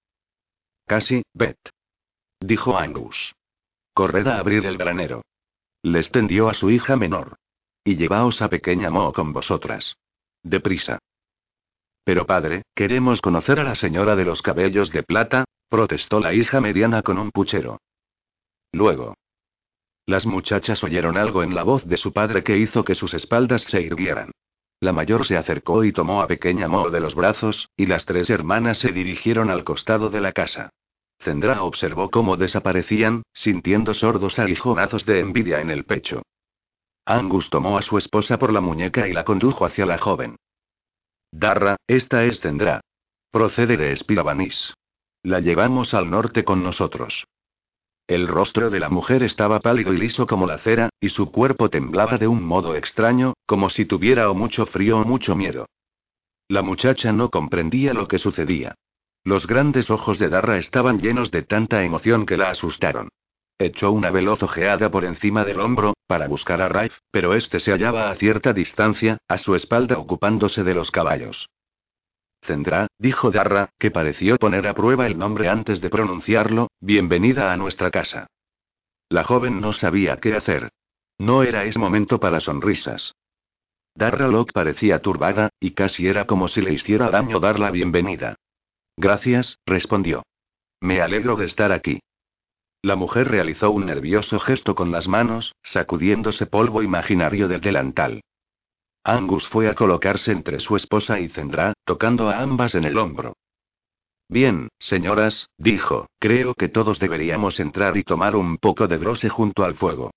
Casi, 0.87 1.23
Beth. 1.35 1.59
Dijo 2.39 2.79
Angus. 2.79 3.35
Corred 3.93 4.29
a 4.29 4.39
abrir 4.39 4.65
el 4.67 4.79
granero. 4.79 5.23
Les 5.83 6.13
tendió 6.13 6.49
a 6.49 6.55
su 6.55 6.71
hija 6.71 6.95
menor. 6.95 7.35
Y 7.83 7.97
llevaos 7.97 8.41
a 8.41 8.49
pequeña 8.49 8.89
Mo 8.89 9.13
con 9.13 9.33
vosotras. 9.33 9.97
Deprisa. 10.45 11.01
Pero 12.05 12.25
padre, 12.25 12.63
queremos 12.77 13.21
conocer 13.21 13.59
a 13.59 13.65
la 13.65 13.75
señora 13.75 14.15
de 14.15 14.25
los 14.25 14.43
cabellos 14.43 14.93
de 14.93 15.03
plata, 15.03 15.45
protestó 15.69 16.21
la 16.21 16.35
hija 16.35 16.61
mediana 16.61 17.03
con 17.03 17.19
un 17.19 17.33
puchero. 17.33 17.81
Luego. 18.71 19.17
Las 20.07 20.25
muchachas 20.25 20.85
oyeron 20.85 21.17
algo 21.17 21.43
en 21.43 21.57
la 21.57 21.65
voz 21.65 21.85
de 21.85 21.97
su 21.97 22.13
padre 22.13 22.45
que 22.45 22.59
hizo 22.59 22.85
que 22.85 22.95
sus 22.95 23.13
espaldas 23.15 23.63
se 23.63 23.81
irguieran. 23.81 24.31
La 24.83 24.93
mayor 24.93 25.25
se 25.25 25.37
acercó 25.37 25.85
y 25.85 25.93
tomó 25.93 26.23
a 26.23 26.27
pequeña 26.27 26.67
Mo 26.67 26.91
de 26.91 26.99
los 26.99 27.15
brazos, 27.15 27.71
y 27.77 27.87
las 27.87 28.05
tres 28.05 28.31
hermanas 28.31 28.79
se 28.79 28.91
dirigieron 28.91 29.49
al 29.49 29.63
costado 29.63 30.11
de 30.11 30.21
la 30.21 30.33
casa. 30.33 30.71
Zendra 31.21 31.63
observó 31.63 32.11
cómo 32.11 32.37
desaparecían, 32.37 33.23
sintiendo 33.33 33.95
sordos 33.95 34.41
aguijonazos 34.41 35.07
de 35.07 35.21
envidia 35.21 35.61
en 35.61 35.71
el 35.71 35.85
pecho. 35.85 36.23
Angus 37.05 37.49
tomó 37.49 37.79
a 37.79 37.83
su 37.83 37.97
esposa 37.97 38.41
por 38.41 38.53
la 38.53 38.61
muñeca 38.61 39.07
y 39.07 39.13
la 39.13 39.23
condujo 39.23 39.65
hacia 39.65 39.87
la 39.87 39.99
joven. 39.99 40.35
Darra, 41.31 41.77
esta 41.87 42.25
es 42.25 42.41
Zendra. 42.41 42.81
Procede 43.31 43.77
de 43.77 43.93
Espirabanis. 43.93 44.75
La 45.23 45.39
llevamos 45.39 45.95
al 45.95 46.11
norte 46.11 46.43
con 46.43 46.65
nosotros. 46.65 47.25
El 48.13 48.29
rostro 48.29 48.69
de 48.69 48.79
la 48.79 48.91
mujer 48.91 49.23
estaba 49.23 49.61
pálido 49.61 49.95
y 49.95 49.97
liso 49.97 50.27
como 50.27 50.47
la 50.47 50.59
cera, 50.59 50.91
y 51.01 51.09
su 51.09 51.33
cuerpo 51.33 51.71
temblaba 51.71 52.19
de 52.19 52.27
un 52.27 52.45
modo 52.45 52.77
extraño, 52.77 53.33
como 53.47 53.71
si 53.71 53.87
tuviera 53.87 54.31
o 54.31 54.35
mucho 54.35 54.67
frío 54.67 54.99
o 54.99 55.05
mucho 55.07 55.35
miedo. 55.35 55.65
La 56.47 56.61
muchacha 56.61 57.11
no 57.15 57.31
comprendía 57.31 57.95
lo 57.95 58.09
que 58.09 58.19
sucedía. 58.19 58.75
Los 59.25 59.47
grandes 59.47 59.91
ojos 59.91 60.19
de 60.19 60.29
Darra 60.29 60.59
estaban 60.59 61.01
llenos 61.01 61.31
de 61.31 61.41
tanta 61.41 61.85
emoción 61.85 62.27
que 62.27 62.37
la 62.37 62.51
asustaron. 62.51 63.09
Echó 63.59 63.93
una 63.93 64.11
veloz 64.11 64.43
ojeada 64.43 64.91
por 64.91 65.07
encima 65.07 65.47
del 65.47 65.61
hombro, 65.61 65.95
para 66.07 66.29
buscar 66.29 66.61
a 66.61 66.69
Raif, 66.69 66.93
pero 67.11 67.33
este 67.33 67.61
se 67.61 67.73
hallaba 67.73 68.11
a 68.11 68.15
cierta 68.17 68.53
distancia, 68.53 69.17
a 69.27 69.39
su 69.39 69.55
espalda 69.55 69.97
ocupándose 69.97 70.65
de 70.65 70.75
los 70.75 70.91
caballos. 70.91 71.49
Zendra, 72.43 72.89
dijo 72.99 73.31
Darra, 73.31 73.71
que 73.79 73.93
pareció 73.93 74.37
poner 74.37 74.67
a 74.67 74.75
prueba 74.75 75.07
el 75.07 75.17
nombre 75.17 75.49
antes 75.49 75.81
de 75.81 75.91
pronunciarlo, 75.91 76.71
bienvenida 76.81 77.53
a 77.53 77.57
nuestra 77.57 77.93
casa. 77.93 78.27
La 79.09 79.23
joven 79.23 79.61
no 79.61 79.73
sabía 79.73 80.17
qué 80.17 80.35
hacer. 80.35 80.71
No 81.19 81.45
era 81.45 81.65
ese 81.65 81.79
momento 81.79 82.19
para 82.19 82.41
sonrisas. 82.41 83.15
Darra 83.95 84.27
Locke 84.27 84.53
parecía 84.53 85.01
turbada, 85.01 85.51
y 85.61 85.73
casi 85.73 86.09
era 86.09 86.27
como 86.27 86.49
si 86.49 86.63
le 86.63 86.73
hiciera 86.73 87.11
daño 87.11 87.39
dar 87.39 87.61
la 87.61 87.71
bienvenida. 87.71 88.35
Gracias, 88.97 89.59
respondió. 89.65 90.25
Me 90.81 91.01
alegro 91.01 91.37
de 91.37 91.47
estar 91.47 91.71
aquí. 91.71 92.01
La 92.83 92.97
mujer 92.97 93.29
realizó 93.29 93.71
un 93.71 93.87
nervioso 93.87 94.41
gesto 94.41 94.75
con 94.75 94.91
las 94.91 95.07
manos, 95.07 95.55
sacudiéndose 95.63 96.47
polvo 96.47 96.83
imaginario 96.83 97.47
del 97.47 97.61
delantal. 97.61 98.23
Angus 99.05 99.49
fue 99.49 99.69
a 99.69 99.75
colocarse 99.75 100.31
entre 100.31 100.61
su 100.61 100.77
esposa 100.77 101.19
y 101.19 101.29
Zendra, 101.29 101.75
tocando 101.93 102.31
a 102.31 102.39
ambas 102.39 102.75
en 102.75 102.85
el 102.85 102.97
hombro. 102.97 103.37
Bien, 104.27 104.69
señoras, 104.79 105.51
dijo, 105.59 106.07
creo 106.19 106.55
que 106.55 106.71
todos 106.71 106.99
deberíamos 106.99 107.61
entrar 107.61 107.99
y 107.99 108.03
tomar 108.03 108.35
un 108.35 108.57
poco 108.57 108.89
de 108.89 108.97
brose 108.97 109.29
junto 109.29 109.63
al 109.63 109.75
fuego. 109.75 110.11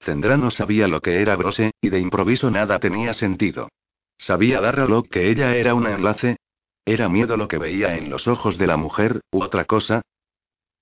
Zendra 0.00 0.36
no 0.36 0.50
sabía 0.50 0.88
lo 0.88 1.00
que 1.00 1.22
era 1.22 1.36
brose, 1.36 1.70
y 1.80 1.90
de 1.90 2.00
improviso 2.00 2.50
nada 2.50 2.80
tenía 2.80 3.14
sentido. 3.14 3.68
¿Sabía 4.16 4.60
Darralo 4.60 5.04
que 5.04 5.30
ella 5.30 5.54
era 5.54 5.72
un 5.72 5.86
enlace? 5.86 6.38
¿Era 6.84 7.08
miedo 7.08 7.36
lo 7.36 7.46
que 7.46 7.58
veía 7.58 7.96
en 7.96 8.10
los 8.10 8.26
ojos 8.26 8.58
de 8.58 8.66
la 8.66 8.76
mujer, 8.76 9.20
u 9.30 9.44
otra 9.44 9.66
cosa? 9.66 10.02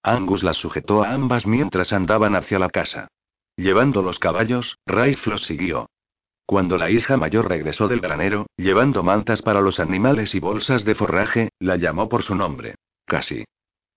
Angus 0.03 0.43
las 0.43 0.57
sujetó 0.57 1.05
a 1.05 1.11
ambas 1.11 1.47
mientras 1.47 1.93
andaban 1.93 2.35
hacia 2.37 2.59
la 2.59 2.71
casa. 2.71 3.09
Llevando 3.55 4.01
los 4.01 4.19
caballos, 4.19 4.79
Raif 4.87 5.27
los 5.27 5.43
siguió. 5.43 5.91
Cuando 6.47 6.79
la 6.79 6.91
hija 6.91 7.17
mayor 7.17 7.49
regresó 7.49 7.89
del 7.89 8.01
granero, 8.01 8.47
llevando 8.57 9.03
mantas 9.03 9.43
para 9.43 9.61
los 9.61 9.81
animales 9.81 10.35
y 10.37 10.39
bolsas 10.39 10.85
de 10.85 10.95
forraje, 10.95 11.51
la 11.59 11.77
llamó 11.77 12.09
por 12.09 12.23
su 12.23 12.37
nombre. 12.37 12.77
Casi. 13.05 13.45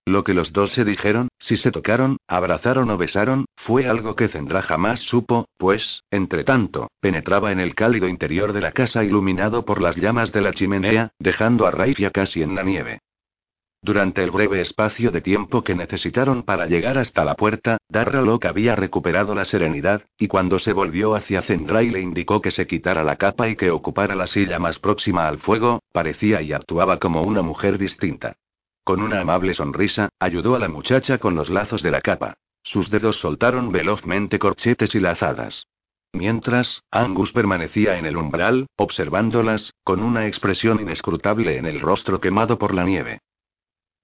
Lo 0.05 0.23
que 0.23 0.33
los 0.33 0.51
dos 0.51 0.71
se 0.71 0.83
dijeron, 0.83 1.27
si 1.37 1.55
se 1.55 1.69
tocaron, 1.71 2.17
abrazaron 2.27 2.89
o 2.89 2.97
besaron, 2.97 3.45
fue 3.55 3.87
algo 3.87 4.15
que 4.15 4.27
Zendra 4.27 4.63
jamás 4.63 5.01
supo, 5.01 5.45
pues, 5.57 6.01
entre 6.09 6.43
tanto, 6.43 6.87
penetraba 6.99 7.51
en 7.51 7.59
el 7.59 7.75
cálido 7.75 8.07
interior 8.07 8.51
de 8.51 8.61
la 8.61 8.71
casa 8.71 9.03
iluminado 9.03 9.65
por 9.65 9.79
las 9.79 9.97
llamas 9.97 10.31
de 10.31 10.41
la 10.41 10.51
chimenea, 10.51 11.11
dejando 11.19 11.67
a 11.67 11.71
Raifia 11.71 12.09
casi 12.09 12.41
en 12.41 12.55
la 12.55 12.63
nieve. 12.63 13.01
Durante 13.81 14.21
el 14.23 14.31
breve 14.31 14.59
espacio 14.59 15.09
de 15.09 15.21
tiempo 15.21 15.63
que 15.63 15.73
necesitaron 15.73 16.43
para 16.43 16.65
llegar 16.65 16.97
hasta 16.97 17.23
la 17.23 17.35
puerta, 17.35 17.77
Darra 17.87 18.21
había 18.43 18.75
recuperado 18.75 19.33
la 19.33 19.45
serenidad, 19.45 20.03
y 20.17 20.27
cuando 20.27 20.59
se 20.59 20.73
volvió 20.73 21.15
hacia 21.15 21.41
Zendray 21.41 21.89
le 21.89 22.01
indicó 22.01 22.41
que 22.41 22.51
se 22.51 22.67
quitara 22.67 23.03
la 23.03 23.15
capa 23.15 23.47
y 23.47 23.55
que 23.55 23.71
ocupara 23.71 24.15
la 24.15 24.27
silla 24.27 24.59
más 24.59 24.79
próxima 24.79 25.29
al 25.29 25.39
fuego, 25.39 25.79
parecía 25.93 26.41
y 26.41 26.51
actuaba 26.51 26.99
como 26.99 27.21
una 27.21 27.41
mujer 27.41 27.77
distinta. 27.77 28.35
Con 28.83 29.01
una 29.01 29.21
amable 29.21 29.53
sonrisa, 29.53 30.09
ayudó 30.19 30.55
a 30.55 30.59
la 30.59 30.67
muchacha 30.67 31.17
con 31.17 31.35
los 31.35 31.49
lazos 31.49 31.81
de 31.81 31.91
la 31.91 32.01
capa. 32.01 32.33
Sus 32.63 32.89
dedos 32.89 33.19
soltaron 33.19 33.71
velozmente 33.71 34.39
corchetes 34.39 34.93
y 34.93 34.99
lazadas. 34.99 35.67
Mientras, 36.11 36.81
Angus 36.91 37.31
permanecía 37.31 37.97
en 37.97 38.05
el 38.05 38.17
umbral, 38.17 38.67
observándolas, 38.75 39.73
con 39.83 40.03
una 40.03 40.27
expresión 40.27 40.81
inescrutable 40.81 41.57
en 41.57 41.65
el 41.65 41.79
rostro 41.79 42.19
quemado 42.19 42.57
por 42.57 42.75
la 42.75 42.83
nieve. 42.83 43.21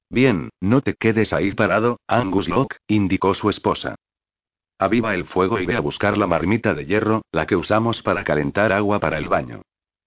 Bien, 0.10 0.50
no 0.62 0.82
te 0.82 0.94
quedes 0.94 1.34
ahí 1.34 1.52
parado, 1.52 2.00
Angus 2.08 2.48
Locke, 2.48 2.78
indicó 2.88 3.34
su 3.34 3.50
esposa. 3.50 3.96
Aviva 4.78 5.16
el 5.16 5.26
fuego 5.26 5.60
y 5.60 5.66
ve 5.66 5.76
a 5.76 5.82
buscar 5.82 6.18
la 6.18 6.28
marmita 6.28 6.74
de 6.74 6.86
hierro, 6.86 7.24
la 7.32 7.46
que 7.46 7.56
usamos 7.56 8.02
para 8.02 8.24
calentar 8.24 8.74
agua 8.74 9.00
para 9.00 9.18
el 9.18 9.28
baño. 9.28 9.62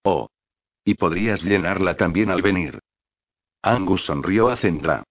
Oh. 0.05 0.29
Y 0.85 0.95
podrías 0.95 1.43
llenarla 1.43 1.97
también 1.97 2.31
al 2.31 2.43
venir. 2.43 2.79
Angus 3.63 4.05
sonrió 4.05 4.49
a 4.49 4.57
Zendra. 4.57 5.05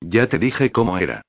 Ya 0.00 0.28
te 0.28 0.38
dije 0.38 0.72
cómo 0.72 0.98
era. 0.98 1.22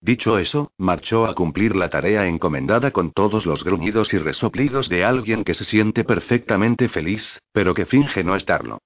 Dicho 0.00 0.38
eso, 0.38 0.70
marchó 0.76 1.24
a 1.24 1.34
cumplir 1.34 1.74
la 1.74 1.88
tarea 1.88 2.26
encomendada 2.26 2.90
con 2.90 3.12
todos 3.12 3.46
los 3.46 3.64
gruñidos 3.64 4.12
y 4.12 4.18
resoplidos 4.18 4.88
de 4.88 5.04
alguien 5.04 5.42
que 5.42 5.54
se 5.54 5.64
siente 5.64 6.04
perfectamente 6.04 6.88
feliz, 6.88 7.40
pero 7.52 7.74
que 7.74 7.86
finge 7.86 8.22
no 8.22 8.36
estarlo. 8.36 8.78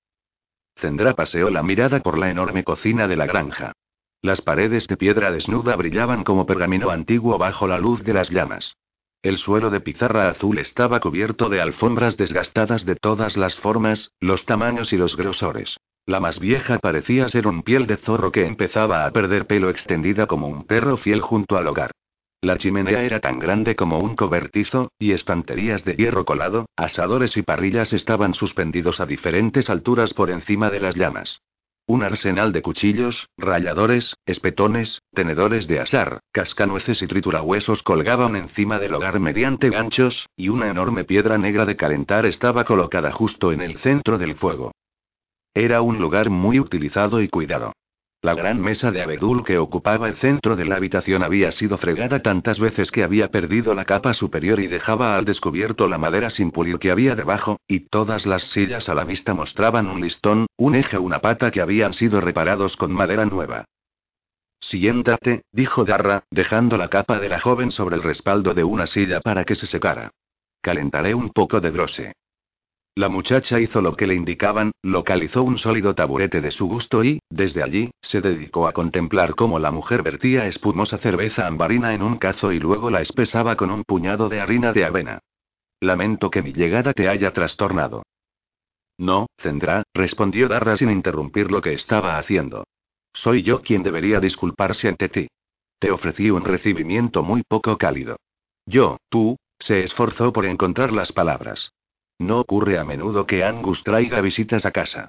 Zendra 0.81 1.15
paseó 1.15 1.51
la 1.51 1.63
mirada 1.63 2.01
por 2.01 2.19
la 2.19 2.31
enorme 2.31 2.65
cocina 2.65 3.07
de 3.07 3.17
la 3.17 3.27
granja. 3.27 3.73
Las 4.23 4.41
paredes 4.41 4.89
de 4.89 4.97
piedra 4.97 5.31
desnuda 5.31 5.77
brillaban 5.77 6.25
como 6.25 6.47
pergamino 6.47 6.91
antiguo 6.91 7.39
bajo 7.39 7.67
la 7.67 7.79
luz 7.79 8.03
de 8.03 8.15
las 8.15 8.31
llamas. 8.31 8.77
El 9.23 9.37
suelo 9.37 9.69
de 9.69 9.81
pizarra 9.81 10.31
azul 10.31 10.59
estaba 10.59 11.01
cubierto 11.01 11.51
de 11.51 11.61
alfombras 11.61 12.17
desgastadas 12.17 12.87
de 12.87 12.97
todas 12.97 13.37
las 13.37 13.57
formas, 13.57 14.13
los 14.19 14.47
tamaños 14.47 14.93
y 14.95 14.97
los 14.97 15.17
grosores. 15.17 15.77
La 16.07 16.21
más 16.21 16.41
vieja 16.41 16.79
parecía 16.79 17.29
ser 17.29 17.47
un 17.47 17.63
piel 17.63 17.87
de 17.87 17.99
zorro 17.99 18.33
que 18.33 18.47
empezaba 18.47 19.05
a 19.05 19.11
perder 19.11 19.47
pelo 19.47 19.69
extendida 19.69 20.27
como 20.27 20.49
un 20.49 20.65
perro 20.65 20.97
fiel 20.97 21.21
junto 21.21 21.59
al 21.59 21.67
hogar. 21.67 21.93
La 22.43 22.57
chimenea 22.57 23.03
era 23.03 23.21
tan 23.21 23.39
grande 23.39 23.77
como 23.77 23.99
un 23.99 24.17
cobertizo, 24.17 24.93
y 24.99 25.13
estanterías 25.13 25.85
de 25.85 25.95
hierro 25.95 26.25
colado, 26.25 26.65
asadores 26.75 27.37
y 27.37 27.43
parrillas 27.43 27.93
estaban 27.93 28.33
suspendidos 28.33 28.99
a 29.01 29.05
diferentes 29.05 29.69
alturas 29.69 30.15
por 30.15 30.31
encima 30.31 30.71
de 30.71 30.81
las 30.81 30.97
llamas. 30.97 31.43
Un 31.87 32.03
arsenal 32.03 32.53
de 32.53 32.63
cuchillos, 32.63 33.29
ralladores, 33.37 34.15
espetones, 34.25 35.03
tenedores 35.13 35.67
de 35.67 35.81
asar, 35.81 36.21
cascanueces 36.33 37.03
y 37.03 37.07
triturahuesos 37.09 37.83
colgaban 37.83 38.37
encima 38.37 38.79
del 38.79 38.95
hogar 38.95 39.21
mediante 39.21 39.69
ganchos, 39.69 40.27
y 40.35 40.49
una 40.49 40.69
enorme 40.69 41.05
piedra 41.05 41.37
negra 41.37 41.67
de 41.67 41.77
calentar 41.77 42.25
estaba 42.25 42.65
colocada 42.65 43.13
justo 43.13 43.53
en 43.53 43.61
el 43.61 43.77
centro 43.79 44.17
del 44.17 44.35
fuego. 44.35 44.73
Era 45.53 45.83
un 45.83 45.99
lugar 45.99 46.31
muy 46.31 46.59
utilizado 46.59 47.21
y 47.21 47.29
cuidado. 47.29 47.75
La 48.23 48.35
gran 48.35 48.61
mesa 48.61 48.91
de 48.91 49.01
abedul 49.01 49.43
que 49.43 49.57
ocupaba 49.57 50.07
el 50.07 50.17
centro 50.17 50.55
de 50.55 50.67
la 50.67 50.77
habitación 50.77 51.23
había 51.23 51.51
sido 51.53 51.79
fregada 51.79 52.21
tantas 52.21 52.61
veces 52.61 52.91
que 52.91 53.03
había 53.03 53.31
perdido 53.31 53.75
la 53.75 53.87
capa 53.87 54.13
superior 54.13 54.61
y 54.61 54.67
dejaba 54.67 55.17
al 55.17 55.25
descubierto 55.25 55.89
la 55.89 55.97
madera 55.97 56.29
sin 56.29 56.51
pulir 56.51 56.79
que 56.79 56.91
había 56.91 57.15
debajo, 57.15 57.59
y 57.67 57.81
todas 57.89 58.27
las 58.27 58.43
sillas 58.43 58.91
a 58.91 58.95
la 58.95 59.05
vista 59.05 59.33
mostraban 59.33 59.87
un 59.87 60.03
listón, 60.03 60.47
un 60.59 60.75
eje 60.75 60.99
o 60.99 61.03
una 61.03 61.21
pata 61.21 61.51
que 61.51 61.63
habían 61.63 61.95
sido 61.95 62.21
reparados 62.21 62.77
con 62.77 62.93
madera 62.93 63.25
nueva. 63.25 63.65
Siéntate, 64.61 65.45
dijo 65.51 65.87
Darra, 65.87 66.25
dejando 66.31 66.77
la 66.77 66.89
capa 66.89 67.19
de 67.21 67.31
la 67.31 67.41
joven 67.41 67.71
sobre 67.71 67.97
el 67.97 68.03
respaldo 68.03 68.53
de 68.53 68.65
una 68.65 68.87
silla 68.87 69.23
para 69.23 69.45
que 69.45 69.55
se 69.55 69.67
secara. 69.67 70.11
Calentaré 70.61 71.15
un 71.15 71.31
poco 71.31 71.59
de 71.63 71.71
brose. 71.71 72.13
La 72.97 73.09
muchacha 73.09 73.61
hizo 73.61 73.81
lo 73.81 73.95
que 73.95 74.07
le 74.07 74.15
indicaban, 74.15 74.73
localizó 74.83 75.43
un 75.43 75.59
sólido 75.59 75.95
taburete 75.95 76.41
de 76.41 76.51
su 76.51 76.67
gusto 76.67 77.05
y, 77.05 77.21
desde 77.31 77.63
allí, 77.63 77.91
se 78.03 78.21
dedicó 78.21 78.67
a 78.67 78.73
contemplar 78.73 79.35
cómo 79.37 79.59
la 79.59 79.71
mujer 79.71 80.03
vertía 80.03 80.47
espumosa 80.47 80.99
cerveza 80.99 81.47
ambarina 81.47 81.95
en 81.95 82.03
un 82.03 82.17
cazo 82.19 82.53
y 82.53 82.59
luego 82.59 82.91
la 82.91 83.01
espesaba 83.01 83.57
con 83.57 83.71
un 83.71 83.85
puñado 83.85 84.29
de 84.29 84.41
harina 84.41 84.73
de 84.73 84.85
avena. 84.85 85.21
Lamento 85.81 86.31
que 86.31 86.43
mi 86.43 86.53
llegada 86.53 86.93
te 86.93 87.09
haya 87.09 87.33
trastornado. 87.33 88.03
No, 88.99 89.29
Zendra, 89.39 89.85
respondió 89.95 90.49
Darra 90.49 90.77
sin 90.77 90.91
interrumpir 90.91 91.51
lo 91.51 91.63
que 91.63 91.73
estaba 91.73 92.19
haciendo. 92.19 92.65
Soy 93.15 93.43
yo 93.43 93.63
quien 93.63 93.83
debería 93.83 94.21
disculparse 94.21 94.89
ante 94.89 95.09
ti. 95.09 95.29
Te 95.79 95.91
ofrecí 95.91 96.31
un 96.31 96.45
recibimiento 96.45 97.23
muy 97.23 97.43
poco 97.43 97.79
cálido. 97.79 98.17
Yo, 98.67 98.99
tú, 99.09 99.39
se 99.59 99.83
esforzó 99.83 100.33
por 100.33 100.45
encontrar 100.45 100.93
las 100.93 101.13
palabras. 101.13 101.73
No 102.21 102.39
ocurre 102.39 102.79
a 102.79 102.85
menudo 102.85 103.27
que 103.27 103.43
Angus 103.43 103.83
traiga 103.83 104.21
visitas 104.21 104.67
a 104.67 104.73
casa. 104.73 105.09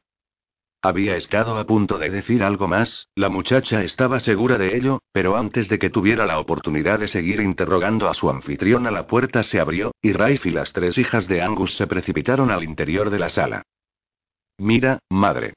Había 0.82 1.18
estado 1.18 1.58
a 1.58 1.68
punto 1.68 1.98
de 1.98 2.10
decir 2.10 2.42
algo 2.42 2.70
más, 2.70 3.10
la 3.16 3.28
muchacha 3.28 3.84
estaba 3.84 4.22
segura 4.22 4.58
de 4.58 4.78
ello, 4.78 5.02
pero 5.12 5.36
antes 5.36 5.68
de 5.68 5.78
que 5.78 5.90
tuviera 5.90 6.26
la 6.26 6.40
oportunidad 6.40 7.00
de 7.00 7.10
seguir 7.10 7.42
interrogando 7.42 8.08
a 8.08 8.14
su 8.14 8.30
anfitriona 8.30 8.92
la 8.92 9.08
puerta 9.08 9.44
se 9.44 9.60
abrió, 9.60 9.92
y 10.02 10.14
Rafe 10.14 10.48
y 10.48 10.52
las 10.54 10.72
tres 10.72 10.98
hijas 10.98 11.28
de 11.28 11.42
Angus 11.42 11.76
se 11.76 11.86
precipitaron 11.86 12.50
al 12.50 12.64
interior 12.64 13.10
de 13.10 13.20
la 13.20 13.28
sala. 13.28 13.64
Mira, 14.58 15.00
madre. 15.10 15.56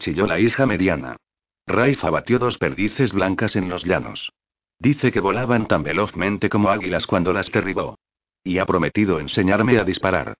Chilló 0.00 0.26
la 0.26 0.40
hija 0.40 0.66
mediana. 0.66 1.16
Rafe 1.64 2.04
abatió 2.04 2.40
dos 2.40 2.58
perdices 2.58 3.12
blancas 3.12 3.54
en 3.54 3.68
los 3.68 3.84
llanos. 3.84 4.32
Dice 4.80 5.12
que 5.12 5.20
volaban 5.20 5.68
tan 5.68 5.84
velozmente 5.84 6.48
como 6.48 6.70
águilas 6.70 7.06
cuando 7.06 7.32
las 7.32 7.52
derribó. 7.52 8.00
Y 8.42 8.58
ha 8.58 8.66
prometido 8.66 9.20
enseñarme 9.20 9.78
a 9.78 9.84
disparar. 9.84 10.34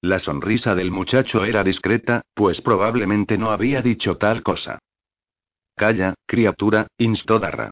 La 0.00 0.18
sonrisa 0.18 0.74
del 0.74 0.90
muchacho 0.90 1.44
era 1.44 1.64
discreta, 1.64 2.22
pues 2.34 2.60
probablemente 2.60 3.38
no 3.38 3.50
había 3.50 3.82
dicho 3.82 4.16
tal 4.16 4.42
cosa. 4.42 4.78
Calla, 5.74 6.14
criatura, 6.26 6.86
instó 6.98 7.38
Darra. 7.38 7.70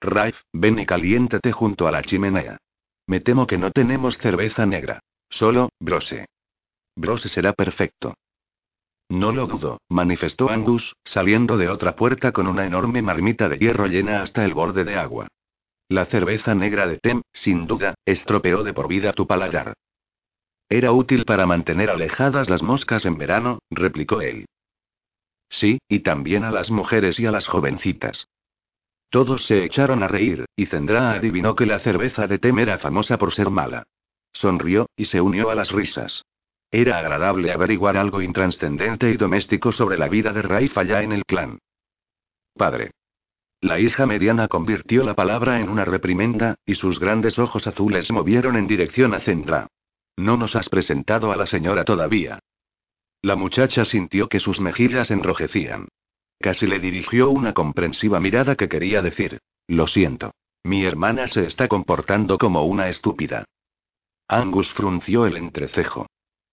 Raif, 0.00 0.40
ven 0.52 0.78
y 0.78 0.86
caliéntate 0.86 1.52
junto 1.52 1.88
a 1.88 1.90
la 1.90 2.02
chimenea. 2.02 2.58
Me 3.06 3.20
temo 3.20 3.46
que 3.46 3.58
no 3.58 3.70
tenemos 3.70 4.18
cerveza 4.18 4.66
negra. 4.66 5.00
Solo, 5.30 5.70
brose. 5.80 6.26
Brose 6.96 7.28
será 7.28 7.52
perfecto. 7.52 8.14
No 9.10 9.32
lo 9.32 9.46
dudo, 9.46 9.80
manifestó 9.88 10.50
Angus, 10.50 10.94
saliendo 11.04 11.56
de 11.56 11.68
otra 11.68 11.96
puerta 11.96 12.32
con 12.32 12.46
una 12.46 12.66
enorme 12.66 13.00
marmita 13.00 13.48
de 13.48 13.56
hierro 13.56 13.86
llena 13.86 14.20
hasta 14.20 14.44
el 14.44 14.52
borde 14.52 14.84
de 14.84 14.96
agua. 14.96 15.28
La 15.88 16.04
cerveza 16.04 16.54
negra 16.54 16.86
de 16.86 16.98
Tem, 16.98 17.22
sin 17.32 17.66
duda, 17.66 17.94
estropeó 18.04 18.62
de 18.62 18.74
por 18.74 18.88
vida 18.88 19.14
tu 19.14 19.26
paladar. 19.26 19.72
Era 20.68 20.92
útil 20.92 21.24
para 21.24 21.46
mantener 21.46 21.88
alejadas 21.90 22.50
las 22.50 22.62
moscas 22.62 23.06
en 23.06 23.16
verano, 23.16 23.60
replicó 23.70 24.20
él. 24.20 24.46
Sí, 25.48 25.78
y 25.88 26.00
también 26.00 26.44
a 26.44 26.50
las 26.50 26.70
mujeres 26.70 27.18
y 27.18 27.26
a 27.26 27.30
las 27.30 27.46
jovencitas. 27.46 28.28
Todos 29.10 29.46
se 29.46 29.64
echaron 29.64 30.02
a 30.02 30.08
reír, 30.08 30.44
y 30.54 30.66
Zendra 30.66 31.12
adivinó 31.12 31.54
que 31.54 31.64
la 31.64 31.78
cerveza 31.78 32.26
de 32.26 32.38
Tem 32.38 32.58
era 32.58 32.78
famosa 32.78 33.16
por 33.16 33.32
ser 33.32 33.48
mala. 33.48 33.84
sonrió, 34.32 34.90
y 34.94 35.06
se 35.06 35.22
unió 35.22 35.48
a 35.48 35.54
las 35.54 35.72
risas. 35.72 36.22
Era 36.70 36.98
agradable 36.98 37.50
averiguar 37.50 37.96
algo 37.96 38.20
intranscendente 38.20 39.10
y 39.10 39.16
doméstico 39.16 39.72
sobre 39.72 39.96
la 39.96 40.08
vida 40.08 40.34
de 40.34 40.42
Raif 40.42 40.76
allá 40.76 41.02
en 41.02 41.12
el 41.12 41.24
clan. 41.24 41.58
Padre. 42.54 42.90
La 43.62 43.80
hija 43.80 44.06
mediana 44.06 44.46
convirtió 44.48 45.02
la 45.02 45.14
palabra 45.14 45.60
en 45.60 45.70
una 45.70 45.86
reprimenda, 45.86 46.56
y 46.66 46.74
sus 46.74 47.00
grandes 47.00 47.38
ojos 47.38 47.66
azules 47.66 48.12
movieron 48.12 48.56
en 48.56 48.66
dirección 48.66 49.14
a 49.14 49.20
Zendra. 49.20 49.66
No 50.18 50.36
nos 50.36 50.56
has 50.56 50.68
presentado 50.68 51.30
a 51.30 51.36
la 51.36 51.46
señora 51.46 51.84
todavía. 51.84 52.40
La 53.22 53.36
muchacha 53.36 53.84
sintió 53.84 54.28
que 54.28 54.40
sus 54.40 54.58
mejillas 54.58 55.12
enrojecían. 55.12 55.86
Casi 56.40 56.66
le 56.66 56.80
dirigió 56.80 57.30
una 57.30 57.54
comprensiva 57.54 58.18
mirada 58.18 58.56
que 58.56 58.68
quería 58.68 59.00
decir, 59.00 59.38
lo 59.68 59.86
siento. 59.86 60.32
Mi 60.64 60.84
hermana 60.84 61.28
se 61.28 61.46
está 61.46 61.68
comportando 61.68 62.36
como 62.36 62.64
una 62.64 62.88
estúpida. 62.88 63.44
Angus 64.26 64.72
frunció 64.72 65.24
el 65.24 65.36
entrecejo. 65.36 66.08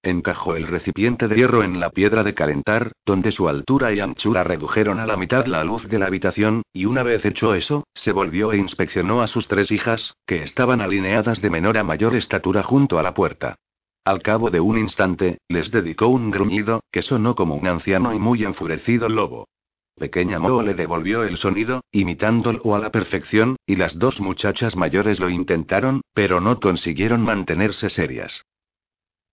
Encajó 0.05 0.55
el 0.55 0.67
recipiente 0.67 1.27
de 1.27 1.35
hierro 1.35 1.63
en 1.63 1.79
la 1.79 1.89
piedra 1.89 2.21
de 2.21 2.35
calentar, 2.35 2.91
donde 3.07 3.31
su 3.31 3.49
altura 3.49 3.91
y 3.91 4.01
anchura 4.01 4.43
redujeron 4.43 4.99
a 4.99 5.07
la 5.07 5.17
mitad 5.17 5.47
la 5.47 5.63
luz 5.63 5.87
de 5.87 5.97
la 5.97 6.05
habitación, 6.05 6.61
y 6.71 6.85
una 6.85 7.01
vez 7.01 7.25
hecho 7.25 7.55
eso, 7.55 7.87
se 7.95 8.11
volvió 8.11 8.51
e 8.51 8.57
inspeccionó 8.57 9.23
a 9.23 9.27
sus 9.27 9.47
tres 9.47 9.71
hijas, 9.71 10.15
que 10.27 10.43
estaban 10.43 10.79
alineadas 10.79 11.41
de 11.41 11.49
menor 11.49 11.79
a 11.79 11.83
mayor 11.83 12.13
estatura 12.13 12.61
junto 12.61 12.99
a 12.99 13.01
la 13.01 13.15
puerta. 13.15 13.55
Al 14.03 14.21
cabo 14.21 14.51
de 14.51 14.59
un 14.59 14.77
instante, 14.77 15.39
les 15.47 15.71
dedicó 15.71 16.07
un 16.07 16.29
gruñido, 16.29 16.83
que 16.91 17.01
sonó 17.01 17.33
como 17.33 17.55
un 17.55 17.67
anciano 17.67 18.13
y 18.13 18.19
muy 18.19 18.43
enfurecido 18.43 19.09
lobo. 19.09 19.47
Pequeña 19.95 20.37
Mo 20.37 20.61
le 20.61 20.75
devolvió 20.75 21.23
el 21.23 21.37
sonido, 21.37 21.81
imitándolo 21.91 22.75
a 22.75 22.79
la 22.79 22.91
perfección, 22.91 23.55
y 23.65 23.75
las 23.77 23.97
dos 23.97 24.19
muchachas 24.19 24.75
mayores 24.75 25.19
lo 25.19 25.31
intentaron, 25.31 26.01
pero 26.13 26.41
no 26.41 26.59
consiguieron 26.59 27.23
mantenerse 27.23 27.89
serias. 27.89 28.43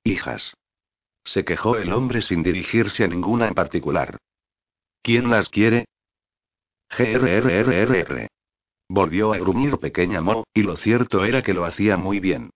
Hijas. 0.02 0.54
Se 1.24 1.44
quejó 1.44 1.76
el 1.76 1.92
hombre 1.92 2.22
sin 2.22 2.42
dirigirse 2.42 3.04
a 3.04 3.08
ninguna 3.08 3.48
en 3.48 3.54
particular. 3.54 4.18
¿Quién 5.02 5.30
las 5.30 5.48
quiere? 5.48 5.86
GRRRRR. 6.90 8.28
Volvió 8.88 9.32
a 9.32 9.38
gruñir 9.38 9.78
pequeña 9.78 10.20
Mo, 10.20 10.44
y 10.52 10.62
lo 10.62 10.76
cierto 10.76 11.24
era 11.24 11.42
que 11.42 11.54
lo 11.54 11.64
hacía 11.64 11.96
muy 11.96 12.20
bien. 12.20 12.50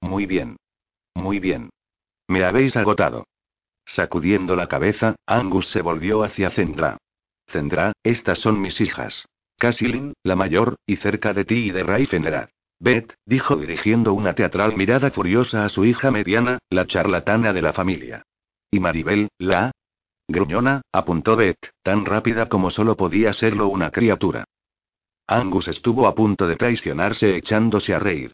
Muy 0.00 0.26
bien. 0.26 0.56
Muy 1.14 1.40
bien. 1.40 1.70
Me 2.28 2.44
habéis 2.44 2.76
agotado. 2.76 3.24
Sacudiendo 3.86 4.54
la 4.54 4.68
cabeza, 4.68 5.16
Angus 5.26 5.68
se 5.68 5.80
volvió 5.80 6.22
hacia 6.22 6.50
Zendra. 6.50 6.98
Zendra, 7.48 7.92
estas 8.02 8.38
son 8.38 8.60
mis 8.60 8.80
hijas. 8.80 9.24
Casilin, 9.56 10.12
la 10.22 10.36
mayor, 10.36 10.76
y 10.86 10.96
cerca 10.96 11.32
de 11.32 11.44
ti 11.44 11.68
y 11.68 11.70
de 11.70 11.82
Raifenera. 11.82 12.50
Beth, 12.80 13.14
dijo 13.26 13.56
dirigiendo 13.56 14.12
una 14.12 14.34
teatral 14.34 14.76
mirada 14.76 15.10
furiosa 15.10 15.64
a 15.64 15.68
su 15.68 15.84
hija 15.84 16.10
mediana, 16.10 16.58
la 16.70 16.86
charlatana 16.86 17.52
de 17.52 17.62
la 17.62 17.72
familia. 17.72 18.22
Y 18.70 18.80
Maribel, 18.80 19.28
la 19.38 19.72
gruñona, 20.28 20.82
apuntó 20.92 21.36
Beth, 21.36 21.70
tan 21.82 22.04
rápida 22.04 22.48
como 22.48 22.70
solo 22.70 22.96
podía 22.96 23.32
serlo 23.32 23.68
una 23.68 23.90
criatura. 23.90 24.44
Angus 25.26 25.68
estuvo 25.68 26.06
a 26.06 26.14
punto 26.14 26.46
de 26.46 26.56
traicionarse 26.56 27.36
echándose 27.36 27.94
a 27.94 27.98
reír. 27.98 28.32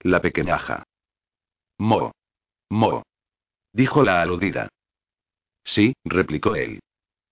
La 0.00 0.20
pequeñaja. 0.20 0.84
Mo. 1.78 2.12
Mo. 2.70 3.02
Dijo 3.72 4.02
la 4.02 4.22
aludida. 4.22 4.68
Sí, 5.64 5.94
replicó 6.04 6.54
él. 6.54 6.80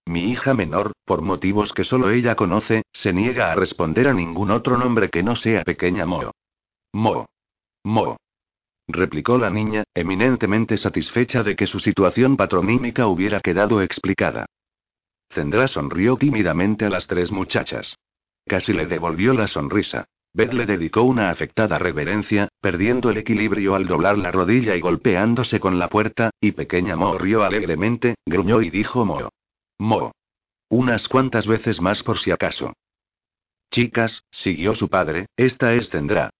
Mi 0.08 0.30
hija 0.30 0.54
menor, 0.54 0.92
por 1.04 1.20
motivos 1.20 1.74
que 1.74 1.84
solo 1.84 2.08
ella 2.08 2.34
conoce, 2.34 2.82
se 2.94 3.12
niega 3.12 3.52
a 3.52 3.54
responder 3.54 4.08
a 4.08 4.14
ningún 4.14 4.50
otro 4.50 4.78
nombre 4.78 5.10
que 5.10 5.22
no 5.22 5.36
sea 5.36 5.64
pequeña 5.64 6.06
Mo. 6.06 6.32
Mo. 6.94 7.26
Mo. 7.84 8.16
Replicó 8.88 9.36
la 9.36 9.50
niña, 9.50 9.84
eminentemente 9.92 10.78
satisfecha 10.78 11.42
de 11.42 11.56
que 11.56 11.66
su 11.66 11.78
situación 11.78 12.38
patronímica 12.38 13.06
hubiera 13.06 13.40
quedado 13.40 13.82
explicada. 13.82 14.46
Zendra 15.30 15.68
sonrió 15.68 16.16
tímidamente 16.16 16.86
a 16.86 16.88
las 16.88 17.06
tres 17.06 17.30
muchachas. 17.30 17.98
Casi 18.46 18.72
le 18.72 18.86
devolvió 18.86 19.34
la 19.34 19.46
sonrisa. 19.46 20.06
Beth 20.32 20.54
le 20.54 20.64
dedicó 20.64 21.02
una 21.02 21.28
afectada 21.28 21.78
reverencia, 21.78 22.48
perdiendo 22.62 23.10
el 23.10 23.18
equilibrio 23.18 23.74
al 23.74 23.86
doblar 23.86 24.16
la 24.16 24.30
rodilla 24.30 24.74
y 24.74 24.80
golpeándose 24.80 25.60
con 25.60 25.78
la 25.78 25.90
puerta, 25.90 26.30
y 26.40 26.52
pequeña 26.52 26.96
Mo 26.96 27.18
rió 27.18 27.44
alegremente, 27.44 28.14
gruñó 28.24 28.62
y 28.62 28.70
dijo 28.70 29.04
Mo. 29.04 29.28
Mo. 29.78 30.12
Unas 30.68 31.08
cuantas 31.08 31.46
veces 31.46 31.80
más 31.80 32.02
por 32.02 32.18
si 32.18 32.30
acaso. 32.30 32.74
Chicas, 33.70 34.24
siguió 34.30 34.74
su 34.74 34.88
padre, 34.88 35.26
esta 35.36 35.74
es 35.74 35.88
tendrá. 35.88 36.30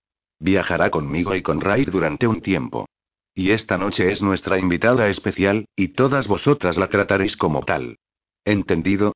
Viajará 0.41 0.91
conmigo 0.91 1.35
y 1.35 1.43
con 1.43 1.61
Ray 1.61 1.85
durante 1.85 2.27
un 2.27 2.41
tiempo. 2.41 2.87
Y 3.35 3.53
esta 3.53 3.79
noche 3.79 4.11
es 4.11 4.21
nuestra 4.21 4.59
invitada 4.59 5.09
especial, 5.09 5.67
y 5.77 5.89
todas 5.89 6.27
vosotras 6.27 6.77
la 6.77 6.89
trataréis 6.89 7.37
como 7.37 7.63
tal. 7.65 7.99
¿Entendido? 8.45 9.15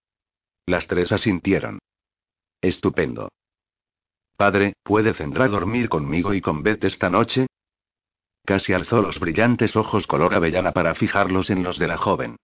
Las 0.67 0.87
tres 0.87 1.11
asintieron. 1.11 1.81
Estupendo. 2.61 3.31
Padre, 4.37 4.75
¿puede 4.85 5.15
Zendra 5.15 5.49
dormir 5.49 5.89
conmigo 5.89 6.33
y 6.35 6.41
con 6.41 6.63
Beth 6.63 6.85
esta 6.85 7.11
noche? 7.11 7.47
Casi 8.45 8.73
alzó 8.73 9.03
los 9.03 9.19
brillantes 9.19 9.77
ojos 9.77 10.07
color 10.07 10.35
avellana 10.35 10.73
para 10.73 10.95
fijarlos 10.95 11.51
en 11.51 11.63
los 11.63 11.79
de 11.79 11.89
la 11.89 11.97
joven. 11.97 12.37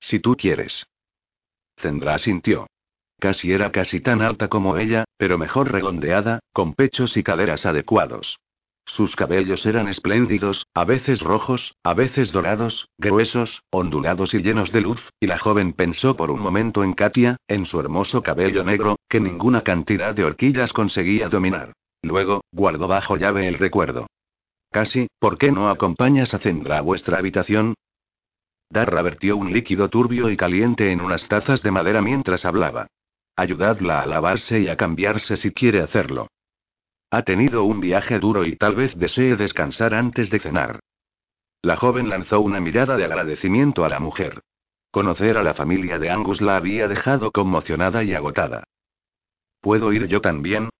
Si 0.00 0.20
tú 0.20 0.36
quieres. 0.36 0.86
Zendra 1.76 2.18
sintió. 2.18 2.66
Casi 3.18 3.52
era 3.52 3.72
casi 3.72 4.00
tan 4.00 4.20
alta 4.20 4.48
como 4.48 4.76
ella, 4.76 5.04
pero 5.16 5.38
mejor 5.38 5.72
redondeada, 5.72 6.40
con 6.52 6.74
pechos 6.74 7.16
y 7.16 7.22
caderas 7.22 7.64
adecuados. 7.64 8.38
Sus 8.88 9.16
cabellos 9.16 9.66
eran 9.66 9.88
espléndidos, 9.88 10.66
a 10.72 10.84
veces 10.84 11.20
rojos, 11.20 11.74
a 11.82 11.92
veces 11.92 12.30
dorados, 12.30 12.88
gruesos, 12.98 13.62
ondulados 13.70 14.32
y 14.32 14.42
llenos 14.42 14.70
de 14.70 14.80
luz, 14.80 15.10
y 15.18 15.26
la 15.26 15.38
joven 15.38 15.72
pensó 15.72 16.16
por 16.16 16.30
un 16.30 16.40
momento 16.40 16.84
en 16.84 16.92
Katia, 16.92 17.36
en 17.48 17.66
su 17.66 17.80
hermoso 17.80 18.22
cabello 18.22 18.62
negro, 18.62 18.96
que 19.08 19.18
ninguna 19.18 19.62
cantidad 19.62 20.14
de 20.14 20.24
horquillas 20.24 20.72
conseguía 20.72 21.28
dominar. 21.28 21.72
Luego, 22.02 22.42
guardó 22.52 22.86
bajo 22.86 23.16
llave 23.16 23.48
el 23.48 23.58
recuerdo. 23.58 24.06
Casi, 24.70 25.08
¿por 25.18 25.36
qué 25.36 25.50
no 25.50 25.68
acompañas 25.68 26.34
a 26.34 26.38
Zendra 26.38 26.78
a 26.78 26.82
vuestra 26.82 27.18
habitación? 27.18 27.74
Darra 28.68 29.02
vertió 29.02 29.36
un 29.36 29.52
líquido 29.52 29.88
turbio 29.88 30.30
y 30.30 30.36
caliente 30.36 30.90
en 30.90 31.00
unas 31.00 31.28
tazas 31.28 31.62
de 31.62 31.70
madera 31.70 32.02
mientras 32.02 32.44
hablaba. 32.44 32.88
Ayudadla 33.36 34.00
a 34.00 34.06
lavarse 34.06 34.60
y 34.60 34.68
a 34.68 34.76
cambiarse 34.76 35.36
si 35.36 35.52
quiere 35.52 35.80
hacerlo. 35.80 36.28
Ha 37.10 37.22
tenido 37.22 37.64
un 37.64 37.80
viaje 37.80 38.18
duro 38.18 38.44
y 38.44 38.56
tal 38.56 38.74
vez 38.74 38.96
desee 38.96 39.36
descansar 39.36 39.94
antes 39.94 40.30
de 40.30 40.40
cenar. 40.40 40.80
La 41.62 41.76
joven 41.76 42.08
lanzó 42.08 42.40
una 42.40 42.60
mirada 42.60 42.96
de 42.96 43.04
agradecimiento 43.04 43.84
a 43.84 43.88
la 43.88 44.00
mujer. 44.00 44.42
Conocer 44.90 45.36
a 45.36 45.42
la 45.42 45.54
familia 45.54 45.98
de 45.98 46.10
Angus 46.10 46.40
la 46.40 46.56
había 46.56 46.88
dejado 46.88 47.30
conmocionada 47.30 48.02
y 48.02 48.14
agotada. 48.14 48.64
¿Puedo 49.60 49.92
ir 49.92 50.06
yo 50.06 50.20
también? 50.20 50.70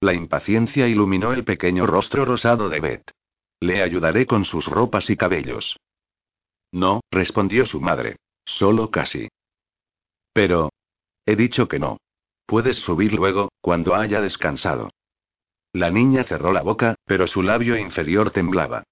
La 0.00 0.12
impaciencia 0.12 0.88
iluminó 0.88 1.32
el 1.32 1.44
pequeño 1.44 1.86
rostro 1.86 2.24
rosado 2.24 2.68
de 2.68 2.80
Beth. 2.80 3.10
Le 3.60 3.82
ayudaré 3.82 4.26
con 4.26 4.44
sus 4.44 4.66
ropas 4.66 5.08
y 5.10 5.16
cabellos. 5.16 5.76
No, 6.76 7.00
respondió 7.10 7.64
su 7.64 7.80
madre. 7.80 8.16
Solo 8.44 8.90
casi. 8.90 9.28
Pero. 10.34 10.68
He 11.24 11.34
dicho 11.34 11.68
que 11.68 11.78
no. 11.78 11.96
Puedes 12.44 12.76
subir 12.76 13.14
luego, 13.14 13.50
cuando 13.62 13.94
haya 13.94 14.20
descansado. 14.20 14.90
La 15.72 15.90
niña 15.90 16.24
cerró 16.24 16.52
la 16.52 16.60
boca, 16.60 16.94
pero 17.06 17.26
su 17.28 17.42
labio 17.42 17.78
inferior 17.78 18.30
temblaba. 18.30 18.82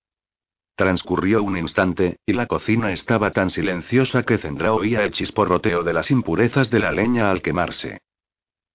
Transcurrió 0.76 1.42
un 1.42 1.58
instante, 1.58 2.16
y 2.24 2.32
la 2.32 2.46
cocina 2.46 2.90
estaba 2.90 3.32
tan 3.32 3.50
silenciosa 3.50 4.22
que 4.22 4.38
Zendra 4.38 4.72
oía 4.72 5.04
el 5.04 5.12
chisporroteo 5.12 5.82
de 5.82 5.92
las 5.92 6.10
impurezas 6.10 6.70
de 6.70 6.78
la 6.78 6.90
leña 6.90 7.30
al 7.30 7.42
quemarse. 7.42 8.00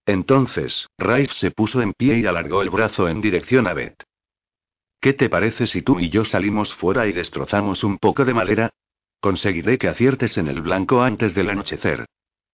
Entonces, 0.06 0.88
Raif 1.00 1.32
se 1.34 1.50
puso 1.50 1.82
en 1.82 1.94
pie 1.94 2.20
y 2.20 2.28
alargó 2.28 2.62
el 2.62 2.70
brazo 2.70 3.10
en 3.10 3.22
dirección 3.22 3.66
a 3.66 3.74
Beth. 3.74 4.04
¿Qué 5.02 5.14
te 5.14 5.30
parece 5.30 5.66
si 5.66 5.82
tú 5.82 6.00
y 6.00 6.10
yo 6.10 6.24
salimos 6.24 6.76
fuera 6.76 7.08
y 7.08 7.12
destrozamos 7.12 7.84
un 7.84 7.98
poco 7.98 8.24
de 8.24 8.36
madera? 8.36 8.70
Conseguiré 9.22 9.78
que 9.78 9.90
aciertes 9.90 10.38
en 10.38 10.48
el 10.48 10.62
blanco 10.62 11.04
antes 11.04 11.36
del 11.36 11.50
anochecer. 11.50 12.06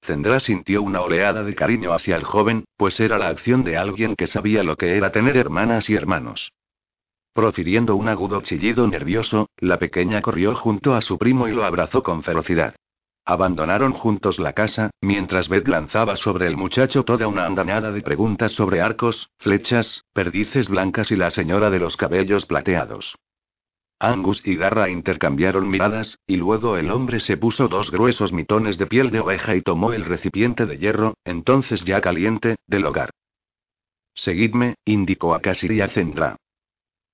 Zendra 0.03 0.39
sintió 0.39 0.81
una 0.81 1.01
oleada 1.01 1.43
de 1.43 1.55
cariño 1.55 1.93
hacia 1.93 2.15
el 2.15 2.23
joven, 2.23 2.65
pues 2.77 2.99
era 2.99 3.17
la 3.17 3.29
acción 3.29 3.63
de 3.63 3.77
alguien 3.77 4.15
que 4.15 4.27
sabía 4.27 4.63
lo 4.63 4.75
que 4.75 4.97
era 4.97 5.11
tener 5.11 5.37
hermanas 5.37 5.89
y 5.89 5.95
hermanos. 5.95 6.51
Profiriendo 7.33 7.95
un 7.95 8.07
agudo 8.07 8.41
chillido 8.41 8.87
nervioso, 8.87 9.49
la 9.57 9.77
pequeña 9.77 10.21
corrió 10.21 10.55
junto 10.55 10.95
a 10.95 11.01
su 11.01 11.17
primo 11.17 11.47
y 11.47 11.51
lo 11.51 11.65
abrazó 11.65 12.01
con 12.01 12.23
ferocidad. 12.23 12.75
Abandonaron 13.25 13.93
juntos 13.93 14.39
la 14.39 14.53
casa, 14.53 14.91
mientras 15.01 15.49
Beth 15.49 15.67
lanzaba 15.67 16.15
sobre 16.15 16.47
el 16.47 16.55
muchacho 16.55 17.03
toda 17.03 17.27
una 17.27 17.45
andanada 17.45 17.91
de 17.91 18.01
preguntas 18.01 18.51
sobre 18.51 18.81
arcos, 18.81 19.29
flechas, 19.37 20.03
perdices 20.13 20.69
blancas 20.69 21.11
y 21.11 21.15
la 21.15 21.31
señora 21.31 21.69
de 21.71 21.79
los 21.79 21.97
cabellos 21.97 22.45
plateados. 22.45 23.15
Angus 23.99 24.45
y 24.45 24.55
Garra 24.55 24.89
intercambiaron 24.89 25.69
miradas, 25.69 26.19
y 26.27 26.35
luego 26.35 26.77
el 26.77 26.91
hombre 26.91 27.19
se 27.19 27.37
puso 27.37 27.67
dos 27.67 27.91
gruesos 27.91 28.33
mitones 28.33 28.77
de 28.77 28.87
piel 28.87 29.09
de 29.09 29.21
oveja 29.21 29.55
y 29.55 29.61
tomó 29.61 29.93
el 29.93 30.03
recipiente 30.03 30.65
de 30.65 30.77
hierro, 30.77 31.15
entonces 31.23 31.83
ya 31.85 32.01
caliente, 32.01 32.57
del 32.67 32.85
hogar. 32.85 33.11
Seguidme, 34.13 34.75
indicó 34.85 35.33
a 35.33 35.41
Cassidy 35.41 35.81
a 35.81 35.87
Zendra. 35.87 36.35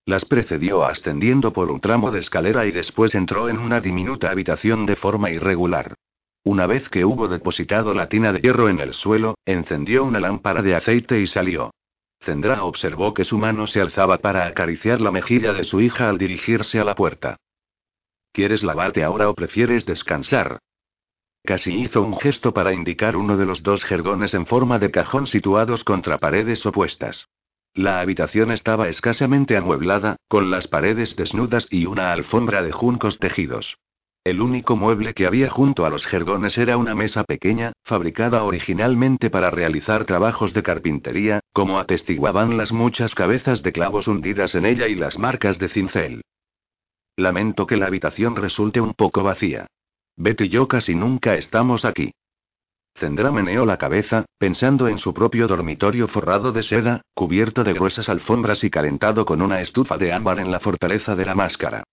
Las 0.05 0.25
precedió 0.25 0.83
ascendiendo 0.83 1.53
por 1.53 1.69
un 1.69 1.79
tramo 1.79 2.09
de 2.11 2.19
escalera 2.19 2.65
y 2.65 2.71
después 2.71 3.13
entró 3.13 3.49
en 3.49 3.59
una 3.59 3.79
diminuta 3.79 4.31
habitación 4.31 4.85
de 4.87 4.95
forma 4.95 5.29
irregular. 5.29 5.95
Una 6.43 6.65
vez 6.65 6.89
que 6.89 7.05
hubo 7.05 7.27
depositado 7.27 7.93
la 7.93 8.09
tina 8.09 8.33
de 8.33 8.39
hierro 8.39 8.67
en 8.67 8.79
el 8.79 8.93
suelo, 8.93 9.35
encendió 9.45 10.03
una 10.03 10.19
lámpara 10.19 10.63
de 10.63 10.75
aceite 10.75 11.19
y 11.19 11.27
salió. 11.27 11.71
Zendra 12.21 12.63
observó 12.63 13.13
que 13.13 13.25
su 13.25 13.39
mano 13.39 13.65
se 13.65 13.81
alzaba 13.81 14.19
para 14.19 14.45
acariciar 14.45 15.01
la 15.01 15.11
mejilla 15.11 15.53
de 15.53 15.63
su 15.63 15.81
hija 15.81 16.07
al 16.07 16.19
dirigirse 16.19 16.79
a 16.79 16.83
la 16.83 16.93
puerta. 16.93 17.37
¿Quieres 18.31 18.63
lavarte 18.63 19.03
ahora 19.03 19.29
o 19.29 19.33
prefieres 19.33 19.85
descansar? 19.85 20.59
Casi 21.43 21.73
hizo 21.73 22.03
un 22.03 22.15
gesto 22.15 22.53
para 22.53 22.73
indicar 22.73 23.17
uno 23.17 23.35
de 23.37 23.45
los 23.45 23.63
dos 23.63 23.83
jergones 23.83 24.35
en 24.35 24.45
forma 24.45 24.77
de 24.77 24.91
cajón 24.91 25.25
situados 25.25 25.83
contra 25.83 26.19
paredes 26.19 26.63
opuestas. 26.65 27.27
La 27.73 27.99
habitación 28.01 28.51
estaba 28.51 28.87
escasamente 28.87 29.57
amueblada, 29.57 30.17
con 30.27 30.51
las 30.51 30.67
paredes 30.67 31.15
desnudas 31.15 31.67
y 31.71 31.87
una 31.87 32.11
alfombra 32.11 32.61
de 32.61 32.71
juncos 32.71 33.17
tejidos. 33.17 33.77
El 34.23 34.39
único 34.39 34.75
mueble 34.75 35.15
que 35.15 35.25
había 35.25 35.49
junto 35.49 35.83
a 35.83 35.89
los 35.89 36.05
jergones 36.05 36.55
era 36.59 36.77
una 36.77 36.93
mesa 36.93 37.23
pequeña, 37.23 37.73
fabricada 37.83 38.43
originalmente 38.43 39.31
para 39.31 39.49
realizar 39.49 40.05
trabajos 40.05 40.53
de 40.53 40.61
carpintería, 40.61 41.39
como 41.53 41.79
atestiguaban 41.79 42.55
las 42.55 42.71
muchas 42.71 43.15
cabezas 43.15 43.63
de 43.63 43.71
clavos 43.71 44.07
hundidas 44.07 44.53
en 44.53 44.67
ella 44.67 44.87
y 44.87 44.93
las 44.93 45.17
marcas 45.17 45.57
de 45.57 45.69
cincel. 45.69 46.21
Lamento 47.15 47.65
que 47.65 47.77
la 47.77 47.87
habitación 47.87 48.35
resulte 48.35 48.79
un 48.79 48.93
poco 48.93 49.23
vacía. 49.23 49.65
Betty 50.17 50.43
y 50.43 50.49
yo 50.49 50.67
casi 50.67 50.93
nunca 50.93 51.35
estamos 51.35 51.83
aquí. 51.83 52.11
Zendra 52.95 53.31
meneó 53.31 53.65
la 53.65 53.77
cabeza, 53.77 54.25
pensando 54.37 54.87
en 54.87 54.99
su 54.99 55.15
propio 55.15 55.47
dormitorio 55.47 56.07
forrado 56.07 56.51
de 56.51 56.61
seda, 56.61 57.01
cubierto 57.15 57.63
de 57.63 57.73
gruesas 57.73 58.07
alfombras 58.07 58.63
y 58.63 58.69
calentado 58.69 59.25
con 59.25 59.41
una 59.41 59.61
estufa 59.61 59.97
de 59.97 60.13
ámbar 60.13 60.39
en 60.39 60.51
la 60.51 60.59
fortaleza 60.59 61.15
de 61.15 61.25
la 61.25 61.33
máscara. 61.33 61.83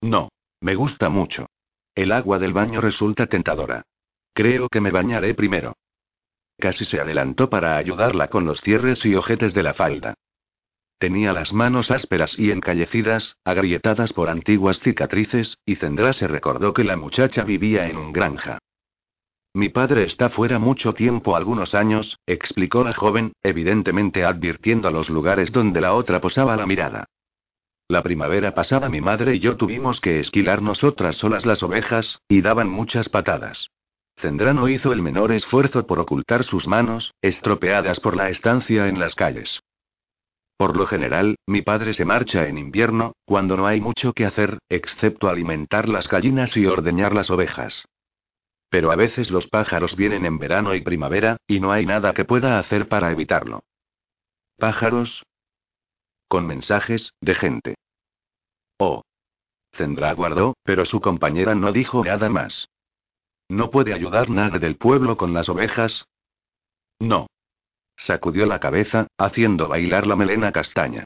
No. 0.00 0.30
Me 0.64 0.76
gusta 0.76 1.10
mucho. 1.10 1.50
El 1.94 2.10
agua 2.10 2.38
del 2.38 2.54
baño 2.54 2.80
resulta 2.80 3.26
tentadora. 3.26 3.82
Creo 4.32 4.70
que 4.70 4.80
me 4.80 4.90
bañaré 4.90 5.34
primero. 5.34 5.76
Casi 6.58 6.86
se 6.86 6.98
adelantó 6.98 7.50
para 7.50 7.76
ayudarla 7.76 8.28
con 8.28 8.46
los 8.46 8.62
cierres 8.62 9.04
y 9.04 9.14
ojetes 9.14 9.52
de 9.52 9.62
la 9.62 9.74
falda. 9.74 10.14
Tenía 10.98 11.34
las 11.34 11.52
manos 11.52 11.90
ásperas 11.90 12.38
y 12.38 12.50
encallecidas, 12.50 13.36
agrietadas 13.44 14.14
por 14.14 14.30
antiguas 14.30 14.80
cicatrices, 14.80 15.58
y 15.66 15.74
Zendra 15.74 16.14
se 16.14 16.28
recordó 16.28 16.72
que 16.72 16.84
la 16.84 16.96
muchacha 16.96 17.44
vivía 17.44 17.86
en 17.86 17.98
un 17.98 18.14
granja. 18.14 18.56
Mi 19.52 19.68
padre 19.68 20.04
está 20.04 20.30
fuera 20.30 20.58
mucho 20.58 20.94
tiempo, 20.94 21.36
algunos 21.36 21.74
años, 21.74 22.18
explicó 22.24 22.84
la 22.84 22.94
joven, 22.94 23.34
evidentemente 23.42 24.24
advirtiendo 24.24 24.90
los 24.90 25.10
lugares 25.10 25.52
donde 25.52 25.82
la 25.82 25.92
otra 25.92 26.22
posaba 26.22 26.56
la 26.56 26.64
mirada. 26.64 27.04
La 27.86 28.02
primavera 28.02 28.54
pasada 28.54 28.88
mi 28.88 29.02
madre 29.02 29.34
y 29.34 29.40
yo 29.40 29.56
tuvimos 29.56 30.00
que 30.00 30.18
esquilar 30.18 30.62
nosotras 30.62 31.16
solas 31.16 31.44
las 31.44 31.62
ovejas, 31.62 32.22
y 32.28 32.40
daban 32.40 32.68
muchas 32.68 33.10
patadas. 33.10 33.68
Zendrano 34.16 34.68
hizo 34.68 34.92
el 34.92 35.02
menor 35.02 35.32
esfuerzo 35.32 35.86
por 35.86 35.98
ocultar 35.98 36.44
sus 36.44 36.66
manos, 36.66 37.12
estropeadas 37.20 38.00
por 38.00 38.16
la 38.16 38.30
estancia 38.30 38.88
en 38.88 38.98
las 38.98 39.14
calles. 39.14 39.60
Por 40.56 40.76
lo 40.76 40.86
general, 40.86 41.36
mi 41.46 41.62
padre 41.62 41.94
se 41.94 42.04
marcha 42.04 42.46
en 42.48 42.56
invierno, 42.56 43.12
cuando 43.26 43.56
no 43.56 43.66
hay 43.66 43.80
mucho 43.80 44.12
que 44.12 44.24
hacer, 44.24 44.58
excepto 44.70 45.28
alimentar 45.28 45.88
las 45.88 46.08
gallinas 46.08 46.56
y 46.56 46.64
ordeñar 46.64 47.12
las 47.12 47.28
ovejas. 47.28 47.84
Pero 48.70 48.92
a 48.92 48.96
veces 48.96 49.30
los 49.30 49.48
pájaros 49.48 49.94
vienen 49.94 50.24
en 50.24 50.38
verano 50.38 50.74
y 50.74 50.80
primavera, 50.80 51.36
y 51.46 51.60
no 51.60 51.70
hay 51.70 51.84
nada 51.84 52.14
que 52.14 52.24
pueda 52.24 52.58
hacer 52.58 52.88
para 52.88 53.10
evitarlo. 53.10 53.64
¿Pájaros? 54.56 55.22
Con 56.28 56.46
mensajes, 56.46 57.12
de 57.20 57.34
gente. 57.34 57.74
Oh. 58.78 59.02
Zendra 59.72 60.12
guardó, 60.12 60.54
pero 60.62 60.84
su 60.84 61.00
compañera 61.00 61.54
no 61.54 61.72
dijo 61.72 62.04
nada 62.04 62.28
más. 62.28 62.68
¿No 63.48 63.70
puede 63.70 63.92
ayudar 63.92 64.30
nadie 64.30 64.58
del 64.58 64.76
pueblo 64.76 65.16
con 65.16 65.34
las 65.34 65.48
ovejas? 65.48 66.06
No. 66.98 67.26
Sacudió 67.96 68.46
la 68.46 68.60
cabeza, 68.60 69.06
haciendo 69.18 69.68
bailar 69.68 70.06
la 70.06 70.16
melena 70.16 70.52
castaña. 70.52 71.04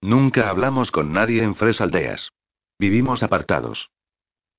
Nunca 0.00 0.48
hablamos 0.48 0.90
con 0.90 1.12
nadie 1.12 1.42
en 1.42 1.54
Fresaldeas. 1.54 2.30
Vivimos 2.78 3.22
apartados. 3.22 3.90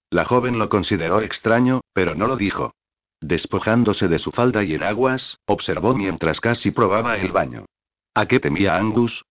La 0.10 0.26
joven 0.26 0.60
lo 0.60 0.69
consideró 0.69 1.22
extraño, 1.22 1.81
pero 1.93 2.15
no 2.15 2.27
lo 2.27 2.35
dijo. 2.35 2.73
Despojándose 3.22 4.07
de 4.07 4.19
su 4.19 4.31
falda 4.31 4.64
y 4.64 4.76
enaguas, 4.76 5.38
observó 5.45 5.95
mientras 5.95 6.41
casi 6.41 6.72
probaba 6.72 7.18
el 7.18 7.31
baño. 7.31 7.65
¿A 8.14 8.26
qué 8.26 8.39
temía 8.39 8.76
Angus? 8.76 9.23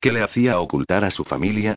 ¿Qué 0.00 0.12
le 0.12 0.22
hacía 0.22 0.60
ocultar 0.60 1.04
a 1.04 1.10
su 1.10 1.24
familia? 1.24 1.74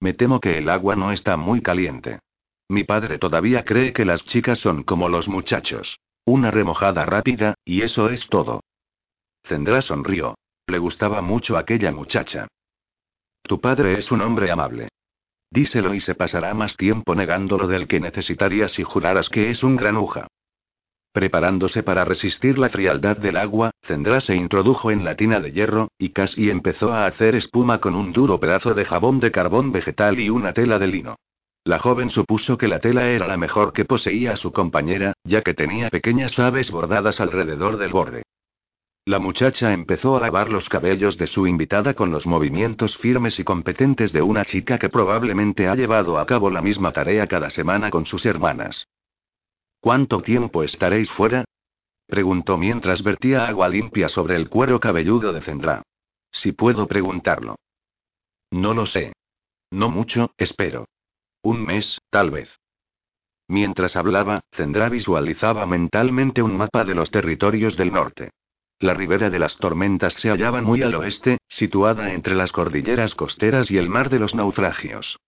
Me 0.00 0.14
temo 0.14 0.40
que 0.40 0.58
el 0.58 0.68
agua 0.68 0.96
no 0.96 1.12
está 1.12 1.36
muy 1.36 1.62
caliente. 1.62 2.20
Mi 2.68 2.84
padre 2.84 3.18
todavía 3.18 3.64
cree 3.64 3.92
que 3.92 4.04
las 4.04 4.24
chicas 4.24 4.58
son 4.58 4.82
como 4.82 5.08
los 5.08 5.28
muchachos. 5.28 5.98
Una 6.24 6.50
remojada 6.50 7.04
rápida, 7.04 7.54
y 7.64 7.82
eso 7.82 8.10
es 8.10 8.28
todo. 8.28 8.60
Zendra 9.44 9.80
sonrió. 9.82 10.36
Le 10.66 10.78
gustaba 10.78 11.22
mucho 11.22 11.56
aquella 11.56 11.92
muchacha. 11.92 12.48
Tu 13.42 13.60
padre 13.60 13.98
es 13.98 14.10
un 14.10 14.20
hombre 14.20 14.50
amable. 14.50 14.88
Díselo 15.50 15.94
y 15.94 16.00
se 16.00 16.16
pasará 16.16 16.52
más 16.54 16.76
tiempo 16.76 17.14
negándolo 17.14 17.68
del 17.68 17.86
que 17.86 18.00
necesitarías 18.00 18.72
si 18.72 18.82
juraras 18.82 19.28
que 19.28 19.50
es 19.50 19.62
un 19.62 19.76
granuja. 19.76 20.26
Preparándose 21.16 21.82
para 21.82 22.04
resistir 22.04 22.58
la 22.58 22.68
frialdad 22.68 23.16
del 23.16 23.38
agua, 23.38 23.70
Zendra 23.82 24.20
se 24.20 24.36
introdujo 24.36 24.90
en 24.90 25.02
la 25.02 25.14
tina 25.14 25.40
de 25.40 25.50
hierro, 25.50 25.88
y 25.96 26.10
casi 26.10 26.50
empezó 26.50 26.92
a 26.92 27.06
hacer 27.06 27.34
espuma 27.34 27.78
con 27.80 27.94
un 27.94 28.12
duro 28.12 28.38
pedazo 28.38 28.74
de 28.74 28.84
jabón 28.84 29.18
de 29.18 29.30
carbón 29.30 29.72
vegetal 29.72 30.20
y 30.20 30.28
una 30.28 30.52
tela 30.52 30.78
de 30.78 30.88
lino. 30.88 31.16
La 31.64 31.78
joven 31.78 32.10
supuso 32.10 32.58
que 32.58 32.68
la 32.68 32.80
tela 32.80 33.08
era 33.08 33.26
la 33.26 33.38
mejor 33.38 33.72
que 33.72 33.86
poseía 33.86 34.36
su 34.36 34.52
compañera, 34.52 35.14
ya 35.24 35.40
que 35.40 35.54
tenía 35.54 35.88
pequeñas 35.88 36.38
aves 36.38 36.70
bordadas 36.70 37.18
alrededor 37.18 37.78
del 37.78 37.92
borde. 37.92 38.22
La 39.06 39.18
muchacha 39.18 39.72
empezó 39.72 40.18
a 40.18 40.20
lavar 40.20 40.52
los 40.52 40.68
cabellos 40.68 41.16
de 41.16 41.28
su 41.28 41.46
invitada 41.46 41.94
con 41.94 42.10
los 42.10 42.26
movimientos 42.26 42.94
firmes 42.98 43.40
y 43.40 43.44
competentes 43.44 44.12
de 44.12 44.20
una 44.20 44.44
chica 44.44 44.76
que 44.76 44.90
probablemente 44.90 45.66
ha 45.66 45.76
llevado 45.76 46.18
a 46.18 46.26
cabo 46.26 46.50
la 46.50 46.60
misma 46.60 46.92
tarea 46.92 47.26
cada 47.26 47.48
semana 47.48 47.88
con 47.88 48.04
sus 48.04 48.26
hermanas. 48.26 48.86
¿Cuánto 49.86 50.20
tiempo 50.20 50.64
estaréis 50.64 51.08
fuera? 51.12 51.44
Preguntó 52.08 52.58
mientras 52.58 53.04
vertía 53.04 53.46
agua 53.46 53.68
limpia 53.68 54.08
sobre 54.08 54.34
el 54.34 54.48
cuero 54.48 54.80
cabelludo 54.80 55.32
de 55.32 55.40
Zendra. 55.40 55.82
Si 56.32 56.50
puedo 56.50 56.88
preguntarlo. 56.88 57.54
No 58.50 58.74
lo 58.74 58.86
sé. 58.86 59.12
No 59.70 59.88
mucho, 59.88 60.32
espero. 60.38 60.88
Un 61.40 61.64
mes, 61.64 62.00
tal 62.10 62.32
vez. 62.32 62.50
Mientras 63.46 63.94
hablaba, 63.94 64.40
Zendra 64.50 64.88
visualizaba 64.88 65.64
mentalmente 65.66 66.42
un 66.42 66.56
mapa 66.56 66.84
de 66.84 66.96
los 66.96 67.12
territorios 67.12 67.76
del 67.76 67.92
norte. 67.92 68.32
La 68.80 68.92
ribera 68.92 69.30
de 69.30 69.38
las 69.38 69.56
tormentas 69.56 70.14
se 70.14 70.30
hallaba 70.30 70.62
muy 70.62 70.82
al 70.82 70.96
oeste, 70.96 71.38
situada 71.46 72.12
entre 72.12 72.34
las 72.34 72.50
cordilleras 72.50 73.14
costeras 73.14 73.70
y 73.70 73.78
el 73.78 73.88
mar 73.88 74.10
de 74.10 74.18
los 74.18 74.34
naufragios. 74.34 75.20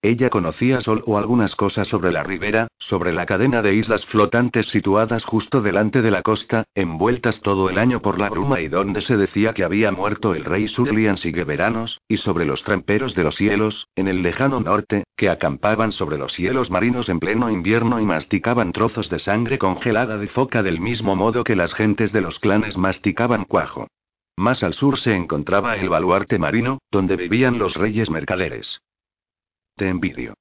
Ella 0.00 0.30
conocía 0.30 0.80
solo 0.80 1.18
algunas 1.18 1.56
cosas 1.56 1.88
sobre 1.88 2.12
la 2.12 2.22
ribera, 2.22 2.68
sobre 2.78 3.12
la 3.12 3.26
cadena 3.26 3.62
de 3.62 3.74
islas 3.74 4.06
flotantes 4.06 4.66
situadas 4.66 5.24
justo 5.24 5.60
delante 5.60 6.02
de 6.02 6.12
la 6.12 6.22
costa, 6.22 6.62
envueltas 6.76 7.40
todo 7.40 7.68
el 7.68 7.78
año 7.78 8.00
por 8.00 8.16
la 8.20 8.30
bruma 8.30 8.60
y 8.60 8.68
donde 8.68 9.00
se 9.00 9.16
decía 9.16 9.54
que 9.54 9.64
había 9.64 9.90
muerto 9.90 10.36
el 10.36 10.44
rey 10.44 10.68
Surlian 10.68 11.16
Sigeveranos, 11.16 12.00
y 12.06 12.18
sobre 12.18 12.44
los 12.44 12.62
tramperos 12.62 13.16
de 13.16 13.24
los 13.24 13.34
cielos, 13.34 13.88
en 13.96 14.06
el 14.06 14.22
lejano 14.22 14.60
norte, 14.60 15.02
que 15.16 15.30
acampaban 15.30 15.90
sobre 15.90 16.16
los 16.16 16.32
cielos 16.32 16.70
marinos 16.70 17.08
en 17.08 17.18
pleno 17.18 17.50
invierno 17.50 18.00
y 18.00 18.04
masticaban 18.04 18.70
trozos 18.70 19.10
de 19.10 19.18
sangre 19.18 19.58
congelada 19.58 20.16
de 20.16 20.28
foca 20.28 20.62
del 20.62 20.80
mismo 20.80 21.16
modo 21.16 21.42
que 21.42 21.56
las 21.56 21.74
gentes 21.74 22.12
de 22.12 22.20
los 22.20 22.38
clanes 22.38 22.78
masticaban 22.78 23.44
cuajo. 23.44 23.88
Más 24.36 24.62
al 24.62 24.74
sur 24.74 24.96
se 25.00 25.16
encontraba 25.16 25.74
el 25.76 25.88
baluarte 25.88 26.38
marino, 26.38 26.78
donde 26.92 27.16
vivían 27.16 27.58
los 27.58 27.74
reyes 27.74 28.10
mercaderes. 28.10 28.80
Te 29.78 29.88
envidio. 29.88 30.34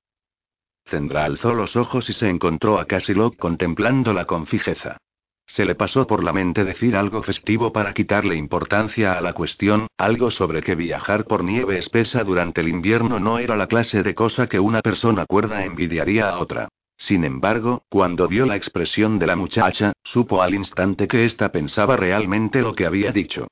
Zendra 0.90 1.24
alzó 1.24 1.54
los 1.54 1.76
ojos 1.76 2.10
y 2.10 2.14
se 2.14 2.28
encontró 2.28 2.80
a 2.80 2.86
Casilok 2.86 3.38
contemplándola 3.38 4.26
con 4.26 4.48
fijeza. 4.48 4.98
Se 5.46 5.64
le 5.64 5.76
pasó 5.76 6.08
por 6.08 6.24
la 6.24 6.34
mente 6.34 6.66
decir 6.66 6.96
algo 6.96 7.22
festivo 7.22 7.72
para 7.72 7.94
quitarle 7.94 8.36
importancia 8.36 9.14
a 9.14 9.22
la 9.22 9.34
cuestión, 9.34 9.86
algo 9.96 10.32
sobre 10.32 10.64
que 10.64 10.74
viajar 10.74 11.26
por 11.26 11.44
nieve 11.44 11.78
espesa 11.78 12.24
durante 12.24 12.62
el 12.62 12.68
invierno 12.68 13.20
no 13.20 13.38
era 13.38 13.56
la 13.56 13.68
clase 13.68 14.02
de 14.02 14.16
cosa 14.16 14.48
que 14.48 14.60
una 14.60 14.82
persona 14.82 15.28
cuerda 15.28 15.64
envidiaría 15.64 16.30
a 16.30 16.40
otra. 16.40 16.70
Sin 16.98 17.24
embargo, 17.24 17.84
cuando 17.90 18.28
vio 18.28 18.48
la 18.48 18.56
expresión 18.56 19.20
de 19.20 19.28
la 19.28 19.36
muchacha, 19.36 19.94
supo 20.04 20.42
al 20.42 20.56
instante 20.56 21.08
que 21.08 21.26
ésta 21.26 21.52
pensaba 21.52 21.96
realmente 21.96 22.64
lo 22.64 22.74
que 22.74 22.88
había 22.88 23.12
dicho. 23.12 23.46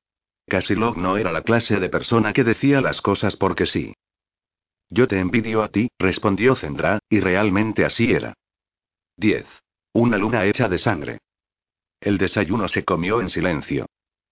Casilog 0.47 0.97
no 0.97 1.17
era 1.17 1.31
la 1.31 1.43
clase 1.43 1.79
de 1.79 1.89
persona 1.89 2.33
que 2.33 2.43
decía 2.43 2.81
las 2.81 3.03
cosas 3.03 3.35
porque 3.35 3.67
sí. 3.67 3.93
Yo 4.89 5.07
te 5.07 5.19
envidio 5.19 5.63
a 5.63 5.69
ti, 5.69 5.89
respondió 5.99 6.55
Zendra, 6.55 6.99
y 7.09 7.19
realmente 7.19 7.85
así 7.85 8.11
era. 8.11 8.33
10. 9.17 9.45
Una 9.93 10.17
luna 10.17 10.45
hecha 10.45 10.67
de 10.67 10.77
sangre. 10.77 11.19
El 11.99 12.17
desayuno 12.17 12.67
se 12.67 12.83
comió 12.83 13.21
en 13.21 13.29
silencio. 13.29 13.87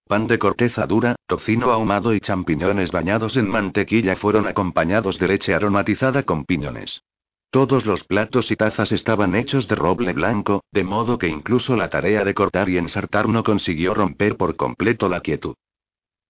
pan 0.06 0.28
de 0.28 0.38
corteza 0.38 0.86
dura, 0.86 1.16
tocino 1.26 1.72
ahumado 1.72 2.14
y 2.14 2.20
champiñones 2.20 2.92
bañados 2.92 3.38
en 3.38 3.48
mantequilla 3.48 4.16
fueron 4.16 4.48
acompañados 4.48 5.18
de 5.18 5.30
leche 5.30 5.54
aromatizada 5.54 6.24
con 6.24 6.46
piñones. 6.46 7.02
Todos 7.50 7.86
los 7.86 8.04
platos 8.04 8.52
y 8.52 8.56
tazas 8.56 8.92
estaban 8.92 9.36
hechos 9.36 9.68
de 9.68 9.76
roble 9.76 10.14
blanco, 10.14 10.64
de 10.72 10.84
modo 10.84 11.18
que 11.18 11.28
incluso 11.28 11.76
la 11.76 11.90
tarea 11.90 12.24
de 12.26 12.34
cortar 12.34 12.68
y 12.68 12.78
ensartar 12.78 13.30
no 13.30 13.44
consiguió 13.44 13.94
romper 13.94 14.38
por 14.38 14.56
completo 14.56 15.08
la 15.08 15.22
quietud. 15.22 15.56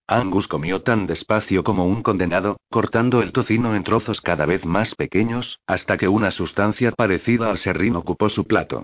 Angus 0.08 0.48
comió 0.48 0.82
tan 0.82 1.08
despacio 1.08 1.64
como 1.64 1.86
un 1.88 2.04
condenado, 2.04 2.58
cortando 2.70 3.22
el 3.22 3.32
tocino 3.32 3.76
en 3.76 3.84
trozos 3.84 4.20
cada 4.20 4.46
vez 4.46 4.66
más 4.66 4.96
pequeños, 4.96 5.60
hasta 5.66 5.98
que 5.98 6.08
una 6.08 6.32
sustancia 6.32 6.92
parecida 6.92 7.50
al 7.50 7.58
serrín 7.58 7.96
ocupó 7.96 8.30
su 8.30 8.46
plato. 8.46 8.84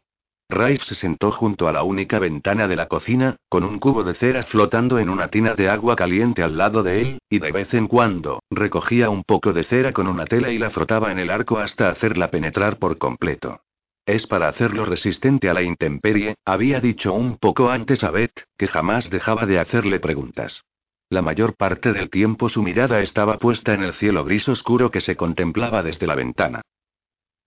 Rafe 0.51 0.79
se 0.79 0.95
sentó 0.95 1.31
junto 1.31 1.67
a 1.67 1.71
la 1.71 1.83
única 1.83 2.17
ventana 2.17 2.67
de 2.67 2.75
la 2.75 2.87
cocina, 2.87 3.35
con 3.49 3.63
un 3.63 3.77
cubo 3.77 4.03
de 4.03 4.15
cera 4.15 4.41
flotando 4.41 4.97
en 4.97 5.09
una 5.09 5.27
tina 5.27 5.53
de 5.53 5.69
agua 5.69 5.95
caliente 5.95 6.41
al 6.41 6.57
lado 6.57 6.81
de 6.81 7.01
él, 7.01 7.19
y 7.29 7.37
de 7.37 7.51
vez 7.51 7.71
en 7.75 7.87
cuando, 7.87 8.41
recogía 8.49 9.11
un 9.11 9.23
poco 9.23 9.53
de 9.53 9.63
cera 9.63 9.93
con 9.93 10.07
una 10.07 10.25
tela 10.25 10.49
y 10.49 10.57
la 10.57 10.71
frotaba 10.71 11.11
en 11.11 11.19
el 11.19 11.29
arco 11.29 11.59
hasta 11.59 11.89
hacerla 11.89 12.31
penetrar 12.31 12.77
por 12.77 12.97
completo. 12.97 13.61
Es 14.07 14.25
para 14.25 14.47
hacerlo 14.47 14.85
resistente 14.85 15.49
a 15.49 15.53
la 15.53 15.61
intemperie, 15.61 16.35
había 16.45 16.79
dicho 16.79 17.13
un 17.13 17.37
poco 17.37 17.69
antes 17.69 18.03
a 18.03 18.09
Beth, 18.09 18.45
que 18.57 18.67
jamás 18.67 19.11
dejaba 19.11 19.45
de 19.45 19.59
hacerle 19.59 19.99
preguntas. 19.99 20.63
La 21.11 21.23
mayor 21.23 21.55
parte 21.55 21.91
del 21.91 22.11
tiempo 22.11 22.49
su 22.49 22.61
mirada 22.61 23.01
estaba 23.01 23.39
puesta 23.39 23.73
en 23.73 23.81
el 23.81 23.93
cielo 23.93 24.23
gris 24.23 24.47
oscuro 24.47 24.91
que 24.91 25.01
se 25.01 25.15
contemplaba 25.15 25.81
desde 25.81 26.05
la 26.05 26.13
ventana. 26.13 26.61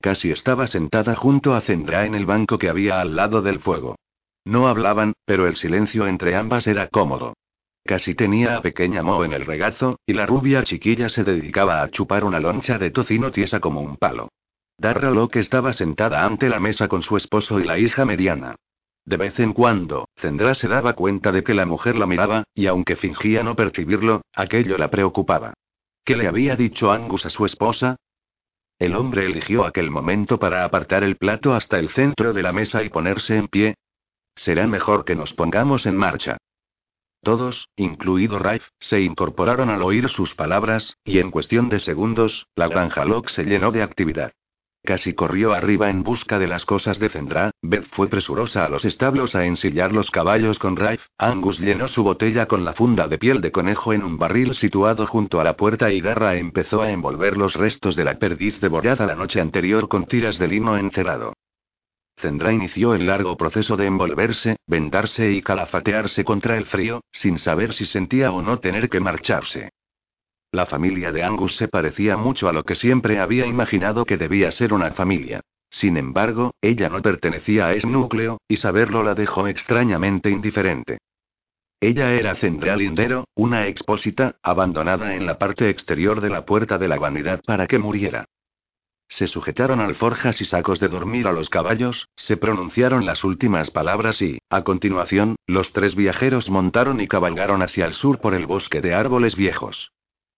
Casi 0.01 0.33
estaba 0.33 0.67
sentada 0.67 1.15
junto 1.15 1.55
a 1.55 1.61
Zendra 1.61 2.05
en 2.05 2.17
el 2.17 2.27
banco 2.27 2.59
que 2.59 2.69
había 2.69 3.01
al 3.01 3.15
lado 3.15 3.41
del 3.41 3.61
fuego. 3.61 3.95
No 4.45 4.67
hablaban, 4.67 5.13
pero 5.25 5.47
el 5.47 5.55
silencio 5.55 6.09
entre 6.09 6.35
ambas 6.35 6.67
era 6.67 6.89
cómodo. 6.89 7.35
Casi 7.85 8.17
tenía 8.17 8.57
a 8.57 8.63
pequeña 8.63 9.05
Mo 9.05 9.25
en 9.25 9.33
el 9.33 9.47
regazo, 9.47 10.01
y 10.07 10.13
la 10.13 10.27
rubia 10.27 10.65
chiquilla 10.65 11.09
se 11.09 11.23
dedicaba 11.23 11.83
a 11.83 11.89
chupar 11.89 12.25
una 12.25 12.41
loncha 12.41 12.79
de 12.79 12.91
tocino 12.91 13.31
tiesa 13.31 13.61
como 13.61 13.81
un 13.81 13.97
palo. 13.97 14.29
Darra 14.77 15.11
Locke 15.13 15.39
estaba 15.39 15.73
sentada 15.73 16.25
ante 16.25 16.49
la 16.49 16.59
mesa 16.59 16.89
con 16.89 17.03
su 17.03 17.17
esposo 17.17 17.61
y 17.61 17.65
la 17.65 17.79
hija 17.79 18.05
mediana. 18.05 18.57
De 19.05 19.17
vez 19.17 19.39
en 19.41 19.53
cuando, 19.53 20.09
Zendra 20.17 20.55
se 20.55 20.69
daba 20.69 20.93
cuenta 20.95 21.33
de 21.33 21.43
que 21.43 21.55
la 21.55 21.67
mujer 21.67 21.97
la 21.97 22.07
miraba, 22.07 22.45
y 22.55 22.67
aunque 22.67 22.97
fingía 22.97 23.43
no 23.43 23.57
percibirlo, 23.57 24.23
aquello 24.35 24.79
la 24.79 24.91
preocupaba. 24.91 25.55
¿Qué 26.05 26.17
le 26.17 26.29
había 26.29 26.57
dicho 26.57 26.93
Angus 26.93 27.27
a 27.27 27.31
su 27.31 27.45
esposa? 27.45 27.97
El 28.79 28.97
hombre 28.97 29.27
eligió 29.27 29.65
aquel 29.65 29.91
momento 29.91 30.39
para 30.39 30.65
apartar 30.65 31.05
el 31.05 31.17
plato 31.17 31.55
hasta 31.55 31.79
el 31.79 31.89
centro 31.89 32.33
de 32.33 32.43
la 32.43 32.53
mesa 32.53 32.83
y 32.83 32.89
ponerse 32.89 33.37
en 33.37 33.49
pie. 33.49 33.75
Será 34.35 34.67
mejor 34.67 35.05
que 35.05 35.15
nos 35.15 35.35
pongamos 35.35 35.87
en 35.87 35.97
marcha. 35.97 36.39
Todos, 37.23 37.69
incluido 37.77 38.41
Rafe, 38.41 38.67
se 38.81 39.01
incorporaron 39.01 39.71
al 39.71 39.83
oír 39.83 40.09
sus 40.09 40.35
palabras, 40.35 40.97
y 41.05 41.21
en 41.21 41.31
cuestión 41.31 41.69
de 41.69 41.79
segundos, 41.79 42.49
la 42.57 42.67
granja 42.67 43.05
Locke 43.05 43.31
se 43.31 43.45
llenó 43.45 43.71
de 43.71 43.83
actividad. 43.83 44.33
Casi 44.85 45.13
corrió 45.13 45.53
arriba 45.53 45.91
en 45.91 46.03
busca 46.03 46.41
de 46.41 46.49
las 46.49 46.67
cosas 46.67 46.99
de 46.99 47.09
Zendra. 47.09 47.53
Beth 47.63 47.87
fue 47.93 48.09
presurosa 48.09 48.65
a 48.65 48.69
los 48.69 48.85
establos 48.85 49.37
a 49.37 49.45
ensillar 49.45 49.93
los 49.93 50.11
caballos 50.11 50.59
con 50.59 50.75
Rafe. 50.75 50.99
Angus 51.19 51.61
llenó 51.61 51.87
su 51.87 52.03
botella 52.03 52.47
con 52.47 52.65
la 52.65 52.73
funda 52.73 53.07
de 53.07 53.17
piel 53.17 53.41
de 53.41 53.53
conejo 53.53 53.93
en 53.93 54.03
un 54.03 54.19
barril 54.19 54.55
situado 54.57 55.07
junto 55.07 55.41
a 55.41 55.45
la 55.45 55.57
puerta 55.57 55.93
y 55.93 56.01
Garra 56.01 56.35
empezó 56.35 56.83
a 56.83 56.91
envolver 56.91 57.37
los 57.37 57.55
restos 57.55 57.95
de 57.95 58.03
la 58.03 58.19
perdiz 58.19 58.61
devorada 58.61 59.07
la 59.07 59.15
noche 59.15 59.41
anterior 59.41 59.89
con 59.89 60.07
tiras 60.07 60.37
de 60.41 60.49
lino 60.49 60.77
encerado. 60.77 61.35
Zendra 62.19 62.53
inició 62.53 62.95
el 62.95 63.07
largo 63.07 63.37
proceso 63.37 63.77
de 63.77 63.87
envolverse, 63.87 64.57
vendarse 64.67 65.31
y 65.31 65.43
calafatearse 65.43 66.25
contra 66.25 66.57
el 66.57 66.67
frío, 66.67 67.03
sin 67.13 67.39
saber 67.39 67.73
si 67.73 67.87
sentía 67.87 68.33
o 68.33 68.43
no 68.43 68.59
tener 68.59 68.89
que 68.89 69.01
marcharse. 69.01 69.71
La 70.55 70.67
familia 70.67 71.13
de 71.13 71.23
Angus 71.23 71.57
se 71.57 71.67
parecía 71.67 72.19
mucho 72.19 72.47
a 72.47 72.53
lo 72.53 72.63
que 72.63 72.75
siempre 72.75 73.19
había 73.19 73.47
imaginado 73.47 74.05
que 74.05 74.19
debía 74.19 74.51
ser 74.51 74.75
una 74.75 74.93
familia. 74.93 75.41
Sin 75.71 75.97
embargo, 75.97 76.55
ella 76.61 76.91
no 76.91 77.01
pertenecía 77.01 77.69
a 77.69 77.73
ese 77.73 77.89
núcleo, 77.89 78.39
y 78.47 78.59
saberlo 78.59 79.03
la 79.03 79.15
dejó 79.15 79.49
extrañamente 79.49 80.29
indiferente. 80.29 80.99
Ella 81.81 82.13
era 82.13 82.35
Zendra 82.35 82.77
Lindero, 82.77 83.25
una 83.35 83.67
expósita, 83.67 84.37
abandonada 84.43 85.17
en 85.17 85.25
la 85.25 85.39
parte 85.39 85.71
exterior 85.71 86.21
de 86.21 86.29
la 86.29 86.45
puerta 86.45 86.77
de 86.77 86.89
la 86.89 86.99
vanidad 86.99 87.41
para 87.47 87.67
que 87.67 87.79
muriera. 87.79 88.27
Se 89.09 89.27
sujetaron 89.27 89.81
alforjas 89.81 90.43
y 90.43 90.45
sacos 90.45 90.81
de 90.81 90.89
dormir 90.89 91.27
a 91.29 91.33
los 91.33 91.49
caballos, 91.49 92.09
se 92.15 92.37
pronunciaron 92.37 93.07
las 93.07 93.25
últimas 93.25 93.71
palabras 93.71 94.21
y, 94.21 94.39
a 94.51 94.65
continuación, 94.65 95.37
los 95.47 95.73
tres 95.73 95.95
viajeros 95.95 96.51
montaron 96.51 97.01
y 97.01 97.09
cabalgaron 97.09 97.63
hacia 97.63 97.87
el 97.87 97.95
sur 97.95 98.21
por 98.21 98.35
el 98.35 98.45
bosque 98.45 98.83
de 98.83 98.93
árboles 98.93 99.35
viejos. 99.35 99.93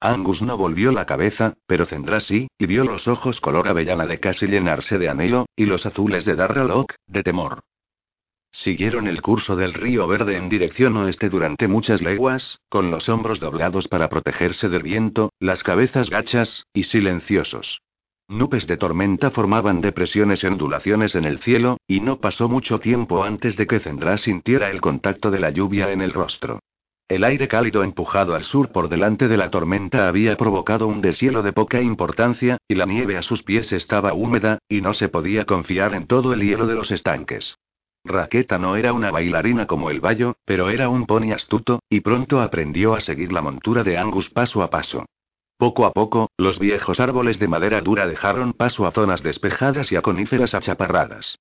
Angus 0.05 0.43
no 0.43 0.59
volvió 0.59 0.93
la 0.93 1.07
cabeza, 1.07 1.55
pero 1.67 1.87
Zendra 1.87 2.21
sí, 2.21 2.49
y 2.59 2.67
vio 2.67 2.85
los 2.85 3.09
ojos 3.09 3.41
color 3.41 3.69
avellana 3.69 4.05
de 4.05 4.21
casi 4.21 4.47
llenarse 4.47 4.99
de 4.99 5.09
anhelo, 5.09 5.47
y 5.57 5.65
los 5.65 5.87
azules 5.87 6.27
de 6.27 6.37
Darra 6.37 6.63
Locke, 6.63 6.97
de 7.07 7.23
temor. 7.23 7.61
Siguieron 8.53 9.07
el 9.09 9.23
curso 9.23 9.57
del 9.57 9.73
río 9.73 10.07
Verde 10.07 10.37
en 10.37 10.51
dirección 10.51 10.95
oeste 10.99 11.31
durante 11.31 11.69
muchas 11.69 12.03
leguas, 12.03 12.59
con 12.69 12.91
los 12.91 13.09
hombros 13.09 13.41
doblados 13.41 13.89
para 13.89 14.11
protegerse 14.11 14.69
del 14.69 14.83
viento, 14.83 15.33
las 15.41 15.63
cabezas 15.63 16.11
gachas, 16.11 16.67
y 16.75 16.83
silenciosos. 16.83 17.81
Nubes 18.29 18.67
de 18.67 18.77
tormenta 18.77 19.31
formaban 19.31 19.81
depresiones 19.81 20.45
y 20.45 20.47
ondulaciones 20.47 21.15
en 21.15 21.25
el 21.25 21.39
cielo, 21.39 21.79
y 21.87 22.01
no 22.01 22.21
pasó 22.21 22.51
mucho 22.51 22.79
tiempo 22.79 23.25
antes 23.25 23.57
de 23.57 23.67
que 23.67 23.81
Zendra 23.81 24.19
sintiera 24.19 24.71
el 24.71 24.83
contacto 24.83 25.31
de 25.31 25.41
la 25.41 25.49
lluvia 25.49 25.93
en 25.93 26.03
el 26.03 26.13
rostro. 26.13 26.61
El 27.07 27.23
aire 27.23 27.49
cálido 27.49 27.85
empujado 27.85 28.35
al 28.35 28.45
sur 28.45 28.73
por 28.73 28.89
delante 28.89 29.29
de 29.29 29.37
la 29.37 29.51
tormenta 29.51 30.09
había 30.09 30.39
provocado 30.39 30.87
un 30.87 31.03
deshielo 31.03 31.43
de 31.43 31.53
poca 31.53 31.83
importancia, 31.83 32.57
y 32.67 32.77
la 32.77 32.87
nieve 32.87 33.19
a 33.19 33.23
sus 33.23 33.43
pies 33.43 33.73
estaba 33.73 34.15
húmeda, 34.15 34.59
y 34.69 34.81
no 34.81 34.95
se 34.95 35.11
podía 35.11 35.45
confiar 35.45 35.95
en 35.95 36.07
todo 36.07 36.33
el 36.33 36.41
hielo 36.41 36.67
de 36.67 36.75
los 36.75 36.91
estanques. 36.91 37.59
Raqueta 38.07 38.59
no 38.59 38.77
era 38.77 38.95
una 38.95 39.11
bailarina 39.11 39.67
como 39.67 39.91
el 39.91 40.01
Bayo, 40.01 40.37
pero 40.47 40.71
era 40.71 40.89
un 40.89 41.05
pony 41.05 41.33
astuto, 41.33 41.81
y 41.91 42.01
pronto 42.01 42.41
aprendió 42.41 42.95
a 42.95 43.01
seguir 43.01 43.33
la 43.33 43.43
montura 43.43 43.85
de 43.85 43.99
Angus 43.99 44.31
paso 44.31 44.63
a 44.63 44.71
paso. 44.71 45.05
Poco 45.59 45.85
a 45.85 45.93
poco, 45.93 46.31
los 46.39 46.59
viejos 46.59 47.01
árboles 47.01 47.39
de 47.39 47.49
madera 47.49 47.83
dura 47.83 48.07
dejaron 48.07 48.55
paso 48.55 48.87
a 48.87 48.93
zonas 48.93 49.23
despejadas 49.23 49.93
y 49.93 49.97
a 49.97 50.03
coníferas 50.03 50.55
achaparradas. 50.55 51.39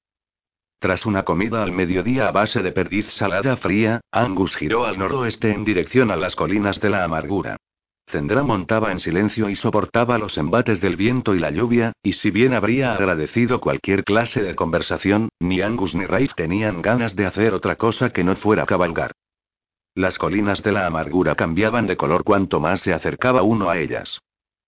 Tras 0.83 1.05
una 1.05 1.23
comida 1.23 1.63
al 1.63 1.71
mediodía 1.71 2.27
a 2.27 2.31
base 2.33 2.61
de 2.61 2.73
perdiz 2.73 3.09
salada 3.09 3.55
fría, 3.55 4.01
Angus 4.11 4.57
giró 4.57 4.83
al 4.83 4.99
noroeste 4.99 5.53
en 5.53 5.63
dirección 5.63 6.11
a 6.11 6.17
las 6.17 6.35
colinas 6.35 6.81
de 6.81 6.89
la 6.89 7.05
amargura. 7.05 7.55
Zendra 8.05 8.43
montaba 8.43 8.91
en 8.91 8.99
silencio 8.99 9.49
y 9.49 9.55
soportaba 9.55 10.17
los 10.17 10.37
embates 10.37 10.81
del 10.81 10.97
viento 10.97 11.35
y 11.35 11.39
la 11.39 11.51
lluvia, 11.51 11.93
y 12.03 12.11
si 12.11 12.31
bien 12.31 12.53
habría 12.53 12.95
agradecido 12.95 13.61
cualquier 13.61 14.03
clase 14.03 14.43
de 14.43 14.55
conversación, 14.55 15.29
ni 15.39 15.61
Angus 15.61 15.95
ni 15.95 16.05
Rafe 16.05 16.33
tenían 16.35 16.81
ganas 16.81 17.15
de 17.15 17.27
hacer 17.27 17.53
otra 17.53 17.77
cosa 17.77 18.09
que 18.09 18.25
no 18.25 18.35
fuera 18.35 18.65
cabalgar. 18.65 19.13
Las 19.95 20.17
colinas 20.17 20.63
de 20.63 20.73
la 20.73 20.85
amargura 20.85 21.35
cambiaban 21.35 21.87
de 21.87 21.95
color 21.95 22.25
cuanto 22.25 22.59
más 22.59 22.81
se 22.81 22.93
acercaba 22.93 23.41
uno 23.41 23.69
a 23.69 23.77
ellas. 23.77 24.19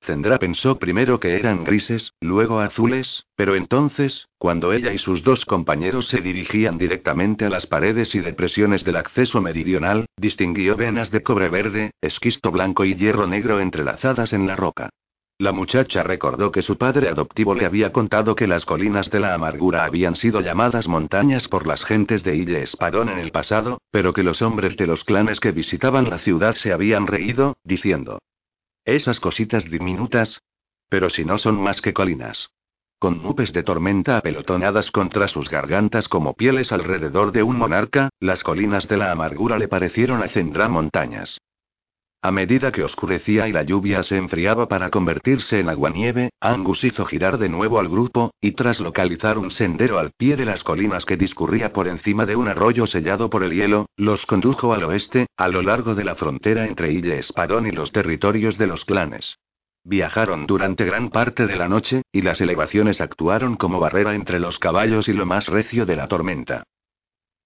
Zendra 0.06 0.38
pensó 0.38 0.78
primero 0.78 1.20
que 1.20 1.36
eran 1.36 1.64
grises, 1.64 2.14
luego 2.22 2.60
azules, 2.60 3.26
pero 3.36 3.56
entonces, 3.56 4.28
cuando 4.38 4.72
ella 4.72 4.94
y 4.94 5.00
sus 5.00 5.24
dos 5.24 5.46
compañeros 5.46 6.08
se 6.08 6.22
dirigían 6.22 6.78
directamente 6.78 7.46
a 7.46 7.50
las 7.50 7.66
paredes 7.66 8.14
y 8.14 8.20
depresiones 8.20 8.84
del 8.84 8.98
acceso 8.98 9.42
meridional, 9.42 10.06
distinguió 10.16 10.76
venas 10.76 11.10
de 11.10 11.24
cobre 11.24 11.50
verde, 11.50 11.92
esquisto 12.02 12.52
blanco 12.52 12.86
y 12.86 12.96
hierro 12.96 13.26
negro 13.26 13.60
entrelazadas 13.60 14.32
en 14.32 14.46
la 14.46 14.56
roca. 14.56 14.90
La 15.38 15.52
muchacha 15.52 16.04
recordó 16.04 16.52
que 16.52 16.62
su 16.62 16.78
padre 16.78 17.10
adoptivo 17.10 17.56
le 17.56 17.66
había 17.66 17.92
contado 17.92 18.36
que 18.36 18.48
las 18.48 18.66
colinas 18.66 19.10
de 19.10 19.20
la 19.20 19.34
amargura 19.34 19.84
habían 19.84 20.16
sido 20.16 20.40
llamadas 20.40 20.88
montañas 20.88 21.50
por 21.50 21.68
las 21.68 21.84
gentes 21.84 22.24
de 22.24 22.38
Ille 22.38 22.62
Espadón 22.62 23.10
en 23.10 23.20
el 23.20 23.32
pasado, 23.32 23.80
pero 23.92 24.14
que 24.14 24.24
los 24.24 24.42
hombres 24.42 24.78
de 24.78 24.88
los 24.88 25.04
clanes 25.04 25.40
que 25.40 25.52
visitaban 25.52 26.10
la 26.10 26.20
ciudad 26.20 26.56
se 26.56 26.72
habían 26.72 27.08
reído, 27.08 27.58
diciendo, 27.66 28.20
esas 28.86 29.20
cositas 29.20 29.66
diminutas. 29.66 30.42
Pero 30.90 31.10
si 31.10 31.26
no 31.26 31.38
son 31.38 31.60
más 31.62 31.82
que 31.82 31.94
colinas. 31.94 32.50
Con 33.00 33.22
nubes 33.22 33.52
de 33.52 33.64
tormenta 33.64 34.18
apelotonadas 34.18 34.92
contra 34.92 35.28
sus 35.28 35.50
gargantas 35.50 36.08
como 36.08 36.34
pieles 36.34 36.72
alrededor 36.72 37.32
de 37.32 37.44
un 37.44 37.58
monarca, 37.58 38.10
las 38.20 38.44
colinas 38.44 38.88
de 38.88 38.98
la 38.98 39.12
amargura 39.12 39.58
le 39.58 39.68
parecieron 39.68 40.24
a 40.24 40.30
montañas. 40.70 41.40
A 42.26 42.32
medida 42.32 42.72
que 42.72 42.84
oscurecía 42.84 43.48
y 43.48 43.52
la 43.52 43.62
lluvia 43.62 44.02
se 44.02 44.18
enfriaba 44.18 44.68
para 44.68 44.90
convertirse 44.90 45.60
en 45.60 45.70
aguanieve, 45.70 46.32
Angus 46.42 46.84
hizo 46.84 47.06
girar 47.06 47.38
de 47.38 47.50
nuevo 47.50 47.78
al 47.78 47.88
grupo, 47.88 48.34
y 48.42 48.54
tras 48.54 48.80
localizar 48.80 49.38
un 49.38 49.52
sendero 49.52 50.00
al 50.00 50.10
pie 50.10 50.36
de 50.36 50.44
las 50.44 50.64
colinas 50.64 51.06
que 51.06 51.18
discurría 51.18 51.72
por 51.72 51.88
encima 51.88 52.26
de 52.26 52.36
un 52.36 52.48
arroyo 52.48 52.88
sellado 52.88 53.30
por 53.30 53.44
el 53.44 53.54
hielo, 53.54 53.86
los 53.96 54.26
condujo 54.26 54.74
al 54.74 54.86
oeste, 54.86 55.28
a 55.38 55.48
lo 55.50 55.62
largo 55.62 55.94
de 55.94 56.04
la 56.04 56.16
frontera 56.16 56.66
entre 56.66 56.92
Ille 56.92 57.20
Espadón 57.20 57.68
y 57.68 57.72
los 57.72 57.92
territorios 57.92 58.58
de 58.58 58.66
los 58.66 58.86
clanes. 58.86 59.38
Viajaron 59.84 60.48
durante 60.48 60.84
gran 60.84 61.12
parte 61.12 61.46
de 61.46 61.58
la 61.58 61.70
noche, 61.70 62.02
y 62.12 62.24
las 62.24 62.42
elevaciones 62.42 63.02
actuaron 63.02 63.56
como 63.56 63.80
barrera 63.80 64.16
entre 64.16 64.40
los 64.40 64.58
caballos 64.58 65.08
y 65.08 65.14
lo 65.14 65.28
más 65.28 65.46
recio 65.48 65.86
de 65.86 65.96
la 65.96 66.08
tormenta. 66.08 66.64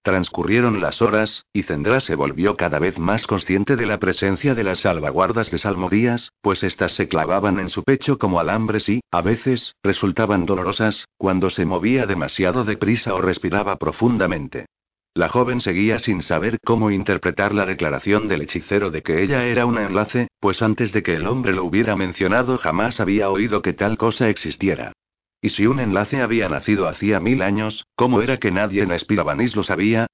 Transcurrieron 0.02 0.80
las 0.80 1.02
horas, 1.02 1.44
y 1.52 1.62
Zendra 1.62 2.00
se 2.00 2.14
volvió 2.14 2.56
cada 2.56 2.78
vez 2.78 2.98
más 2.98 3.26
consciente 3.26 3.76
de 3.76 3.84
la 3.84 3.98
presencia 3.98 4.54
de 4.54 4.64
las 4.64 4.80
salvaguardas 4.80 5.50
de 5.50 5.58
salmodías, 5.58 6.32
pues 6.40 6.62
éstas 6.62 6.92
se 6.92 7.06
clavaban 7.06 7.60
en 7.60 7.68
su 7.68 7.82
pecho 7.84 8.18
como 8.18 8.40
alambres 8.40 8.88
y, 8.88 9.00
a 9.10 9.20
veces, 9.20 9.74
resultaban 9.82 10.46
dolorosas, 10.46 11.04
cuando 11.18 11.50
se 11.50 11.66
movía 11.66 12.06
demasiado 12.06 12.64
deprisa 12.64 13.14
o 13.14 13.20
respiraba 13.20 13.76
profundamente. 13.76 14.66
La 15.12 15.28
joven 15.28 15.60
seguía 15.60 15.98
sin 15.98 16.22
saber 16.22 16.58
cómo 16.64 16.90
interpretar 16.90 17.52
la 17.52 17.66
declaración 17.66 18.26
del 18.26 18.42
hechicero 18.42 18.90
de 18.90 19.02
que 19.02 19.22
ella 19.22 19.44
era 19.44 19.66
un 19.66 19.76
enlace, 19.76 20.28
pues 20.40 20.62
antes 20.62 20.92
de 20.92 21.02
que 21.02 21.16
el 21.16 21.26
hombre 21.26 21.52
lo 21.52 21.64
hubiera 21.64 21.94
mencionado 21.94 22.56
jamás 22.56 23.00
había 23.00 23.28
oído 23.28 23.60
que 23.60 23.74
tal 23.74 23.98
cosa 23.98 24.30
existiera. 24.30 24.92
Y 25.42 25.50
si 25.50 25.66
un 25.66 25.80
enlace 25.80 26.20
había 26.20 26.48
nacido 26.48 26.86
hacía 26.86 27.18
mil 27.20 27.42
años, 27.42 27.86
¿cómo 27.96 28.20
era 28.20 28.38
que 28.38 28.50
nadie 28.50 28.82
en 28.82 28.92
Espirabanis 28.92 29.56
lo 29.56 29.62
sabía? 29.62 30.06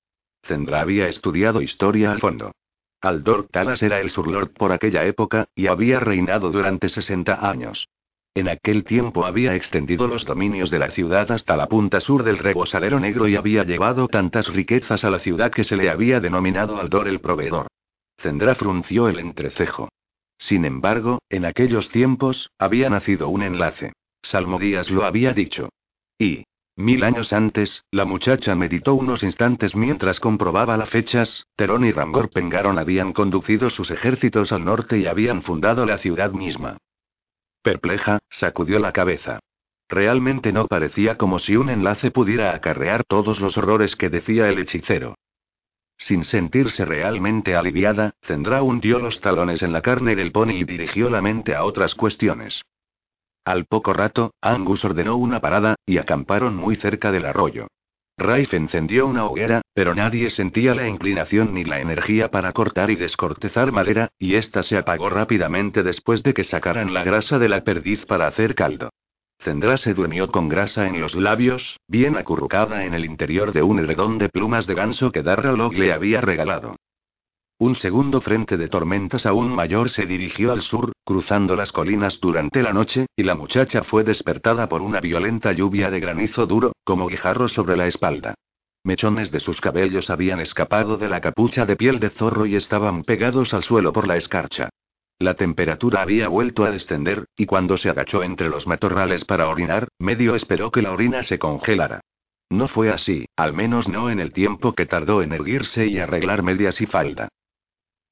Zendra 0.45 0.81
había 0.81 1.09
estudiado 1.09 1.63
historia 1.63 2.13
al 2.13 2.21
fondo. 2.21 2.53
Aldor 3.01 3.49
Talas 3.49 3.83
era 3.83 4.01
el 4.01 4.11
surlord 4.11 4.51
por 4.51 4.73
aquella 4.73 5.05
época, 5.05 5.49
y 5.55 5.67
había 5.67 6.01
reinado 6.01 6.51
durante 6.51 6.89
60 6.89 7.49
años. 7.49 7.89
En 8.35 8.49
aquel 8.49 8.85
tiempo 8.85 9.25
había 9.25 9.55
extendido 9.55 10.07
los 10.07 10.25
dominios 10.25 10.71
de 10.71 10.79
la 10.79 10.91
ciudad 10.91 11.33
hasta 11.33 11.57
la 11.57 11.69
punta 11.69 12.01
sur 12.01 12.23
del 12.23 12.39
rebosalero 12.39 13.01
negro 13.01 13.27
y 13.29 13.35
había 13.35 13.65
llevado 13.65 14.09
tantas 14.09 14.49
riquezas 14.49 15.05
a 15.05 15.11
la 15.11 15.19
ciudad 15.19 15.51
que 15.51 15.65
se 15.65 15.77
le 15.77 15.89
había 15.89 16.21
denominado 16.21 16.79
Aldor 16.79 17.09
el 17.09 17.21
proveedor. 17.21 17.67
Zendra 18.19 18.55
frunció 18.55 19.09
el 19.09 19.19
entrecejo. 19.19 19.89
Sin 20.39 20.65
embargo, 20.65 21.19
en 21.31 21.47
aquellos 21.47 21.89
tiempos, 21.89 22.51
había 22.59 22.91
nacido 22.91 23.29
un 23.29 23.43
enlace. 23.43 23.93
Salmodías 24.27 24.91
lo 24.91 25.05
había 25.05 25.33
dicho. 25.33 25.69
Y, 26.19 26.45
mil 26.75 27.05
años 27.05 27.33
antes, 27.33 27.85
la 27.93 28.05
muchacha 28.05 28.57
meditó 28.57 28.95
unos 28.95 29.23
instantes 29.23 29.77
mientras 29.77 30.19
comprobaba 30.19 30.77
las 30.77 30.91
fechas, 30.91 31.47
Terón 31.55 31.85
y 31.85 31.93
Rangor 31.93 32.31
Pengaron 32.31 32.77
habían 32.77 33.13
conducido 33.13 33.71
sus 33.71 33.93
ejércitos 33.93 34.51
al 34.51 34.65
norte 34.65 34.99
y 34.99 35.07
habían 35.07 35.43
fundado 35.43 35.87
la 35.87 35.99
ciudad 35.99 36.33
misma. 36.33 36.79
Perpleja, 37.63 38.19
sacudió 38.29 38.81
la 38.81 38.93
cabeza. 38.93 39.39
Realmente 39.89 40.53
no 40.53 40.67
parecía 40.67 41.17
como 41.17 41.39
si 41.39 41.55
un 41.57 41.71
enlace 41.71 42.11
pudiera 42.11 42.53
acarrear 42.53 43.05
todos 43.05 43.41
los 43.41 43.57
horrores 43.57 43.95
que 43.95 44.11
decía 44.11 44.49
el 44.49 44.59
hechicero. 44.59 45.15
Sin 45.97 46.25
sentirse 46.25 46.85
realmente 46.85 47.55
aliviada, 47.55 48.15
Zendra 48.23 48.63
hundió 48.65 48.99
los 48.99 49.21
talones 49.21 49.63
en 49.63 49.73
la 49.73 49.83
carne 49.83 50.17
del 50.17 50.33
pony 50.33 50.55
y 50.55 50.65
dirigió 50.65 51.11
la 51.11 51.23
mente 51.23 51.55
a 51.55 51.63
otras 51.63 51.95
cuestiones. 51.95 52.63
Al 53.47 53.65
poco 53.65 53.93
rato, 53.93 54.33
Angus 54.41 54.85
ordenó 54.85 55.17
una 55.17 55.41
parada, 55.41 55.77
y 55.87 55.99
acamparon 55.99 56.57
muy 56.57 56.75
cerca 56.75 57.13
del 57.13 57.27
arroyo. 57.27 57.69
Raif 58.19 58.53
encendió 58.55 59.07
una 59.07 59.25
hoguera, 59.25 59.63
pero 59.73 59.95
nadie 59.95 60.31
sentía 60.31 60.75
la 60.75 60.89
inclinación 60.89 61.55
ni 61.55 61.63
la 61.63 61.81
energía 61.81 62.29
para 62.29 62.53
cortar 62.53 62.91
y 62.91 62.97
descortezar 62.97 63.71
madera, 63.71 64.09
y 64.19 64.35
ésta 64.35 64.65
se 64.65 64.77
apagó 64.77 65.11
rápidamente 65.11 65.85
después 65.85 66.25
de 66.25 66.35
que 66.35 66.43
sacaran 66.43 66.93
la 66.93 67.05
grasa 67.05 67.39
de 67.39 67.49
la 67.49 67.63
perdiz 67.63 68.05
para 68.05 68.27
hacer 68.27 68.57
caldo. 68.57 68.91
Zendra 69.39 69.77
se 69.77 69.95
durmió 69.95 70.33
con 70.33 70.49
grasa 70.49 70.89
en 70.89 71.01
los 71.01 71.15
labios, 71.15 71.79
bien 71.87 72.17
acurrucada 72.17 72.85
en 72.85 72.95
el 72.95 73.05
interior 73.05 73.53
de 73.53 73.63
un 73.63 73.79
edredón 73.79 74.19
de 74.19 74.29
plumas 74.29 74.67
de 74.67 74.75
ganso 74.75 75.13
que 75.13 75.23
Darralog 75.23 75.73
le 75.73 75.93
había 75.93 76.21
regalado. 76.21 76.75
Un 77.59 77.75
segundo 77.75 78.21
frente 78.21 78.59
de 78.59 78.69
tormentas 78.69 79.25
aún 79.25 79.49
mayor 79.51 79.89
se 79.89 80.05
dirigió 80.05 80.53
al 80.53 80.61
sur, 80.61 80.93
cruzando 81.05 81.57
las 81.57 81.73
colinas 81.73 82.21
durante 82.21 82.63
la 82.63 82.75
noche, 82.75 83.07
y 83.17 83.23
la 83.23 83.35
muchacha 83.35 83.83
fue 83.83 84.05
despertada 84.05 84.69
por 84.69 84.83
una 84.83 85.01
violenta 85.01 85.53
lluvia 85.53 85.91
de 85.91 85.99
granizo 85.99 86.47
duro, 86.47 86.73
como 86.85 87.07
guijarro 87.07 87.49
sobre 87.49 87.79
la 87.79 87.87
espalda. 87.87 88.35
Mechones 88.85 89.31
de 89.31 89.41
sus 89.41 89.63
cabellos 89.63 90.11
habían 90.11 90.41
escapado 90.41 90.99
de 90.99 91.09
la 91.09 91.23
capucha 91.23 91.65
de 91.65 91.77
piel 91.77 91.99
de 91.99 92.11
zorro 92.11 92.45
y 92.45 92.57
estaban 92.57 93.05
pegados 93.05 93.55
al 93.55 93.65
suelo 93.65 93.91
por 93.91 94.07
la 94.07 94.17
escarcha. 94.17 94.69
La 95.19 95.33
temperatura 95.33 96.03
había 96.03 96.29
vuelto 96.29 96.63
a 96.63 96.71
descender, 96.71 97.25
y 97.39 97.47
cuando 97.47 97.79
se 97.79 97.89
agachó 97.89 98.23
entre 98.23 98.51
los 98.51 98.67
matorrales 98.67 99.25
para 99.25 99.49
orinar, 99.49 99.89
medio 99.99 100.35
esperó 100.35 100.71
que 100.71 100.83
la 100.83 100.93
orina 100.93 101.23
se 101.23 101.39
congelara. 101.39 102.03
No 102.51 102.69
fue 102.69 102.91
así, 102.91 103.25
al 103.35 103.55
menos 103.55 103.89
no 103.89 104.11
en 104.11 104.21
el 104.21 104.35
tiempo 104.35 104.75
que 104.75 104.85
tardó 104.85 105.23
en 105.23 105.33
erguirse 105.33 105.87
y 105.87 105.99
arreglar 105.99 106.43
medias 106.43 106.83
y 106.83 106.87
falda. 106.87 107.31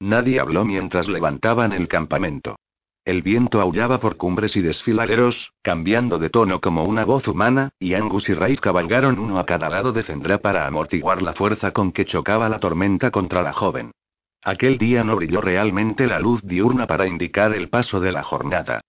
Nadie 0.01 0.41
habló 0.41 0.65
mientras 0.65 1.09
levantaban 1.09 1.73
el 1.73 1.89
campamento. 1.89 2.57
El 3.05 3.21
viento 3.21 3.61
aullaba 3.61 4.01
por 4.01 4.17
cumbres 4.17 4.57
y 4.57 4.63
desfiladeros, 4.63 5.53
cambiando 5.61 6.19
de 6.19 6.31
tono 6.31 6.61
como 6.61 6.85
una 6.85 7.05
voz 7.05 7.29
humana, 7.29 7.71
y 7.79 7.93
Angus 7.93 8.31
y 8.31 8.35
Raid 8.35 8.61
cabalgaron 8.61 9.19
uno 9.19 9.39
a 9.39 9.45
cada 9.45 9.69
lado 9.69 9.93
de 9.93 10.03
Zendra 10.03 10.39
para 10.39 10.67
amortiguar 10.67 11.21
la 11.21 11.35
fuerza 11.35 11.73
con 11.73 11.93
que 11.93 12.07
chocaba 12.07 12.49
la 12.49 12.61
tormenta 12.61 13.11
contra 13.11 13.43
la 13.43 13.53
joven. 13.53 13.91
Aquel 14.43 14.79
día 14.79 15.05
no 15.05 15.17
brilló 15.17 15.43
realmente 15.43 16.07
la 16.07 16.19
luz 16.19 16.41
diurna 16.43 16.87
para 16.87 17.07
indicar 17.07 17.55
el 17.55 17.69
paso 17.69 18.01
de 18.01 18.13
la 18.13 18.23
jornada. 18.23 18.81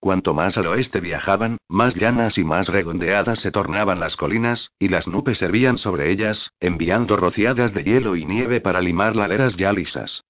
Cuanto 0.00 0.34
más 0.34 0.58
al 0.58 0.66
oeste 0.66 1.00
viajaban, 1.00 1.58
más 1.68 1.94
llanas 1.94 2.36
y 2.36 2.44
más 2.44 2.68
redondeadas 2.68 3.38
se 3.38 3.52
tornaban 3.52 4.00
las 4.00 4.16
colinas, 4.16 4.72
y 4.78 4.88
las 4.88 5.06
nubes 5.06 5.38
servían 5.38 5.78
sobre 5.78 6.10
ellas, 6.10 6.50
enviando 6.60 7.16
rociadas 7.16 7.72
de 7.72 7.84
hielo 7.84 8.16
y 8.16 8.26
nieve 8.26 8.60
para 8.60 8.80
limar 8.80 9.16
laderas 9.16 9.56
ya 9.56 9.72
lisas. 9.72 10.22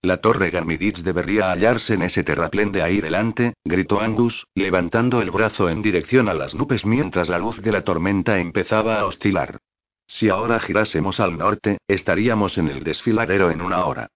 La 0.00 0.18
torre 0.18 0.50
Garmiditz 0.50 1.02
debería 1.02 1.50
hallarse 1.50 1.94
en 1.94 2.02
ese 2.02 2.22
terraplén 2.22 2.70
de 2.70 2.82
ahí 2.82 3.00
delante, 3.00 3.54
gritó 3.64 4.00
Angus, 4.00 4.46
levantando 4.54 5.20
el 5.20 5.32
brazo 5.32 5.68
en 5.68 5.82
dirección 5.82 6.28
a 6.28 6.34
las 6.34 6.54
nubes 6.54 6.86
mientras 6.86 7.28
la 7.28 7.38
luz 7.38 7.60
de 7.60 7.72
la 7.72 7.82
tormenta 7.82 8.38
empezaba 8.38 9.00
a 9.00 9.06
oscilar. 9.06 9.58
Si 10.06 10.28
ahora 10.28 10.60
girásemos 10.60 11.18
al 11.18 11.36
norte, 11.36 11.78
estaríamos 11.88 12.58
en 12.58 12.68
el 12.68 12.84
desfiladero 12.84 13.50
en 13.50 13.60
una 13.60 13.84
hora. 13.86 14.08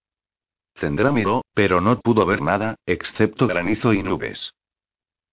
Zendra 0.76 1.10
miró, 1.10 1.44
pero 1.52 1.80
no 1.80 2.00
pudo 2.00 2.24
ver 2.26 2.42
nada, 2.42 2.76
excepto 2.86 3.48
granizo 3.48 3.92
y 3.92 4.04
nubes. 4.04 4.54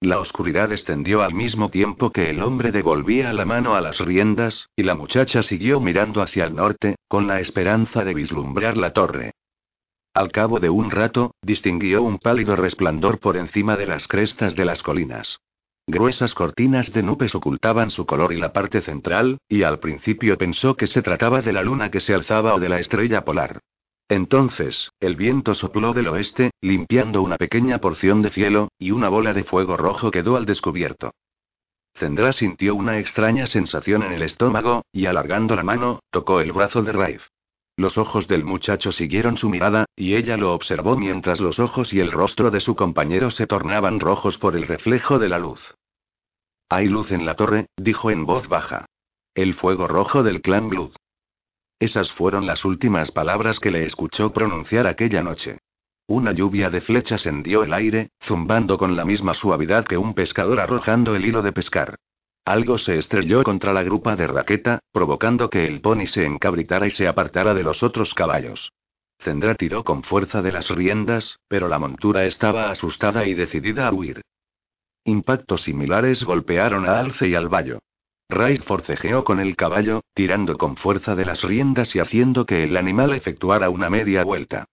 La 0.02 0.20
oscuridad 0.20 0.72
extendió 0.72 1.22
al 1.22 1.34
mismo 1.34 1.70
tiempo 1.70 2.12
que 2.12 2.30
el 2.30 2.42
hombre 2.42 2.72
devolvía 2.72 3.32
la 3.34 3.46
mano 3.46 3.76
a 3.76 3.82
las 3.82 4.00
riendas, 4.00 4.70
y 4.76 4.84
la 4.84 4.96
muchacha 4.96 5.44
siguió 5.44 5.80
mirando 5.80 6.22
hacia 6.22 6.46
el 6.46 6.56
norte, 6.56 6.96
con 7.08 7.28
la 7.28 7.40
esperanza 7.40 8.04
de 8.04 8.14
vislumbrar 8.14 8.76
la 8.76 8.94
torre. 8.94 9.34
Al 10.20 10.34
cabo 10.34 10.60
de 10.60 10.70
un 10.70 10.92
rato, 10.92 11.34
distinguió 11.42 12.04
un 12.04 12.18
pálido 12.18 12.58
resplandor 12.58 13.20
por 13.20 13.38
encima 13.38 13.78
de 13.78 13.88
las 13.88 14.06
crestas 14.06 14.54
de 14.54 14.66
las 14.66 14.84
colinas. 14.84 15.40
Gruesas 15.88 16.34
cortinas 16.34 16.92
de 16.92 17.04
nubes 17.04 17.36
ocultaban 17.36 17.90
su 17.90 18.06
color 18.06 18.34
y 18.34 18.38
la 18.38 18.52
parte 18.52 18.82
central, 18.82 19.38
y 19.48 19.64
al 19.64 19.80
principio 19.80 20.38
pensó 20.38 20.76
que 20.76 20.88
se 20.88 21.02
trataba 21.02 21.42
de 21.42 21.54
la 21.54 21.64
luna 21.64 21.90
que 21.90 22.02
se 22.02 22.14
alzaba 22.14 22.54
o 22.54 22.60
de 22.60 22.68
la 22.68 22.82
estrella 22.82 23.24
polar. 23.24 23.62
Entonces, 24.10 24.92
el 25.00 25.16
viento 25.16 25.56
sopló 25.56 25.94
del 25.94 26.10
oeste, 26.10 26.52
limpiando 26.60 27.22
una 27.22 27.38
pequeña 27.38 27.78
porción 27.78 28.22
de 28.22 28.32
cielo, 28.32 28.74
y 28.78 28.92
una 28.92 29.08
bola 29.08 29.34
de 29.34 29.46
fuego 29.46 29.78
rojo 29.78 30.12
quedó 30.12 30.36
al 30.36 30.46
descubierto. 30.46 31.12
Zendra 31.96 32.34
sintió 32.34 32.76
una 32.76 33.00
extraña 33.00 33.48
sensación 33.48 34.04
en 34.04 34.12
el 34.12 34.24
estómago, 34.24 34.82
y 34.92 35.06
alargando 35.06 35.56
la 35.56 35.64
mano, 35.64 36.02
tocó 36.12 36.42
el 36.42 36.52
brazo 36.52 36.84
de 36.84 36.92
Raif. 36.92 37.24
Los 37.80 37.98
ojos 37.98 38.28
del 38.28 38.44
muchacho 38.44 38.92
siguieron 38.92 39.38
su 39.38 39.48
mirada, 39.48 39.86
y 39.96 40.16
ella 40.16 40.36
lo 40.36 40.54
observó 40.54 40.98
mientras 40.98 41.40
los 41.40 41.60
ojos 41.60 41.94
y 41.94 42.02
el 42.02 42.12
rostro 42.12 42.52
de 42.52 42.60
su 42.60 42.76
compañero 42.76 43.32
se 43.32 43.48
tornaban 43.48 44.02
rojos 44.02 44.38
por 44.38 44.58
el 44.58 44.68
reflejo 44.68 45.18
de 45.18 45.30
la 45.30 45.40
luz. 45.40 45.76
Hay 46.68 46.90
luz 46.90 47.10
en 47.14 47.26
la 47.26 47.36
torre, 47.38 47.68
dijo 47.78 48.12
en 48.12 48.26
voz 48.26 48.50
baja. 48.50 48.86
El 49.34 49.54
fuego 49.54 49.88
rojo 49.88 50.24
del 50.24 50.42
clan 50.42 50.68
Blood. 50.68 50.92
Esas 51.80 52.12
fueron 52.12 52.46
las 52.46 52.66
últimas 52.66 53.12
palabras 53.12 53.62
que 53.62 53.72
le 53.72 53.86
escuchó 53.86 54.34
pronunciar 54.34 54.86
aquella 54.86 55.24
noche. 55.24 55.60
Una 56.06 56.34
lluvia 56.34 56.70
de 56.70 56.82
flechas 56.82 57.26
hendió 57.28 57.64
el 57.64 57.72
aire, 57.72 58.10
zumbando 58.22 58.78
con 58.78 58.98
la 58.98 59.06
misma 59.06 59.34
suavidad 59.34 59.86
que 59.86 59.98
un 59.98 60.14
pescador 60.14 60.60
arrojando 60.60 61.16
el 61.16 61.24
hilo 61.24 61.42
de 61.42 61.54
pescar. 61.54 61.96
Algo 62.46 62.78
se 62.78 62.98
estrelló 62.98 63.44
contra 63.44 63.74
la 63.74 63.84
grupa 63.84 64.16
de 64.16 64.28
raqueta, 64.28 64.80
provocando 64.92 65.50
que 65.50 65.66
el 65.66 65.82
pony 65.82 66.08
se 66.08 66.26
encabritara 66.26 66.88
y 66.88 66.92
se 66.92 67.08
apartara 67.08 67.54
de 67.54 67.64
los 67.64 67.84
otros 67.84 68.14
caballos. 68.14 68.72
Zendra 69.22 69.56
tiró 69.56 69.84
con 69.84 70.04
fuerza 70.04 70.42
de 70.42 70.52
las 70.52 70.70
riendas, 70.70 71.40
pero 71.48 71.68
la 71.68 71.78
montura 71.78 72.26
estaba 72.26 72.72
asustada 72.72 73.26
y 73.28 73.34
decidida 73.34 73.88
a 73.88 73.94
huir. 73.94 74.22
Impactos 75.04 75.64
similares 75.64 76.24
golpearon 76.24 76.88
a 76.88 77.00
Alce 77.00 77.28
y 77.28 77.36
al 77.36 77.50
vallo. 77.50 77.80
Raid 78.30 78.62
forcejeó 78.62 79.24
con 79.24 79.40
el 79.40 79.56
caballo, 79.56 80.02
tirando 80.14 80.58
con 80.58 80.78
fuerza 80.78 81.16
de 81.16 81.26
las 81.26 81.44
riendas 81.44 81.96
y 81.96 82.00
haciendo 82.00 82.46
que 82.46 82.64
el 82.64 82.78
animal 82.78 83.14
efectuara 83.14 83.70
una 83.70 83.90
media 83.90 84.24
vuelta. 84.24 84.66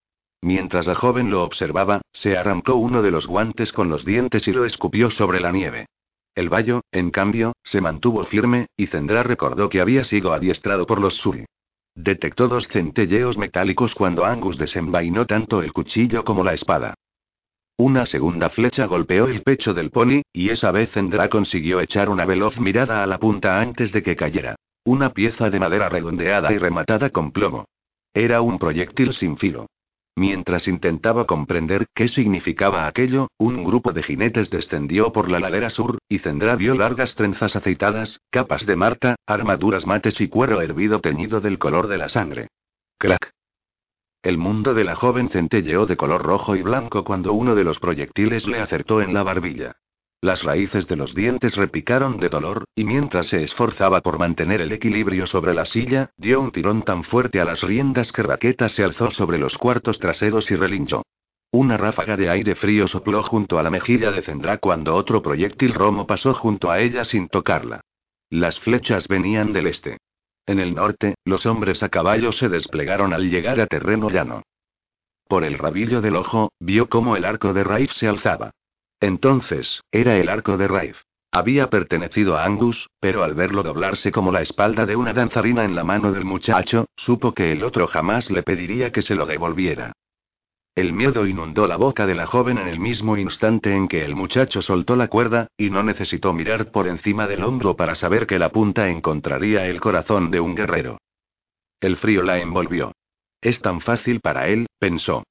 Mientras 0.42 0.86
la 0.86 0.94
joven 0.94 1.30
lo 1.30 1.42
observaba, 1.42 2.02
se 2.12 2.36
arrancó 2.36 2.74
uno 2.74 3.02
de 3.02 3.10
los 3.10 3.26
guantes 3.26 3.72
con 3.72 3.88
los 3.88 4.04
dientes 4.04 4.46
y 4.46 4.52
lo 4.52 4.64
escupió 4.64 5.10
sobre 5.10 5.40
la 5.40 5.52
nieve. 5.52 5.86
El 6.36 6.50
vallo, 6.50 6.82
en 6.92 7.10
cambio, 7.10 7.54
se 7.64 7.80
mantuvo 7.80 8.24
firme, 8.24 8.66
y 8.76 8.86
Zendra 8.86 9.22
recordó 9.22 9.70
que 9.70 9.80
había 9.80 10.04
sido 10.04 10.34
adiestrado 10.34 10.86
por 10.86 11.00
los 11.00 11.14
Suri. 11.14 11.46
Detectó 11.94 12.46
dos 12.46 12.68
centelleos 12.68 13.38
metálicos 13.38 13.94
cuando 13.94 14.26
Angus 14.26 14.58
desenvainó 14.58 15.24
tanto 15.24 15.62
el 15.62 15.72
cuchillo 15.72 16.24
como 16.24 16.44
la 16.44 16.52
espada. 16.52 16.94
Una 17.78 18.04
segunda 18.04 18.50
flecha 18.50 18.84
golpeó 18.84 19.26
el 19.28 19.42
pecho 19.42 19.72
del 19.72 19.90
pony, 19.90 20.20
y 20.30 20.50
esa 20.50 20.70
vez 20.72 20.90
Zendra 20.90 21.30
consiguió 21.30 21.80
echar 21.80 22.10
una 22.10 22.26
veloz 22.26 22.60
mirada 22.60 23.02
a 23.02 23.06
la 23.06 23.18
punta 23.18 23.58
antes 23.58 23.90
de 23.92 24.02
que 24.02 24.14
cayera. 24.14 24.56
Una 24.84 25.14
pieza 25.14 25.48
de 25.48 25.58
madera 25.58 25.88
redondeada 25.88 26.52
y 26.52 26.58
rematada 26.58 27.08
con 27.08 27.32
plomo. 27.32 27.64
Era 28.12 28.42
un 28.42 28.58
proyectil 28.58 29.14
sin 29.14 29.38
filo. 29.38 29.66
Mientras 30.18 30.66
intentaba 30.66 31.26
comprender 31.26 31.88
qué 31.94 32.08
significaba 32.08 32.86
aquello, 32.86 33.28
un 33.36 33.62
grupo 33.62 33.92
de 33.92 34.02
jinetes 34.02 34.48
descendió 34.48 35.12
por 35.12 35.30
la 35.30 35.40
ladera 35.40 35.68
sur, 35.68 35.98
y 36.08 36.18
Zendra 36.18 36.56
vio 36.56 36.74
largas 36.74 37.14
trenzas 37.14 37.54
aceitadas, 37.54 38.22
capas 38.30 38.64
de 38.64 38.76
marta, 38.76 39.16
armaduras 39.26 39.86
mates 39.86 40.18
y 40.22 40.28
cuero 40.28 40.62
hervido 40.62 41.00
teñido 41.00 41.42
del 41.42 41.58
color 41.58 41.86
de 41.86 41.98
la 41.98 42.08
sangre. 42.08 42.48
Crack. 42.98 43.30
El 44.22 44.38
mundo 44.38 44.72
de 44.72 44.84
la 44.84 44.94
joven 44.94 45.28
centelleó 45.28 45.84
de 45.84 45.98
color 45.98 46.22
rojo 46.22 46.56
y 46.56 46.62
blanco 46.62 47.04
cuando 47.04 47.34
uno 47.34 47.54
de 47.54 47.64
los 47.64 47.78
proyectiles 47.78 48.46
le 48.46 48.60
acertó 48.60 49.02
en 49.02 49.12
la 49.12 49.22
barbilla. 49.22 49.76
Las 50.26 50.42
raíces 50.42 50.88
de 50.88 50.96
los 50.96 51.14
dientes 51.14 51.54
repicaron 51.54 52.18
de 52.18 52.28
dolor, 52.28 52.64
y 52.74 52.82
mientras 52.82 53.28
se 53.28 53.44
esforzaba 53.44 54.00
por 54.00 54.18
mantener 54.18 54.60
el 54.60 54.72
equilibrio 54.72 55.24
sobre 55.24 55.54
la 55.54 55.64
silla, 55.64 56.10
dio 56.16 56.40
un 56.40 56.50
tirón 56.50 56.82
tan 56.82 57.04
fuerte 57.04 57.40
a 57.40 57.44
las 57.44 57.62
riendas 57.62 58.10
que 58.10 58.24
Raqueta 58.24 58.68
se 58.68 58.82
alzó 58.82 59.12
sobre 59.12 59.38
los 59.38 59.56
cuartos 59.56 60.00
traseros 60.00 60.50
y 60.50 60.56
relinchó. 60.56 61.04
Una 61.52 61.76
ráfaga 61.76 62.16
de 62.16 62.28
aire 62.28 62.56
frío 62.56 62.88
sopló 62.88 63.22
junto 63.22 63.56
a 63.60 63.62
la 63.62 63.70
mejilla 63.70 64.10
de 64.10 64.20
Zendra 64.20 64.58
cuando 64.58 64.96
otro 64.96 65.22
proyectil 65.22 65.72
romo 65.72 66.08
pasó 66.08 66.34
junto 66.34 66.72
a 66.72 66.80
ella 66.80 67.04
sin 67.04 67.28
tocarla. 67.28 67.82
Las 68.28 68.58
flechas 68.58 69.06
venían 69.06 69.52
del 69.52 69.68
este. 69.68 69.98
En 70.44 70.58
el 70.58 70.74
norte, 70.74 71.14
los 71.24 71.46
hombres 71.46 71.84
a 71.84 71.88
caballo 71.88 72.32
se 72.32 72.48
desplegaron 72.48 73.12
al 73.12 73.30
llegar 73.30 73.60
a 73.60 73.68
terreno 73.68 74.10
llano. 74.10 74.42
Por 75.28 75.44
el 75.44 75.56
rabillo 75.56 76.00
del 76.00 76.16
ojo, 76.16 76.50
vio 76.58 76.88
cómo 76.88 77.14
el 77.16 77.24
arco 77.24 77.52
de 77.52 77.62
Raif 77.62 77.92
se 77.92 78.08
alzaba. 78.08 78.50
Entonces, 79.00 79.82
era 79.90 80.16
el 80.16 80.28
arco 80.28 80.56
de 80.56 80.68
Raif. 80.68 81.02
Había 81.32 81.68
pertenecido 81.68 82.36
a 82.36 82.44
Angus, 82.44 82.88
pero 82.98 83.22
al 83.22 83.34
verlo 83.34 83.62
doblarse 83.62 84.10
como 84.10 84.32
la 84.32 84.40
espalda 84.40 84.86
de 84.86 84.96
una 84.96 85.12
danzarina 85.12 85.64
en 85.64 85.74
la 85.74 85.84
mano 85.84 86.12
del 86.12 86.24
muchacho, 86.24 86.86
supo 86.96 87.32
que 87.32 87.52
el 87.52 87.62
otro 87.62 87.86
jamás 87.86 88.30
le 88.30 88.42
pediría 88.42 88.90
que 88.90 89.02
se 89.02 89.14
lo 89.14 89.26
devolviera. 89.26 89.92
El 90.74 90.92
miedo 90.92 91.26
inundó 91.26 91.66
la 91.66 91.76
boca 91.76 92.06
de 92.06 92.14
la 92.14 92.26
joven 92.26 92.58
en 92.58 92.68
el 92.68 92.78
mismo 92.78 93.16
instante 93.16 93.74
en 93.74 93.88
que 93.88 94.04
el 94.04 94.14
muchacho 94.14 94.60
soltó 94.60 94.94
la 94.94 95.08
cuerda, 95.08 95.48
y 95.56 95.70
no 95.70 95.82
necesitó 95.82 96.34
mirar 96.34 96.70
por 96.70 96.86
encima 96.86 97.26
del 97.26 97.44
hombro 97.44 97.76
para 97.76 97.94
saber 97.94 98.26
que 98.26 98.38
la 98.38 98.50
punta 98.50 98.88
encontraría 98.88 99.66
el 99.66 99.80
corazón 99.80 100.30
de 100.30 100.40
un 100.40 100.54
guerrero. 100.54 100.98
El 101.80 101.96
frío 101.96 102.22
la 102.22 102.38
envolvió. 102.38 102.92
Es 103.40 103.60
tan 103.60 103.80
fácil 103.80 104.20
para 104.20 104.48
él, 104.48 104.66
pensó. 104.78 105.24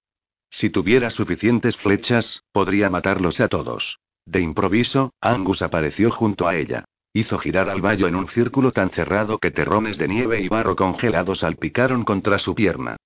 Si 0.50 0.70
tuviera 0.70 1.10
suficientes 1.10 1.78
flechas, 1.78 2.44
podría 2.52 2.90
matarlos 2.90 3.42
a 3.42 3.48
todos. 3.48 4.00
De 4.26 4.42
improviso, 4.42 5.14
Angus 5.22 5.62
apareció 5.62 6.10
junto 6.12 6.48
a 6.48 6.56
ella. 6.56 6.86
Hizo 7.14 7.38
girar 7.38 7.70
al 7.70 7.82
vallo 7.82 8.08
en 8.08 8.16
un 8.16 8.28
círculo 8.28 8.72
tan 8.72 8.90
cerrado 8.90 9.38
que 9.38 9.52
terrones 9.52 9.98
de 9.98 10.08
nieve 10.08 10.42
y 10.42 10.50
barro 10.50 10.76
congelados 10.76 11.40
salpicaron 11.40 12.04
contra 12.04 12.40
su 12.40 12.56
pierna. 12.56 12.98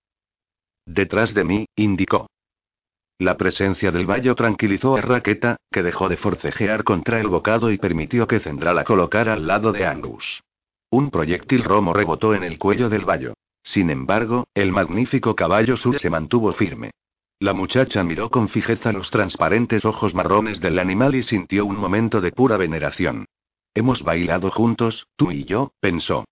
Detrás 0.85 1.33
de 1.33 1.43
mí, 1.43 1.65
indicó. 1.75 2.27
La 3.19 3.35
presencia 3.35 3.91
del 3.91 4.09
vallo 4.09 4.33
tranquilizó 4.33 4.95
a 4.95 5.01
Raqueta, 5.01 5.57
que 5.69 5.83
dejó 5.83 6.07
de 6.07 6.17
forcejear 6.17 6.83
contra 6.83 7.19
el 7.19 7.27
bocado 7.27 7.69
y 7.69 7.77
permitió 7.77 8.25
que 8.27 8.39
Zendra 8.39 8.73
la 8.73 8.85
colocara 8.85 9.33
al 9.33 9.45
lado 9.45 9.73
de 9.73 9.85
Angus. 9.85 10.41
Un 10.89 11.11
proyectil 11.11 11.63
romo 11.63 11.93
rebotó 11.93 12.33
en 12.33 12.43
el 12.43 12.57
cuello 12.57 12.89
del 12.89 13.05
vallo. 13.05 13.33
Sin 13.61 13.89
embargo, 13.89 14.47
el 14.55 14.71
magnífico 14.71 15.35
caballo 15.35 15.75
sur 15.75 15.99
se 15.99 16.09
mantuvo 16.09 16.53
firme. 16.53 16.91
La 17.41 17.53
muchacha 17.53 18.03
miró 18.03 18.29
con 18.29 18.49
fijeza 18.49 18.91
los 18.91 19.11
transparentes 19.11 19.85
ojos 19.85 20.13
marrones 20.13 20.59
del 20.59 20.77
animal 20.77 21.15
y 21.15 21.23
sintió 21.23 21.65
un 21.65 21.77
momento 21.77 22.19
de 22.19 22.33
pura 22.33 22.57
veneración. 22.57 23.27
Hemos 23.73 24.03
bailado 24.03 24.51
juntos, 24.51 25.07
tú 25.15 25.31
y 25.31 25.45
yo, 25.45 25.71
pensó. 25.79 26.25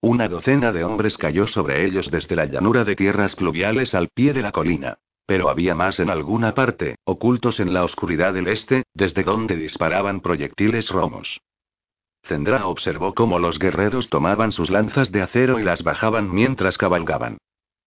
Una 0.00 0.28
docena 0.28 0.72
de 0.72 0.82
hombres 0.82 1.18
cayó 1.18 1.46
sobre 1.46 1.84
ellos 1.84 2.10
desde 2.10 2.36
la 2.36 2.46
llanura 2.46 2.84
de 2.84 2.96
tierras 2.96 3.36
pluviales 3.36 3.94
al 3.94 4.08
pie 4.08 4.32
de 4.32 4.40
la 4.40 4.52
colina. 4.52 4.96
Pero 5.26 5.50
había 5.50 5.74
más 5.74 6.00
en 6.00 6.08
alguna 6.08 6.54
parte, 6.54 6.96
ocultos 7.04 7.60
en 7.60 7.74
la 7.74 7.84
oscuridad 7.84 8.32
del 8.32 8.48
este, 8.48 8.84
desde 8.94 9.24
donde 9.24 9.56
disparaban 9.56 10.20
proyectiles 10.20 10.88
romos. 10.88 11.40
Zendra 12.22 12.66
observó 12.66 13.12
cómo 13.12 13.38
los 13.38 13.58
guerreros 13.58 14.08
tomaban 14.08 14.52
sus 14.52 14.70
lanzas 14.70 15.12
de 15.12 15.20
acero 15.20 15.58
y 15.58 15.64
las 15.64 15.82
bajaban 15.82 16.32
mientras 16.32 16.78
cabalgaban. 16.78 17.36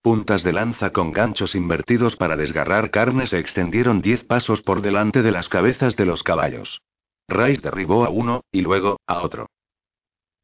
Puntas 0.02 0.44
de 0.44 0.54
lanza 0.54 0.92
con 0.92 1.12
ganchos 1.12 1.56
invertidos 1.56 2.16
para 2.16 2.38
desgarrar 2.38 2.92
carne 2.92 3.28
se 3.28 3.40
extendieron 3.40 4.02
diez 4.02 4.24
pasos 4.24 4.62
por 4.62 4.82
delante 4.82 5.22
de 5.22 5.32
las 5.32 5.50
cabezas 5.50 5.96
de 5.96 6.06
los 6.06 6.24
caballos. 6.24 6.82
Rice 7.28 7.62
derribó 7.62 8.06
a 8.06 8.10
uno, 8.10 8.44
y 8.52 8.62
luego, 8.62 8.98
a 9.06 9.22
otro. 9.22 9.48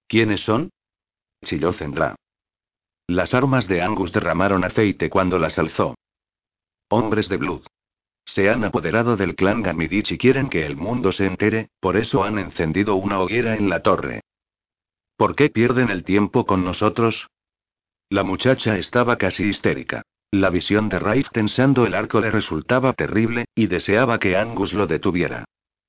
¿Quiénes 0.08 0.42
son? 0.42 0.70
chilló 1.44 1.72
Zendra. 1.72 2.16
Las 3.08 3.34
armas 3.34 3.68
de 3.68 3.82
Angus 3.82 4.12
derramaron 4.12 4.64
aceite 4.64 5.10
cuando 5.10 5.38
las 5.38 5.58
alzó. 5.60 5.96
Hombres 6.90 7.30
de 7.30 7.38
Blood. 7.38 7.64
Se 8.26 8.50
han 8.50 8.64
apoderado 8.64 9.18
del 9.18 9.36
clan 9.36 9.62
Gamidich 9.62 10.12
y 10.12 10.18
quieren 10.18 10.50
que 10.50 10.66
el 10.66 10.78
mundo 10.78 11.12
se 11.12 11.26
entere, 11.26 11.70
por 11.80 11.98
eso 11.98 12.24
han 12.24 12.40
encendido 12.40 12.96
una 12.96 13.20
hoguera 13.20 13.56
en 13.56 13.70
la 13.70 13.82
torre. 13.82 14.22
¿Por 15.18 15.36
qué 15.36 15.50
pierden 15.50 15.90
el 15.90 16.04
tiempo 16.04 16.46
con 16.46 16.64
nosotros? 16.64 17.28
La 18.14 18.22
muchacha 18.22 18.78
estaba 18.78 19.18
casi 19.18 19.46
histérica. 19.46 20.04
La 20.30 20.52
visión 20.52 20.88
de 20.88 21.00
Raif 21.00 21.32
tensando 21.32 21.88
el 21.88 21.96
arco 21.96 22.22
le 22.22 22.30
resultaba 22.30 22.94
terrible, 22.94 23.46
y 23.56 23.66
deseaba 23.66 24.20
que 24.20 24.38
Angus 24.38 24.76
lo 24.76 24.86
detuviera. 24.86 25.46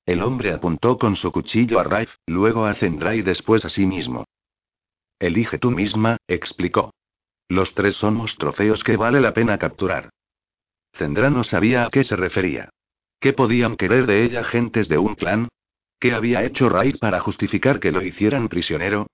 El 0.07 0.23
hombre 0.23 0.51
apuntó 0.51 0.97
con 0.97 1.15
su 1.17 1.31
cuchillo 1.31 1.79
a 1.79 1.83
Raif, 1.83 2.15
luego 2.25 2.65
a 2.65 2.73
Zendra 2.73 3.13
y 3.13 3.21
después 3.21 3.63
a 3.63 3.69
sí 3.69 3.85
mismo. 3.85 4.25
Elige 5.19 5.59
tú 5.59 5.69
misma, 5.69 6.17
explicó. 6.27 6.95
Los 7.47 7.75
tres 7.75 7.97
somos 7.97 8.37
trofeos 8.37 8.83
que 8.83 8.97
vale 8.97 9.21
la 9.21 9.35
pena 9.35 9.59
capturar. 9.59 10.09
Zendra 10.95 11.29
no 11.29 11.43
sabía 11.43 11.85
a 11.85 11.91
qué 11.91 12.03
se 12.03 12.15
refería. 12.15 12.69
¿Qué 13.19 13.33
podían 13.33 13.75
querer 13.75 14.07
de 14.07 14.23
ella 14.23 14.43
gentes 14.43 14.89
de 14.89 14.97
un 14.97 15.13
clan? 15.13 15.47
¿Qué 15.99 16.11
había 16.15 16.43
hecho 16.43 16.69
Raif 16.69 16.97
para 16.97 17.19
justificar 17.19 17.79
que 17.79 17.91
lo 17.91 18.01
hicieran 18.01 18.47
prisionero? 18.47 19.05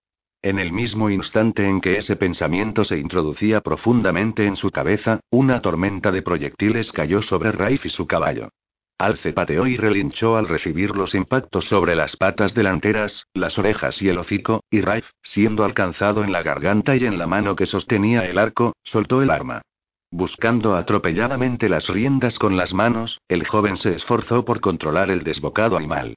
En 0.44 0.58
el 0.58 0.72
mismo 0.72 1.12
instante 1.12 1.68
en 1.68 1.82
que 1.82 1.98
ese 1.98 2.16
pensamiento 2.16 2.84
se 2.84 2.98
introducía 2.98 3.62
profundamente 3.62 4.48
en 4.48 4.56
su 4.56 4.72
cabeza, 4.72 5.20
una 5.30 5.62
tormenta 5.62 6.12
de 6.12 6.24
proyectiles 6.24 6.92
cayó 6.92 7.22
sobre 7.22 7.52
Raif 7.52 7.86
y 7.86 7.90
su 7.90 8.08
caballo. 8.08 8.50
Alce 8.98 9.34
pateó 9.34 9.68
y 9.68 9.78
relinchó 9.78 10.38
al 10.38 10.48
recibir 10.48 10.96
los 10.96 11.14
impactos 11.14 11.66
sobre 11.66 11.96
las 11.96 12.18
patas 12.18 12.56
delanteras, 12.56 13.28
las 13.36 13.60
orejas 13.60 14.02
y 14.02 14.10
el 14.10 14.18
hocico, 14.18 14.64
y 14.72 14.82
Raif, 14.82 15.10
siendo 15.22 15.64
alcanzado 15.64 16.24
en 16.24 16.32
la 16.32 16.42
garganta 16.42 16.96
y 16.96 17.06
en 17.06 17.20
la 17.20 17.28
mano 17.28 17.56
que 17.56 17.68
sostenía 17.68 18.22
el 18.22 18.40
arco, 18.40 18.74
soltó 18.84 19.22
el 19.22 19.30
arma. 19.30 19.62
Buscando 20.10 20.76
atropelladamente 20.76 21.70
las 21.70 21.88
riendas 21.88 22.40
con 22.40 22.58
las 22.58 22.74
manos, 22.74 23.22
el 23.28 23.46
joven 23.46 23.78
se 23.78 23.96
esforzó 23.96 24.44
por 24.44 24.60
controlar 24.60 25.12
el 25.12 25.24
desbocado 25.24 25.78
animal. 25.78 26.16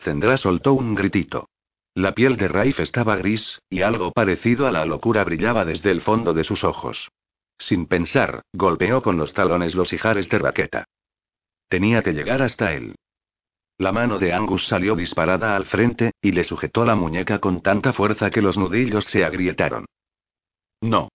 Zendra 0.00 0.36
soltó 0.36 0.74
un 0.74 0.94
gritito. 0.94 1.48
La 1.94 2.12
piel 2.14 2.36
de 2.36 2.48
Raif 2.48 2.80
estaba 2.80 3.16
gris, 3.16 3.60
y 3.68 3.82
algo 3.82 4.12
parecido 4.12 4.66
a 4.66 4.72
la 4.72 4.86
locura 4.86 5.24
brillaba 5.24 5.64
desde 5.64 5.90
el 5.90 6.00
fondo 6.00 6.32
de 6.32 6.44
sus 6.44 6.64
ojos. 6.64 7.10
Sin 7.58 7.86
pensar, 7.86 8.42
golpeó 8.52 9.02
con 9.02 9.18
los 9.18 9.34
talones 9.34 9.74
los 9.74 9.92
hijares 9.92 10.28
de 10.28 10.38
raqueta. 10.38 10.84
Tenía 11.68 12.02
que 12.02 12.12
llegar 12.12 12.40
hasta 12.42 12.72
él. 12.72 12.94
La 13.78 13.92
mano 13.92 14.18
de 14.18 14.32
Angus 14.32 14.66
salió 14.66 14.96
disparada 14.96 15.54
al 15.54 15.66
frente, 15.66 16.12
y 16.22 16.32
le 16.32 16.44
sujetó 16.44 16.84
la 16.84 16.94
muñeca 16.94 17.38
con 17.40 17.62
tanta 17.62 17.92
fuerza 17.92 18.30
que 18.30 18.42
los 18.42 18.56
nudillos 18.56 19.04
se 19.04 19.24
agrietaron. 19.24 19.86
No. 20.80 21.08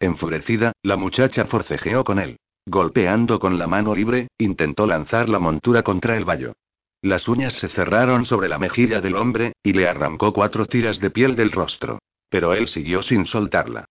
Enfurecida, 0.00 0.72
la 0.82 0.96
muchacha 0.96 1.44
forcejeó 1.44 2.02
con 2.02 2.18
él. 2.18 2.38
Golpeando 2.66 3.38
con 3.38 3.58
la 3.58 3.66
mano 3.66 3.94
libre, 3.94 4.28
intentó 4.38 4.86
lanzar 4.86 5.28
la 5.28 5.38
montura 5.38 5.82
contra 5.82 6.16
el 6.16 6.24
vallo. 6.24 6.54
Las 7.02 7.26
uñas 7.26 7.54
se 7.54 7.68
cerraron 7.68 8.26
sobre 8.26 8.48
la 8.48 8.60
mejilla 8.60 9.00
del 9.00 9.16
hombre, 9.16 9.54
y 9.62 9.72
le 9.72 9.88
arrancó 9.88 10.32
cuatro 10.32 10.66
tiras 10.66 11.00
de 11.00 11.10
piel 11.10 11.34
del 11.34 11.50
rostro. 11.50 11.98
Pero 12.30 12.54
él 12.54 12.68
siguió 12.68 13.02
sin 13.02 13.26
soltarla. 13.26 13.86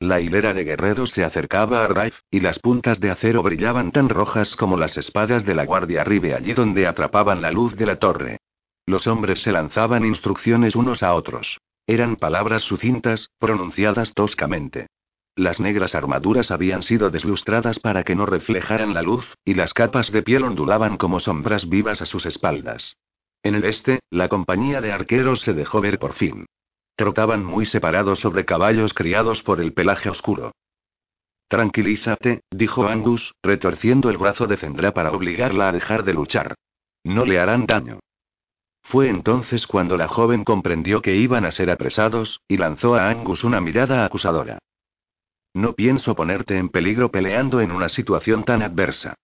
La 0.00 0.20
hilera 0.20 0.52
de 0.52 0.64
guerreros 0.64 1.10
se 1.10 1.24
acercaba 1.24 1.84
a 1.84 1.88
Raif, 1.88 2.18
y 2.30 2.40
las 2.40 2.58
puntas 2.58 2.98
de 2.98 3.12
acero 3.12 3.42
brillaban 3.44 3.92
tan 3.92 4.08
rojas 4.08 4.56
como 4.56 4.76
las 4.76 4.98
espadas 4.98 5.46
de 5.46 5.54
la 5.54 5.64
guardia 5.64 6.00
arriba 6.00 6.36
allí 6.36 6.52
donde 6.52 6.88
atrapaban 6.88 7.40
la 7.40 7.52
luz 7.52 7.76
de 7.76 7.86
la 7.86 8.00
torre. 8.00 8.38
Los 8.84 9.06
hombres 9.06 9.40
se 9.40 9.52
lanzaban 9.52 10.04
instrucciones 10.04 10.74
unos 10.74 11.04
a 11.04 11.14
otros. 11.14 11.58
Eran 11.86 12.16
palabras 12.16 12.62
sucintas, 12.62 13.28
pronunciadas 13.38 14.12
toscamente. 14.12 14.88
Las 15.36 15.58
negras 15.58 15.96
armaduras 15.96 16.52
habían 16.52 16.82
sido 16.82 17.10
deslustradas 17.10 17.80
para 17.80 18.04
que 18.04 18.14
no 18.14 18.24
reflejaran 18.24 18.94
la 18.94 19.02
luz, 19.02 19.34
y 19.44 19.54
las 19.54 19.74
capas 19.74 20.12
de 20.12 20.22
piel 20.22 20.44
ondulaban 20.44 20.96
como 20.96 21.18
sombras 21.18 21.68
vivas 21.68 22.00
a 22.00 22.06
sus 22.06 22.24
espaldas. 22.24 22.96
En 23.42 23.56
el 23.56 23.64
este, 23.64 24.00
la 24.10 24.28
compañía 24.28 24.80
de 24.80 24.92
arqueros 24.92 25.40
se 25.40 25.52
dejó 25.52 25.80
ver 25.80 25.98
por 25.98 26.12
fin. 26.14 26.46
Trotaban 26.96 27.44
muy 27.44 27.66
separados 27.66 28.20
sobre 28.20 28.44
caballos 28.44 28.94
criados 28.94 29.42
por 29.42 29.60
el 29.60 29.72
pelaje 29.72 30.08
oscuro. 30.08 30.52
Tranquilízate, 31.48 32.42
dijo 32.50 32.86
Angus, 32.86 33.34
retorciendo 33.42 34.10
el 34.10 34.18
brazo 34.18 34.46
de 34.46 34.56
Zendra 34.56 34.94
para 34.94 35.10
obligarla 35.10 35.68
a 35.68 35.72
dejar 35.72 36.04
de 36.04 36.14
luchar. 36.14 36.54
No 37.02 37.26
le 37.26 37.40
harán 37.40 37.66
daño. 37.66 37.98
Fue 38.82 39.08
entonces 39.08 39.66
cuando 39.66 39.96
la 39.96 40.08
joven 40.08 40.44
comprendió 40.44 41.02
que 41.02 41.16
iban 41.16 41.44
a 41.44 41.50
ser 41.50 41.70
apresados, 41.70 42.40
y 42.46 42.56
lanzó 42.56 42.94
a 42.94 43.10
Angus 43.10 43.42
una 43.42 43.60
mirada 43.60 44.04
acusadora. 44.04 44.58
No 45.54 45.74
pienso 45.74 46.14
ponerte 46.16 46.58
en 46.58 46.68
peligro 46.68 47.10
peleando 47.10 47.60
en 47.60 47.70
una 47.70 47.88
situación 47.88 48.44
tan 48.44 48.62
adversa. 48.62 49.14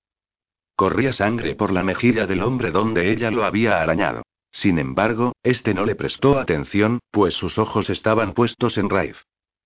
Corría 0.76 1.12
sangre 1.12 1.56
por 1.56 1.72
la 1.72 1.82
mejilla 1.82 2.26
del 2.26 2.42
hombre 2.42 2.70
donde 2.70 3.10
ella 3.10 3.30
lo 3.30 3.44
había 3.44 3.82
arañado. 3.82 4.22
Sin 4.52 4.78
embargo, 4.78 5.32
este 5.42 5.74
no 5.74 5.84
le 5.84 5.94
prestó 5.94 6.38
atención, 6.38 7.00
pues 7.10 7.34
sus 7.34 7.58
ojos 7.58 7.90
estaban 7.90 8.32
puestos 8.32 8.78
en 8.78 8.88
Raif. 8.88 9.18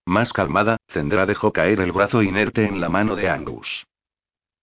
Más 0.06 0.32
calmada, 0.32 0.78
Zendra 0.88 1.24
dejó 1.24 1.52
caer 1.52 1.80
el 1.80 1.92
brazo 1.92 2.22
inerte 2.22 2.66
en 2.66 2.80
la 2.80 2.88
mano 2.88 3.14
de 3.14 3.28
Angus. 3.28 3.86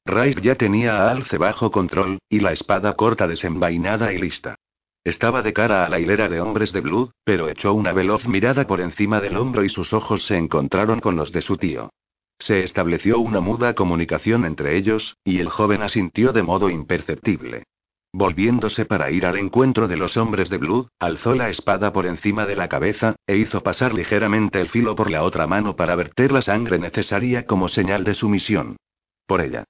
Raif 0.06 0.40
ya 0.42 0.56
tenía 0.56 0.98
a 0.98 1.12
Alce 1.12 1.38
bajo 1.38 1.72
control, 1.72 2.20
y 2.30 2.40
la 2.40 2.52
espada 2.52 2.96
corta 2.96 3.28
desenvainada 3.28 4.12
y 4.14 4.20
lista. 4.20 4.56
Estaba 5.04 5.42
de 5.42 5.52
cara 5.52 5.84
a 5.84 5.90
la 5.90 6.00
hilera 6.00 6.30
de 6.30 6.40
hombres 6.42 6.72
de 6.74 6.82
Blood, 6.82 7.10
pero 7.24 7.50
echó 7.50 7.74
una 7.74 7.92
veloz 7.92 8.28
mirada 8.28 8.68
por 8.68 8.82
encima 8.82 9.20
del 9.20 9.36
hombro 9.36 9.64
y 9.64 9.70
sus 9.70 9.94
ojos 9.94 10.28
se 10.28 10.38
encontraron 10.38 11.00
con 11.00 11.16
los 11.16 11.32
de 11.32 11.42
su 11.42 11.58
tío. 11.58 11.90
Se 12.38 12.64
estableció 12.64 13.20
una 13.20 13.40
muda 13.40 13.74
comunicación 13.74 14.46
entre 14.46 14.78
ellos, 14.78 15.18
y 15.24 15.40
el 15.40 15.50
joven 15.50 15.82
asintió 15.82 16.34
de 16.34 16.44
modo 16.44 16.70
imperceptible. 16.70 17.64
Volviéndose 18.14 18.86
para 18.86 19.10
ir 19.10 19.26
al 19.26 19.38
encuentro 19.38 19.88
de 19.88 19.98
los 19.98 20.18
hombres 20.18 20.50
de 20.50 20.58
Blood, 20.58 20.88
alzó 21.00 21.34
la 21.34 21.50
espada 21.50 21.92
por 21.94 22.06
encima 22.06 22.46
de 22.46 22.56
la 22.56 22.68
cabeza, 22.68 23.16
e 23.26 23.38
hizo 23.38 23.64
pasar 23.64 23.96
ligeramente 23.96 24.62
el 24.62 24.70
filo 24.70 24.96
por 24.96 25.10
la 25.10 25.24
otra 25.24 25.48
mano 25.48 25.76
para 25.76 25.96
verter 25.96 26.32
la 26.32 26.44
sangre 26.44 26.78
necesaria 26.78 27.48
como 27.48 27.70
señal 27.70 28.04
de 28.04 28.14
sumisión. 28.14 28.78
Por 29.26 29.42
ella. 29.42 29.64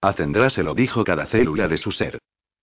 A 0.00 0.14
se 0.14 0.62
lo 0.62 0.74
dijo 0.74 1.04
cada 1.04 1.26
célula 1.26 1.68
de 1.68 1.76
su 1.76 1.90
ser. 1.90 2.18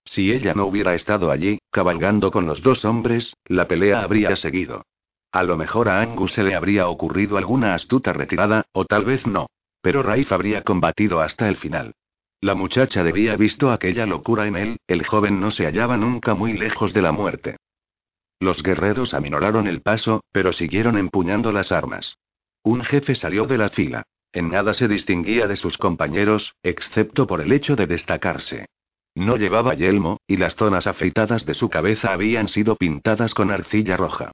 Si 0.07 0.31
ella 0.31 0.53
no 0.53 0.65
hubiera 0.65 0.95
estado 0.95 1.31
allí, 1.31 1.59
cabalgando 1.69 2.31
con 2.31 2.45
los 2.45 2.61
dos 2.61 2.85
hombres, 2.85 3.35
la 3.45 3.67
pelea 3.67 4.01
habría 4.01 4.37
seguido. 4.37 4.85
A 5.33 5.43
lo 5.43 5.57
mejor 5.57 5.89
a 5.89 6.01
Angus 6.01 6.31
se 6.31 6.43
le 6.43 6.55
habría 6.55 6.87
ocurrido 6.87 7.37
alguna 7.37 7.73
astuta 7.73 8.13
retirada, 8.13 8.65
o 8.71 8.85
tal 8.85 9.03
vez 9.03 9.27
no. 9.27 9.47
Pero 9.81 10.03
Raif 10.03 10.31
habría 10.31 10.63
combatido 10.63 11.19
hasta 11.19 11.49
el 11.49 11.57
final. 11.57 11.93
La 12.39 12.55
muchacha 12.55 13.03
debía 13.03 13.35
visto 13.35 13.69
aquella 13.69 14.05
locura 14.05 14.47
en 14.47 14.55
él, 14.55 14.77
el 14.87 15.05
joven 15.05 15.41
no 15.41 15.51
se 15.51 15.65
hallaba 15.65 15.97
nunca 15.97 16.35
muy 16.35 16.53
lejos 16.53 16.93
de 16.93 17.01
la 17.01 17.11
muerte. 17.11 17.57
Los 18.39 18.63
guerreros 18.63 19.13
aminoraron 19.13 19.67
el 19.67 19.81
paso, 19.81 20.23
pero 20.31 20.53
siguieron 20.53 20.97
empuñando 20.97 21.51
las 21.51 21.73
armas. 21.73 22.17
Un 22.63 22.81
jefe 22.81 23.13
salió 23.13 23.45
de 23.45 23.57
la 23.57 23.67
fila. 23.67 24.03
En 24.31 24.51
nada 24.51 24.73
se 24.73 24.87
distinguía 24.87 25.47
de 25.47 25.57
sus 25.57 25.77
compañeros, 25.77 26.55
excepto 26.63 27.27
por 27.27 27.41
el 27.41 27.51
hecho 27.51 27.75
de 27.75 27.87
destacarse. 27.87 28.67
No 29.17 29.35
llevaba 29.35 29.73
yelmo, 29.73 30.19
y 30.27 30.37
las 30.37 30.55
zonas 30.55 30.85
afeitadas 30.85 31.43
de 31.43 31.55
su 31.55 31.69
cabeza 31.69 32.13
habían 32.13 32.47
sido 32.47 32.75
pintadas 32.75 33.33
con 33.33 33.49
arcilla 33.49 33.97
roja. 33.97 34.31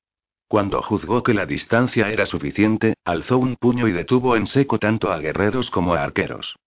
Cuando 0.49 0.81
juzgó 0.81 1.23
que 1.23 1.33
la 1.33 1.45
distancia 1.45 2.11
era 2.11 2.25
suficiente, 2.25 2.95
alzó 3.05 3.37
un 3.37 3.55
puño 3.55 3.87
y 3.87 3.93
detuvo 3.93 4.35
en 4.35 4.45
seco 4.45 4.79
tanto 4.79 5.09
a 5.09 5.19
guerreros 5.19 5.71
como 5.71 5.93
a 5.93 6.03
arqueros. 6.03 6.57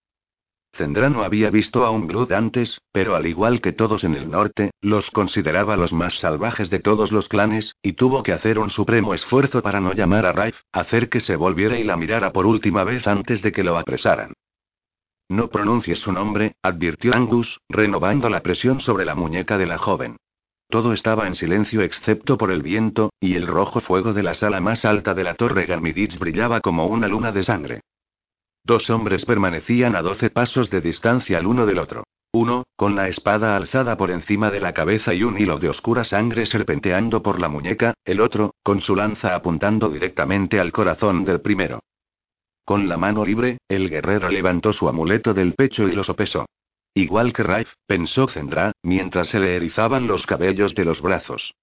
Zendra 0.74 1.10
no 1.10 1.24
había 1.24 1.51
visto 1.51 1.84
a 1.84 1.90
un 1.90 2.06
Blood 2.06 2.32
antes, 2.32 2.80
pero 2.90 3.16
al 3.16 3.26
igual 3.26 3.60
que 3.60 3.74
todos 3.74 4.02
en 4.02 4.14
el 4.14 4.30
norte, 4.30 4.70
los 4.80 5.10
consideraba 5.10 5.76
los 5.76 5.93
más 5.93 6.18
salvajes 6.18 6.70
de 6.70 6.78
todos 6.78 7.12
los 7.12 7.28
clanes, 7.28 7.76
y 7.82 7.93
tuvo 7.93 8.22
que 8.22 8.32
hacer 8.32 8.59
un 8.59 8.70
supremo 8.70 9.12
esfuerzo 9.12 9.60
para 9.60 9.82
no 9.82 9.93
llamar 9.93 10.24
a 10.24 10.32
Raif, 10.32 10.56
hacer 10.72 11.10
que 11.10 11.20
se 11.20 11.36
volviera 11.36 11.78
y 11.78 11.84
la 11.84 11.98
mirara 11.98 12.32
por 12.32 12.47
última 12.47 12.82
vez 12.82 13.06
antes 13.06 13.43
de 13.43 13.52
que 13.52 13.62
lo 13.62 13.76
apresaran. 13.76 14.32
No 15.28 15.48
pronuncies 15.48 15.98
su 15.98 16.12
nombre, 16.12 16.54
advirtió 16.62 17.14
Angus, 17.14 17.60
renovando 17.68 18.30
la 18.30 18.42
presión 18.42 18.80
sobre 18.80 19.04
la 19.04 19.14
muñeca 19.14 19.58
de 19.58 19.66
la 19.66 19.78
joven. 19.78 20.16
Todo 20.68 20.92
estaba 20.92 21.26
en 21.26 21.34
silencio 21.34 21.82
excepto 21.82 22.36
por 22.36 22.50
el 22.50 22.62
viento, 22.62 23.10
y 23.20 23.34
el 23.34 23.46
rojo 23.46 23.80
fuego 23.80 24.12
de 24.12 24.22
la 24.22 24.34
sala 24.34 24.60
más 24.60 24.84
alta 24.84 25.14
de 25.14 25.24
la 25.24 25.34
torre 25.34 25.66
Garmiditz 25.66 26.18
brillaba 26.18 26.60
como 26.60 26.86
una 26.86 27.08
luna 27.08 27.32
de 27.32 27.42
sangre. 27.42 27.80
Dos 28.64 28.90
hombres 28.90 29.24
permanecían 29.24 29.94
a 29.94 30.02
doce 30.02 30.30
pasos 30.30 30.70
de 30.70 30.80
distancia 30.80 31.38
el 31.38 31.46
uno 31.46 31.66
del 31.66 31.78
otro. 31.78 32.04
Uno, 32.32 32.64
con 32.76 32.96
la 32.96 33.08
espada 33.08 33.56
alzada 33.56 33.96
por 33.96 34.10
encima 34.10 34.50
de 34.50 34.60
la 34.60 34.74
cabeza 34.74 35.14
y 35.14 35.22
un 35.22 35.38
hilo 35.38 35.58
de 35.58 35.68
oscura 35.68 36.04
sangre 36.04 36.46
serpenteando 36.46 37.22
por 37.22 37.40
la 37.40 37.48
muñeca, 37.48 37.94
el 38.04 38.20
otro, 38.20 38.54
con 38.62 38.80
su 38.80 38.96
lanza 38.96 39.34
apuntando 39.34 39.88
directamente 39.88 40.60
al 40.60 40.72
corazón 40.72 41.24
del 41.24 41.40
primero. 41.40 41.80
Con 42.66 42.88
la 42.88 42.97
mano 42.97 43.24
libre, 43.24 43.59
el 43.68 43.88
guerrero 43.88 44.28
levantó 44.28 44.72
su 44.72 44.88
amuleto 44.88 45.32
del 45.32 45.55
pecho 45.55 45.86
y 45.86 45.93
lo 45.93 46.02
sopesó. 46.02 46.47
Igual 46.94 47.32
que 47.32 47.44
Raif, 47.44 47.72
pensó 47.86 48.26
Zendra, 48.26 48.72
mientras 48.82 49.28
se 49.28 49.38
le 49.38 49.55
erizaban 49.55 50.09
los 50.09 50.26
cabellos 50.26 50.74
de 50.74 50.84
los 50.84 51.01
brazos. 51.01 51.55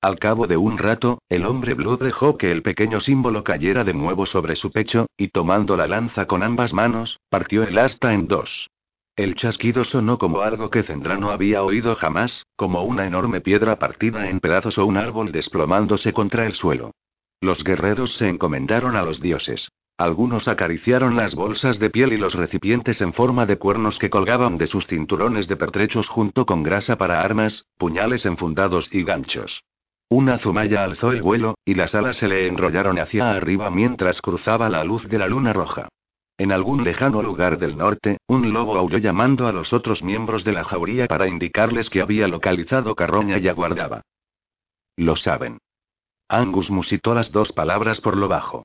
Al 0.00 0.18
cabo 0.18 0.46
de 0.46 0.56
un 0.56 0.78
rato, 0.78 1.18
el 1.28 1.44
hombre 1.44 1.74
Blue 1.74 1.98
dejó 1.98 2.38
que 2.38 2.50
el 2.50 2.62
pequeño 2.62 3.00
símbolo 3.00 3.44
cayera 3.44 3.84
de 3.84 3.92
nuevo 3.92 4.24
sobre 4.24 4.56
su 4.56 4.72
pecho, 4.72 5.04
y 5.18 5.28
tomando 5.28 5.76
la 5.76 5.86
lanza 5.86 6.24
con 6.26 6.42
ambas 6.42 6.72
manos, 6.72 7.20
partió 7.28 7.62
el 7.62 7.76
asta 7.76 8.14
en 8.14 8.26
dos. 8.26 8.70
El 9.16 9.34
chasquido 9.34 9.84
sonó 9.84 10.16
como 10.16 10.40
algo 10.40 10.70
que 10.70 10.82
Zendra 10.82 11.18
no 11.18 11.30
había 11.30 11.62
oído 11.62 11.94
jamás, 11.94 12.46
como 12.56 12.84
una 12.84 13.06
enorme 13.06 13.42
piedra 13.42 13.78
partida 13.78 14.30
en 14.30 14.40
pedazos 14.40 14.78
o 14.78 14.86
un 14.86 14.96
árbol 14.96 15.30
desplomándose 15.30 16.14
contra 16.14 16.46
el 16.46 16.54
suelo. 16.54 16.92
Los 17.42 17.62
guerreros 17.62 18.14
se 18.14 18.30
encomendaron 18.30 18.96
a 18.96 19.02
los 19.02 19.20
dioses. 19.20 19.68
Algunos 19.98 20.48
acariciaron 20.48 21.16
las 21.16 21.34
bolsas 21.34 21.78
de 21.78 21.90
piel 21.90 22.12
y 22.12 22.16
los 22.16 22.34
recipientes 22.34 23.00
en 23.00 23.12
forma 23.12 23.46
de 23.46 23.58
cuernos 23.58 23.98
que 23.98 24.10
colgaban 24.10 24.58
de 24.58 24.66
sus 24.66 24.86
cinturones 24.86 25.48
de 25.48 25.56
pertrechos 25.56 26.08
junto 26.08 26.46
con 26.46 26.62
grasa 26.62 26.96
para 26.96 27.22
armas, 27.22 27.66
puñales 27.78 28.26
enfundados 28.26 28.88
y 28.92 29.04
ganchos. 29.04 29.62
Una 30.08 30.38
zumaya 30.38 30.84
alzó 30.84 31.12
el 31.12 31.22
vuelo, 31.22 31.54
y 31.64 31.74
las 31.74 31.94
alas 31.94 32.16
se 32.16 32.28
le 32.28 32.46
enrollaron 32.46 32.98
hacia 32.98 33.30
arriba 33.30 33.70
mientras 33.70 34.20
cruzaba 34.20 34.68
la 34.68 34.84
luz 34.84 35.08
de 35.08 35.18
la 35.18 35.26
luna 35.26 35.52
roja. 35.52 35.88
En 36.36 36.50
algún 36.50 36.82
lejano 36.82 37.22
lugar 37.22 37.58
del 37.58 37.76
norte, 37.76 38.18
un 38.26 38.52
lobo 38.52 38.76
aulló 38.76 38.98
llamando 38.98 39.46
a 39.46 39.52
los 39.52 39.72
otros 39.72 40.02
miembros 40.02 40.44
de 40.44 40.52
la 40.52 40.64
jauría 40.64 41.06
para 41.06 41.28
indicarles 41.28 41.88
que 41.88 42.00
había 42.00 42.26
localizado 42.28 42.94
carroña 42.94 43.38
y 43.38 43.48
aguardaba. 43.48 44.02
Lo 44.96 45.16
saben. 45.16 45.58
Angus 46.28 46.70
musitó 46.70 47.14
las 47.14 47.30
dos 47.30 47.52
palabras 47.52 48.00
por 48.00 48.16
lo 48.16 48.28
bajo. 48.28 48.64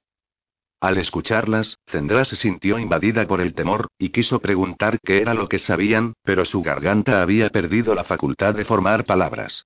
Al 0.80 0.98
escucharlas, 1.00 1.80
Zendra 1.88 2.24
se 2.24 2.36
sintió 2.36 2.78
invadida 2.78 3.26
por 3.26 3.42
el 3.42 3.54
temor, 3.54 3.88
y 3.98 4.10
quiso 4.10 4.40
preguntar 4.40 5.00
qué 5.04 5.22
era 5.22 5.34
lo 5.34 5.48
que 5.48 5.58
sabían, 5.58 6.14
pero 6.24 6.46
su 6.46 6.62
garganta 6.62 7.22
había 7.22 7.50
perdido 7.50 7.96
la 7.96 8.04
facultad 8.04 8.54
de 8.54 8.64
formar 8.64 9.04
palabras. 9.06 9.66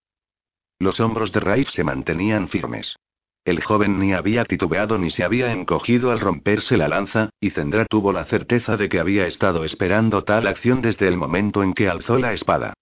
Los 0.80 1.02
hombros 1.02 1.34
de 1.34 1.42
Raif 1.42 1.70
se 1.72 1.84
mantenían 1.84 2.48
firmes. 2.48 2.96
El 3.44 3.62
joven 3.62 4.00
ni 4.00 4.14
había 4.14 4.46
titubeado 4.46 4.98
ni 4.98 5.10
se 5.12 5.24
había 5.24 5.52
encogido 5.52 6.12
al 6.12 6.20
romperse 6.20 6.78
la 6.78 6.88
lanza, 6.88 7.30
y 7.40 7.50
Zendra 7.50 7.86
tuvo 7.86 8.14
la 8.14 8.26
certeza 8.26 8.78
de 8.78 8.88
que 8.88 9.00
había 9.00 9.26
estado 9.26 9.66
esperando 9.66 10.24
tal 10.24 10.48
acción 10.48 10.82
desde 10.82 11.08
el 11.08 11.18
momento 11.18 11.62
en 11.62 11.74
que 11.74 11.90
alzó 11.90 12.20
la 12.20 12.34
espada. 12.34 12.74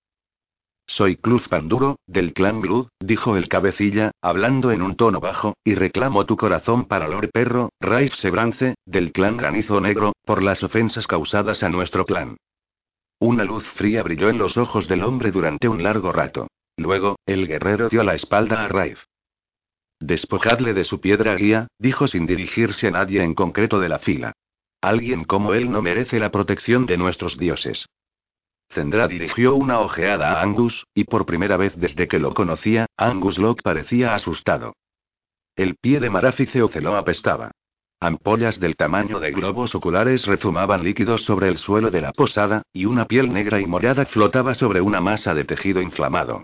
Soy 0.89 1.17
Cruz 1.17 1.47
Panduro, 1.47 1.99
del 2.07 2.33
clan 2.33 2.61
Blood, 2.61 2.87
dijo 2.99 3.37
el 3.37 3.47
cabecilla, 3.47 4.09
hablando 4.23 4.71
en 4.71 4.81
un 4.81 4.95
tono 4.95 5.19
bajo, 5.19 5.53
y 5.63 5.75
reclamo 5.75 6.25
tu 6.25 6.35
corazón 6.35 6.85
para 6.85 7.07
Lord 7.07 7.29
Perro, 7.31 7.69
Raif 7.79 8.15
Sebrance, 8.15 8.73
del 8.87 9.11
clan 9.11 9.37
Granizo 9.37 9.79
Negro, 9.79 10.13
por 10.25 10.41
las 10.41 10.63
ofensas 10.63 11.05
causadas 11.05 11.61
a 11.61 11.69
nuestro 11.69 12.05
clan. 12.05 12.37
Una 13.19 13.43
luz 13.43 13.65
fría 13.75 14.01
brilló 14.01 14.29
en 14.29 14.39
los 14.39 14.57
ojos 14.57 14.87
del 14.87 15.03
hombre 15.03 15.29
durante 15.29 15.67
un 15.67 15.83
largo 15.83 16.11
rato. 16.11 16.47
Luego, 16.75 17.17
el 17.27 17.47
guerrero 17.47 17.89
dio 17.89 18.03
la 18.03 18.15
espalda 18.15 18.65
a 18.65 18.67
Raif. 18.67 19.03
Despojadle 19.99 20.73
de 20.73 20.85
su 20.85 20.99
piedra 20.99 21.35
guía, 21.35 21.67
dijo 21.77 22.07
sin 22.07 22.25
dirigirse 22.25 22.87
a 22.87 22.91
nadie 22.91 23.21
en 23.21 23.35
concreto 23.35 23.79
de 23.79 23.89
la 23.89 23.99
fila. 23.99 24.33
Alguien 24.81 25.23
como 25.23 25.53
él 25.53 25.69
no 25.69 25.83
merece 25.83 26.19
la 26.19 26.31
protección 26.31 26.87
de 26.87 26.97
nuestros 26.97 27.37
dioses. 27.37 27.85
Zendra 28.71 29.07
dirigió 29.07 29.55
una 29.55 29.79
ojeada 29.79 30.33
a 30.33 30.41
Angus, 30.43 30.85
y 30.93 31.05
por 31.05 31.25
primera 31.25 31.57
vez 31.57 31.75
desde 31.75 32.07
que 32.07 32.19
lo 32.19 32.33
conocía, 32.33 32.85
Angus 32.97 33.39
Locke 33.39 33.63
parecía 33.63 34.13
asustado. 34.13 34.73
El 35.55 35.75
pie 35.75 35.99
de 35.99 36.09
Marafice 36.09 36.61
Oceló 36.61 36.95
apestaba. 36.95 37.51
Ampollas 37.99 38.59
del 38.59 38.77
tamaño 38.77 39.19
de 39.19 39.31
globos 39.31 39.75
oculares 39.75 40.25
rezumaban 40.25 40.83
líquidos 40.83 41.23
sobre 41.23 41.49
el 41.49 41.57
suelo 41.57 41.91
de 41.91 42.01
la 42.01 42.13
posada, 42.13 42.61
y 42.71 42.85
una 42.85 43.05
piel 43.05 43.33
negra 43.33 43.59
y 43.59 43.65
morada 43.65 44.05
flotaba 44.05 44.53
sobre 44.53 44.81
una 44.81 45.01
masa 45.01 45.33
de 45.33 45.43
tejido 45.43 45.81
inflamado. 45.81 46.43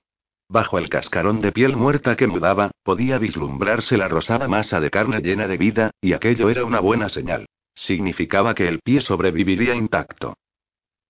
Bajo 0.49 0.77
el 0.79 0.89
cascarón 0.89 1.41
de 1.41 1.51
piel 1.51 1.77
muerta 1.77 2.15
que 2.15 2.27
mudaba, 2.27 2.71
podía 2.83 3.19
vislumbrarse 3.19 3.97
la 3.97 4.07
rosada 4.07 4.47
masa 4.47 4.79
de 4.79 4.89
carne 4.89 5.21
llena 5.21 5.47
de 5.47 5.57
vida, 5.57 5.91
y 6.01 6.13
aquello 6.13 6.49
era 6.49 6.65
una 6.65 6.79
buena 6.79 7.07
señal. 7.07 7.45
Significaba 7.73 8.53
que 8.53 8.67
el 8.67 8.79
pie 8.79 9.01
sobreviviría 9.01 9.75
intacto. 9.75 10.35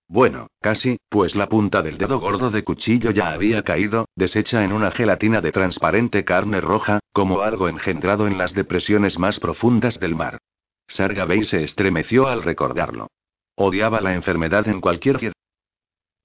Bueno, 0.08 0.46
casi, 0.60 0.98
pues 1.08 1.34
la 1.34 1.48
punta 1.48 1.82
del 1.82 1.98
dedo 1.98 2.20
gordo 2.20 2.50
de 2.50 2.62
cuchillo 2.62 3.10
ya 3.10 3.30
había 3.30 3.62
caído, 3.62 4.08
deshecha 4.14 4.64
en 4.64 4.72
una 4.72 4.92
gelatina 4.92 5.40
de 5.40 5.50
transparente 5.50 6.24
carne 6.24 6.60
roja, 6.60 7.00
como 7.12 7.40
algo 7.40 7.68
engendrado 7.68 8.28
en 8.28 8.38
las 8.38 8.54
depresiones 8.54 9.18
más 9.18 9.40
profundas 9.40 9.98
del 9.98 10.14
mar. 10.14 10.38
Sargabey 10.86 11.42
se 11.44 11.64
estremeció 11.64 12.28
al 12.28 12.44
recordarlo. 12.44 13.08
Odiaba 13.56 14.00
la 14.00 14.14
enfermedad 14.14 14.68
en 14.68 14.80
cualquier 14.80 15.32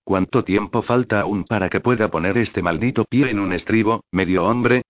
¿Cuánto 0.04 0.44
tiempo 0.44 0.82
falta 0.82 1.22
aún 1.22 1.46
para 1.46 1.70
que 1.70 1.80
pueda 1.80 2.10
poner 2.10 2.38
este 2.38 2.62
maldito 2.62 3.06
pie 3.06 3.30
en 3.30 3.40
un 3.40 3.54
estribo, 3.54 4.04
medio 4.12 4.46
hombre? 4.46 4.84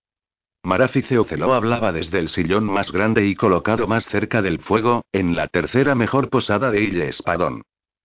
Marafice 0.64 1.18
Oceló 1.18 1.54
hablaba 1.54 1.92
desde 1.92 2.18
el 2.18 2.28
sillón 2.28 2.64
más 2.64 2.92
grande 2.92 3.26
y 3.26 3.34
colocado 3.34 3.86
más 3.86 4.06
cerca 4.06 4.42
del 4.42 4.58
fuego, 4.60 5.04
en 5.12 5.34
la 5.34 5.48
tercera 5.48 5.94
mejor 5.94 6.28
posada 6.28 6.70
de 6.70 6.82
Ille 6.82 7.08
Espadón. 7.08 7.62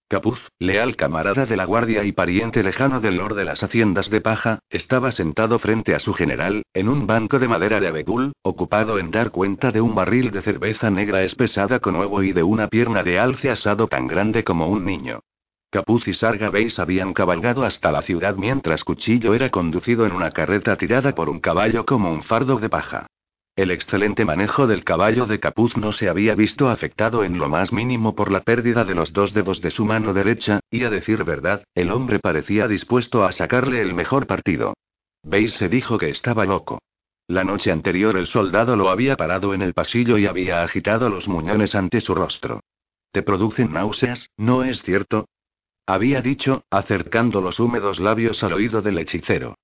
Capuz, 0.10 0.40
leal 0.58 0.96
camarada 0.96 1.46
de 1.46 1.58
la 1.58 1.66
guardia 1.66 2.06
y 2.06 2.14
pariente 2.14 2.64
lejano 2.64 3.02
del 3.02 3.18
lord 3.18 3.36
de 3.36 3.44
las 3.44 3.62
haciendas 3.62 4.10
de 4.10 4.22
paja, 4.22 4.60
estaba 4.70 5.12
sentado 5.12 5.60
frente 5.60 5.96
a 5.96 6.00
su 6.00 6.14
general, 6.14 6.64
en 6.74 6.88
un 6.88 7.08
banco 7.08 7.40
de 7.40 7.50
madera 7.50 7.82
de 7.82 7.90
abedul, 7.90 8.32
ocupado 8.42 9.00
en 9.00 9.12
dar 9.12 9.32
cuenta 9.32 9.74
de 9.74 9.82
un 9.82 9.96
barril 9.96 10.32
de 10.32 10.42
cerveza 10.42 10.90
negra 10.90 11.24
espesada 11.24 11.80
con 11.80 11.98
huevo 11.98 12.24
y 12.24 12.32
de 12.32 12.42
una 12.42 12.70
pierna 12.70 13.04
de 13.04 13.20
alce 13.20 13.50
asado 13.50 13.88
tan 13.88 14.08
grande 14.08 14.46
como 14.46 14.70
un 14.70 14.86
niño. 14.86 15.20
Capuz 15.70 16.08
y 16.08 16.14
Sarga 16.14 16.50
Beis 16.52 16.80
habían 16.80 17.12
cabalgado 17.12 17.66
hasta 17.66 17.92
la 17.92 18.02
ciudad 18.02 18.38
mientras 18.38 18.86
Cuchillo 18.86 19.34
era 19.34 19.50
conducido 19.50 20.06
en 20.06 20.14
una 20.14 20.32
carreta 20.32 20.78
tirada 20.78 21.14
por 21.16 21.28
un 21.28 21.42
caballo 21.42 21.86
como 21.86 22.14
un 22.14 22.24
fardo 22.24 22.60
de 22.60 22.70
paja. 22.70 23.08
El 23.58 23.72
excelente 23.72 24.24
manejo 24.24 24.68
del 24.68 24.84
caballo 24.84 25.26
de 25.26 25.40
Capuz 25.40 25.78
no 25.78 25.92
se 25.92 26.10
había 26.10 26.36
visto 26.36 26.70
afectado 26.70 27.24
en 27.24 27.40
lo 27.40 27.50
más 27.50 27.74
mínimo 27.74 28.14
por 28.14 28.32
la 28.32 28.42
pérdida 28.42 28.86
de 28.86 28.94
los 28.94 29.14
dos 29.14 29.34
dedos 29.34 29.62
de 29.62 29.72
su 29.72 29.84
mano 29.84 30.14
derecha, 30.14 30.60
y 30.70 30.84
a 30.84 30.92
decir 30.92 31.24
verdad, 31.24 31.64
el 31.74 31.92
hombre 31.92 32.20
parecía 32.20 32.68
dispuesto 32.68 33.26
a 33.26 33.32
sacarle 33.32 33.82
el 33.82 33.96
mejor 33.96 34.28
partido. 34.28 34.76
Beis 35.24 35.54
se 35.54 35.70
dijo 35.70 35.98
que 35.98 36.10
estaba 36.10 36.46
loco. 36.46 36.78
La 37.28 37.44
noche 37.44 37.72
anterior 37.72 38.16
el 38.16 38.28
soldado 38.28 38.76
lo 38.76 38.92
había 38.92 39.16
parado 39.16 39.56
en 39.56 39.64
el 39.64 39.74
pasillo 39.74 40.20
y 40.20 40.28
había 40.28 40.62
agitado 40.62 41.10
los 41.10 41.28
muñones 41.28 41.74
ante 41.74 42.00
su 42.00 42.14
rostro. 42.14 42.60
¿Te 43.12 43.24
producen 43.24 43.74
náuseas, 43.74 44.30
no 44.38 44.64
es 44.64 44.84
cierto? 44.84 45.26
Había 45.88 46.22
dicho, 46.22 46.64
acercando 46.70 47.42
los 47.42 47.60
húmedos 47.60 48.00
labios 48.00 48.44
al 48.44 48.54
oído 48.54 48.84
del 48.84 49.00
hechicero. 49.00 49.56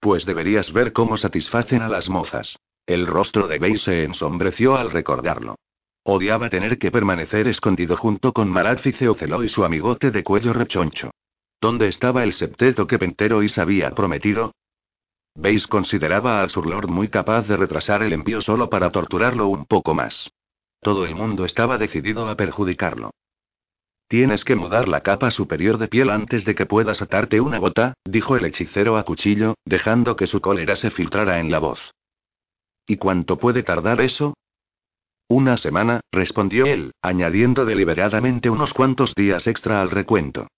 Pues 0.00 0.24
deberías 0.24 0.72
ver 0.72 0.94
cómo 0.94 1.18
satisfacen 1.18 1.82
a 1.82 1.90
las 1.90 2.08
mozas. 2.08 2.56
El 2.86 3.06
rostro 3.06 3.46
de 3.46 3.58
Bey 3.58 3.76
se 3.76 4.04
ensombreció 4.04 4.76
al 4.76 4.90
recordarlo. 4.90 5.56
Odiaba 6.04 6.50
tener 6.50 6.78
que 6.78 6.90
permanecer 6.90 7.46
escondido 7.46 7.96
junto 7.96 8.32
con 8.32 8.48
Maráfice 8.48 9.08
Oceló 9.08 9.44
y 9.44 9.48
su 9.48 9.64
amigote 9.64 10.10
de 10.10 10.24
cuello 10.24 10.52
rechoncho. 10.52 11.12
¿Dónde 11.60 11.86
estaba 11.86 12.24
el 12.24 12.32
septeto 12.32 12.88
que 12.88 12.98
Penterois 12.98 13.56
había 13.58 13.92
prometido? 13.92 14.52
Beis 15.36 15.68
consideraba 15.68 16.42
a 16.42 16.48
Surlord 16.48 16.88
muy 16.88 17.08
capaz 17.08 17.46
de 17.46 17.56
retrasar 17.56 18.02
el 18.02 18.12
envío 18.12 18.42
solo 18.42 18.68
para 18.68 18.90
torturarlo 18.90 19.46
un 19.46 19.64
poco 19.66 19.94
más. 19.94 20.30
Todo 20.80 21.06
el 21.06 21.14
mundo 21.14 21.44
estaba 21.44 21.78
decidido 21.78 22.28
a 22.28 22.36
perjudicarlo. 22.36 23.12
Tienes 24.08 24.44
que 24.44 24.56
mudar 24.56 24.88
la 24.88 25.02
capa 25.02 25.30
superior 25.30 25.78
de 25.78 25.86
piel 25.86 26.10
antes 26.10 26.44
de 26.44 26.56
que 26.56 26.66
puedas 26.66 27.00
atarte 27.00 27.40
una 27.40 27.60
bota, 27.60 27.94
dijo 28.04 28.36
el 28.36 28.44
hechicero 28.44 28.96
a 28.96 29.04
cuchillo, 29.04 29.54
dejando 29.64 30.16
que 30.16 30.26
su 30.26 30.40
cólera 30.40 30.74
se 30.74 30.90
filtrara 30.90 31.38
en 31.38 31.52
la 31.52 31.60
voz. 31.60 31.92
¿Y 32.86 32.96
cuánto 32.96 33.38
puede 33.38 33.62
tardar 33.62 34.00
eso? 34.00 34.34
Una 35.28 35.56
semana, 35.56 36.00
respondió 36.12 36.66
él, 36.66 36.92
añadiendo 37.00 37.64
deliberadamente 37.64 38.50
unos 38.50 38.74
cuantos 38.74 39.14
días 39.14 39.46
extra 39.46 39.80
al 39.80 39.90
recuento. 39.90 40.48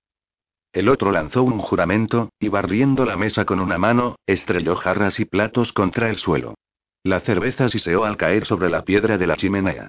El 0.72 0.88
otro 0.88 1.12
lanzó 1.12 1.44
un 1.44 1.60
juramento, 1.60 2.30
y 2.40 2.48
barriendo 2.48 3.04
la 3.04 3.16
mesa 3.16 3.44
con 3.44 3.60
una 3.60 3.78
mano, 3.78 4.16
estrelló 4.26 4.74
jarras 4.74 5.20
y 5.20 5.24
platos 5.24 5.72
contra 5.72 6.10
el 6.10 6.18
suelo. 6.18 6.54
La 7.04 7.20
cerveza 7.20 7.68
siseó 7.68 8.04
al 8.04 8.16
caer 8.16 8.46
sobre 8.46 8.68
la 8.70 8.82
piedra 8.82 9.16
de 9.16 9.26
la 9.26 9.36
chimenea. 9.36 9.88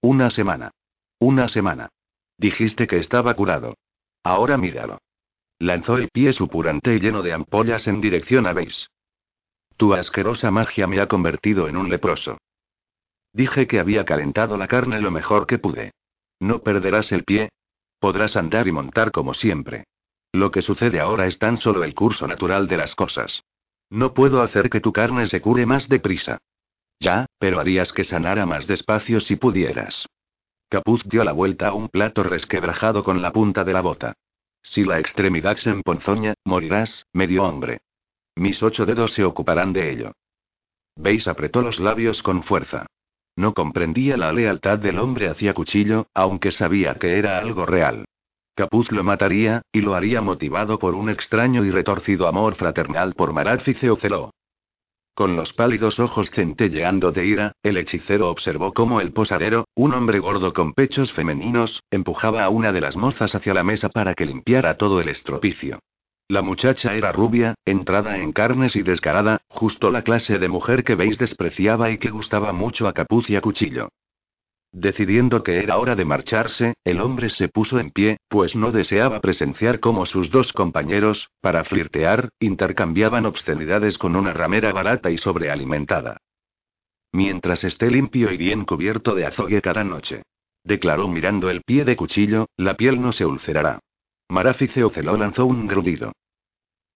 Una 0.00 0.30
semana. 0.30 0.70
Una 1.18 1.48
semana. 1.48 1.90
Dijiste 2.38 2.86
que 2.86 2.96
estaba 2.96 3.34
curado. 3.34 3.74
Ahora 4.24 4.56
míralo. 4.56 4.98
Lanzó 5.58 5.96
el 5.96 6.08
pie 6.08 6.32
supurante 6.32 6.94
y 6.94 6.98
lleno 6.98 7.22
de 7.22 7.32
ampollas 7.34 7.86
en 7.86 8.00
dirección 8.00 8.46
a 8.46 8.52
Beis. 8.52 8.88
Tu 9.82 9.94
asquerosa 9.94 10.52
magia 10.52 10.86
me 10.86 11.00
ha 11.00 11.08
convertido 11.08 11.66
en 11.66 11.76
un 11.76 11.90
leproso. 11.90 12.38
Dije 13.32 13.66
que 13.66 13.80
había 13.80 14.04
calentado 14.04 14.56
la 14.56 14.68
carne 14.68 15.00
lo 15.00 15.10
mejor 15.10 15.44
que 15.44 15.58
pude. 15.58 15.90
No 16.38 16.60
perderás 16.60 17.10
el 17.10 17.24
pie. 17.24 17.48
Podrás 17.98 18.36
andar 18.36 18.68
y 18.68 18.70
montar 18.70 19.10
como 19.10 19.34
siempre. 19.34 19.82
Lo 20.30 20.52
que 20.52 20.62
sucede 20.62 21.00
ahora 21.00 21.26
es 21.26 21.40
tan 21.40 21.56
solo 21.56 21.82
el 21.82 21.96
curso 21.96 22.28
natural 22.28 22.68
de 22.68 22.76
las 22.76 22.94
cosas. 22.94 23.42
No 23.90 24.14
puedo 24.14 24.40
hacer 24.42 24.70
que 24.70 24.80
tu 24.80 24.92
carne 24.92 25.26
se 25.26 25.40
cure 25.40 25.66
más 25.66 25.88
deprisa. 25.88 26.38
Ya, 27.00 27.26
pero 27.40 27.58
harías 27.58 27.92
que 27.92 28.04
sanara 28.04 28.46
más 28.46 28.68
despacio 28.68 29.18
si 29.18 29.34
pudieras. 29.34 30.06
Capuz 30.68 31.02
dio 31.06 31.24
la 31.24 31.32
vuelta 31.32 31.66
a 31.66 31.74
un 31.74 31.88
plato 31.88 32.22
resquebrajado 32.22 33.02
con 33.02 33.20
la 33.20 33.32
punta 33.32 33.64
de 33.64 33.72
la 33.72 33.80
bota. 33.80 34.14
Si 34.62 34.84
la 34.84 35.00
extremidad 35.00 35.56
se 35.56 35.70
emponzoña, 35.70 36.34
morirás, 36.44 37.04
medio 37.12 37.42
hombre. 37.42 37.80
Mis 38.36 38.62
ocho 38.62 38.86
dedos 38.86 39.12
se 39.12 39.24
ocuparán 39.24 39.72
de 39.72 39.92
ello. 39.92 40.12
Veis 40.96 41.28
apretó 41.28 41.62
los 41.62 41.80
labios 41.80 42.22
con 42.22 42.42
fuerza. 42.42 42.86
No 43.36 43.54
comprendía 43.54 44.16
la 44.16 44.32
lealtad 44.32 44.78
del 44.78 44.98
hombre 44.98 45.28
hacia 45.28 45.54
Cuchillo, 45.54 46.06
aunque 46.14 46.50
sabía 46.50 46.94
que 46.94 47.18
era 47.18 47.38
algo 47.38 47.64
real. 47.64 48.04
Capuz 48.54 48.92
lo 48.92 49.02
mataría, 49.02 49.62
y 49.72 49.80
lo 49.80 49.94
haría 49.94 50.20
motivado 50.20 50.78
por 50.78 50.94
un 50.94 51.08
extraño 51.08 51.64
y 51.64 51.70
retorcido 51.70 52.26
amor 52.26 52.54
fraternal 52.54 53.14
por 53.14 53.32
Maráfice 53.32 53.90
Oceló. 53.90 54.30
Con 55.14 55.36
los 55.36 55.52
pálidos 55.52 56.00
ojos 56.00 56.30
centelleando 56.30 57.12
de 57.12 57.26
ira, 57.26 57.52
el 57.62 57.76
hechicero 57.76 58.30
observó 58.30 58.72
cómo 58.72 59.00
el 59.00 59.12
posadero, 59.12 59.66
un 59.74 59.92
hombre 59.94 60.18
gordo 60.18 60.52
con 60.52 60.72
pechos 60.72 61.12
femeninos, 61.12 61.82
empujaba 61.90 62.44
a 62.44 62.50
una 62.50 62.72
de 62.72 62.80
las 62.80 62.96
mozas 62.96 63.34
hacia 63.34 63.54
la 63.54 63.62
mesa 63.62 63.88
para 63.88 64.14
que 64.14 64.26
limpiara 64.26 64.76
todo 64.76 65.00
el 65.00 65.08
estropicio. 65.08 65.80
La 66.28 66.42
muchacha 66.42 66.94
era 66.94 67.12
rubia, 67.12 67.54
entrada 67.64 68.18
en 68.18 68.32
carnes 68.32 68.76
y 68.76 68.82
descarada, 68.82 69.42
justo 69.48 69.90
la 69.90 70.02
clase 70.02 70.38
de 70.38 70.48
mujer 70.48 70.84
que 70.84 70.94
veis 70.94 71.18
despreciaba 71.18 71.90
y 71.90 71.98
que 71.98 72.10
gustaba 72.10 72.52
mucho 72.52 72.88
a 72.88 72.92
Capuz 72.92 73.28
y 73.28 73.36
a 73.36 73.40
Cuchillo. 73.40 73.88
Decidiendo 74.72 75.42
que 75.42 75.58
era 75.58 75.76
hora 75.76 75.94
de 75.94 76.06
marcharse, 76.06 76.74
el 76.84 77.02
hombre 77.02 77.28
se 77.28 77.48
puso 77.48 77.78
en 77.78 77.90
pie, 77.90 78.16
pues 78.28 78.56
no 78.56 78.72
deseaba 78.72 79.20
presenciar 79.20 79.80
cómo 79.80 80.06
sus 80.06 80.30
dos 80.30 80.54
compañeros, 80.54 81.28
para 81.42 81.64
flirtear, 81.64 82.30
intercambiaban 82.40 83.26
obscenidades 83.26 83.98
con 83.98 84.16
una 84.16 84.32
ramera 84.32 84.72
barata 84.72 85.10
y 85.10 85.18
sobrealimentada. 85.18 86.16
Mientras 87.12 87.64
esté 87.64 87.90
limpio 87.90 88.32
y 88.32 88.38
bien 88.38 88.64
cubierto 88.64 89.14
de 89.14 89.26
azogue 89.26 89.60
cada 89.60 89.84
noche. 89.84 90.22
Declaró 90.64 91.06
mirando 91.06 91.50
el 91.50 91.60
pie 91.60 91.84
de 91.84 91.94
cuchillo, 91.94 92.46
la 92.56 92.74
piel 92.74 93.02
no 93.02 93.12
se 93.12 93.26
ulcerará. 93.26 93.80
Marafice 94.28 94.84
Oceló 94.84 95.16
lanzó 95.16 95.46
un 95.46 95.66
grudido. 95.66 96.12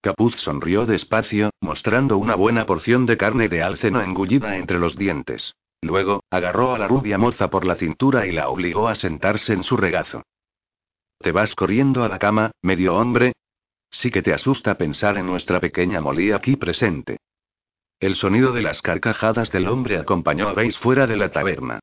Capuz 0.01 0.35
sonrió 0.35 0.85
despacio, 0.85 1.49
mostrando 1.61 2.17
una 2.17 2.35
buena 2.35 2.65
porción 2.65 3.05
de 3.05 3.17
carne 3.17 3.49
de 3.49 3.63
alceno 3.63 4.01
engullida 4.01 4.57
entre 4.57 4.79
los 4.79 4.95
dientes. 4.95 5.53
Luego, 5.81 6.23
agarró 6.29 6.73
a 6.73 6.79
la 6.79 6.87
rubia 6.87 7.17
moza 7.17 7.49
por 7.49 7.65
la 7.65 7.75
cintura 7.75 8.25
y 8.25 8.31
la 8.31 8.49
obligó 8.49 8.87
a 8.87 8.95
sentarse 8.95 9.53
en 9.53 9.63
su 9.63 9.77
regazo. 9.77 10.23
¿Te 11.19 11.31
vas 11.31 11.55
corriendo 11.55 12.03
a 12.03 12.09
la 12.09 12.19
cama, 12.19 12.51
medio 12.61 12.95
hombre? 12.95 13.33
Sí 13.89 14.11
que 14.11 14.21
te 14.21 14.33
asusta 14.33 14.75
pensar 14.75 15.17
en 15.17 15.25
nuestra 15.25 15.59
pequeña 15.59 16.01
Molly 16.01 16.31
aquí 16.31 16.55
presente. 16.55 17.17
El 17.99 18.15
sonido 18.15 18.51
de 18.51 18.61
las 18.61 18.81
carcajadas 18.81 19.51
del 19.51 19.67
hombre 19.67 19.97
acompañó 19.97 20.47
a 20.47 20.53
Beis 20.53 20.77
fuera 20.77 21.07
de 21.07 21.17
la 21.17 21.31
taberna. 21.31 21.79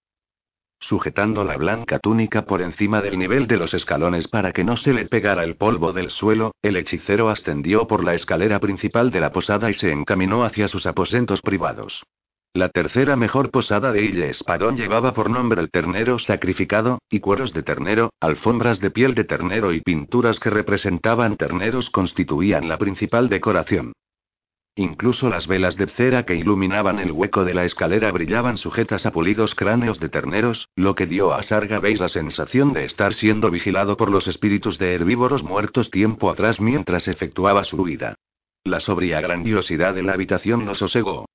Sujetando 0.86 1.44
la 1.44 1.56
blanca 1.56 1.98
túnica 1.98 2.44
por 2.44 2.60
encima 2.60 3.00
del 3.00 3.18
nivel 3.18 3.46
de 3.46 3.56
los 3.56 3.72
escalones 3.72 4.28
para 4.28 4.52
que 4.52 4.64
no 4.64 4.76
se 4.76 4.92
le 4.92 5.06
pegara 5.06 5.42
el 5.42 5.56
polvo 5.56 5.94
del 5.94 6.10
suelo, 6.10 6.52
el 6.60 6.76
hechicero 6.76 7.30
ascendió 7.30 7.86
por 7.86 8.04
la 8.04 8.12
escalera 8.12 8.60
principal 8.60 9.10
de 9.10 9.18
la 9.18 9.32
posada 9.32 9.70
y 9.70 9.72
se 9.72 9.90
encaminó 9.90 10.44
hacia 10.44 10.68
sus 10.68 10.84
aposentos 10.84 11.40
privados. 11.40 12.04
La 12.52 12.68
tercera 12.68 13.16
mejor 13.16 13.50
posada 13.50 13.92
de 13.92 14.04
Ille 14.04 14.28
Espadón 14.28 14.76
llevaba 14.76 15.14
por 15.14 15.30
nombre 15.30 15.62
el 15.62 15.70
ternero 15.70 16.18
sacrificado, 16.18 16.98
y 17.08 17.20
cueros 17.20 17.54
de 17.54 17.62
ternero, 17.62 18.12
alfombras 18.20 18.78
de 18.78 18.90
piel 18.90 19.14
de 19.14 19.24
ternero 19.24 19.72
y 19.72 19.80
pinturas 19.80 20.38
que 20.38 20.50
representaban 20.50 21.38
terneros 21.38 21.88
constituían 21.88 22.68
la 22.68 22.76
principal 22.76 23.30
decoración. 23.30 23.94
Incluso 24.76 25.28
las 25.30 25.46
velas 25.46 25.76
de 25.76 25.86
cera 25.86 26.24
que 26.24 26.34
iluminaban 26.34 26.98
el 26.98 27.12
hueco 27.12 27.44
de 27.44 27.54
la 27.54 27.64
escalera 27.64 28.10
brillaban 28.10 28.56
sujetas 28.56 29.06
a 29.06 29.12
pulidos 29.12 29.54
cráneos 29.54 30.00
de 30.00 30.08
terneros, 30.08 30.68
lo 30.74 30.96
que 30.96 31.06
dio 31.06 31.32
a 31.32 31.44
Sargabeis 31.44 32.00
la 32.00 32.08
sensación 32.08 32.72
de 32.72 32.84
estar 32.84 33.14
siendo 33.14 33.52
vigilado 33.52 33.96
por 33.96 34.10
los 34.10 34.26
espíritus 34.26 34.76
de 34.78 34.94
herbívoros 34.94 35.44
muertos 35.44 35.92
tiempo 35.92 36.28
atrás 36.28 36.60
mientras 36.60 37.06
efectuaba 37.06 37.62
su 37.62 37.80
huida. 37.80 38.16
La 38.64 38.80
sobria 38.80 39.20
grandiosidad 39.20 39.94
de 39.94 40.02
la 40.02 40.14
habitación 40.14 40.66
lo 40.66 40.74
sosegó. 40.74 41.26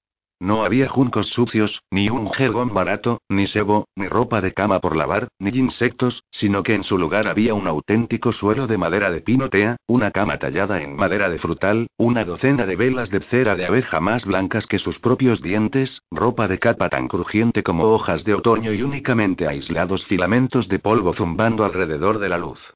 No 0.42 0.64
había 0.64 0.88
juncos 0.88 1.28
sucios, 1.28 1.84
ni 1.92 2.10
un 2.10 2.32
jergón 2.32 2.74
barato, 2.74 3.22
ni 3.28 3.46
sebo, 3.46 3.90
ni 3.98 4.08
ropa 4.08 4.40
de 4.40 4.54
cama 4.54 4.80
por 4.80 4.96
lavar, 4.96 5.28
ni 5.38 5.50
insectos, 5.50 6.24
sino 6.32 6.64
que 6.64 6.76
en 6.76 6.84
su 6.84 6.98
lugar 6.98 7.28
había 7.28 7.54
un 7.54 7.68
auténtico 7.68 8.32
suelo 8.32 8.66
de 8.66 8.78
madera 8.78 9.12
de 9.12 9.20
pinotea, 9.20 9.76
una 9.86 10.12
cama 10.12 10.38
tallada 10.38 10.82
en 10.82 10.96
madera 10.96 11.30
de 11.30 11.40
frutal, 11.40 11.88
una 11.98 12.24
docena 12.24 12.66
de 12.66 12.78
velas 12.78 13.10
de 13.10 13.20
cera 13.20 13.58
de 13.58 13.66
abeja 13.66 14.00
más 14.00 14.26
blancas 14.26 14.66
que 14.66 14.80
sus 14.80 14.98
propios 14.98 15.42
dientes, 15.42 16.04
ropa 16.10 16.48
de 16.48 16.58
capa 16.58 16.88
tan 16.88 17.10
crujiente 17.10 17.62
como 17.62 17.84
hojas 17.86 18.24
de 18.24 18.36
otoño 18.36 18.72
y 18.72 18.82
únicamente 18.82 19.46
aislados 19.46 20.06
filamentos 20.06 20.70
de 20.70 20.80
polvo 20.80 21.12
zumbando 21.12 21.66
alrededor 21.66 22.20
de 22.20 22.30
la 22.30 22.38
luz. 22.38 22.74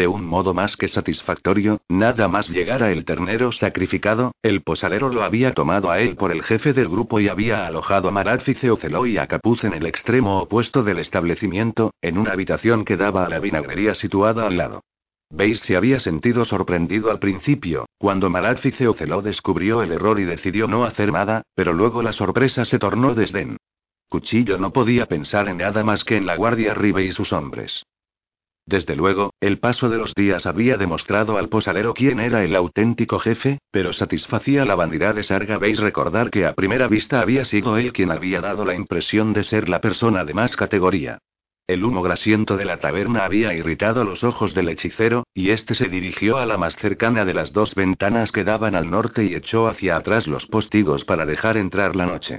De 0.00 0.08
un 0.08 0.24
modo 0.24 0.54
más 0.54 0.78
que 0.78 0.88
satisfactorio, 0.88 1.82
nada 1.90 2.26
más 2.26 2.48
llegar 2.48 2.82
a 2.82 2.90
el 2.90 3.04
ternero 3.04 3.52
sacrificado, 3.52 4.32
el 4.42 4.62
posadero 4.62 5.10
lo 5.10 5.22
había 5.22 5.52
tomado 5.52 5.90
a 5.90 6.00
él 6.00 6.16
por 6.16 6.32
el 6.32 6.42
jefe 6.42 6.72
del 6.72 6.88
grupo 6.88 7.20
y 7.20 7.28
había 7.28 7.66
alojado 7.66 8.08
a 8.08 8.10
Maradfice 8.10 8.70
Oceló 8.70 9.04
y 9.04 9.18
a 9.18 9.26
Capuz 9.26 9.62
en 9.64 9.74
el 9.74 9.84
extremo 9.84 10.40
opuesto 10.40 10.82
del 10.82 11.00
establecimiento, 11.00 11.92
en 12.00 12.16
una 12.16 12.32
habitación 12.32 12.86
que 12.86 12.96
daba 12.96 13.26
a 13.26 13.28
la 13.28 13.40
vinagrería 13.40 13.92
situada 13.94 14.46
al 14.46 14.56
lado. 14.56 14.84
Veis 15.28 15.60
se 15.60 15.76
había 15.76 16.00
sentido 16.00 16.46
sorprendido 16.46 17.10
al 17.10 17.18
principio, 17.18 17.84
cuando 17.98 18.30
Maradfice 18.30 18.88
Oceló 18.88 19.20
descubrió 19.20 19.82
el 19.82 19.92
error 19.92 20.18
y 20.18 20.24
decidió 20.24 20.66
no 20.66 20.84
hacer 20.84 21.12
nada, 21.12 21.42
pero 21.54 21.74
luego 21.74 22.02
la 22.02 22.14
sorpresa 22.14 22.64
se 22.64 22.78
tornó 22.78 23.14
desdén. 23.14 23.58
Cuchillo 24.08 24.56
no 24.56 24.72
podía 24.72 25.04
pensar 25.04 25.46
en 25.50 25.58
nada 25.58 25.84
más 25.84 26.04
que 26.04 26.16
en 26.16 26.24
la 26.24 26.36
guardia 26.36 26.72
Ribe 26.72 27.04
y 27.04 27.12
sus 27.12 27.34
hombres. 27.34 27.84
Desde 28.70 28.94
luego, 28.94 29.34
el 29.40 29.58
paso 29.58 29.88
de 29.88 29.98
los 29.98 30.14
días 30.14 30.46
había 30.46 30.76
demostrado 30.76 31.38
al 31.38 31.48
posadero 31.48 31.92
quién 31.92 32.20
era 32.20 32.44
el 32.44 32.54
auténtico 32.54 33.18
jefe, 33.18 33.58
pero 33.72 33.92
satisfacía 33.92 34.64
la 34.64 34.76
vanidad 34.76 35.16
de 35.16 35.24
Sarga. 35.24 35.58
Veis 35.58 35.80
recordar 35.80 36.30
que 36.30 36.46
a 36.46 36.54
primera 36.54 36.86
vista 36.86 37.20
había 37.20 37.44
sido 37.44 37.78
él 37.78 37.92
quien 37.92 38.12
había 38.12 38.40
dado 38.40 38.64
la 38.64 38.76
impresión 38.76 39.32
de 39.32 39.42
ser 39.42 39.68
la 39.68 39.80
persona 39.80 40.24
de 40.24 40.34
más 40.34 40.54
categoría. 40.54 41.18
El 41.66 41.84
humo 41.84 42.00
grasiento 42.00 42.56
de 42.56 42.64
la 42.64 42.76
taberna 42.76 43.24
había 43.24 43.52
irritado 43.54 44.04
los 44.04 44.22
ojos 44.22 44.54
del 44.54 44.68
hechicero, 44.68 45.24
y 45.34 45.50
éste 45.50 45.74
se 45.74 45.88
dirigió 45.88 46.38
a 46.38 46.46
la 46.46 46.56
más 46.56 46.76
cercana 46.76 47.24
de 47.24 47.34
las 47.34 47.52
dos 47.52 47.74
ventanas 47.74 48.30
que 48.30 48.44
daban 48.44 48.76
al 48.76 48.88
norte 48.88 49.24
y 49.24 49.34
echó 49.34 49.66
hacia 49.66 49.96
atrás 49.96 50.28
los 50.28 50.46
postigos 50.46 51.04
para 51.04 51.26
dejar 51.26 51.56
entrar 51.56 51.96
la 51.96 52.06
noche. 52.06 52.38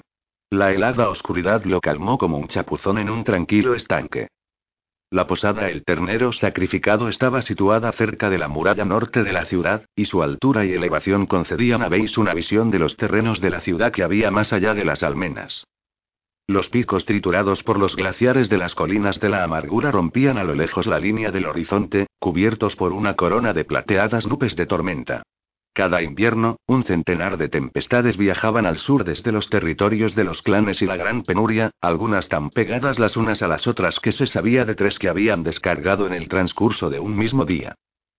La 0.50 0.72
helada 0.72 1.10
oscuridad 1.10 1.66
lo 1.66 1.82
calmó 1.82 2.18
como 2.18 2.38
un 2.38 2.48
chapuzón 2.48 3.00
en 3.00 3.10
un 3.10 3.26
tranquilo 3.26 3.76
estanque. 3.76 4.30
La 5.14 5.28
posada 5.28 5.70
El 5.70 5.84
Ternero 5.84 6.32
Sacrificado 6.32 7.10
estaba 7.10 7.42
situada 7.42 7.92
cerca 7.92 8.30
de 8.30 8.38
la 8.38 8.48
muralla 8.48 8.86
norte 8.86 9.24
de 9.24 9.34
la 9.34 9.44
ciudad, 9.44 9.84
y 9.94 10.06
su 10.06 10.24
altura 10.24 10.64
y 10.64 10.72
elevación 10.72 11.26
concedían 11.26 11.82
a 11.82 11.90
Beis 11.90 12.18
una 12.18 12.34
visión 12.34 12.72
de 12.72 12.80
los 12.80 12.96
terrenos 12.96 13.42
de 13.42 13.50
la 13.50 13.60
ciudad 13.60 13.92
que 13.92 14.04
había 14.04 14.32
más 14.32 14.54
allá 14.54 14.74
de 14.74 14.86
las 14.86 15.04
almenas. 15.04 15.66
Los 16.48 16.70
picos 16.70 17.04
triturados 17.04 17.62
por 17.62 17.78
los 17.78 17.98
glaciares 17.98 18.48
de 18.48 18.58
las 18.58 18.74
colinas 18.74 19.20
de 19.20 19.28
la 19.28 19.44
amargura 19.44 19.92
rompían 19.92 20.38
a 20.38 20.46
lo 20.46 20.56
lejos 20.56 20.88
la 20.88 20.98
línea 20.98 21.30
del 21.30 21.46
horizonte, 21.46 22.08
cubiertos 22.18 22.78
por 22.78 22.94
una 22.94 23.18
corona 23.18 23.52
de 23.52 23.66
plateadas 23.66 24.26
nubes 24.26 24.56
de 24.56 24.66
tormenta. 24.66 25.24
Cada 25.74 26.02
invierno, 26.02 26.58
un 26.68 26.84
centenar 26.84 27.38
de 27.38 27.48
tempestades 27.48 28.18
viajaban 28.18 28.66
al 28.66 28.78
sur 28.78 29.06
desde 29.06 29.32
los 29.32 29.50
territorios 29.50 30.16
de 30.16 30.26
los 30.26 30.42
clanes 30.42 30.82
y 30.82 30.86
la 30.86 30.98
gran 30.98 31.24
penuria, 31.24 31.72
algunas 31.80 32.28
tan 32.28 32.50
pegadas 32.50 33.00
las 33.00 33.16
unas 33.16 33.42
a 33.42 33.48
las 33.48 33.68
otras 33.68 34.02
que 34.02 34.12
se 34.12 34.28
sabía 34.28 34.66
de 34.66 34.76
tres 34.76 35.00
que 35.00 35.08
habían 35.08 35.44
descargado 35.44 36.08
en 36.08 36.14
el 36.14 36.28
transcurso 36.28 36.90
de 36.90 37.00
un 37.00 37.16
mismo 37.16 37.46
día. 37.46 37.76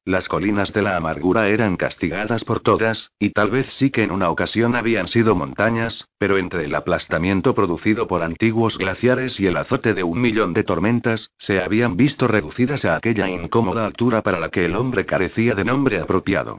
Las 0.06 0.28
colinas 0.28 0.72
de 0.72 0.80
la 0.80 0.96
amargura 0.96 1.48
eran 1.48 1.76
castigadas 1.76 2.42
por 2.42 2.60
todas, 2.60 3.12
y 3.18 3.30
tal 3.30 3.50
vez 3.50 3.66
sí 3.66 3.90
que 3.90 4.02
en 4.02 4.12
una 4.12 4.30
ocasión 4.30 4.74
habían 4.74 5.06
sido 5.06 5.34
montañas, 5.34 6.08
pero 6.18 6.38
entre 6.38 6.64
el 6.64 6.74
aplastamiento 6.74 7.54
producido 7.54 8.08
por 8.08 8.22
antiguos 8.22 8.78
glaciares 8.78 9.38
y 9.38 9.46
el 9.46 9.58
azote 9.58 9.92
de 9.92 10.04
un 10.04 10.22
millón 10.22 10.54
de 10.54 10.64
tormentas, 10.64 11.30
se 11.36 11.60
habían 11.60 11.98
visto 11.98 12.26
reducidas 12.26 12.86
a 12.86 12.96
aquella 12.96 13.28
incómoda 13.28 13.84
altura 13.84 14.22
para 14.22 14.40
la 14.40 14.48
que 14.48 14.64
el 14.64 14.74
hombre 14.74 15.04
carecía 15.04 15.54
de 15.54 15.64
nombre 15.66 16.00
apropiado. 16.00 16.56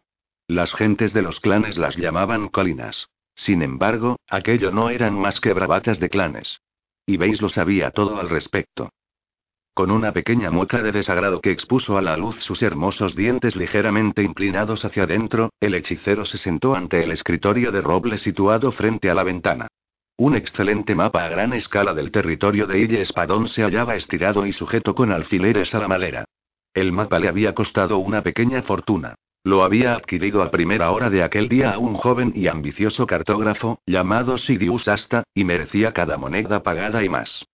Las 0.48 0.74
gentes 0.74 1.14
de 1.14 1.22
los 1.22 1.40
clanes 1.40 1.78
las 1.78 1.96
llamaban 1.96 2.50
colinas. 2.50 3.08
Sin 3.34 3.62
embargo, 3.62 4.18
aquello 4.28 4.72
no 4.72 4.90
eran 4.90 5.18
más 5.18 5.40
que 5.40 5.54
bravatas 5.54 6.00
de 6.00 6.10
clanes. 6.10 6.60
Y 7.06 7.18
veis 7.18 7.42
lo 7.42 7.50
sabía 7.50 7.92
todo 7.92 8.20
al 8.20 8.30
respecto. 8.30 8.90
Con 9.74 9.90
una 9.90 10.12
pequeña 10.12 10.52
mueca 10.52 10.84
de 10.84 10.92
desagrado 10.92 11.42
que 11.42 11.52
expuso 11.52 11.98
a 11.98 12.02
la 12.02 12.16
luz 12.16 12.44
sus 12.44 12.62
hermosos 12.62 13.16
dientes 13.16 13.56
ligeramente 13.56 14.22
inclinados 14.22 14.86
hacia 14.86 15.04
adentro, 15.04 15.50
el 15.60 15.74
hechicero 15.74 16.26
se 16.26 16.38
sentó 16.38 16.76
ante 16.76 17.04
el 17.04 17.12
escritorio 17.12 17.72
de 17.72 17.82
roble 17.82 18.18
situado 18.18 18.72
frente 18.72 19.10
a 19.10 19.16
la 19.16 19.24
ventana. 19.24 19.68
Un 20.18 20.36
excelente 20.36 20.94
mapa 20.94 21.26
a 21.26 21.30
gran 21.30 21.54
escala 21.54 21.96
del 21.96 22.12
territorio 22.12 22.68
de 22.68 22.80
Ille 22.82 23.02
Espadón 23.02 23.48
se 23.48 23.64
hallaba 23.64 23.96
estirado 23.96 24.46
y 24.46 24.52
sujeto 24.52 24.94
con 24.94 25.12
alfileres 25.12 25.74
a 25.74 25.80
la 25.80 25.88
madera. 25.88 26.26
El 26.74 26.92
mapa 26.92 27.18
le 27.18 27.30
había 27.30 27.56
costado 27.56 27.98
una 27.98 28.22
pequeña 28.22 28.62
fortuna. 28.62 29.16
Lo 29.46 29.64
había 29.64 29.96
adquirido 29.96 30.42
a 30.42 30.52
primera 30.52 30.92
hora 30.92 31.10
de 31.10 31.22
aquel 31.22 31.50
día 31.50 31.74
a 31.74 31.78
un 31.78 31.96
joven 31.96 32.32
y 32.34 32.48
ambicioso 32.48 33.06
cartógrafo, 33.06 33.80
llamado 33.86 34.38
Sidious 34.38 34.88
Asta, 34.88 35.24
y 35.34 35.44
merecía 35.44 35.92
cada 35.92 36.18
moneda 36.18 36.64
pagada 36.64 37.04
y 37.04 37.10
más. 37.10 37.46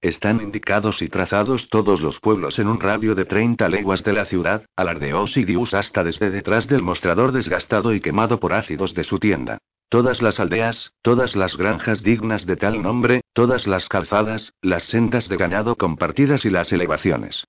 Están 0.00 0.40
indicados 0.40 1.02
y 1.02 1.08
trazados 1.08 1.68
todos 1.68 2.00
los 2.00 2.20
pueblos 2.20 2.58
en 2.58 2.68
un 2.68 2.80
radio 2.80 3.14
de 3.14 3.26
30 3.26 3.68
leguas 3.68 4.02
de 4.02 4.14
la 4.14 4.24
ciudad, 4.24 4.64
alardeó 4.76 5.26
Sidious 5.26 5.74
Asta 5.74 6.02
desde 6.04 6.30
detrás 6.30 6.68
del 6.68 6.80
mostrador 6.80 7.32
desgastado 7.32 7.92
y 7.92 8.00
quemado 8.00 8.40
por 8.40 8.54
ácidos 8.54 8.94
de 8.94 9.04
su 9.04 9.18
tienda. 9.18 9.58
Todas 9.90 10.22
las 10.22 10.40
aldeas, 10.40 10.94
todas 11.02 11.36
las 11.36 11.58
granjas 11.58 12.02
dignas 12.02 12.46
de 12.46 12.56
tal 12.56 12.82
nombre, 12.82 13.20
todas 13.34 13.66
las 13.66 13.90
calzadas, 13.90 14.54
las 14.62 14.84
sendas 14.84 15.28
de 15.28 15.36
ganado 15.36 15.76
compartidas 15.76 16.46
y 16.46 16.50
las 16.50 16.72
elevaciones. 16.72 17.44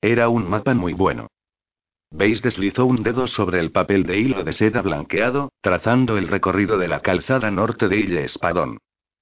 Era 0.00 0.28
un 0.28 0.48
mapa 0.48 0.74
muy 0.74 0.92
bueno. 0.92 1.26
Veis 2.10 2.40
deslizó 2.40 2.86
un 2.86 3.02
dedo 3.02 3.26
sobre 3.26 3.60
el 3.60 3.70
papel 3.70 4.04
de 4.04 4.18
hilo 4.18 4.42
de 4.42 4.52
seda 4.52 4.80
blanqueado, 4.80 5.52
trazando 5.60 6.16
el 6.16 6.26
recorrido 6.26 6.78
de 6.78 6.88
la 6.88 7.00
calzada 7.00 7.50
norte 7.50 7.88
de 7.88 7.98
Ille 7.98 8.24
Espadón. 8.24 8.78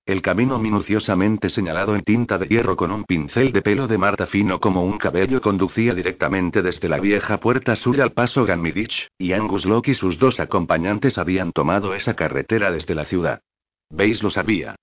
El 0.06 0.22
camino 0.22 0.60
minuciosamente 0.60 1.50
señalado 1.50 1.96
en 1.96 2.02
tinta 2.02 2.38
de 2.38 2.46
hierro 2.46 2.76
con 2.76 2.92
un 2.92 3.02
pincel 3.02 3.50
de 3.52 3.60
pelo 3.60 3.88
de 3.88 3.98
Marta 3.98 4.28
fino 4.28 4.60
como 4.60 4.84
un 4.84 4.98
cabello 4.98 5.40
conducía 5.40 5.94
directamente 5.94 6.62
desde 6.62 6.88
la 6.88 7.00
vieja 7.00 7.40
puerta 7.40 7.74
sur 7.74 8.00
al 8.00 8.12
paso 8.12 8.44
Ganmidich, 8.44 9.08
y 9.18 9.32
Angus 9.32 9.66
Locke 9.66 9.90
y 9.90 9.94
sus 9.94 10.20
dos 10.20 10.38
acompañantes 10.38 11.18
habían 11.18 11.50
tomado 11.50 11.92
esa 11.92 12.14
carretera 12.14 12.70
desde 12.70 12.94
la 12.94 13.04
ciudad. 13.04 13.40
Veis 13.90 14.22
lo 14.22 14.30
sabía. 14.30 14.76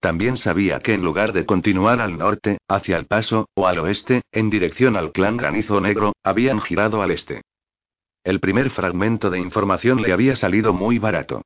También 0.00 0.38
sabía 0.38 0.78
que 0.78 0.94
en 0.94 1.02
lugar 1.02 1.34
de 1.34 1.44
continuar 1.44 2.00
al 2.00 2.16
norte, 2.16 2.56
hacia 2.66 2.96
el 2.96 3.04
paso, 3.04 3.50
o 3.54 3.66
al 3.66 3.80
oeste, 3.80 4.22
en 4.32 4.48
dirección 4.48 4.96
al 4.96 5.12
clan 5.12 5.36
Granizo 5.36 5.78
Negro, 5.82 6.14
habían 6.24 6.62
girado 6.62 7.02
al 7.02 7.10
este. 7.10 7.42
El 8.22 8.38
primer 8.38 8.68
fragmento 8.70 9.30
de 9.30 9.38
información 9.38 10.02
le 10.02 10.12
había 10.12 10.36
salido 10.36 10.74
muy 10.74 10.98
barato. 10.98 11.42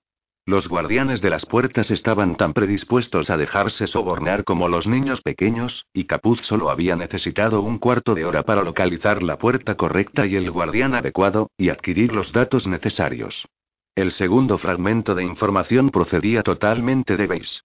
Los 0.47 0.69
guardianes 0.69 1.23
de 1.23 1.31
las 1.31 1.47
puertas 1.47 1.91
estaban 1.91 2.37
tan 2.37 2.53
predispuestos 2.53 3.31
a 3.31 3.37
dejarse 3.37 3.87
sobornar 3.87 4.45
como 4.45 4.69
los 4.69 4.87
niños 4.87 5.23
pequeños, 5.23 5.87
y 5.95 6.05
Capuz 6.05 6.43
solo 6.43 6.69
había 6.69 6.97
necesitado 6.97 7.63
un 7.63 7.79
cuarto 7.79 8.15
de 8.15 8.27
hora 8.27 8.43
para 8.43 8.63
localizar 8.63 9.23
la 9.23 9.39
puerta 9.39 9.77
correcta 9.77 10.27
y 10.27 10.37
el 10.37 10.51
guardián 10.51 10.95
adecuado, 10.95 11.51
y 11.57 11.71
adquirir 11.71 12.13
los 12.13 12.33
datos 12.33 12.67
necesarios. 12.67 13.47
El 13.95 14.11
segundo 14.11 14.59
fragmento 14.59 15.15
de 15.15 15.23
información 15.23 15.91
procedía 15.91 16.43
totalmente 16.43 17.17
de 17.17 17.27
Beis. 17.27 17.65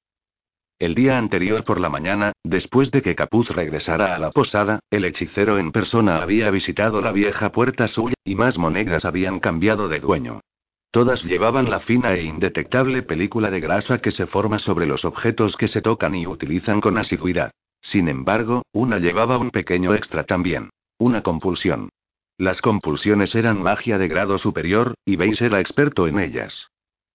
El 0.79 0.95
día 0.95 1.17
anterior 1.17 1.65
por 1.65 1.81
la 1.81 1.89
mañana, 1.89 2.31
después 2.41 2.89
de 2.89 3.01
que 3.01 3.13
Capuz 3.13 3.49
regresara 3.49 4.15
a 4.15 4.17
la 4.17 4.31
posada, 4.31 4.79
el 4.89 5.03
hechicero 5.03 5.57
en 5.59 5.73
persona 5.73 6.21
había 6.21 6.49
visitado 6.51 7.01
la 7.01 7.11
vieja 7.11 7.51
puerta 7.51 7.89
suya, 7.89 8.15
y 8.23 8.35
más 8.35 8.57
monedas 8.57 9.03
habían 9.03 9.41
cambiado 9.41 9.89
de 9.89 9.99
dueño. 9.99 10.39
Todas 10.91 11.25
llevaban 11.25 11.69
la 11.69 11.81
fina 11.81 12.13
e 12.13 12.23
indetectable 12.23 13.01
película 13.01 13.51
de 13.51 13.59
grasa 13.59 13.97
que 13.97 14.11
se 14.11 14.25
forma 14.25 14.57
sobre 14.57 14.85
los 14.85 15.03
objetos 15.03 15.57
que 15.57 15.67
se 15.67 15.81
tocan 15.81 16.15
y 16.15 16.25
utilizan 16.25 16.79
con 16.79 16.97
asiduidad. 16.97 17.51
Sin 17.81 18.07
embargo, 18.07 18.63
una 18.71 18.99
llevaba 18.99 19.37
un 19.37 19.51
pequeño 19.51 19.93
extra 19.93 20.23
también. 20.23 20.69
Una 20.97 21.21
compulsión. 21.23 21.89
Las 22.37 22.61
compulsiones 22.61 23.35
eran 23.35 23.61
magia 23.61 23.97
de 23.97 24.07
grado 24.07 24.37
superior, 24.37 24.93
y 25.03 25.17
Beis 25.17 25.41
era 25.41 25.59
experto 25.59 26.07
en 26.07 26.19
ellas. 26.19 26.69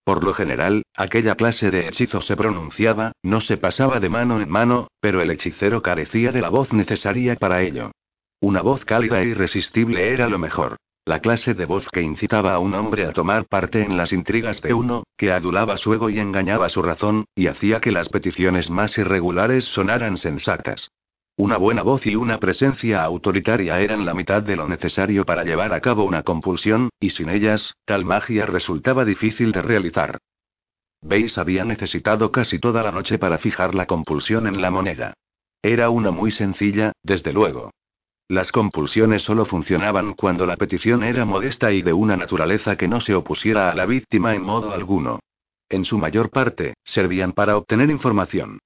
Por 0.05 0.23
lo 0.23 0.35
general, 0.35 0.83
aquella 0.95 1.35
clase 1.35 1.71
de 1.71 1.89
hechizo 1.89 2.21
se 2.21 2.37
pronunciaba, 2.37 3.13
no 3.23 3.41
se 3.41 3.57
pasaba 3.57 4.01
de 4.01 4.11
mano 4.11 4.41
en 4.41 4.51
mano, 4.51 4.89
pero 5.01 5.23
el 5.23 5.31
hechicero 5.31 5.81
carecía 5.81 6.31
de 6.31 6.43
la 6.43 6.51
voz 6.51 6.73
necesaria 6.75 7.37
para 7.37 7.63
ello. 7.63 7.91
Una 8.41 8.61
voz 8.61 8.85
cálida 8.85 9.23
e 9.23 9.29
irresistible 9.29 10.13
era 10.13 10.29
lo 10.29 10.39
mejor. 10.39 10.77
La 11.07 11.21
clase 11.21 11.55
de 11.55 11.65
voz 11.65 11.89
que 11.91 12.03
incitaba 12.03 12.53
a 12.53 12.59
un 12.59 12.75
hombre 12.75 13.07
a 13.07 13.13
tomar 13.13 13.47
parte 13.47 13.83
en 13.83 13.97
las 13.97 14.13
intrigas 14.13 14.61
de 14.61 14.75
uno, 14.75 15.05
que 15.17 15.33
adulaba 15.33 15.79
su 15.79 15.95
ego 15.95 16.11
y 16.11 16.19
engañaba 16.19 16.69
su 16.69 16.83
razón, 16.83 17.25
y 17.35 17.47
hacía 17.47 17.81
que 17.81 17.91
las 17.91 18.11
peticiones 18.11 18.69
más 18.69 18.99
irregulares 18.99 19.65
sonaran 19.65 20.19
sensatas. 20.19 20.91
Una 21.37 21.57
buena 21.57 21.83
voz 21.83 22.07
y 22.07 22.15
una 22.15 22.39
presencia 22.39 23.03
autoritaria 23.03 23.81
eran 23.81 24.07
la 24.07 24.15
mitad 24.15 24.41
de 24.41 24.55
lo 24.55 24.69
necesario 24.69 25.25
para 25.25 25.43
llevar 25.43 25.75
a 25.75 25.81
cabo 25.81 26.05
una 26.05 26.23
compulsión, 26.23 26.91
y 27.01 27.11
sin 27.11 27.29
ellas, 27.29 27.75
tal 27.85 28.05
magia 28.05 28.47
resultaba 28.47 29.05
difícil 29.05 29.51
de 29.51 29.61
realizar. 29.61 30.19
Veis 31.03 31.37
había 31.37 31.65
necesitado 31.65 32.31
casi 32.31 32.61
toda 32.61 32.85
la 32.85 32.93
noche 32.93 33.19
para 33.19 33.39
fijar 33.39 33.75
la 33.75 33.87
compulsión 33.87 34.47
en 34.47 34.63
la 34.63 34.71
moneda. 34.71 35.15
Era 35.61 35.91
una 35.91 36.13
muy 36.13 36.31
sencilla, 36.31 36.93
desde 37.03 37.33
luego. 37.33 37.73
Las 38.29 38.53
compulsiones 38.53 39.23
solo 39.23 39.45
funcionaban 39.45 40.15
cuando 40.15 40.47
la 40.47 40.57
petición 40.57 41.03
era 41.03 41.25
modesta 41.25 41.73
y 41.73 41.83
de 41.83 41.93
una 41.93 42.17
naturaleza 42.17 42.77
que 42.77 42.87
no 42.87 43.01
se 43.01 43.15
opusiera 43.15 43.71
a 43.71 43.75
la 43.75 43.87
víctima 43.87 44.37
en 44.37 44.43
modo 44.43 44.73
alguno. 44.73 45.19
En 45.69 45.85
su 45.85 45.99
mayor 45.99 46.31
parte, 46.31 46.75
servían 46.85 47.33
para 47.33 47.57
obtener 47.57 47.91
información. 47.91 48.61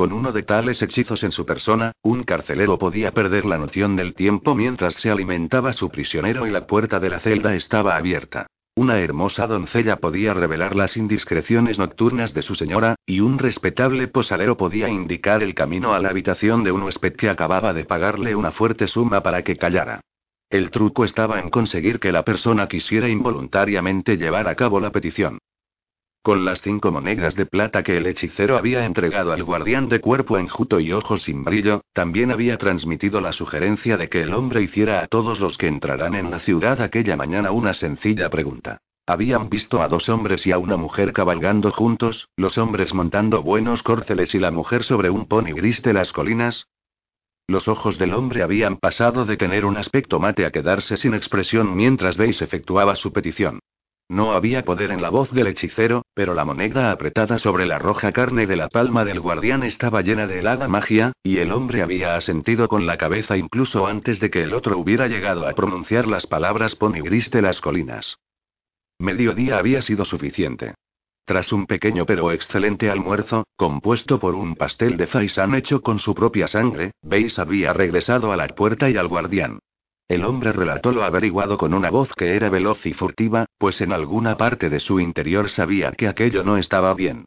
Con 0.00 0.14
uno 0.14 0.32
de 0.32 0.44
tales 0.44 0.80
hechizos 0.80 1.24
en 1.24 1.30
su 1.30 1.44
persona, 1.44 1.92
un 2.00 2.22
carcelero 2.22 2.78
podía 2.78 3.10
perder 3.10 3.44
la 3.44 3.58
noción 3.58 3.96
del 3.96 4.14
tiempo 4.14 4.54
mientras 4.54 4.94
se 4.94 5.10
alimentaba 5.10 5.74
su 5.74 5.90
prisionero 5.90 6.46
y 6.46 6.50
la 6.50 6.66
puerta 6.66 6.98
de 6.98 7.10
la 7.10 7.20
celda 7.20 7.54
estaba 7.54 7.96
abierta. 7.96 8.46
Una 8.74 8.98
hermosa 8.98 9.46
doncella 9.46 9.96
podía 9.96 10.32
revelar 10.32 10.74
las 10.74 10.96
indiscreciones 10.96 11.78
nocturnas 11.78 12.32
de 12.32 12.40
su 12.40 12.54
señora, 12.54 12.94
y 13.04 13.20
un 13.20 13.38
respetable 13.38 14.08
posadero 14.08 14.56
podía 14.56 14.88
indicar 14.88 15.42
el 15.42 15.54
camino 15.54 15.92
a 15.92 15.98
la 15.98 16.08
habitación 16.08 16.64
de 16.64 16.72
un 16.72 16.84
huésped 16.84 17.12
que 17.12 17.28
acababa 17.28 17.74
de 17.74 17.84
pagarle 17.84 18.34
una 18.34 18.52
fuerte 18.52 18.86
suma 18.86 19.22
para 19.22 19.42
que 19.42 19.56
callara. 19.56 20.00
El 20.48 20.70
truco 20.70 21.04
estaba 21.04 21.40
en 21.40 21.50
conseguir 21.50 22.00
que 22.00 22.10
la 22.10 22.24
persona 22.24 22.68
quisiera 22.68 23.10
involuntariamente 23.10 24.16
llevar 24.16 24.48
a 24.48 24.54
cabo 24.54 24.80
la 24.80 24.92
petición. 24.92 25.40
Con 26.22 26.44
las 26.44 26.60
cinco 26.60 26.92
monedas 26.92 27.34
de 27.34 27.46
plata 27.46 27.82
que 27.82 27.96
el 27.96 28.06
hechicero 28.06 28.58
había 28.58 28.84
entregado 28.84 29.32
al 29.32 29.42
guardián 29.42 29.88
de 29.88 30.00
cuerpo 30.00 30.36
enjuto 30.36 30.78
y 30.78 30.92
ojos 30.92 31.22
sin 31.22 31.44
brillo, 31.44 31.80
también 31.94 32.30
había 32.30 32.58
transmitido 32.58 33.22
la 33.22 33.32
sugerencia 33.32 33.96
de 33.96 34.10
que 34.10 34.20
el 34.20 34.34
hombre 34.34 34.60
hiciera 34.60 35.00
a 35.00 35.06
todos 35.06 35.40
los 35.40 35.56
que 35.56 35.66
entrarán 35.66 36.14
en 36.14 36.30
la 36.30 36.38
ciudad 36.40 36.82
aquella 36.82 37.16
mañana 37.16 37.52
una 37.52 37.72
sencilla 37.72 38.28
pregunta. 38.28 38.82
Habían 39.06 39.48
visto 39.48 39.80
a 39.80 39.88
dos 39.88 40.10
hombres 40.10 40.46
y 40.46 40.52
a 40.52 40.58
una 40.58 40.76
mujer 40.76 41.14
cabalgando 41.14 41.70
juntos, 41.70 42.28
los 42.36 42.58
hombres 42.58 42.92
montando 42.92 43.42
buenos 43.42 43.82
córceles 43.82 44.34
y 44.34 44.38
la 44.38 44.50
mujer 44.50 44.84
sobre 44.84 45.08
un 45.08 45.24
pony 45.26 45.54
gris 45.54 45.82
de 45.82 45.94
las 45.94 46.12
colinas. 46.12 46.68
Los 47.48 47.66
ojos 47.66 47.96
del 47.96 48.12
hombre 48.12 48.42
habían 48.42 48.76
pasado 48.76 49.24
de 49.24 49.38
tener 49.38 49.64
un 49.64 49.78
aspecto 49.78 50.20
mate 50.20 50.44
a 50.44 50.50
quedarse 50.50 50.98
sin 50.98 51.14
expresión 51.14 51.74
mientras 51.74 52.18
Veis 52.18 52.42
efectuaba 52.42 52.94
su 52.94 53.10
petición. 53.10 53.60
No 54.10 54.32
había 54.32 54.64
poder 54.64 54.90
en 54.90 55.02
la 55.02 55.08
voz 55.08 55.30
del 55.30 55.46
hechicero, 55.46 56.02
pero 56.14 56.34
la 56.34 56.44
moneda 56.44 56.90
apretada 56.90 57.38
sobre 57.38 57.64
la 57.64 57.78
roja 57.78 58.10
carne 58.10 58.48
de 58.48 58.56
la 58.56 58.68
palma 58.68 59.04
del 59.04 59.20
guardián 59.20 59.62
estaba 59.62 60.02
llena 60.02 60.26
de 60.26 60.40
helada 60.40 60.66
magia, 60.66 61.12
y 61.22 61.36
el 61.36 61.52
hombre 61.52 61.80
había 61.80 62.16
asentido 62.16 62.66
con 62.66 62.86
la 62.86 62.98
cabeza 62.98 63.36
incluso 63.36 63.86
antes 63.86 64.18
de 64.18 64.28
que 64.28 64.42
el 64.42 64.52
otro 64.52 64.76
hubiera 64.78 65.06
llegado 65.06 65.46
a 65.46 65.52
pronunciar 65.52 66.08
las 66.08 66.26
palabras 66.26 66.74
pony 66.74 67.02
gris 67.04 67.30
de 67.30 67.40
las 67.40 67.60
colinas. 67.60 68.16
Mediodía 68.98 69.58
había 69.58 69.80
sido 69.80 70.04
suficiente. 70.04 70.74
Tras 71.24 71.52
un 71.52 71.66
pequeño 71.66 72.04
pero 72.04 72.32
excelente 72.32 72.90
almuerzo, 72.90 73.46
compuesto 73.54 74.18
por 74.18 74.34
un 74.34 74.56
pastel 74.56 74.96
de 74.96 75.06
faisán 75.06 75.54
hecho 75.54 75.82
con 75.82 76.00
su 76.00 76.16
propia 76.16 76.48
sangre, 76.48 76.90
Beis 77.00 77.38
había 77.38 77.72
regresado 77.72 78.32
a 78.32 78.36
la 78.36 78.48
puerta 78.48 78.90
y 78.90 78.96
al 78.96 79.06
guardián. 79.06 79.60
El 80.10 80.24
hombre 80.24 80.50
relató 80.50 80.90
lo 80.90 81.04
averiguado 81.04 81.56
con 81.56 81.72
una 81.72 81.88
voz 81.88 82.12
que 82.16 82.34
era 82.34 82.50
veloz 82.50 82.84
y 82.84 82.94
furtiva, 82.94 83.46
pues 83.58 83.80
en 83.80 83.92
alguna 83.92 84.36
parte 84.36 84.68
de 84.68 84.80
su 84.80 84.98
interior 84.98 85.48
sabía 85.48 85.92
que 85.92 86.08
aquello 86.08 86.42
no 86.42 86.56
estaba 86.56 86.92
bien. 86.94 87.26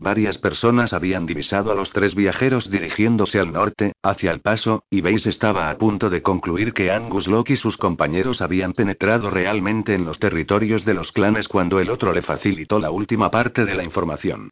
Varias 0.00 0.38
personas 0.38 0.92
habían 0.92 1.26
divisado 1.26 1.70
a 1.70 1.76
los 1.76 1.92
tres 1.92 2.16
viajeros 2.16 2.68
dirigiéndose 2.68 3.38
al 3.38 3.52
norte, 3.52 3.92
hacia 4.02 4.32
el 4.32 4.40
paso, 4.40 4.82
y 4.90 5.00
Veis 5.00 5.26
estaba 5.26 5.70
a 5.70 5.78
punto 5.78 6.10
de 6.10 6.22
concluir 6.22 6.72
que 6.72 6.90
Angus 6.90 7.28
Locke 7.28 7.52
y 7.52 7.56
sus 7.56 7.76
compañeros 7.76 8.42
habían 8.42 8.72
penetrado 8.72 9.30
realmente 9.30 9.94
en 9.94 10.04
los 10.04 10.18
territorios 10.18 10.84
de 10.84 10.94
los 10.94 11.12
clanes 11.12 11.46
cuando 11.46 11.78
el 11.78 11.88
otro 11.88 12.12
le 12.12 12.22
facilitó 12.22 12.80
la 12.80 12.90
última 12.90 13.30
parte 13.30 13.64
de 13.64 13.76
la 13.76 13.84
información. 13.84 14.50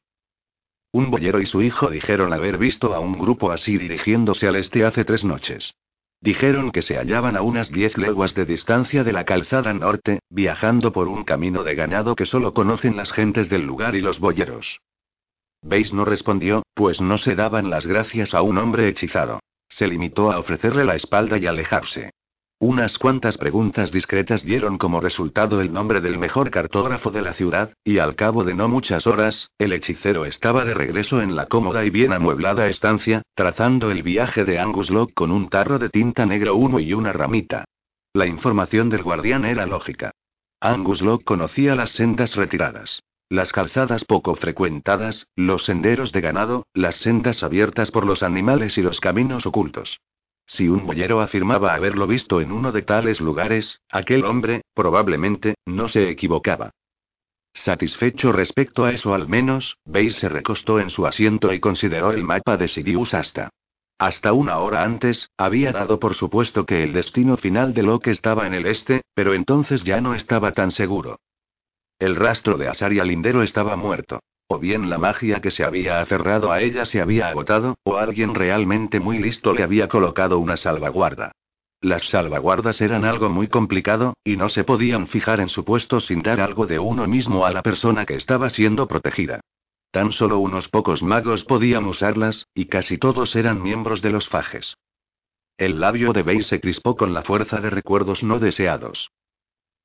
Un 0.92 1.10
boyero 1.10 1.40
y 1.40 1.46
su 1.46 1.60
hijo 1.62 1.90
dijeron 1.90 2.32
haber 2.32 2.58
visto 2.58 2.94
a 2.94 3.00
un 3.00 3.18
grupo 3.18 3.50
así 3.50 3.76
dirigiéndose 3.76 4.46
al 4.46 4.54
este 4.54 4.84
hace 4.84 5.04
tres 5.04 5.24
noches. 5.24 5.74
Dijeron 6.22 6.70
que 6.70 6.82
se 6.82 6.96
hallaban 6.96 7.36
a 7.36 7.42
unas 7.42 7.72
diez 7.72 7.98
leguas 7.98 8.32
de 8.34 8.44
distancia 8.44 9.02
de 9.02 9.12
la 9.12 9.24
calzada 9.24 9.74
norte, 9.74 10.20
viajando 10.30 10.92
por 10.92 11.08
un 11.08 11.24
camino 11.24 11.64
de 11.64 11.74
ganado 11.74 12.14
que 12.14 12.26
solo 12.26 12.54
conocen 12.54 12.96
las 12.96 13.10
gentes 13.10 13.50
del 13.50 13.62
lugar 13.62 13.96
y 13.96 14.00
los 14.00 14.20
boyeros. 14.20 14.80
Veis 15.62 15.92
no 15.92 16.04
respondió, 16.04 16.62
pues 16.74 17.00
no 17.00 17.18
se 17.18 17.34
daban 17.34 17.70
las 17.70 17.88
gracias 17.88 18.34
a 18.34 18.42
un 18.42 18.58
hombre 18.58 18.86
hechizado. 18.86 19.40
Se 19.68 19.88
limitó 19.88 20.30
a 20.30 20.38
ofrecerle 20.38 20.84
la 20.84 20.94
espalda 20.94 21.38
y 21.38 21.46
alejarse. 21.46 22.12
Unas 22.62 22.96
cuantas 22.96 23.38
preguntas 23.38 23.90
discretas 23.90 24.44
dieron 24.44 24.78
como 24.78 25.00
resultado 25.00 25.60
el 25.60 25.72
nombre 25.72 26.00
del 26.00 26.16
mejor 26.16 26.48
cartógrafo 26.50 27.10
de 27.10 27.20
la 27.20 27.34
ciudad, 27.34 27.72
y 27.82 27.98
al 27.98 28.14
cabo 28.14 28.44
de 28.44 28.54
no 28.54 28.68
muchas 28.68 29.08
horas, 29.08 29.50
el 29.58 29.72
hechicero 29.72 30.26
estaba 30.26 30.64
de 30.64 30.72
regreso 30.72 31.20
en 31.20 31.34
la 31.34 31.46
cómoda 31.46 31.84
y 31.84 31.90
bien 31.90 32.12
amueblada 32.12 32.68
estancia, 32.68 33.22
trazando 33.34 33.90
el 33.90 34.04
viaje 34.04 34.44
de 34.44 34.60
Angus 34.60 34.90
Locke 34.90 35.12
con 35.12 35.32
un 35.32 35.48
tarro 35.48 35.80
de 35.80 35.88
tinta 35.88 36.24
negro 36.24 36.54
uno 36.54 36.78
y 36.78 36.92
una 36.92 37.12
ramita. 37.12 37.64
La 38.14 38.28
información 38.28 38.90
del 38.90 39.02
guardián 39.02 39.44
era 39.44 39.66
lógica. 39.66 40.12
Angus 40.60 41.02
Locke 41.02 41.24
conocía 41.24 41.74
las 41.74 41.90
sendas 41.90 42.36
retiradas. 42.36 43.02
Las 43.28 43.50
calzadas 43.50 44.04
poco 44.04 44.36
frecuentadas, 44.36 45.26
los 45.34 45.64
senderos 45.64 46.12
de 46.12 46.20
ganado, 46.20 46.68
las 46.74 46.94
sendas 46.94 47.42
abiertas 47.42 47.90
por 47.90 48.06
los 48.06 48.22
animales 48.22 48.78
y 48.78 48.82
los 48.82 49.00
caminos 49.00 49.46
ocultos. 49.46 49.98
Si 50.52 50.68
un 50.68 50.84
boyero 50.84 51.22
afirmaba 51.22 51.72
haberlo 51.72 52.06
visto 52.06 52.42
en 52.42 52.52
uno 52.52 52.72
de 52.72 52.82
tales 52.82 53.22
lugares, 53.22 53.80
aquel 53.90 54.26
hombre, 54.26 54.60
probablemente, 54.74 55.54
no 55.64 55.88
se 55.88 56.10
equivocaba. 56.10 56.72
Satisfecho 57.54 58.32
respecto 58.32 58.84
a 58.84 58.90
eso 58.90 59.14
al 59.14 59.28
menos, 59.28 59.78
Beis 59.86 60.16
se 60.16 60.28
recostó 60.28 60.78
en 60.78 60.90
su 60.90 61.06
asiento 61.06 61.54
y 61.54 61.60
consideró 61.60 62.12
el 62.12 62.22
mapa 62.22 62.58
de 62.58 62.68
Sidious 62.68 63.14
hasta. 63.14 63.48
Hasta 63.96 64.34
una 64.34 64.58
hora 64.58 64.84
antes, 64.84 65.30
había 65.38 65.72
dado 65.72 65.98
por 65.98 66.14
supuesto 66.14 66.66
que 66.66 66.82
el 66.82 66.92
destino 66.92 67.38
final 67.38 67.72
de 67.72 67.84
Locke 67.84 68.10
estaba 68.10 68.46
en 68.46 68.52
el 68.52 68.66
este, 68.66 69.00
pero 69.14 69.32
entonces 69.32 69.84
ya 69.84 70.02
no 70.02 70.14
estaba 70.14 70.52
tan 70.52 70.70
seguro. 70.70 71.18
El 71.98 72.14
rastro 72.14 72.58
de 72.58 72.68
Asaria 72.68 73.04
Lindero 73.04 73.42
estaba 73.42 73.74
muerto. 73.76 74.20
O 74.54 74.58
bien 74.58 74.90
la 74.90 74.98
magia 74.98 75.40
que 75.40 75.50
se 75.50 75.64
había 75.64 76.02
aferrado 76.02 76.52
a 76.52 76.60
ella 76.60 76.84
se 76.84 77.00
había 77.00 77.28
agotado, 77.28 77.78
o 77.84 77.96
alguien 77.96 78.34
realmente 78.34 79.00
muy 79.00 79.16
listo 79.18 79.54
le 79.54 79.62
había 79.62 79.88
colocado 79.88 80.38
una 80.38 80.58
salvaguarda. 80.58 81.32
Las 81.80 82.02
salvaguardas 82.10 82.82
eran 82.82 83.06
algo 83.06 83.30
muy 83.30 83.48
complicado, 83.48 84.12
y 84.22 84.36
no 84.36 84.50
se 84.50 84.62
podían 84.62 85.06
fijar 85.06 85.40
en 85.40 85.48
su 85.48 85.64
puesto 85.64 86.00
sin 86.00 86.20
dar 86.20 86.38
algo 86.38 86.66
de 86.66 86.78
uno 86.78 87.06
mismo 87.06 87.46
a 87.46 87.50
la 87.50 87.62
persona 87.62 88.04
que 88.04 88.14
estaba 88.14 88.50
siendo 88.50 88.86
protegida. 88.86 89.40
Tan 89.90 90.12
solo 90.12 90.38
unos 90.38 90.68
pocos 90.68 91.02
magos 91.02 91.44
podían 91.44 91.86
usarlas, 91.86 92.46
y 92.52 92.66
casi 92.66 92.98
todos 92.98 93.34
eran 93.36 93.62
miembros 93.62 94.02
de 94.02 94.10
los 94.10 94.28
fajes. 94.28 94.76
El 95.56 95.80
labio 95.80 96.12
de 96.12 96.24
Bey 96.24 96.42
se 96.42 96.60
crispó 96.60 96.94
con 96.94 97.14
la 97.14 97.22
fuerza 97.22 97.58
de 97.62 97.70
recuerdos 97.70 98.22
no 98.22 98.38
deseados. 98.38 99.12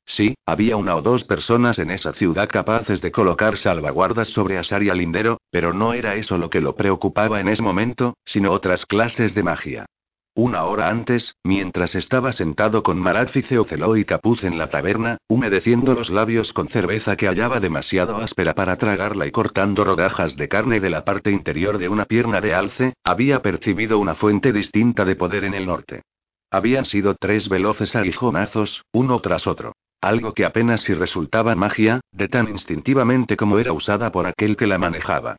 Sí, 0.07 0.35
había 0.45 0.77
una 0.77 0.95
o 0.95 1.01
dos 1.01 1.25
personas 1.25 1.77
en 1.79 1.91
esa 1.91 2.13
ciudad 2.13 2.47
capaces 2.47 3.01
de 3.01 3.11
colocar 3.11 3.57
salvaguardas 3.57 4.29
sobre 4.29 4.57
Asaria 4.57 4.93
Lindero, 4.93 5.41
pero 5.51 5.73
no 5.73 5.93
era 5.93 6.15
eso 6.15 6.37
lo 6.37 6.49
que 6.49 6.61
lo 6.61 6.75
preocupaba 6.75 7.41
en 7.41 7.49
ese 7.49 7.61
momento, 7.61 8.15
sino 8.23 8.53
otras 8.53 8.85
clases 8.85 9.35
de 9.35 9.43
magia. 9.43 9.85
Una 10.33 10.63
hora 10.63 10.89
antes, 10.89 11.35
mientras 11.43 11.93
estaba 11.93 12.31
sentado 12.31 12.83
con 12.83 12.99
Maráfice 12.99 13.59
Oceló 13.59 13.97
y 13.97 14.05
Capuz 14.05 14.45
en 14.45 14.57
la 14.57 14.69
taberna, 14.69 15.17
humedeciendo 15.27 15.93
los 15.93 16.09
labios 16.09 16.53
con 16.53 16.69
cerveza 16.69 17.17
que 17.17 17.27
hallaba 17.27 17.59
demasiado 17.59 18.17
áspera 18.17 18.55
para 18.55 18.77
tragarla 18.77 19.27
y 19.27 19.31
cortando 19.31 19.83
rodajas 19.83 20.37
de 20.37 20.47
carne 20.47 20.79
de 20.79 20.89
la 20.89 21.03
parte 21.03 21.31
interior 21.31 21.79
de 21.79 21.89
una 21.89 22.05
pierna 22.05 22.39
de 22.39 22.53
alce, 22.53 22.93
había 23.03 23.41
percibido 23.41 23.99
una 23.99 24.15
fuente 24.15 24.53
distinta 24.53 25.03
de 25.03 25.17
poder 25.17 25.43
en 25.43 25.53
el 25.53 25.65
norte. 25.65 26.03
Habían 26.49 26.85
sido 26.85 27.15
tres 27.15 27.49
veloces 27.49 27.93
aguijonazos, 27.95 28.83
uno 28.93 29.19
tras 29.19 29.47
otro. 29.47 29.73
Algo 30.07 30.33
que 30.33 30.45
apenas 30.45 30.79
si 30.83 30.93
resultaba 30.93 31.53
magia, 31.55 31.99
de 32.13 32.29
tan 32.29 32.47
instintivamente 32.47 33.35
como 33.35 33.59
era 33.59 33.73
usada 33.73 34.09
por 34.09 34.25
aquel 34.25 34.55
que 34.55 34.65
la 34.65 34.77
manejaba. 34.77 35.35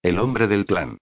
El 0.00 0.20
hombre 0.20 0.46
del 0.46 0.64
plan. 0.64 0.98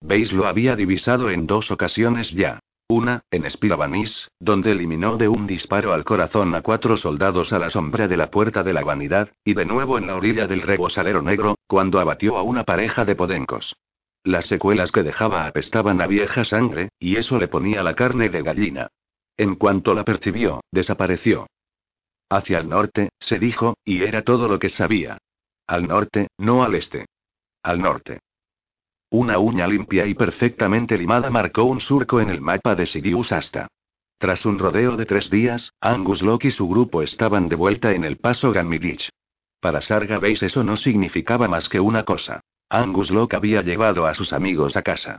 Veis 0.00 0.32
lo 0.32 0.46
había 0.46 0.74
divisado 0.74 1.30
en 1.30 1.46
dos 1.46 1.70
ocasiones 1.70 2.32
ya. 2.32 2.58
Una, 2.88 3.22
en 3.30 3.48
Spirabanis, 3.48 4.28
donde 4.40 4.72
eliminó 4.72 5.18
de 5.18 5.28
un 5.28 5.46
disparo 5.46 5.92
al 5.92 6.02
corazón 6.02 6.52
a 6.56 6.62
cuatro 6.62 6.96
soldados 6.96 7.52
a 7.52 7.60
la 7.60 7.70
sombra 7.70 8.08
de 8.08 8.16
la 8.16 8.28
puerta 8.28 8.64
de 8.64 8.72
la 8.72 8.82
vanidad, 8.82 9.30
y 9.44 9.54
de 9.54 9.64
nuevo 9.64 9.96
en 9.96 10.08
la 10.08 10.16
orilla 10.16 10.48
del 10.48 10.62
rebosalero 10.62 11.22
negro, 11.22 11.58
cuando 11.68 12.00
abatió 12.00 12.38
a 12.38 12.42
una 12.42 12.64
pareja 12.64 13.04
de 13.04 13.14
podencos. 13.14 13.76
Las 14.24 14.46
secuelas 14.46 14.90
que 14.90 15.04
dejaba 15.04 15.46
apestaban 15.46 16.00
a 16.00 16.08
vieja 16.08 16.44
sangre, 16.44 16.88
y 16.98 17.18
eso 17.18 17.38
le 17.38 17.46
ponía 17.46 17.84
la 17.84 17.94
carne 17.94 18.30
de 18.30 18.42
gallina. 18.42 18.88
En 19.36 19.54
cuanto 19.54 19.94
la 19.94 20.04
percibió, 20.04 20.60
desapareció. 20.72 21.46
Hacia 22.30 22.58
el 22.58 22.68
norte, 22.68 23.10
se 23.18 23.40
dijo, 23.40 23.76
y 23.84 24.04
era 24.04 24.22
todo 24.22 24.46
lo 24.46 24.60
que 24.60 24.68
sabía. 24.68 25.18
Al 25.66 25.88
norte, 25.88 26.28
no 26.38 26.62
al 26.62 26.76
este. 26.76 27.06
Al 27.62 27.80
norte. 27.80 28.20
Una 29.10 29.38
uña 29.38 29.66
limpia 29.66 30.06
y 30.06 30.14
perfectamente 30.14 30.96
limada 30.96 31.28
marcó 31.30 31.64
un 31.64 31.80
surco 31.80 32.20
en 32.20 32.30
el 32.30 32.40
mapa 32.40 32.76
de 32.76 32.86
Sidious 32.86 33.32
hasta. 33.32 33.66
Tras 34.18 34.46
un 34.46 34.60
rodeo 34.60 34.96
de 34.96 35.06
tres 35.06 35.28
días, 35.28 35.72
Angus 35.80 36.22
Locke 36.22 36.46
y 36.46 36.50
su 36.52 36.68
grupo 36.68 37.02
estaban 37.02 37.48
de 37.48 37.56
vuelta 37.56 37.92
en 37.92 38.04
el 38.04 38.18
paso 38.18 38.52
Ganmidich. 38.52 39.10
Para 39.58 39.80
Sarga 39.80 40.18
Base 40.18 40.46
eso 40.46 40.62
no 40.62 40.76
significaba 40.76 41.48
más 41.48 41.68
que 41.68 41.80
una 41.80 42.04
cosa. 42.04 42.40
Angus 42.68 43.10
Locke 43.10 43.34
había 43.34 43.62
llevado 43.62 44.06
a 44.06 44.14
sus 44.14 44.32
amigos 44.32 44.76
a 44.76 44.82
casa. 44.82 45.18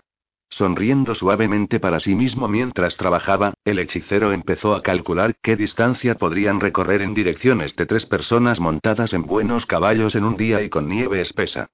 Sonriendo 0.51 1.15
suavemente 1.15 1.79
para 1.79 2.01
sí 2.01 2.13
mismo 2.13 2.49
mientras 2.49 2.97
trabajaba, 2.97 3.53
el 3.63 3.79
hechicero 3.79 4.33
empezó 4.33 4.75
a 4.75 4.83
calcular 4.83 5.33
qué 5.41 5.55
distancia 5.55 6.15
podrían 6.15 6.59
recorrer 6.59 7.01
en 7.01 7.13
direcciones 7.13 7.73
de 7.77 7.85
tres 7.85 8.05
personas 8.05 8.59
montadas 8.59 9.13
en 9.13 9.23
buenos 9.23 9.65
caballos 9.65 10.13
en 10.13 10.25
un 10.25 10.35
día 10.35 10.61
y 10.61 10.69
con 10.69 10.89
nieve 10.89 11.21
espesa. 11.21 11.69